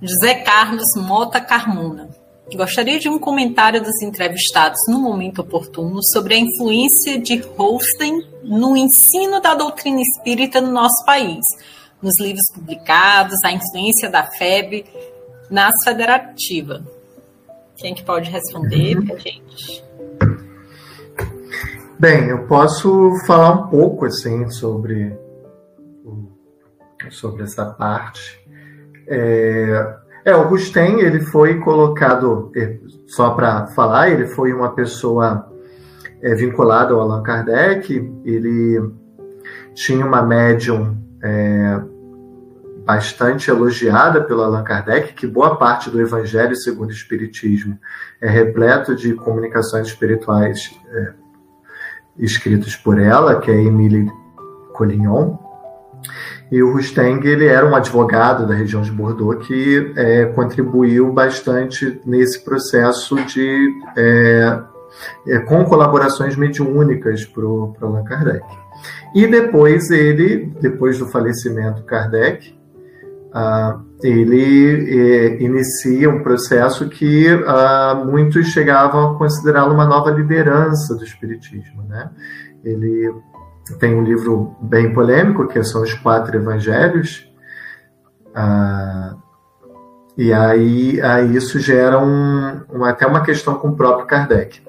José 0.00 0.34
Carlos 0.34 0.96
Mota 0.96 1.40
Carmona. 1.40 2.10
Gostaria 2.52 2.98
de 2.98 3.08
um 3.08 3.16
comentário 3.16 3.80
dos 3.80 4.02
entrevistados 4.02 4.80
no 4.88 4.98
momento 4.98 5.42
oportuno 5.42 6.02
sobre 6.02 6.34
a 6.34 6.38
influência 6.38 7.16
de 7.16 7.36
Holstein 7.56 8.26
no 8.42 8.76
ensino 8.76 9.40
da 9.40 9.54
doutrina 9.54 10.00
espírita 10.00 10.60
no 10.60 10.72
nosso 10.72 11.04
país, 11.04 11.46
nos 12.02 12.18
livros 12.18 12.50
publicados, 12.52 13.44
a 13.44 13.52
influência 13.52 14.10
da 14.10 14.24
FEB 14.24 14.84
nas 15.48 15.84
federativas. 15.84 16.82
Quem 17.76 17.92
é 17.92 17.94
que 17.94 18.02
pode 18.02 18.28
responder 18.28 19.00
para 19.00 19.14
a 19.14 19.18
gente? 19.18 19.92
Bem, 22.02 22.30
eu 22.30 22.48
posso 22.48 23.12
falar 23.28 23.52
um 23.52 23.68
pouco 23.68 24.06
assim 24.06 24.50
sobre 24.50 25.16
sobre 27.10 27.44
essa 27.44 27.64
parte. 27.64 28.44
É, 29.06 29.98
é 30.24 30.34
o 30.34 30.42
Rustem 30.42 30.98
ele 30.98 31.20
foi 31.20 31.60
colocado 31.60 32.50
é, 32.56 32.76
só 33.06 33.30
para 33.30 33.68
falar, 33.68 34.10
ele 34.10 34.26
foi 34.26 34.52
uma 34.52 34.74
pessoa 34.74 35.48
é, 36.20 36.34
vinculada 36.34 36.92
ao 36.92 37.02
Allan 37.02 37.22
Kardec. 37.22 37.94
Ele 38.24 38.82
tinha 39.72 40.04
uma 40.04 40.22
médium 40.22 40.96
é, 41.22 41.80
bastante 42.84 43.48
elogiada 43.48 44.24
pelo 44.24 44.42
Allan 44.42 44.64
Kardec, 44.64 45.12
que 45.12 45.24
boa 45.28 45.54
parte 45.54 45.88
do 45.88 46.00
Evangelho 46.00 46.56
segundo 46.56 46.88
o 46.88 46.92
Espiritismo 46.92 47.78
é 48.20 48.28
repleto 48.28 48.96
de 48.96 49.14
comunicações 49.14 49.86
espirituais 49.86 50.76
é, 50.90 51.21
escritos 52.18 52.76
por 52.76 52.98
ela, 52.98 53.40
que 53.40 53.50
é 53.50 53.62
Emile 53.62 54.10
Collignon. 54.72 55.38
E 56.50 56.62
o 56.62 56.72
Rusteng 56.72 57.26
ele 57.26 57.46
era 57.46 57.66
um 57.66 57.74
advogado 57.74 58.46
da 58.46 58.54
região 58.54 58.82
de 58.82 58.92
Bordeaux 58.92 59.46
que 59.46 59.92
é, 59.96 60.26
contribuiu 60.26 61.12
bastante 61.12 62.00
nesse 62.04 62.44
processo 62.44 63.16
de 63.24 63.72
é, 63.96 64.60
é, 65.26 65.38
com 65.40 65.64
colaborações 65.64 66.36
mediúnicas 66.36 67.24
para 67.24 67.44
Allan 67.44 68.04
Kardec. 68.04 68.44
E 69.14 69.26
depois 69.26 69.90
ele, 69.90 70.52
depois 70.60 70.98
do 70.98 71.06
falecimento 71.06 71.84
Kardec, 71.84 72.54
ah, 73.32 73.80
ele 74.02 75.00
é, 75.00 75.42
inicia 75.42 76.10
um 76.10 76.22
processo 76.22 76.88
que 76.88 77.28
ah, 77.46 78.02
muitos 78.06 78.48
chegavam 78.48 79.10
a 79.12 79.18
considerá-lo 79.18 79.74
uma 79.74 79.86
nova 79.86 80.10
liderança 80.10 80.94
do 80.94 81.04
Espiritismo. 81.04 81.82
Né? 81.84 82.10
Ele 82.64 83.14
tem 83.78 83.94
um 83.94 84.02
livro 84.02 84.56
bem 84.60 84.92
polêmico, 84.92 85.46
que 85.46 85.62
são 85.62 85.82
os 85.82 85.94
Quatro 85.94 86.36
Evangelhos, 86.36 87.30
ah, 88.34 89.14
e 90.16 90.32
aí, 90.32 91.00
aí, 91.00 91.36
isso 91.36 91.58
gera 91.58 91.98
um, 91.98 92.60
um, 92.70 92.84
até 92.84 93.06
uma 93.06 93.22
questão 93.22 93.54
com 93.54 93.68
o 93.68 93.76
próprio 93.76 94.06
Kardec. 94.06 94.62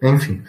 Enfim, 0.00 0.42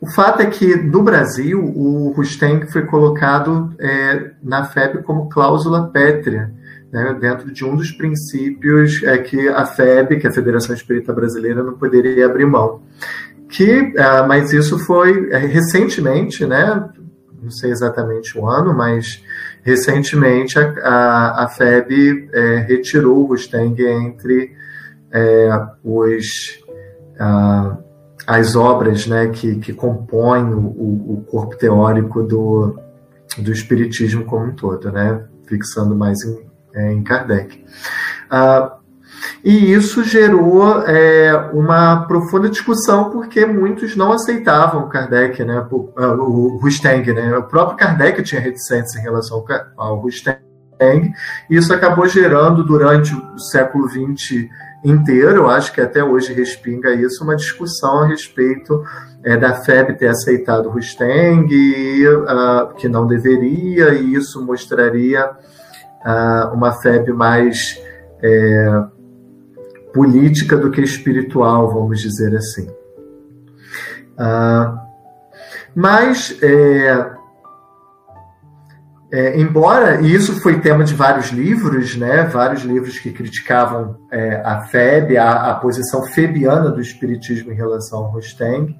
o 0.00 0.06
fato 0.06 0.42
é 0.42 0.46
que, 0.46 0.76
no 0.76 1.02
Brasil, 1.02 1.62
o 1.64 2.12
Rusteng 2.12 2.66
foi 2.66 2.82
colocado 2.84 3.74
é, 3.78 4.32
na 4.42 4.64
FEB 4.64 5.02
como 5.02 5.28
cláusula 5.28 5.88
pétrea, 5.88 6.52
né, 6.92 7.16
dentro 7.18 7.50
de 7.50 7.64
um 7.64 7.74
dos 7.74 7.90
princípios 7.92 9.02
é 9.02 9.16
que 9.18 9.48
a 9.48 9.64
FEB, 9.64 10.18
que 10.18 10.26
é 10.26 10.30
a 10.30 10.32
Federação 10.32 10.74
Espírita 10.74 11.12
Brasileira, 11.12 11.62
não 11.62 11.74
poderia 11.74 12.26
abrir 12.26 12.46
mão. 12.46 12.82
Que, 13.48 13.94
é, 13.96 14.26
mas 14.26 14.52
isso 14.52 14.78
foi 14.78 15.30
é, 15.30 15.38
recentemente, 15.38 16.44
né, 16.44 16.88
não 17.42 17.50
sei 17.50 17.70
exatamente 17.70 18.38
o 18.38 18.46
ano, 18.46 18.74
mas 18.74 19.24
recentemente 19.62 20.58
a, 20.58 20.74
a, 20.82 21.44
a 21.44 21.48
FEB 21.48 22.28
é, 22.32 22.56
retirou 22.68 23.18
o 23.18 23.26
Rusteng 23.28 23.80
entre 23.80 24.52
é, 25.10 25.48
os 25.82 26.62
as 28.26 28.56
obras 28.56 29.06
né, 29.06 29.28
que, 29.28 29.56
que 29.56 29.72
compõem 29.72 30.52
o, 30.52 30.58
o 30.58 31.24
corpo 31.30 31.56
teórico 31.56 32.22
do, 32.22 32.76
do 33.38 33.52
Espiritismo 33.52 34.24
como 34.24 34.46
um 34.46 34.54
todo, 34.54 34.90
né, 34.90 35.22
fixando 35.46 35.94
mais 35.94 36.22
em, 36.24 36.46
é, 36.74 36.92
em 36.92 37.02
Kardec. 37.04 37.64
Ah, 38.28 38.76
e 39.44 39.72
isso 39.72 40.02
gerou 40.02 40.82
é, 40.82 41.50
uma 41.52 42.04
profunda 42.06 42.48
discussão, 42.48 43.10
porque 43.10 43.46
muitos 43.46 43.94
não 43.94 44.12
aceitavam 44.12 44.88
Kardec, 44.88 45.44
né, 45.44 45.64
o, 45.70 45.92
o 45.96 46.58
Rusteng. 46.58 47.12
Né, 47.12 47.36
o 47.36 47.44
próprio 47.44 47.76
Kardec 47.76 48.22
tinha 48.24 48.40
reticência 48.40 48.98
em 48.98 49.02
relação 49.02 49.44
ao 49.76 50.00
Rusteng, 50.00 50.40
e 51.48 51.56
isso 51.56 51.72
acabou 51.72 52.08
gerando, 52.08 52.64
durante 52.64 53.14
o 53.14 53.38
século 53.38 53.88
XX 53.88 54.48
inteiro, 54.90 55.40
eu 55.40 55.50
acho 55.50 55.72
que 55.72 55.80
até 55.80 56.02
hoje 56.02 56.32
respinga 56.32 56.92
isso, 56.94 57.24
uma 57.24 57.36
discussão 57.36 58.00
a 58.00 58.06
respeito 58.06 58.82
é, 59.22 59.36
da 59.36 59.54
FEB 59.54 59.94
ter 59.98 60.08
aceitado 60.08 60.70
Rusteng, 60.70 61.48
e, 61.50 62.06
uh, 62.06 62.74
que 62.76 62.88
não 62.88 63.06
deveria, 63.06 63.94
e 63.94 64.14
isso 64.14 64.44
mostraria 64.44 65.30
uh, 65.30 66.54
uma 66.54 66.72
FEB 66.72 67.12
mais 67.12 67.80
é, 68.22 68.84
política 69.92 70.56
do 70.56 70.70
que 70.70 70.80
espiritual, 70.80 71.72
vamos 71.72 72.00
dizer 72.00 72.36
assim. 72.36 72.68
Uh, 74.18 74.78
mas 75.74 76.38
é, 76.42 77.10
é, 79.10 79.40
embora, 79.40 80.00
e 80.00 80.12
isso 80.12 80.40
foi 80.40 80.58
tema 80.58 80.82
de 80.82 80.94
vários 80.94 81.30
livros, 81.30 81.96
né, 81.96 82.24
vários 82.24 82.62
livros 82.62 82.98
que 82.98 83.12
criticavam 83.12 83.96
é, 84.10 84.42
a 84.44 84.62
FEB, 84.62 85.16
a, 85.16 85.50
a, 85.50 85.54
posição 85.54 86.02
febiana 86.06 86.70
do 86.70 86.80
espiritismo 86.80 87.52
em 87.52 87.54
relação 87.54 88.00
ao 88.00 88.10
Rosteng, 88.10 88.76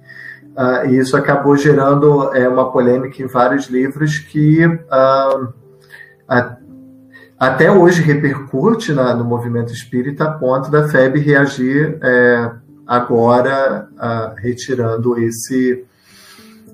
uh, 0.56 0.88
e 0.88 0.98
isso 0.98 1.16
acabou 1.16 1.56
gerando 1.56 2.34
é, 2.34 2.48
uma 2.48 2.72
polêmica 2.72 3.22
em 3.22 3.26
vários 3.26 3.66
livros 3.66 4.18
que 4.18 4.66
uh, 4.66 5.54
a, 6.28 6.56
até 7.38 7.70
hoje 7.70 8.02
repercute 8.02 8.92
na, 8.92 9.14
no 9.14 9.24
movimento 9.24 9.72
espírita 9.72 10.24
a 10.24 10.32
ponto 10.32 10.70
da 10.70 10.88
FEB 10.88 11.20
reagir 11.20 11.98
é, 12.02 12.50
agora 12.84 13.88
uh, 13.92 14.34
retirando 14.40 15.18
esse 15.18 15.84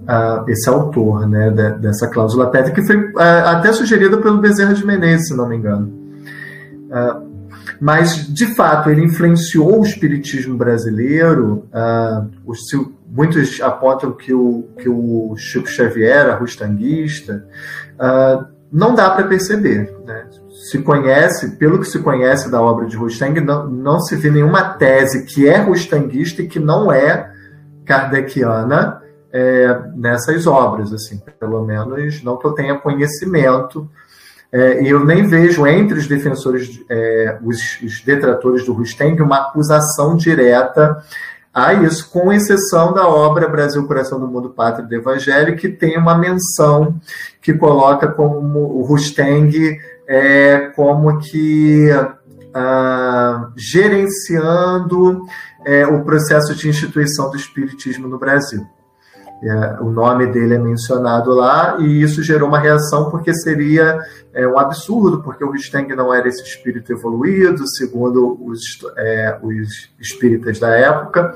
uh, 0.02 0.48
esse 0.48 0.68
autor 0.68 1.28
né, 1.28 1.50
de, 1.50 1.78
dessa 1.78 2.08
cláusula 2.08 2.50
pétrea, 2.50 2.74
que 2.74 2.82
foi 2.82 2.96
uh, 2.96 3.18
até 3.46 3.72
sugerida 3.72 4.16
pelo 4.18 4.38
Bezerra 4.38 4.74
de 4.74 4.86
Menezes, 4.86 5.28
se 5.28 5.34
não 5.34 5.48
me 5.48 5.56
engano. 5.56 5.86
Uh, 6.88 7.32
mas, 7.80 8.26
de 8.32 8.46
fato, 8.54 8.90
ele 8.90 9.04
influenciou 9.04 9.80
o 9.80 9.84
espiritismo 9.84 10.56
brasileiro. 10.56 11.66
Os, 12.44 12.60
muitos 13.08 13.60
apontam 13.60 14.12
que 14.12 14.32
o, 14.32 14.68
que 14.78 14.88
o 14.88 15.34
Chico 15.36 15.68
Xavier 15.68 16.16
era 16.16 16.36
rustanguista. 16.36 17.44
não 18.70 18.94
dá 18.94 19.10
para 19.10 19.26
perceber. 19.26 19.92
Né? 20.06 20.26
se 20.62 20.78
conhece, 20.78 21.56
pelo 21.56 21.80
que 21.80 21.86
se 21.86 21.98
conhece 21.98 22.48
da 22.48 22.62
obra 22.62 22.86
de 22.86 22.96
Rustang, 22.96 23.40
não, 23.40 23.68
não 23.68 24.00
se 24.00 24.14
vê 24.14 24.30
nenhuma 24.30 24.62
tese 24.74 25.24
que 25.24 25.48
é 25.48 25.58
rustanguista 25.58 26.42
e 26.42 26.46
que 26.46 26.60
não 26.60 26.92
é 26.92 27.32
kardeciana, 27.84 29.01
é, 29.32 29.80
nessas 29.94 30.46
obras, 30.46 30.92
assim, 30.92 31.20
pelo 31.40 31.64
menos 31.64 32.22
não 32.22 32.36
que 32.36 32.46
eu 32.46 32.52
tenha 32.52 32.78
conhecimento. 32.78 33.88
É, 34.52 34.82
e 34.82 34.88
eu 34.90 35.02
nem 35.02 35.26
vejo 35.26 35.66
entre 35.66 35.98
os 35.98 36.06
defensores, 36.06 36.84
é, 36.90 37.38
os, 37.42 37.80
os, 37.82 38.02
detratores 38.02 38.66
do 38.66 38.74
Rusteng, 38.74 39.18
uma 39.22 39.48
acusação 39.48 40.14
direta 40.14 41.02
a 41.54 41.72
isso, 41.72 42.10
com 42.10 42.30
exceção 42.30 42.92
da 42.92 43.08
obra 43.08 43.48
Brasil, 43.48 43.86
Coração 43.86 44.20
do 44.20 44.28
Mundo, 44.28 44.50
Pátria 44.50 44.86
do 44.86 44.94
Evangelho, 44.94 45.56
que 45.56 45.70
tem 45.70 45.96
uma 45.96 46.16
menção 46.16 47.00
que 47.40 47.54
coloca 47.54 48.08
como 48.08 48.58
o 48.58 48.82
Rusteng 48.82 49.78
é, 50.06 50.70
como 50.76 51.18
que 51.18 51.88
ah, 52.54 53.50
gerenciando 53.56 55.24
é, 55.64 55.86
o 55.86 56.04
processo 56.04 56.54
de 56.54 56.68
instituição 56.68 57.30
do 57.30 57.36
Espiritismo 57.36 58.06
no 58.06 58.18
Brasil. 58.18 58.66
É, 59.42 59.80
o 59.80 59.90
nome 59.90 60.26
dele 60.28 60.54
é 60.54 60.58
mencionado 60.58 61.34
lá 61.34 61.76
e 61.80 62.00
isso 62.00 62.22
gerou 62.22 62.48
uma 62.48 62.60
reação 62.60 63.10
porque 63.10 63.34
seria 63.34 63.98
é, 64.32 64.46
um 64.46 64.56
absurdo, 64.56 65.20
porque 65.20 65.42
o 65.42 65.50
Rusteng 65.50 65.88
não 65.96 66.14
era 66.14 66.28
esse 66.28 66.42
espírito 66.44 66.92
evoluído, 66.92 67.66
segundo 67.66 68.38
os, 68.40 68.60
é, 68.96 69.38
os 69.42 69.90
espíritas 69.98 70.60
da 70.60 70.70
época. 70.70 71.34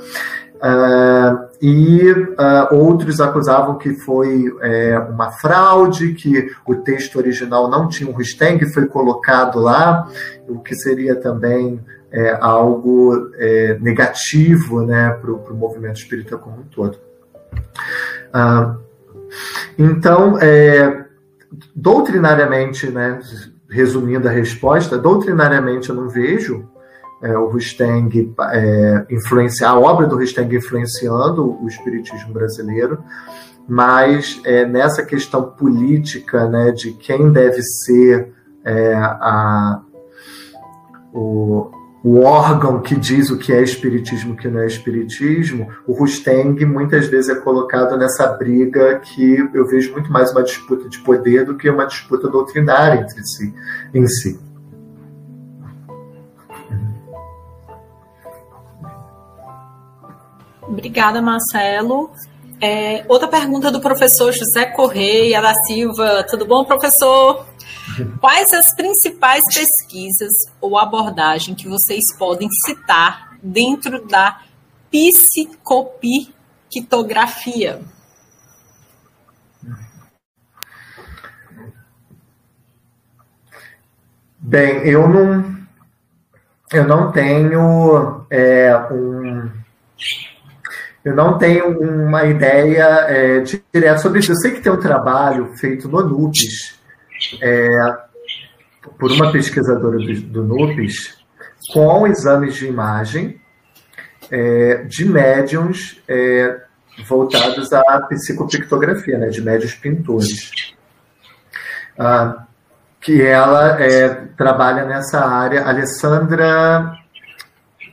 Uh, 0.57 1.49
e 1.61 2.13
uh, 2.13 2.75
outros 2.75 3.21
acusavam 3.21 3.77
que 3.77 3.93
foi 3.93 4.47
é, 4.63 4.99
uma 4.99 5.31
fraude, 5.31 6.15
que 6.15 6.51
o 6.67 6.77
texto 6.77 7.17
original 7.17 7.69
não 7.69 7.89
tinha 7.89 8.09
um 8.09 8.15
Rusteng, 8.15 8.65
foi 8.73 8.87
colocado 8.87 9.61
lá, 9.61 10.09
o 10.49 10.59
que 10.61 10.75
seria 10.75 11.15
também 11.15 11.79
é, 12.11 12.37
algo 12.41 13.31
é, 13.35 13.77
negativo 13.81 14.83
né, 14.83 15.11
para 15.21 15.31
o 15.31 15.55
movimento 15.55 15.97
espírita 15.97 16.39
como 16.39 16.61
um 16.61 16.65
todo. 16.65 16.99
Ah, 18.33 18.77
então, 19.79 20.39
é, 20.41 21.05
doutrinariamente, 21.75 22.91
né, 22.91 23.19
resumindo 23.69 24.29
a 24.29 24.31
resposta, 24.31 24.99
doutrinariamente 24.99 25.91
eu 25.91 25.95
não 25.95 26.09
vejo 26.09 26.69
é, 27.23 27.37
o 27.37 27.49
Rustang 27.49 28.35
é, 28.53 29.07
influenciar, 29.11 29.71
a 29.71 29.79
obra 29.79 30.07
do 30.07 30.17
Rustang 30.17 30.55
influenciando 30.55 31.63
o 31.63 31.67
espiritismo 31.67 32.33
brasileiro, 32.33 33.03
mas 33.69 34.41
é, 34.45 34.65
nessa 34.65 35.05
questão 35.05 35.43
política 35.43 36.49
né, 36.49 36.71
de 36.71 36.93
quem 36.93 37.33
deve 37.33 37.63
ser 37.63 38.33
é, 38.65 38.95
a, 38.95 39.81
o, 41.13 41.71
o 42.03 42.21
órgão 42.21 42.81
que 42.81 42.95
diz 42.95 43.31
o 43.31 43.39
que 43.39 43.53
é 43.53 43.63
espiritismo 43.63 44.31
e 44.31 44.33
o 44.35 44.37
que 44.37 44.49
não 44.49 44.61
é 44.61 44.67
espiritismo, 44.67 45.69
o 45.87 45.93
Rusteng 45.93 46.65
muitas 46.65 47.07
vezes 47.09 47.31
é 47.31 47.41
colocado 47.41 47.97
nessa 47.97 48.27
briga 48.29 49.01
que 49.01 49.49
eu 49.53 49.67
vejo 49.67 49.93
muito 49.93 50.11
mais 50.13 50.31
uma 50.31 50.43
disputa 50.43 50.89
de 50.89 50.99
poder 51.01 51.45
do 51.45 51.57
que 51.57 51.69
uma 51.69 51.87
disputa 51.87 52.29
doutrinária 52.29 53.01
entre 53.01 53.25
si, 53.25 53.55
em 53.93 54.07
si. 54.07 54.39
Obrigada, 60.63 61.23
Marcelo. 61.23 62.11
É, 62.61 63.05
outra 63.09 63.29
pergunta 63.29 63.71
do 63.71 63.81
professor 63.81 64.33
José 64.33 64.67
Correia 64.67 65.41
da 65.41 65.55
Silva. 65.55 66.25
Tudo 66.29 66.47
bom, 66.47 66.65
professor? 66.65 67.47
Quais 68.21 68.53
as 68.53 68.75
principais 68.75 69.47
pesquisas 69.47 70.53
ou 70.61 70.77
abordagem 70.79 71.55
que 71.55 71.69
vocês 71.69 72.13
podem 72.17 72.51
citar 72.51 73.39
dentro 73.43 74.07
da 74.07 74.41
psicopiquitografia? 74.91 77.81
Bem, 84.39 84.87
eu 84.87 85.09
não, 85.09 85.57
eu 86.73 86.87
não 86.87 87.11
tenho 87.11 88.27
é, 88.31 88.77
um, 88.93 89.51
eu 91.05 91.15
não 91.15 91.39
tenho 91.39 91.81
uma 91.81 92.25
ideia 92.25 92.85
é, 93.09 93.41
direta 93.41 93.99
sobre 93.99 94.21
isso. 94.21 94.33
Eu 94.33 94.37
sei 94.37 94.53
que 94.53 94.61
tem 94.61 94.73
um 94.73 94.81
trabalho 94.81 95.55
feito 95.57 95.89
no 95.89 96.01
NUPES, 96.01 96.76
é, 97.41 97.69
por 98.99 99.13
uma 99.13 99.33
pesquisadora 99.33 99.99
do, 99.99 100.45
NUPES, 100.45 101.17
com 101.73 102.07
exames 102.07 102.55
de 102.55 102.67
imagem 102.67 103.41
é, 104.31 104.85
de 104.85 105.05
médiums 105.05 106.03
é, 106.09 106.63
voltados 107.07 107.73
à 107.73 108.01
psicopictografia, 108.09 109.19
né, 109.19 109.29
de 109.29 109.43
médios 109.43 109.75
pintores. 109.75 110.75
Ah, 111.99 112.47
que 113.01 113.23
ela 113.23 113.81
é, 113.81 114.09
trabalha 114.37 114.85
nessa 114.85 115.25
área, 115.25 115.65
Alessandra. 115.65 116.99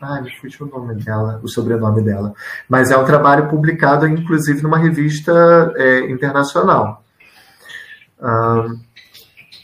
Ah, 0.02 0.22
me 0.22 0.36
fugiu 0.38 0.66
o 0.66 0.70
nome 0.70 0.96
dela, 0.96 1.40
o 1.42 1.48
sobrenome 1.48 2.02
dela. 2.02 2.34
Mas 2.68 2.92
é 2.92 2.98
um 2.98 3.06
trabalho 3.06 3.48
publicado, 3.48 4.08
inclusive, 4.08 4.62
numa 4.62 4.78
revista 4.78 5.72
é, 5.78 6.12
internacional. 6.12 7.04
Ah, 8.20 8.66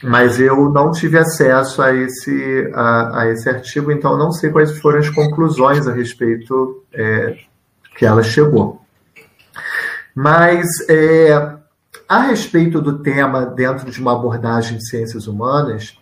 mas 0.02 0.40
eu 0.40 0.70
não 0.70 0.92
tive 0.92 1.18
acesso 1.18 1.82
a 1.82 1.94
esse, 1.94 2.72
a, 2.74 3.22
a, 3.22 3.28
esse 3.32 3.50
artigo, 3.50 3.92
então 3.92 4.18
não 4.18 4.32
sei 4.32 4.50
quais 4.50 4.78
foram 4.80 5.00
as 5.00 5.10
conclusões 5.10 5.88
a 5.88 5.94
respeito 5.94 6.84
é, 6.94 7.38
que 7.98 8.06
ela 8.06 8.24
chegou. 8.24 8.82
Mas 10.16 10.68
é, 10.90 11.58
a 12.08 12.22
respeito 12.22 12.82
do 12.82 13.00
tema 13.00 13.46
dentro 13.46 13.92
de 13.92 14.00
uma 14.00 14.14
abordagem 14.14 14.78
de 14.78 14.88
ciências 14.88 15.28
humanas, 15.28 15.99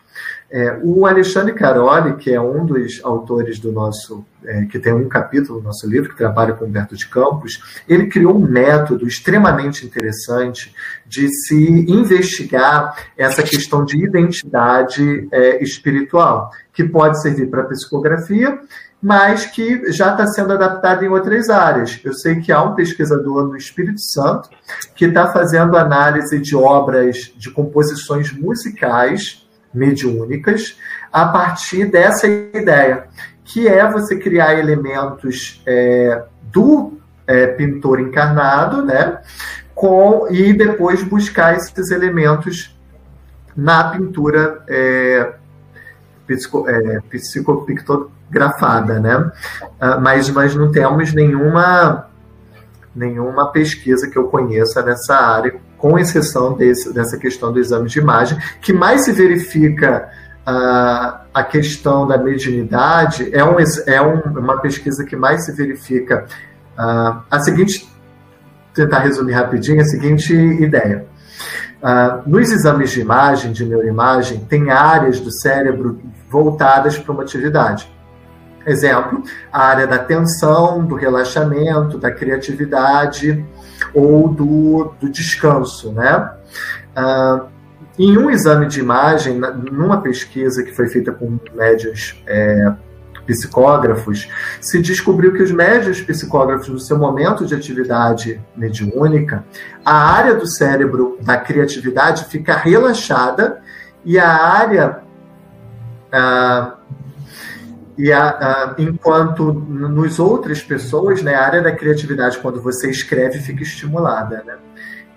é, 0.49 0.79
o 0.81 1.05
Alexandre 1.05 1.53
Caroli, 1.53 2.15
que 2.15 2.33
é 2.33 2.39
um 2.39 2.65
dos 2.65 3.01
autores 3.03 3.59
do 3.59 3.71
nosso, 3.71 4.25
é, 4.45 4.63
que 4.65 4.79
tem 4.79 4.93
um 4.93 5.09
capítulo 5.09 5.59
no 5.59 5.65
nosso 5.65 5.87
livro, 5.89 6.09
que 6.09 6.17
trabalha 6.17 6.53
com 6.53 6.63
Humberto 6.63 6.95
de 6.95 7.05
Campos, 7.07 7.81
ele 7.87 8.07
criou 8.07 8.37
um 8.37 8.47
método 8.47 9.05
extremamente 9.05 9.85
interessante 9.85 10.73
de 11.05 11.27
se 11.27 11.91
investigar 11.91 12.95
essa 13.17 13.43
questão 13.43 13.83
de 13.83 14.01
identidade 14.01 15.27
é, 15.33 15.61
espiritual, 15.61 16.49
que 16.71 16.83
pode 16.83 17.21
servir 17.21 17.49
para 17.49 17.65
psicografia, 17.65 18.57
mas 19.01 19.45
que 19.45 19.91
já 19.91 20.11
está 20.11 20.25
sendo 20.27 20.53
adaptado 20.53 21.03
em 21.03 21.09
outras 21.09 21.49
áreas. 21.49 21.99
Eu 22.03 22.13
sei 22.13 22.39
que 22.39 22.53
há 22.53 22.63
um 22.63 22.73
pesquisador 22.73 23.47
no 23.47 23.57
Espírito 23.57 24.01
Santo 24.01 24.49
que 24.95 25.05
está 25.05 25.31
fazendo 25.31 25.77
análise 25.77 26.39
de 26.39 26.55
obras 26.55 27.33
de 27.37 27.51
composições 27.51 28.31
musicais 28.31 29.46
mediúnicas 29.73 30.77
a 31.11 31.25
partir 31.25 31.85
dessa 31.85 32.27
ideia, 32.27 33.05
que 33.43 33.67
é 33.67 33.89
você 33.89 34.17
criar 34.17 34.57
elementos 34.59 35.61
é, 35.65 36.23
do 36.43 36.99
é, 37.25 37.47
pintor 37.47 37.99
encarnado, 37.99 38.83
né, 38.83 39.19
com 39.73 40.27
e 40.29 40.53
depois 40.53 41.03
buscar 41.03 41.55
esses 41.55 41.91
elementos 41.91 42.75
na 43.55 43.89
pintura 43.89 44.63
é, 44.67 45.33
psico, 46.27 46.67
é, 46.69 46.99
psicopictografada, 47.09 48.99
né? 48.99 49.17
Uh, 49.17 50.01
mas 50.01 50.29
nós 50.29 50.53
não 50.53 50.71
temos 50.71 51.13
nenhuma 51.13 52.07
nenhuma 52.95 53.51
pesquisa 53.51 54.09
que 54.09 54.17
eu 54.17 54.27
conheça 54.27 54.81
nessa 54.81 55.15
área 55.15 55.59
com 55.77 55.97
exceção 55.97 56.53
desse, 56.53 56.93
dessa 56.93 57.17
questão 57.17 57.51
do 57.51 57.59
exame 57.59 57.87
de 57.87 57.99
imagem, 57.99 58.37
que 58.61 58.73
mais 58.73 59.01
se 59.01 59.11
verifica 59.11 60.09
uh, 60.47 61.19
a 61.33 61.43
questão 61.43 62.07
da 62.07 62.17
mediunidade, 62.17 63.29
é, 63.33 63.43
um, 63.43 63.57
é 63.85 64.01
um, 64.01 64.39
uma 64.39 64.59
pesquisa 64.59 65.03
que 65.05 65.15
mais 65.15 65.45
se 65.45 65.51
verifica 65.51 66.25
uh, 66.77 67.21
a 67.29 67.39
seguinte, 67.39 67.87
tentar 68.73 68.99
resumir 68.99 69.33
rapidinho, 69.33 69.81
a 69.81 69.85
seguinte 69.85 70.33
ideia. 70.33 71.05
Uh, 71.81 72.27
nos 72.27 72.51
exames 72.51 72.89
de 72.89 73.01
imagem, 73.01 73.51
de 73.51 73.63
neuroimagem, 73.63 74.39
tem 74.49 74.71
áreas 74.71 75.19
do 75.19 75.31
cérebro 75.31 76.01
voltadas 76.29 76.97
para 76.97 77.11
uma 77.11 77.21
atividade. 77.21 77.91
Exemplo, 78.65 79.23
a 79.53 79.63
área 79.63 79.87
da 79.87 79.99
tensão, 79.99 80.83
do 80.83 80.95
relaxamento, 80.95 81.97
da 81.97 82.11
criatividade, 82.11 83.45
ou 83.97 84.29
do, 84.29 84.93
do 84.99 85.09
descanso, 85.09 85.91
né? 85.91 86.31
Ah, 86.95 87.47
em 87.97 88.15
um 88.15 88.29
exame 88.29 88.67
de 88.67 88.79
imagem, 88.79 89.39
numa 89.71 89.99
pesquisa 90.01 90.61
que 90.61 90.71
foi 90.71 90.87
feita 90.87 91.11
com 91.11 91.39
médios 91.55 92.21
é, 92.27 92.73
psicógrafos, 93.25 94.29
se 94.61 94.79
descobriu 94.83 95.33
que 95.33 95.41
os 95.41 95.51
médios 95.51 95.99
psicógrafos, 95.99 96.69
no 96.69 96.79
seu 96.79 96.99
momento 96.99 97.43
de 97.43 97.55
atividade 97.55 98.39
mediúnica, 98.55 99.43
a 99.83 100.11
área 100.11 100.35
do 100.35 100.45
cérebro 100.45 101.17
da 101.21 101.37
criatividade 101.37 102.25
fica 102.25 102.55
relaxada 102.55 103.61
e 104.05 104.19
a 104.19 104.29
área 104.31 104.99
ah, 106.11 106.76
e 107.97 108.11
a, 108.11 108.29
a, 108.29 108.75
enquanto 108.77 109.51
nos 109.51 110.19
outras 110.19 110.61
pessoas, 110.61 111.21
né, 111.23 111.33
a 111.33 111.43
área 111.43 111.61
da 111.61 111.71
criatividade, 111.71 112.37
quando 112.37 112.61
você 112.61 112.89
escreve, 112.89 113.39
fica 113.39 113.63
estimulada. 113.63 114.43
Né? 114.45 114.55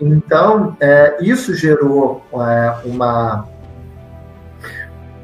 Então, 0.00 0.76
é, 0.80 1.18
isso 1.20 1.54
gerou 1.54 2.24
é, 2.32 2.74
uma. 2.86 3.46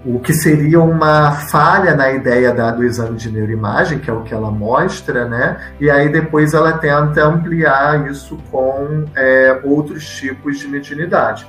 O 0.04 0.20
que 0.20 0.32
seria 0.32 0.80
uma 0.80 1.32
falha 1.32 1.96
na 1.96 2.12
ideia 2.12 2.52
da, 2.52 2.70
do 2.70 2.84
exame 2.84 3.16
de 3.16 3.28
neuroimagem, 3.28 3.98
que 3.98 4.08
é 4.08 4.12
o 4.12 4.22
que 4.22 4.32
ela 4.32 4.52
mostra, 4.52 5.24
né? 5.24 5.72
E 5.80 5.90
aí 5.90 6.08
depois 6.08 6.54
ela 6.54 6.74
tenta 6.74 7.24
ampliar 7.24 8.08
isso 8.08 8.38
com 8.52 9.04
é, 9.16 9.60
outros 9.64 10.06
tipos 10.06 10.60
de 10.60 10.68
mediunidade. 10.68 11.44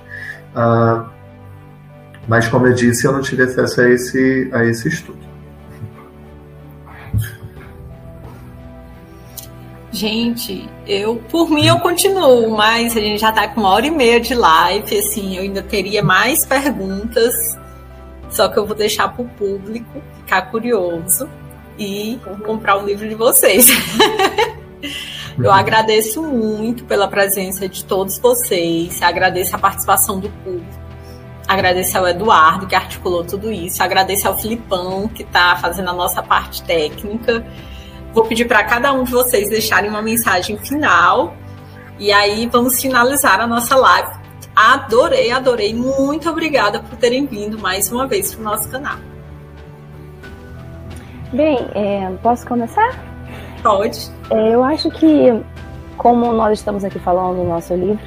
Ah, 0.56 1.06
mas, 2.28 2.48
como 2.48 2.66
eu 2.66 2.74
disse, 2.74 3.06
eu 3.06 3.12
não 3.12 3.22
tive 3.22 3.44
acesso 3.44 3.80
a 3.80 3.90
esse, 3.90 4.50
a 4.52 4.66
esse 4.66 4.88
estudo. 4.88 5.27
Gente, 9.98 10.70
eu, 10.86 11.16
por 11.16 11.50
mim, 11.50 11.66
eu 11.66 11.80
continuo, 11.80 12.56
mas 12.56 12.96
a 12.96 13.00
gente 13.00 13.20
já 13.20 13.32
tá 13.32 13.48
com 13.48 13.62
uma 13.62 13.72
hora 13.72 13.88
e 13.88 13.90
meia 13.90 14.20
de 14.20 14.36
live, 14.36 14.96
assim, 14.96 15.36
eu 15.36 15.42
ainda 15.42 15.64
teria 15.64 16.04
mais 16.04 16.46
perguntas, 16.46 17.58
só 18.30 18.48
que 18.48 18.60
eu 18.60 18.68
vou 18.68 18.76
deixar 18.76 19.08
para 19.08 19.24
o 19.24 19.30
público 19.30 20.00
ficar 20.18 20.52
curioso 20.52 21.28
e 21.80 22.20
comprar 22.46 22.78
o 22.78 22.86
livro 22.86 23.10
de 23.10 23.16
vocês. 23.16 23.70
eu 25.36 25.52
agradeço 25.52 26.22
muito 26.22 26.84
pela 26.84 27.08
presença 27.08 27.68
de 27.68 27.84
todos 27.84 28.20
vocês, 28.20 29.02
agradeço 29.02 29.56
a 29.56 29.60
participação 29.60 30.20
do 30.20 30.30
público. 30.30 30.80
agradecer 31.48 31.98
ao 31.98 32.08
Eduardo, 32.08 32.68
que 32.68 32.76
articulou 32.76 33.24
tudo 33.24 33.52
isso, 33.52 33.82
agradecer 33.82 34.28
ao 34.28 34.38
Filipão, 34.38 35.08
que 35.08 35.24
está 35.24 35.56
fazendo 35.56 35.90
a 35.90 35.94
nossa 35.94 36.22
parte 36.22 36.62
técnica. 36.62 37.44
Vou 38.18 38.26
pedir 38.26 38.46
para 38.46 38.64
cada 38.64 38.92
um 38.94 39.04
de 39.04 39.12
vocês 39.12 39.48
deixarem 39.48 39.92
uma 39.92 40.02
mensagem 40.02 40.58
final 40.58 41.36
e 42.00 42.12
aí 42.12 42.50
vamos 42.52 42.82
finalizar 42.82 43.40
a 43.40 43.46
nossa 43.46 43.76
live. 43.76 44.10
Adorei, 44.56 45.30
adorei. 45.30 45.72
Muito 45.72 46.28
obrigada 46.28 46.80
por 46.80 46.98
terem 46.98 47.28
vindo 47.28 47.60
mais 47.60 47.92
uma 47.92 48.08
vez 48.08 48.34
para 48.34 48.42
o 48.42 48.44
nosso 48.44 48.72
canal. 48.72 48.98
Bem, 51.32 51.60
é, 51.76 52.12
posso 52.24 52.48
começar? 52.48 52.90
Pode. 53.62 54.10
É, 54.32 54.56
eu 54.56 54.64
acho 54.64 54.90
que, 54.90 55.40
como 55.96 56.34
nós 56.34 56.58
estamos 56.58 56.84
aqui 56.84 56.98
falando 56.98 57.38
no 57.38 57.48
nosso 57.48 57.76
livro, 57.76 58.04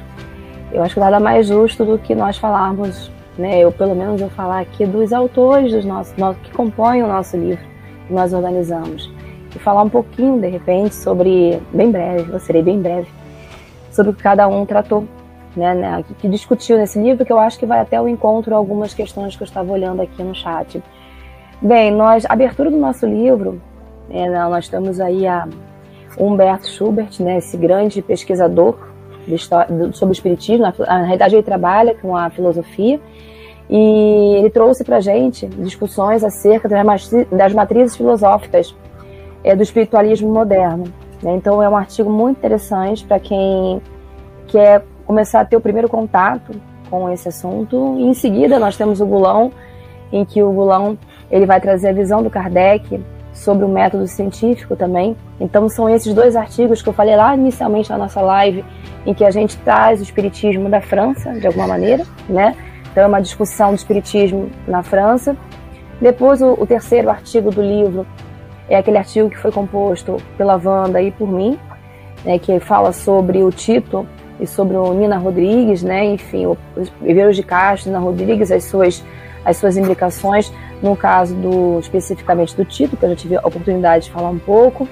eu 0.73 0.83
acho 0.83 0.95
que 0.95 0.99
nada 0.99 1.21
mais 1.21 1.47
justo 1.47 1.85
do 1.85 1.97
que 1.97 2.13
nós 2.13 2.37
falarmos, 2.37 3.09
né, 3.37 3.61
eu 3.61 3.71
pelo 3.71 3.95
menos 3.95 4.19
eu 4.19 4.29
falar 4.31 4.59
aqui 4.59 4.85
dos 4.85 5.13
autores 5.13 5.71
dos 5.71 5.85
nossos, 5.85 6.13
que 6.43 6.51
compõem 6.51 7.01
o 7.01 7.07
nosso 7.07 7.37
livro, 7.37 7.63
que 8.07 8.13
nós 8.13 8.33
organizamos. 8.33 9.09
E 9.55 9.59
falar 9.59 9.83
um 9.83 9.89
pouquinho, 9.89 10.39
de 10.39 10.47
repente, 10.47 10.95
sobre, 10.95 11.61
bem 11.73 11.91
breve, 11.91 12.31
eu 12.31 12.39
serei 12.39 12.61
bem 12.61 12.81
breve, 12.81 13.07
sobre 13.91 14.11
o 14.11 14.15
que 14.15 14.23
cada 14.23 14.47
um 14.47 14.65
tratou, 14.65 15.05
né, 15.55 15.73
né, 15.73 16.05
que 16.19 16.27
discutiu 16.29 16.77
nesse 16.77 16.99
livro, 17.01 17.25
que 17.25 17.31
eu 17.31 17.39
acho 17.39 17.59
que 17.59 17.65
vai 17.65 17.79
até 17.79 18.01
o 18.01 18.07
encontro 18.07 18.55
algumas 18.55 18.93
questões 18.93 19.35
que 19.35 19.43
eu 19.43 19.45
estava 19.45 19.71
olhando 19.71 20.01
aqui 20.01 20.23
no 20.23 20.33
chat. 20.33 20.81
Bem, 21.61 21.91
nós, 21.91 22.25
abertura 22.27 22.71
do 22.71 22.77
nosso 22.77 23.05
livro, 23.05 23.61
é, 24.09 24.29
nós 24.29 24.67
temos 24.69 24.99
aí 24.99 25.27
a 25.27 25.47
Humberto 26.17 26.67
Schubert, 26.67 27.21
né, 27.21 27.37
esse 27.37 27.57
grande 27.57 28.01
pesquisador 28.01 28.77
sobre 29.93 30.11
o 30.11 30.13
espiritismo, 30.13 30.63
na, 30.63 30.73
na 30.85 31.03
realidade 31.03 31.35
ele 31.35 31.43
trabalha 31.43 31.93
com 31.93 32.15
a 32.15 32.29
filosofia, 32.29 32.99
e 33.69 34.35
ele 34.37 34.49
trouxe 34.49 34.83
para 34.83 34.99
gente 34.99 35.47
discussões 35.47 36.23
acerca 36.23 36.67
das 37.31 37.53
matrizes 37.53 37.95
filosóficas 37.95 38.75
é, 39.43 39.55
do 39.55 39.63
espiritualismo 39.63 40.31
moderno. 40.31 40.85
Né? 41.21 41.35
Então 41.35 41.61
é 41.61 41.69
um 41.69 41.75
artigo 41.75 42.09
muito 42.09 42.37
interessante 42.37 43.05
para 43.05 43.19
quem 43.19 43.81
quer 44.47 44.83
começar 45.05 45.41
a 45.41 45.45
ter 45.45 45.57
o 45.57 45.61
primeiro 45.61 45.89
contato 45.89 46.53
com 46.89 47.09
esse 47.09 47.29
assunto. 47.29 47.95
E 47.97 48.03
em 48.03 48.13
seguida 48.13 48.59
nós 48.59 48.75
temos 48.75 48.99
o 48.99 49.05
Gulão, 49.05 49.51
em 50.11 50.25
que 50.25 50.41
o 50.43 50.51
Gulão 50.51 50.97
ele 51.29 51.45
vai 51.45 51.61
trazer 51.61 51.89
a 51.89 51.93
visão 51.93 52.21
do 52.21 52.29
Kardec 52.29 53.01
sobre 53.33 53.63
o 53.63 53.67
método 53.69 54.07
científico 54.07 54.75
também. 54.75 55.15
Então 55.39 55.67
são 55.69 55.89
esses 55.89 56.13
dois 56.13 56.35
artigos 56.35 56.81
que 56.81 56.89
eu 56.89 56.93
falei 56.93 57.15
lá 57.15 57.33
inicialmente 57.35 57.89
na 57.89 57.97
nossa 57.97 58.21
live, 58.21 58.63
em 59.05 59.13
que 59.13 59.23
a 59.23 59.31
gente 59.31 59.57
traz 59.59 59.99
o 59.99 60.03
espiritismo 60.03 60.69
da 60.69 60.81
França, 60.81 61.31
de 61.33 61.47
alguma 61.47 61.67
maneira, 61.67 62.05
né? 62.27 62.55
Então 62.91 63.03
é 63.03 63.07
uma 63.07 63.21
discussão 63.21 63.69
do 63.69 63.75
espiritismo 63.75 64.49
na 64.67 64.83
França. 64.83 65.35
Depois 66.01 66.41
o, 66.41 66.53
o 66.53 66.67
terceiro 66.67 67.09
artigo 67.09 67.51
do 67.51 67.61
livro 67.61 68.05
é 68.73 68.77
aquele 68.77 68.97
artigo 68.97 69.29
que 69.29 69.37
foi 69.37 69.51
composto 69.51 70.17
pela 70.37 70.55
Wanda 70.55 71.01
e 71.01 71.11
por 71.11 71.29
mim, 71.29 71.59
né, 72.23 72.39
que 72.39 72.59
fala 72.59 72.93
sobre 72.93 73.43
o 73.43 73.51
Tito 73.51 74.07
e 74.39 74.47
sobre 74.47 74.77
o 74.77 74.93
Nina 74.93 75.17
Rodrigues, 75.17 75.83
né, 75.83 76.05
enfim, 76.05 76.45
o 76.45 76.57
Viveiros 77.01 77.35
de 77.35 77.43
Castro, 77.43 77.89
Nina 77.89 78.01
Rodrigues, 78.01 78.51
as 78.51 78.63
suas, 78.63 79.03
as 79.43 79.57
suas 79.57 79.77
implicações, 79.77 80.51
no 80.81 80.95
caso 80.95 81.35
do 81.35 81.79
especificamente 81.79 82.55
do 82.55 82.65
Tito, 82.65 82.95
que 82.95 83.03
eu 83.03 83.09
já 83.09 83.15
tive 83.15 83.35
a 83.35 83.41
oportunidade 83.41 84.05
de 84.05 84.11
falar 84.11 84.29
um 84.29 84.39
pouco. 84.39 84.87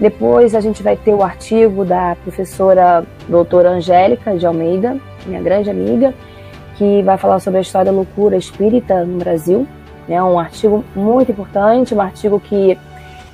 Depois 0.00 0.54
a 0.54 0.60
gente 0.60 0.82
vai 0.82 0.96
ter 0.96 1.14
o 1.14 1.22
artigo 1.22 1.84
da 1.84 2.16
professora 2.22 3.04
doutora 3.28 3.70
Angélica 3.70 4.36
de 4.36 4.46
Almeida, 4.46 4.98
minha 5.24 5.40
grande 5.40 5.70
amiga, 5.70 6.12
que 6.76 7.02
vai 7.02 7.16
falar 7.16 7.38
sobre 7.38 7.58
a 7.58 7.62
história 7.62 7.90
da 7.90 7.96
loucura 7.96 8.36
espírita 8.36 9.04
no 9.04 9.18
Brasil. 9.18 9.66
É 10.08 10.22
um 10.22 10.38
artigo 10.38 10.84
muito 10.94 11.32
importante, 11.32 11.94
um 11.94 12.00
artigo 12.00 12.38
que 12.38 12.78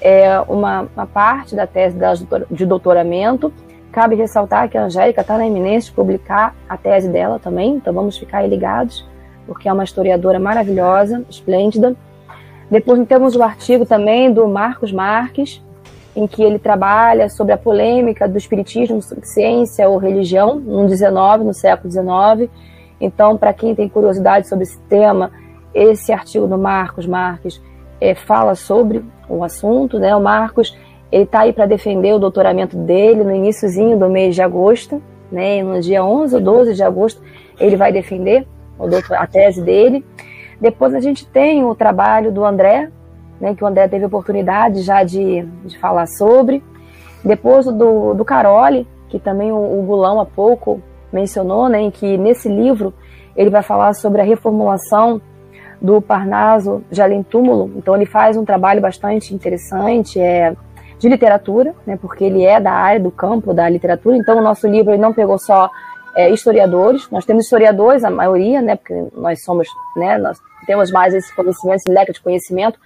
é 0.02 0.40
uma, 0.48 0.88
uma 0.94 1.06
parte 1.06 1.54
da 1.54 1.66
tese 1.66 1.96
de 2.50 2.66
doutoramento. 2.66 3.52
Cabe 3.92 4.16
ressaltar 4.16 4.68
que 4.68 4.76
a 4.76 4.84
Angélica 4.84 5.20
está 5.20 5.38
na 5.38 5.46
iminência 5.46 5.90
de 5.90 5.96
publicar 5.96 6.54
a 6.68 6.76
tese 6.76 7.08
dela 7.08 7.38
também, 7.38 7.76
então 7.76 7.92
vamos 7.92 8.18
ficar 8.18 8.38
aí 8.38 8.48
ligados, 8.48 9.06
porque 9.46 9.68
é 9.68 9.72
uma 9.72 9.84
historiadora 9.84 10.40
maravilhosa, 10.40 11.24
esplêndida. 11.30 11.94
Depois 12.70 13.06
temos 13.06 13.36
o 13.36 13.42
artigo 13.42 13.86
também 13.86 14.32
do 14.32 14.48
Marcos 14.48 14.92
Marques, 14.92 15.62
em 16.16 16.26
que 16.26 16.42
ele 16.42 16.58
trabalha 16.58 17.28
sobre 17.28 17.52
a 17.52 17.58
polêmica 17.58 18.28
do 18.28 18.36
espiritismo 18.36 19.00
ciência 19.22 19.88
ou 19.88 19.98
religião 19.98 20.56
no 20.56 20.86
19, 20.86 21.44
no 21.44 21.54
século 21.54 21.88
19. 21.88 22.50
Então, 23.00 23.36
para 23.36 23.52
quem 23.52 23.74
tem 23.74 23.88
curiosidade 23.88 24.48
sobre 24.48 24.64
esse 24.64 24.78
tema, 24.88 25.30
esse 25.74 26.12
artigo 26.12 26.46
do 26.46 26.58
Marcos 26.58 27.06
Marques 27.06 27.60
é, 28.00 28.14
fala 28.14 28.54
sobre 28.54 29.04
o 29.36 29.44
assunto, 29.44 29.98
né? 29.98 30.14
O 30.14 30.20
Marcos 30.20 30.76
ele 31.10 31.24
está 31.24 31.40
aí 31.40 31.52
para 31.52 31.66
defender 31.66 32.14
o 32.14 32.18
doutoramento 32.18 32.76
dele 32.76 33.22
no 33.22 33.34
iníciozinho 33.34 33.98
do 33.98 34.08
mês 34.08 34.34
de 34.34 34.42
agosto, 34.42 35.02
né? 35.30 35.62
No 35.62 35.80
dia 35.80 36.04
11 36.04 36.34
ou 36.36 36.40
12 36.40 36.74
de 36.74 36.82
agosto 36.82 37.22
ele 37.60 37.76
vai 37.76 37.92
defender 37.92 38.46
a 39.10 39.26
tese 39.26 39.62
dele. 39.62 40.04
Depois 40.60 40.94
a 40.94 41.00
gente 41.00 41.26
tem 41.26 41.64
o 41.64 41.74
trabalho 41.74 42.32
do 42.32 42.44
André, 42.44 42.90
né? 43.40 43.54
Que 43.54 43.62
o 43.62 43.66
André 43.66 43.88
teve 43.88 44.04
oportunidade 44.04 44.82
já 44.82 45.02
de, 45.02 45.42
de 45.64 45.78
falar 45.78 46.06
sobre. 46.06 46.62
Depois 47.24 47.66
do, 47.66 48.14
do 48.14 48.24
Caroli, 48.24 48.86
que 49.08 49.18
também 49.18 49.52
o, 49.52 49.80
o 49.80 49.82
Gulão 49.82 50.20
há 50.20 50.26
pouco 50.26 50.82
mencionou, 51.12 51.68
né? 51.68 51.90
Que 51.90 52.16
nesse 52.16 52.48
livro 52.48 52.94
ele 53.36 53.50
vai 53.50 53.62
falar 53.62 53.92
sobre 53.94 54.20
a 54.20 54.24
reformulação 54.24 55.20
do 55.82 56.00
Parnaso 56.00 56.84
Jalim 56.92 57.24
Túmulo. 57.24 57.72
Então 57.76 57.96
ele 57.96 58.06
faz 58.06 58.36
um 58.36 58.44
trabalho 58.44 58.80
bastante 58.80 59.34
interessante 59.34 60.20
é, 60.20 60.54
de 60.96 61.08
literatura, 61.08 61.74
né, 61.84 61.98
porque 62.00 62.22
ele 62.22 62.44
é 62.44 62.60
da 62.60 62.70
área 62.70 63.00
do 63.00 63.10
campo 63.10 63.52
da 63.52 63.68
literatura. 63.68 64.16
Então 64.16 64.38
o 64.38 64.42
nosso 64.42 64.68
livro 64.68 64.96
não 64.96 65.12
pegou 65.12 65.36
só 65.38 65.68
é, 66.14 66.30
historiadores, 66.30 67.10
nós 67.10 67.24
temos 67.24 67.44
historiadores, 67.44 68.04
a 68.04 68.10
maioria, 68.10 68.62
né, 68.62 68.76
porque 68.76 68.94
nós 69.12 69.42
somos, 69.42 69.66
né, 69.96 70.16
nós 70.18 70.38
temos 70.66 70.92
mais 70.92 71.12
esse 71.12 71.34
conhecimento, 71.34 71.76
esse 71.76 71.90
leque 71.90 72.12
de 72.12 72.20
conhecimento, 72.20 72.78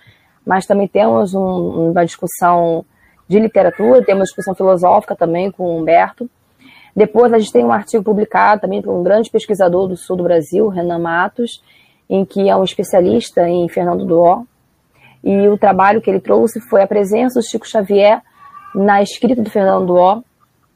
mas 0.47 0.65
também 0.65 0.89
temos 0.89 1.35
um, 1.35 1.91
uma 1.91 2.07
discussão 2.07 2.83
de 3.29 3.39
literatura, 3.39 4.03
temos 4.03 4.29
discussão 4.29 4.55
filosófica 4.55 5.15
também 5.15 5.51
com 5.51 5.65
o 5.65 5.79
Humberto. 5.79 6.31
Depois 6.95 7.31
a 7.31 7.39
gente 7.39 7.53
tem 7.53 7.65
um 7.65 7.73
artigo 7.73 8.03
publicado 8.03 8.63
também 8.63 8.81
por 8.81 8.95
um 8.95 9.03
grande 9.03 9.29
pesquisador 9.29 9.87
do 9.87 9.97
sul 9.97 10.17
do 10.17 10.23
Brasil, 10.23 10.69
Renan 10.69 11.01
Matos, 11.01 11.61
em 12.09 12.25
que 12.25 12.49
é 12.49 12.57
um 12.57 12.65
especialista 12.65 13.49
em 13.49 13.69
Fernando 13.69 14.05
Duó, 14.05 14.43
e 15.25 15.49
o 15.49 15.59
trabalho 15.59 16.01
que 16.01 16.09
ele 16.09 16.21
trouxe 16.21 16.61
foi 16.69 16.83
a 16.83 16.87
presença 16.87 17.41
do 17.41 17.45
Chico 17.45 17.67
Xavier 17.67 18.23
na 18.75 19.03
escrita 19.03 19.43
do 19.43 19.51
Fernando 19.51 19.87
Duó. 19.87 20.23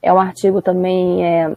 É 0.02 0.12
um 0.12 0.18
artigo 0.18 0.60
também 0.60 1.24
é, 1.24 1.54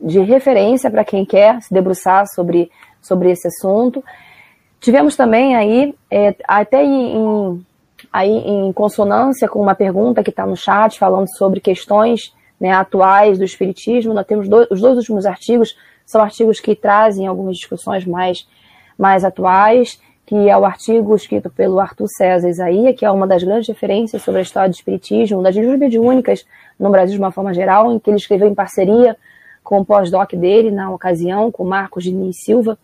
de 0.00 0.20
referência 0.20 0.90
para 0.90 1.04
quem 1.04 1.24
quer 1.24 1.60
se 1.60 1.72
debruçar 1.72 2.26
sobre, 2.34 2.70
sobre 3.02 3.30
esse 3.30 3.46
assunto. 3.46 4.02
Tivemos 4.80 5.16
também 5.16 5.54
aí, 5.54 5.94
é, 6.10 6.34
até 6.48 6.82
em, 6.82 7.62
aí 8.10 8.30
em 8.30 8.72
consonância 8.72 9.46
com 9.46 9.60
uma 9.60 9.74
pergunta 9.74 10.22
que 10.22 10.30
está 10.30 10.46
no 10.46 10.56
chat, 10.56 10.98
falando 10.98 11.26
sobre 11.36 11.60
questões 11.60 12.32
né, 12.58 12.72
atuais 12.72 13.38
do 13.38 13.44
Espiritismo, 13.44 14.14
nós 14.14 14.26
temos 14.26 14.48
dois, 14.48 14.66
os 14.70 14.80
dois 14.80 14.96
últimos 14.96 15.26
artigos, 15.26 15.76
são 16.06 16.22
artigos 16.22 16.58
que 16.58 16.74
trazem 16.74 17.26
algumas 17.26 17.56
discussões 17.56 18.06
mais 18.06 18.46
mais 19.00 19.24
atuais, 19.24 19.98
que 20.26 20.50
é 20.50 20.56
o 20.56 20.66
artigo 20.66 21.16
escrito 21.16 21.48
pelo 21.48 21.80
Arthur 21.80 22.06
César 22.06 22.48
Isaías, 22.50 22.94
que 22.94 23.04
é 23.04 23.10
uma 23.10 23.26
das 23.26 23.42
grandes 23.42 23.66
referências 23.66 24.22
sobre 24.22 24.40
a 24.40 24.42
história 24.42 24.68
do 24.68 24.74
Espiritismo, 24.74 25.42
das 25.42 25.56
livros 25.56 25.78
mediúnicas 25.78 26.44
no 26.78 26.90
Brasil 26.90 27.14
de 27.14 27.18
uma 27.18 27.32
forma 27.32 27.54
geral, 27.54 27.90
em 27.90 27.98
que 27.98 28.10
ele 28.10 28.18
escreveu 28.18 28.46
em 28.46 28.54
parceria 28.54 29.16
com 29.64 29.80
o 29.80 29.84
pós-doc 29.84 30.32
dele, 30.34 30.70
na 30.70 30.90
ocasião, 30.90 31.50
com 31.50 31.64
Marcos 31.64 32.04
Diniz 32.04 32.36
Silva, 32.44 32.78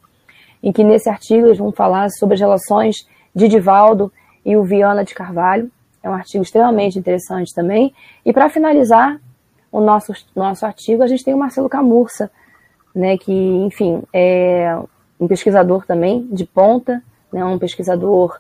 em 0.63 0.73
que 0.73 0.83
nesse 0.83 1.11
artigo 1.11 1.47
eles 1.47 1.59
vão 1.59 1.71
falar 1.71 2.09
sobre 2.09 2.35
as 2.35 2.41
relações 2.41 3.07
de 3.35 3.47
Divaldo 3.47 4.11
e 4.43 4.57
o 4.57 4.65
Viana 4.65 5.05
de 5.05 5.15
Carvalho. 5.15 5.71
É 6.03 6.09
um 6.09 6.15
artigo 6.15 6.43
extremamente 6.43 6.99
interessante 6.99 7.55
também. 7.55 7.93
E 8.25 8.33
para 8.33 8.49
finalizar 8.49 9.21
o 9.71 9.81
nosso, 9.81 10.15
nosso 10.35 10.65
artigo, 10.65 11.03
a 11.03 11.07
gente 11.07 11.23
tem 11.23 11.35
o 11.35 11.39
Marcelo 11.39 11.69
Camurça, 11.69 12.31
né, 12.95 13.19
que, 13.19 13.33
enfim, 13.33 14.03
é 14.13 14.77
um 15.19 15.27
pesquisador 15.27 15.87
também 15.87 16.27
de 16.31 16.45
ponta, 16.45 17.03
né, 17.33 17.45
um 17.45 17.59
pesquisador 17.59 18.39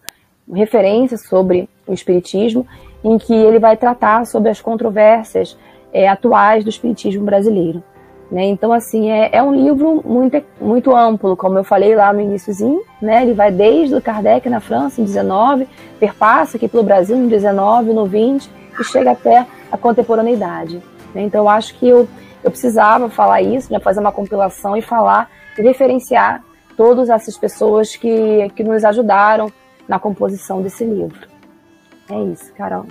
referência 0.52 1.16
sobre 1.16 1.68
o 1.86 1.92
espiritismo, 1.92 2.66
em 3.02 3.18
que 3.18 3.34
ele 3.34 3.58
vai 3.58 3.76
tratar 3.76 4.26
sobre 4.26 4.50
as 4.50 4.60
controvérsias 4.60 5.56
é, 5.92 6.08
atuais 6.08 6.64
do 6.64 6.70
espiritismo 6.70 7.24
brasileiro. 7.24 7.82
Né? 8.30 8.44
Então, 8.44 8.72
assim, 8.72 9.10
é, 9.10 9.30
é, 9.32 9.42
um 9.42 9.54
livro 9.54 10.02
muito, 10.04 10.42
muito 10.60 10.94
amplo, 10.94 11.36
como 11.36 11.58
eu 11.58 11.64
falei 11.64 11.94
lá 11.94 12.12
no 12.12 12.20
iníciozinho, 12.20 12.82
né? 13.00 13.22
ele 13.22 13.32
vai 13.32 13.52
desde 13.52 13.94
o 13.94 14.02
Kardec 14.02 14.48
na 14.48 14.60
França, 14.60 15.00
em 15.00 15.04
19, 15.04 15.68
perpassa 16.00 16.56
aqui 16.56 16.66
pelo 16.66 16.82
Brasil, 16.82 17.16
no 17.16 17.28
19, 17.28 17.92
no 17.92 18.06
20, 18.06 18.50
e 18.80 18.84
chega 18.84 19.12
até 19.12 19.46
a 19.70 19.76
contemporaneidade. 19.76 20.82
Né? 21.14 21.22
Então, 21.22 21.44
eu 21.44 21.48
acho 21.48 21.74
que 21.78 21.88
eu, 21.88 22.08
eu 22.42 22.50
precisava 22.50 23.08
falar 23.08 23.42
isso, 23.42 23.72
né? 23.72 23.78
fazer 23.78 24.00
uma 24.00 24.12
compilação 24.12 24.76
e 24.76 24.82
falar 24.82 25.30
e 25.56 25.62
referenciar 25.62 26.42
todas 26.76 27.08
essas 27.08 27.36
pessoas 27.36 27.96
que, 27.96 28.50
que 28.54 28.62
nos 28.62 28.84
ajudaram 28.84 29.50
na 29.88 29.98
composição 29.98 30.62
desse 30.62 30.84
livro. 30.84 31.26
É 32.10 32.22
isso, 32.24 32.52
Carol. 32.54 32.86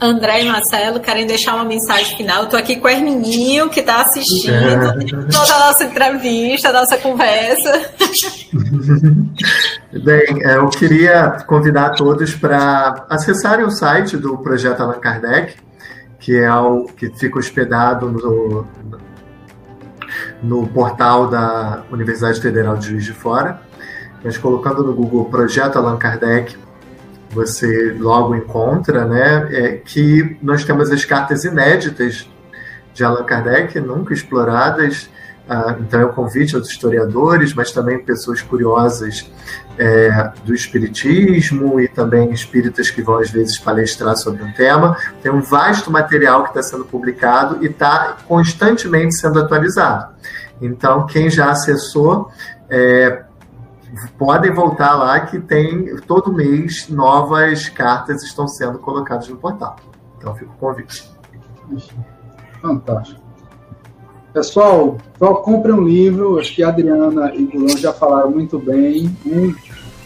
André 0.00 0.44
e 0.44 0.48
Marcelo 0.48 1.00
querem 1.00 1.26
deixar 1.26 1.56
uma 1.56 1.64
mensagem 1.64 2.16
final. 2.16 2.44
Estou 2.44 2.58
aqui 2.58 2.76
com 2.76 2.86
o 2.86 2.90
Hermininho, 2.90 3.68
que 3.68 3.80
está 3.80 4.02
assistindo 4.02 4.54
toda 5.32 5.54
a 5.54 5.66
nossa 5.66 5.84
entrevista, 5.84 6.68
a 6.68 6.72
nossa 6.72 6.96
conversa. 6.98 7.90
Bem, 9.92 10.44
é, 10.44 10.56
eu 10.56 10.68
queria 10.68 11.30
convidar 11.46 11.90
todos 11.90 12.34
para 12.34 13.06
acessarem 13.10 13.64
o 13.64 13.70
site 13.70 14.16
do 14.16 14.38
Projeto 14.38 14.80
Allan 14.80 15.00
Kardec, 15.00 15.56
que 16.20 16.36
é 16.36 16.54
o 16.54 16.84
que 16.84 17.10
fica 17.18 17.38
hospedado 17.38 18.08
no, 18.08 18.66
no 20.42 20.66
portal 20.68 21.28
da 21.28 21.82
Universidade 21.90 22.40
Federal 22.40 22.76
de 22.76 22.88
Juiz 22.88 23.04
de 23.04 23.12
Fora. 23.12 23.60
Mas 24.22 24.36
colocando 24.36 24.82
no 24.82 24.92
Google 24.92 25.26
Projeto 25.26 25.76
Allan 25.76 25.96
Kardec, 25.96 26.56
você 27.30 27.96
logo 27.98 28.34
encontra, 28.34 29.04
né, 29.04 29.48
é 29.50 29.72
que 29.76 30.36
nós 30.42 30.64
temos 30.64 30.90
as 30.90 31.04
cartas 31.04 31.44
inéditas 31.44 32.28
de 32.94 33.04
Allan 33.04 33.24
Kardec, 33.24 33.78
nunca 33.80 34.12
exploradas. 34.12 35.10
Ah, 35.48 35.76
então, 35.80 36.00
é 36.00 36.04
um 36.04 36.12
convite 36.12 36.54
aos 36.54 36.68
historiadores, 36.68 37.54
mas 37.54 37.72
também 37.72 37.98
pessoas 37.98 38.42
curiosas 38.42 39.30
é, 39.78 40.30
do 40.44 40.54
espiritismo 40.54 41.80
e 41.80 41.88
também 41.88 42.30
espíritas 42.30 42.90
que 42.90 43.00
vão 43.00 43.16
às 43.18 43.30
vezes 43.30 43.58
palestrar 43.58 44.14
sobre 44.16 44.42
um 44.42 44.52
tema. 44.52 44.96
Tem 45.22 45.32
um 45.32 45.40
vasto 45.40 45.90
material 45.90 46.42
que 46.42 46.50
está 46.50 46.62
sendo 46.62 46.84
publicado 46.84 47.64
e 47.64 47.68
está 47.68 48.18
constantemente 48.26 49.14
sendo 49.14 49.40
atualizado. 49.40 50.14
Então, 50.60 51.06
quem 51.06 51.30
já 51.30 51.50
acessou, 51.50 52.30
é, 52.68 53.24
podem 54.18 54.52
voltar 54.52 54.96
lá 54.96 55.20
que 55.20 55.38
tem 55.38 55.96
todo 56.02 56.32
mês 56.32 56.88
novas 56.88 57.70
cartas 57.70 58.22
estão 58.22 58.46
sendo 58.46 58.78
colocadas 58.78 59.28
no 59.28 59.36
portal. 59.36 59.76
Então 60.18 60.34
fica 60.34 60.50
o 60.50 60.56
convite. 60.56 61.10
Fantástico. 62.60 63.27
Pessoal, 64.32 64.98
então 65.16 65.34
compre 65.36 65.72
um 65.72 65.82
livro, 65.82 66.38
acho 66.38 66.54
que 66.54 66.62
a 66.62 66.68
Adriana 66.68 67.32
e 67.34 67.44
o 67.44 67.50
Gulão 67.50 67.76
já 67.76 67.92
falaram 67.92 68.30
muito 68.30 68.58
bem. 68.58 69.10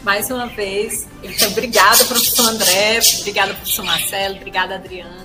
Mais 0.02 0.30
uma 0.30 0.46
vez, 0.46 1.06
então, 1.22 1.48
obrigada, 1.52 2.04
professor 2.04 2.48
André, 2.48 2.98
obrigada, 3.20 3.54
professor 3.54 3.84
Marcelo, 3.84 4.36
obrigada, 4.36 4.76
Adriana. 4.76 5.22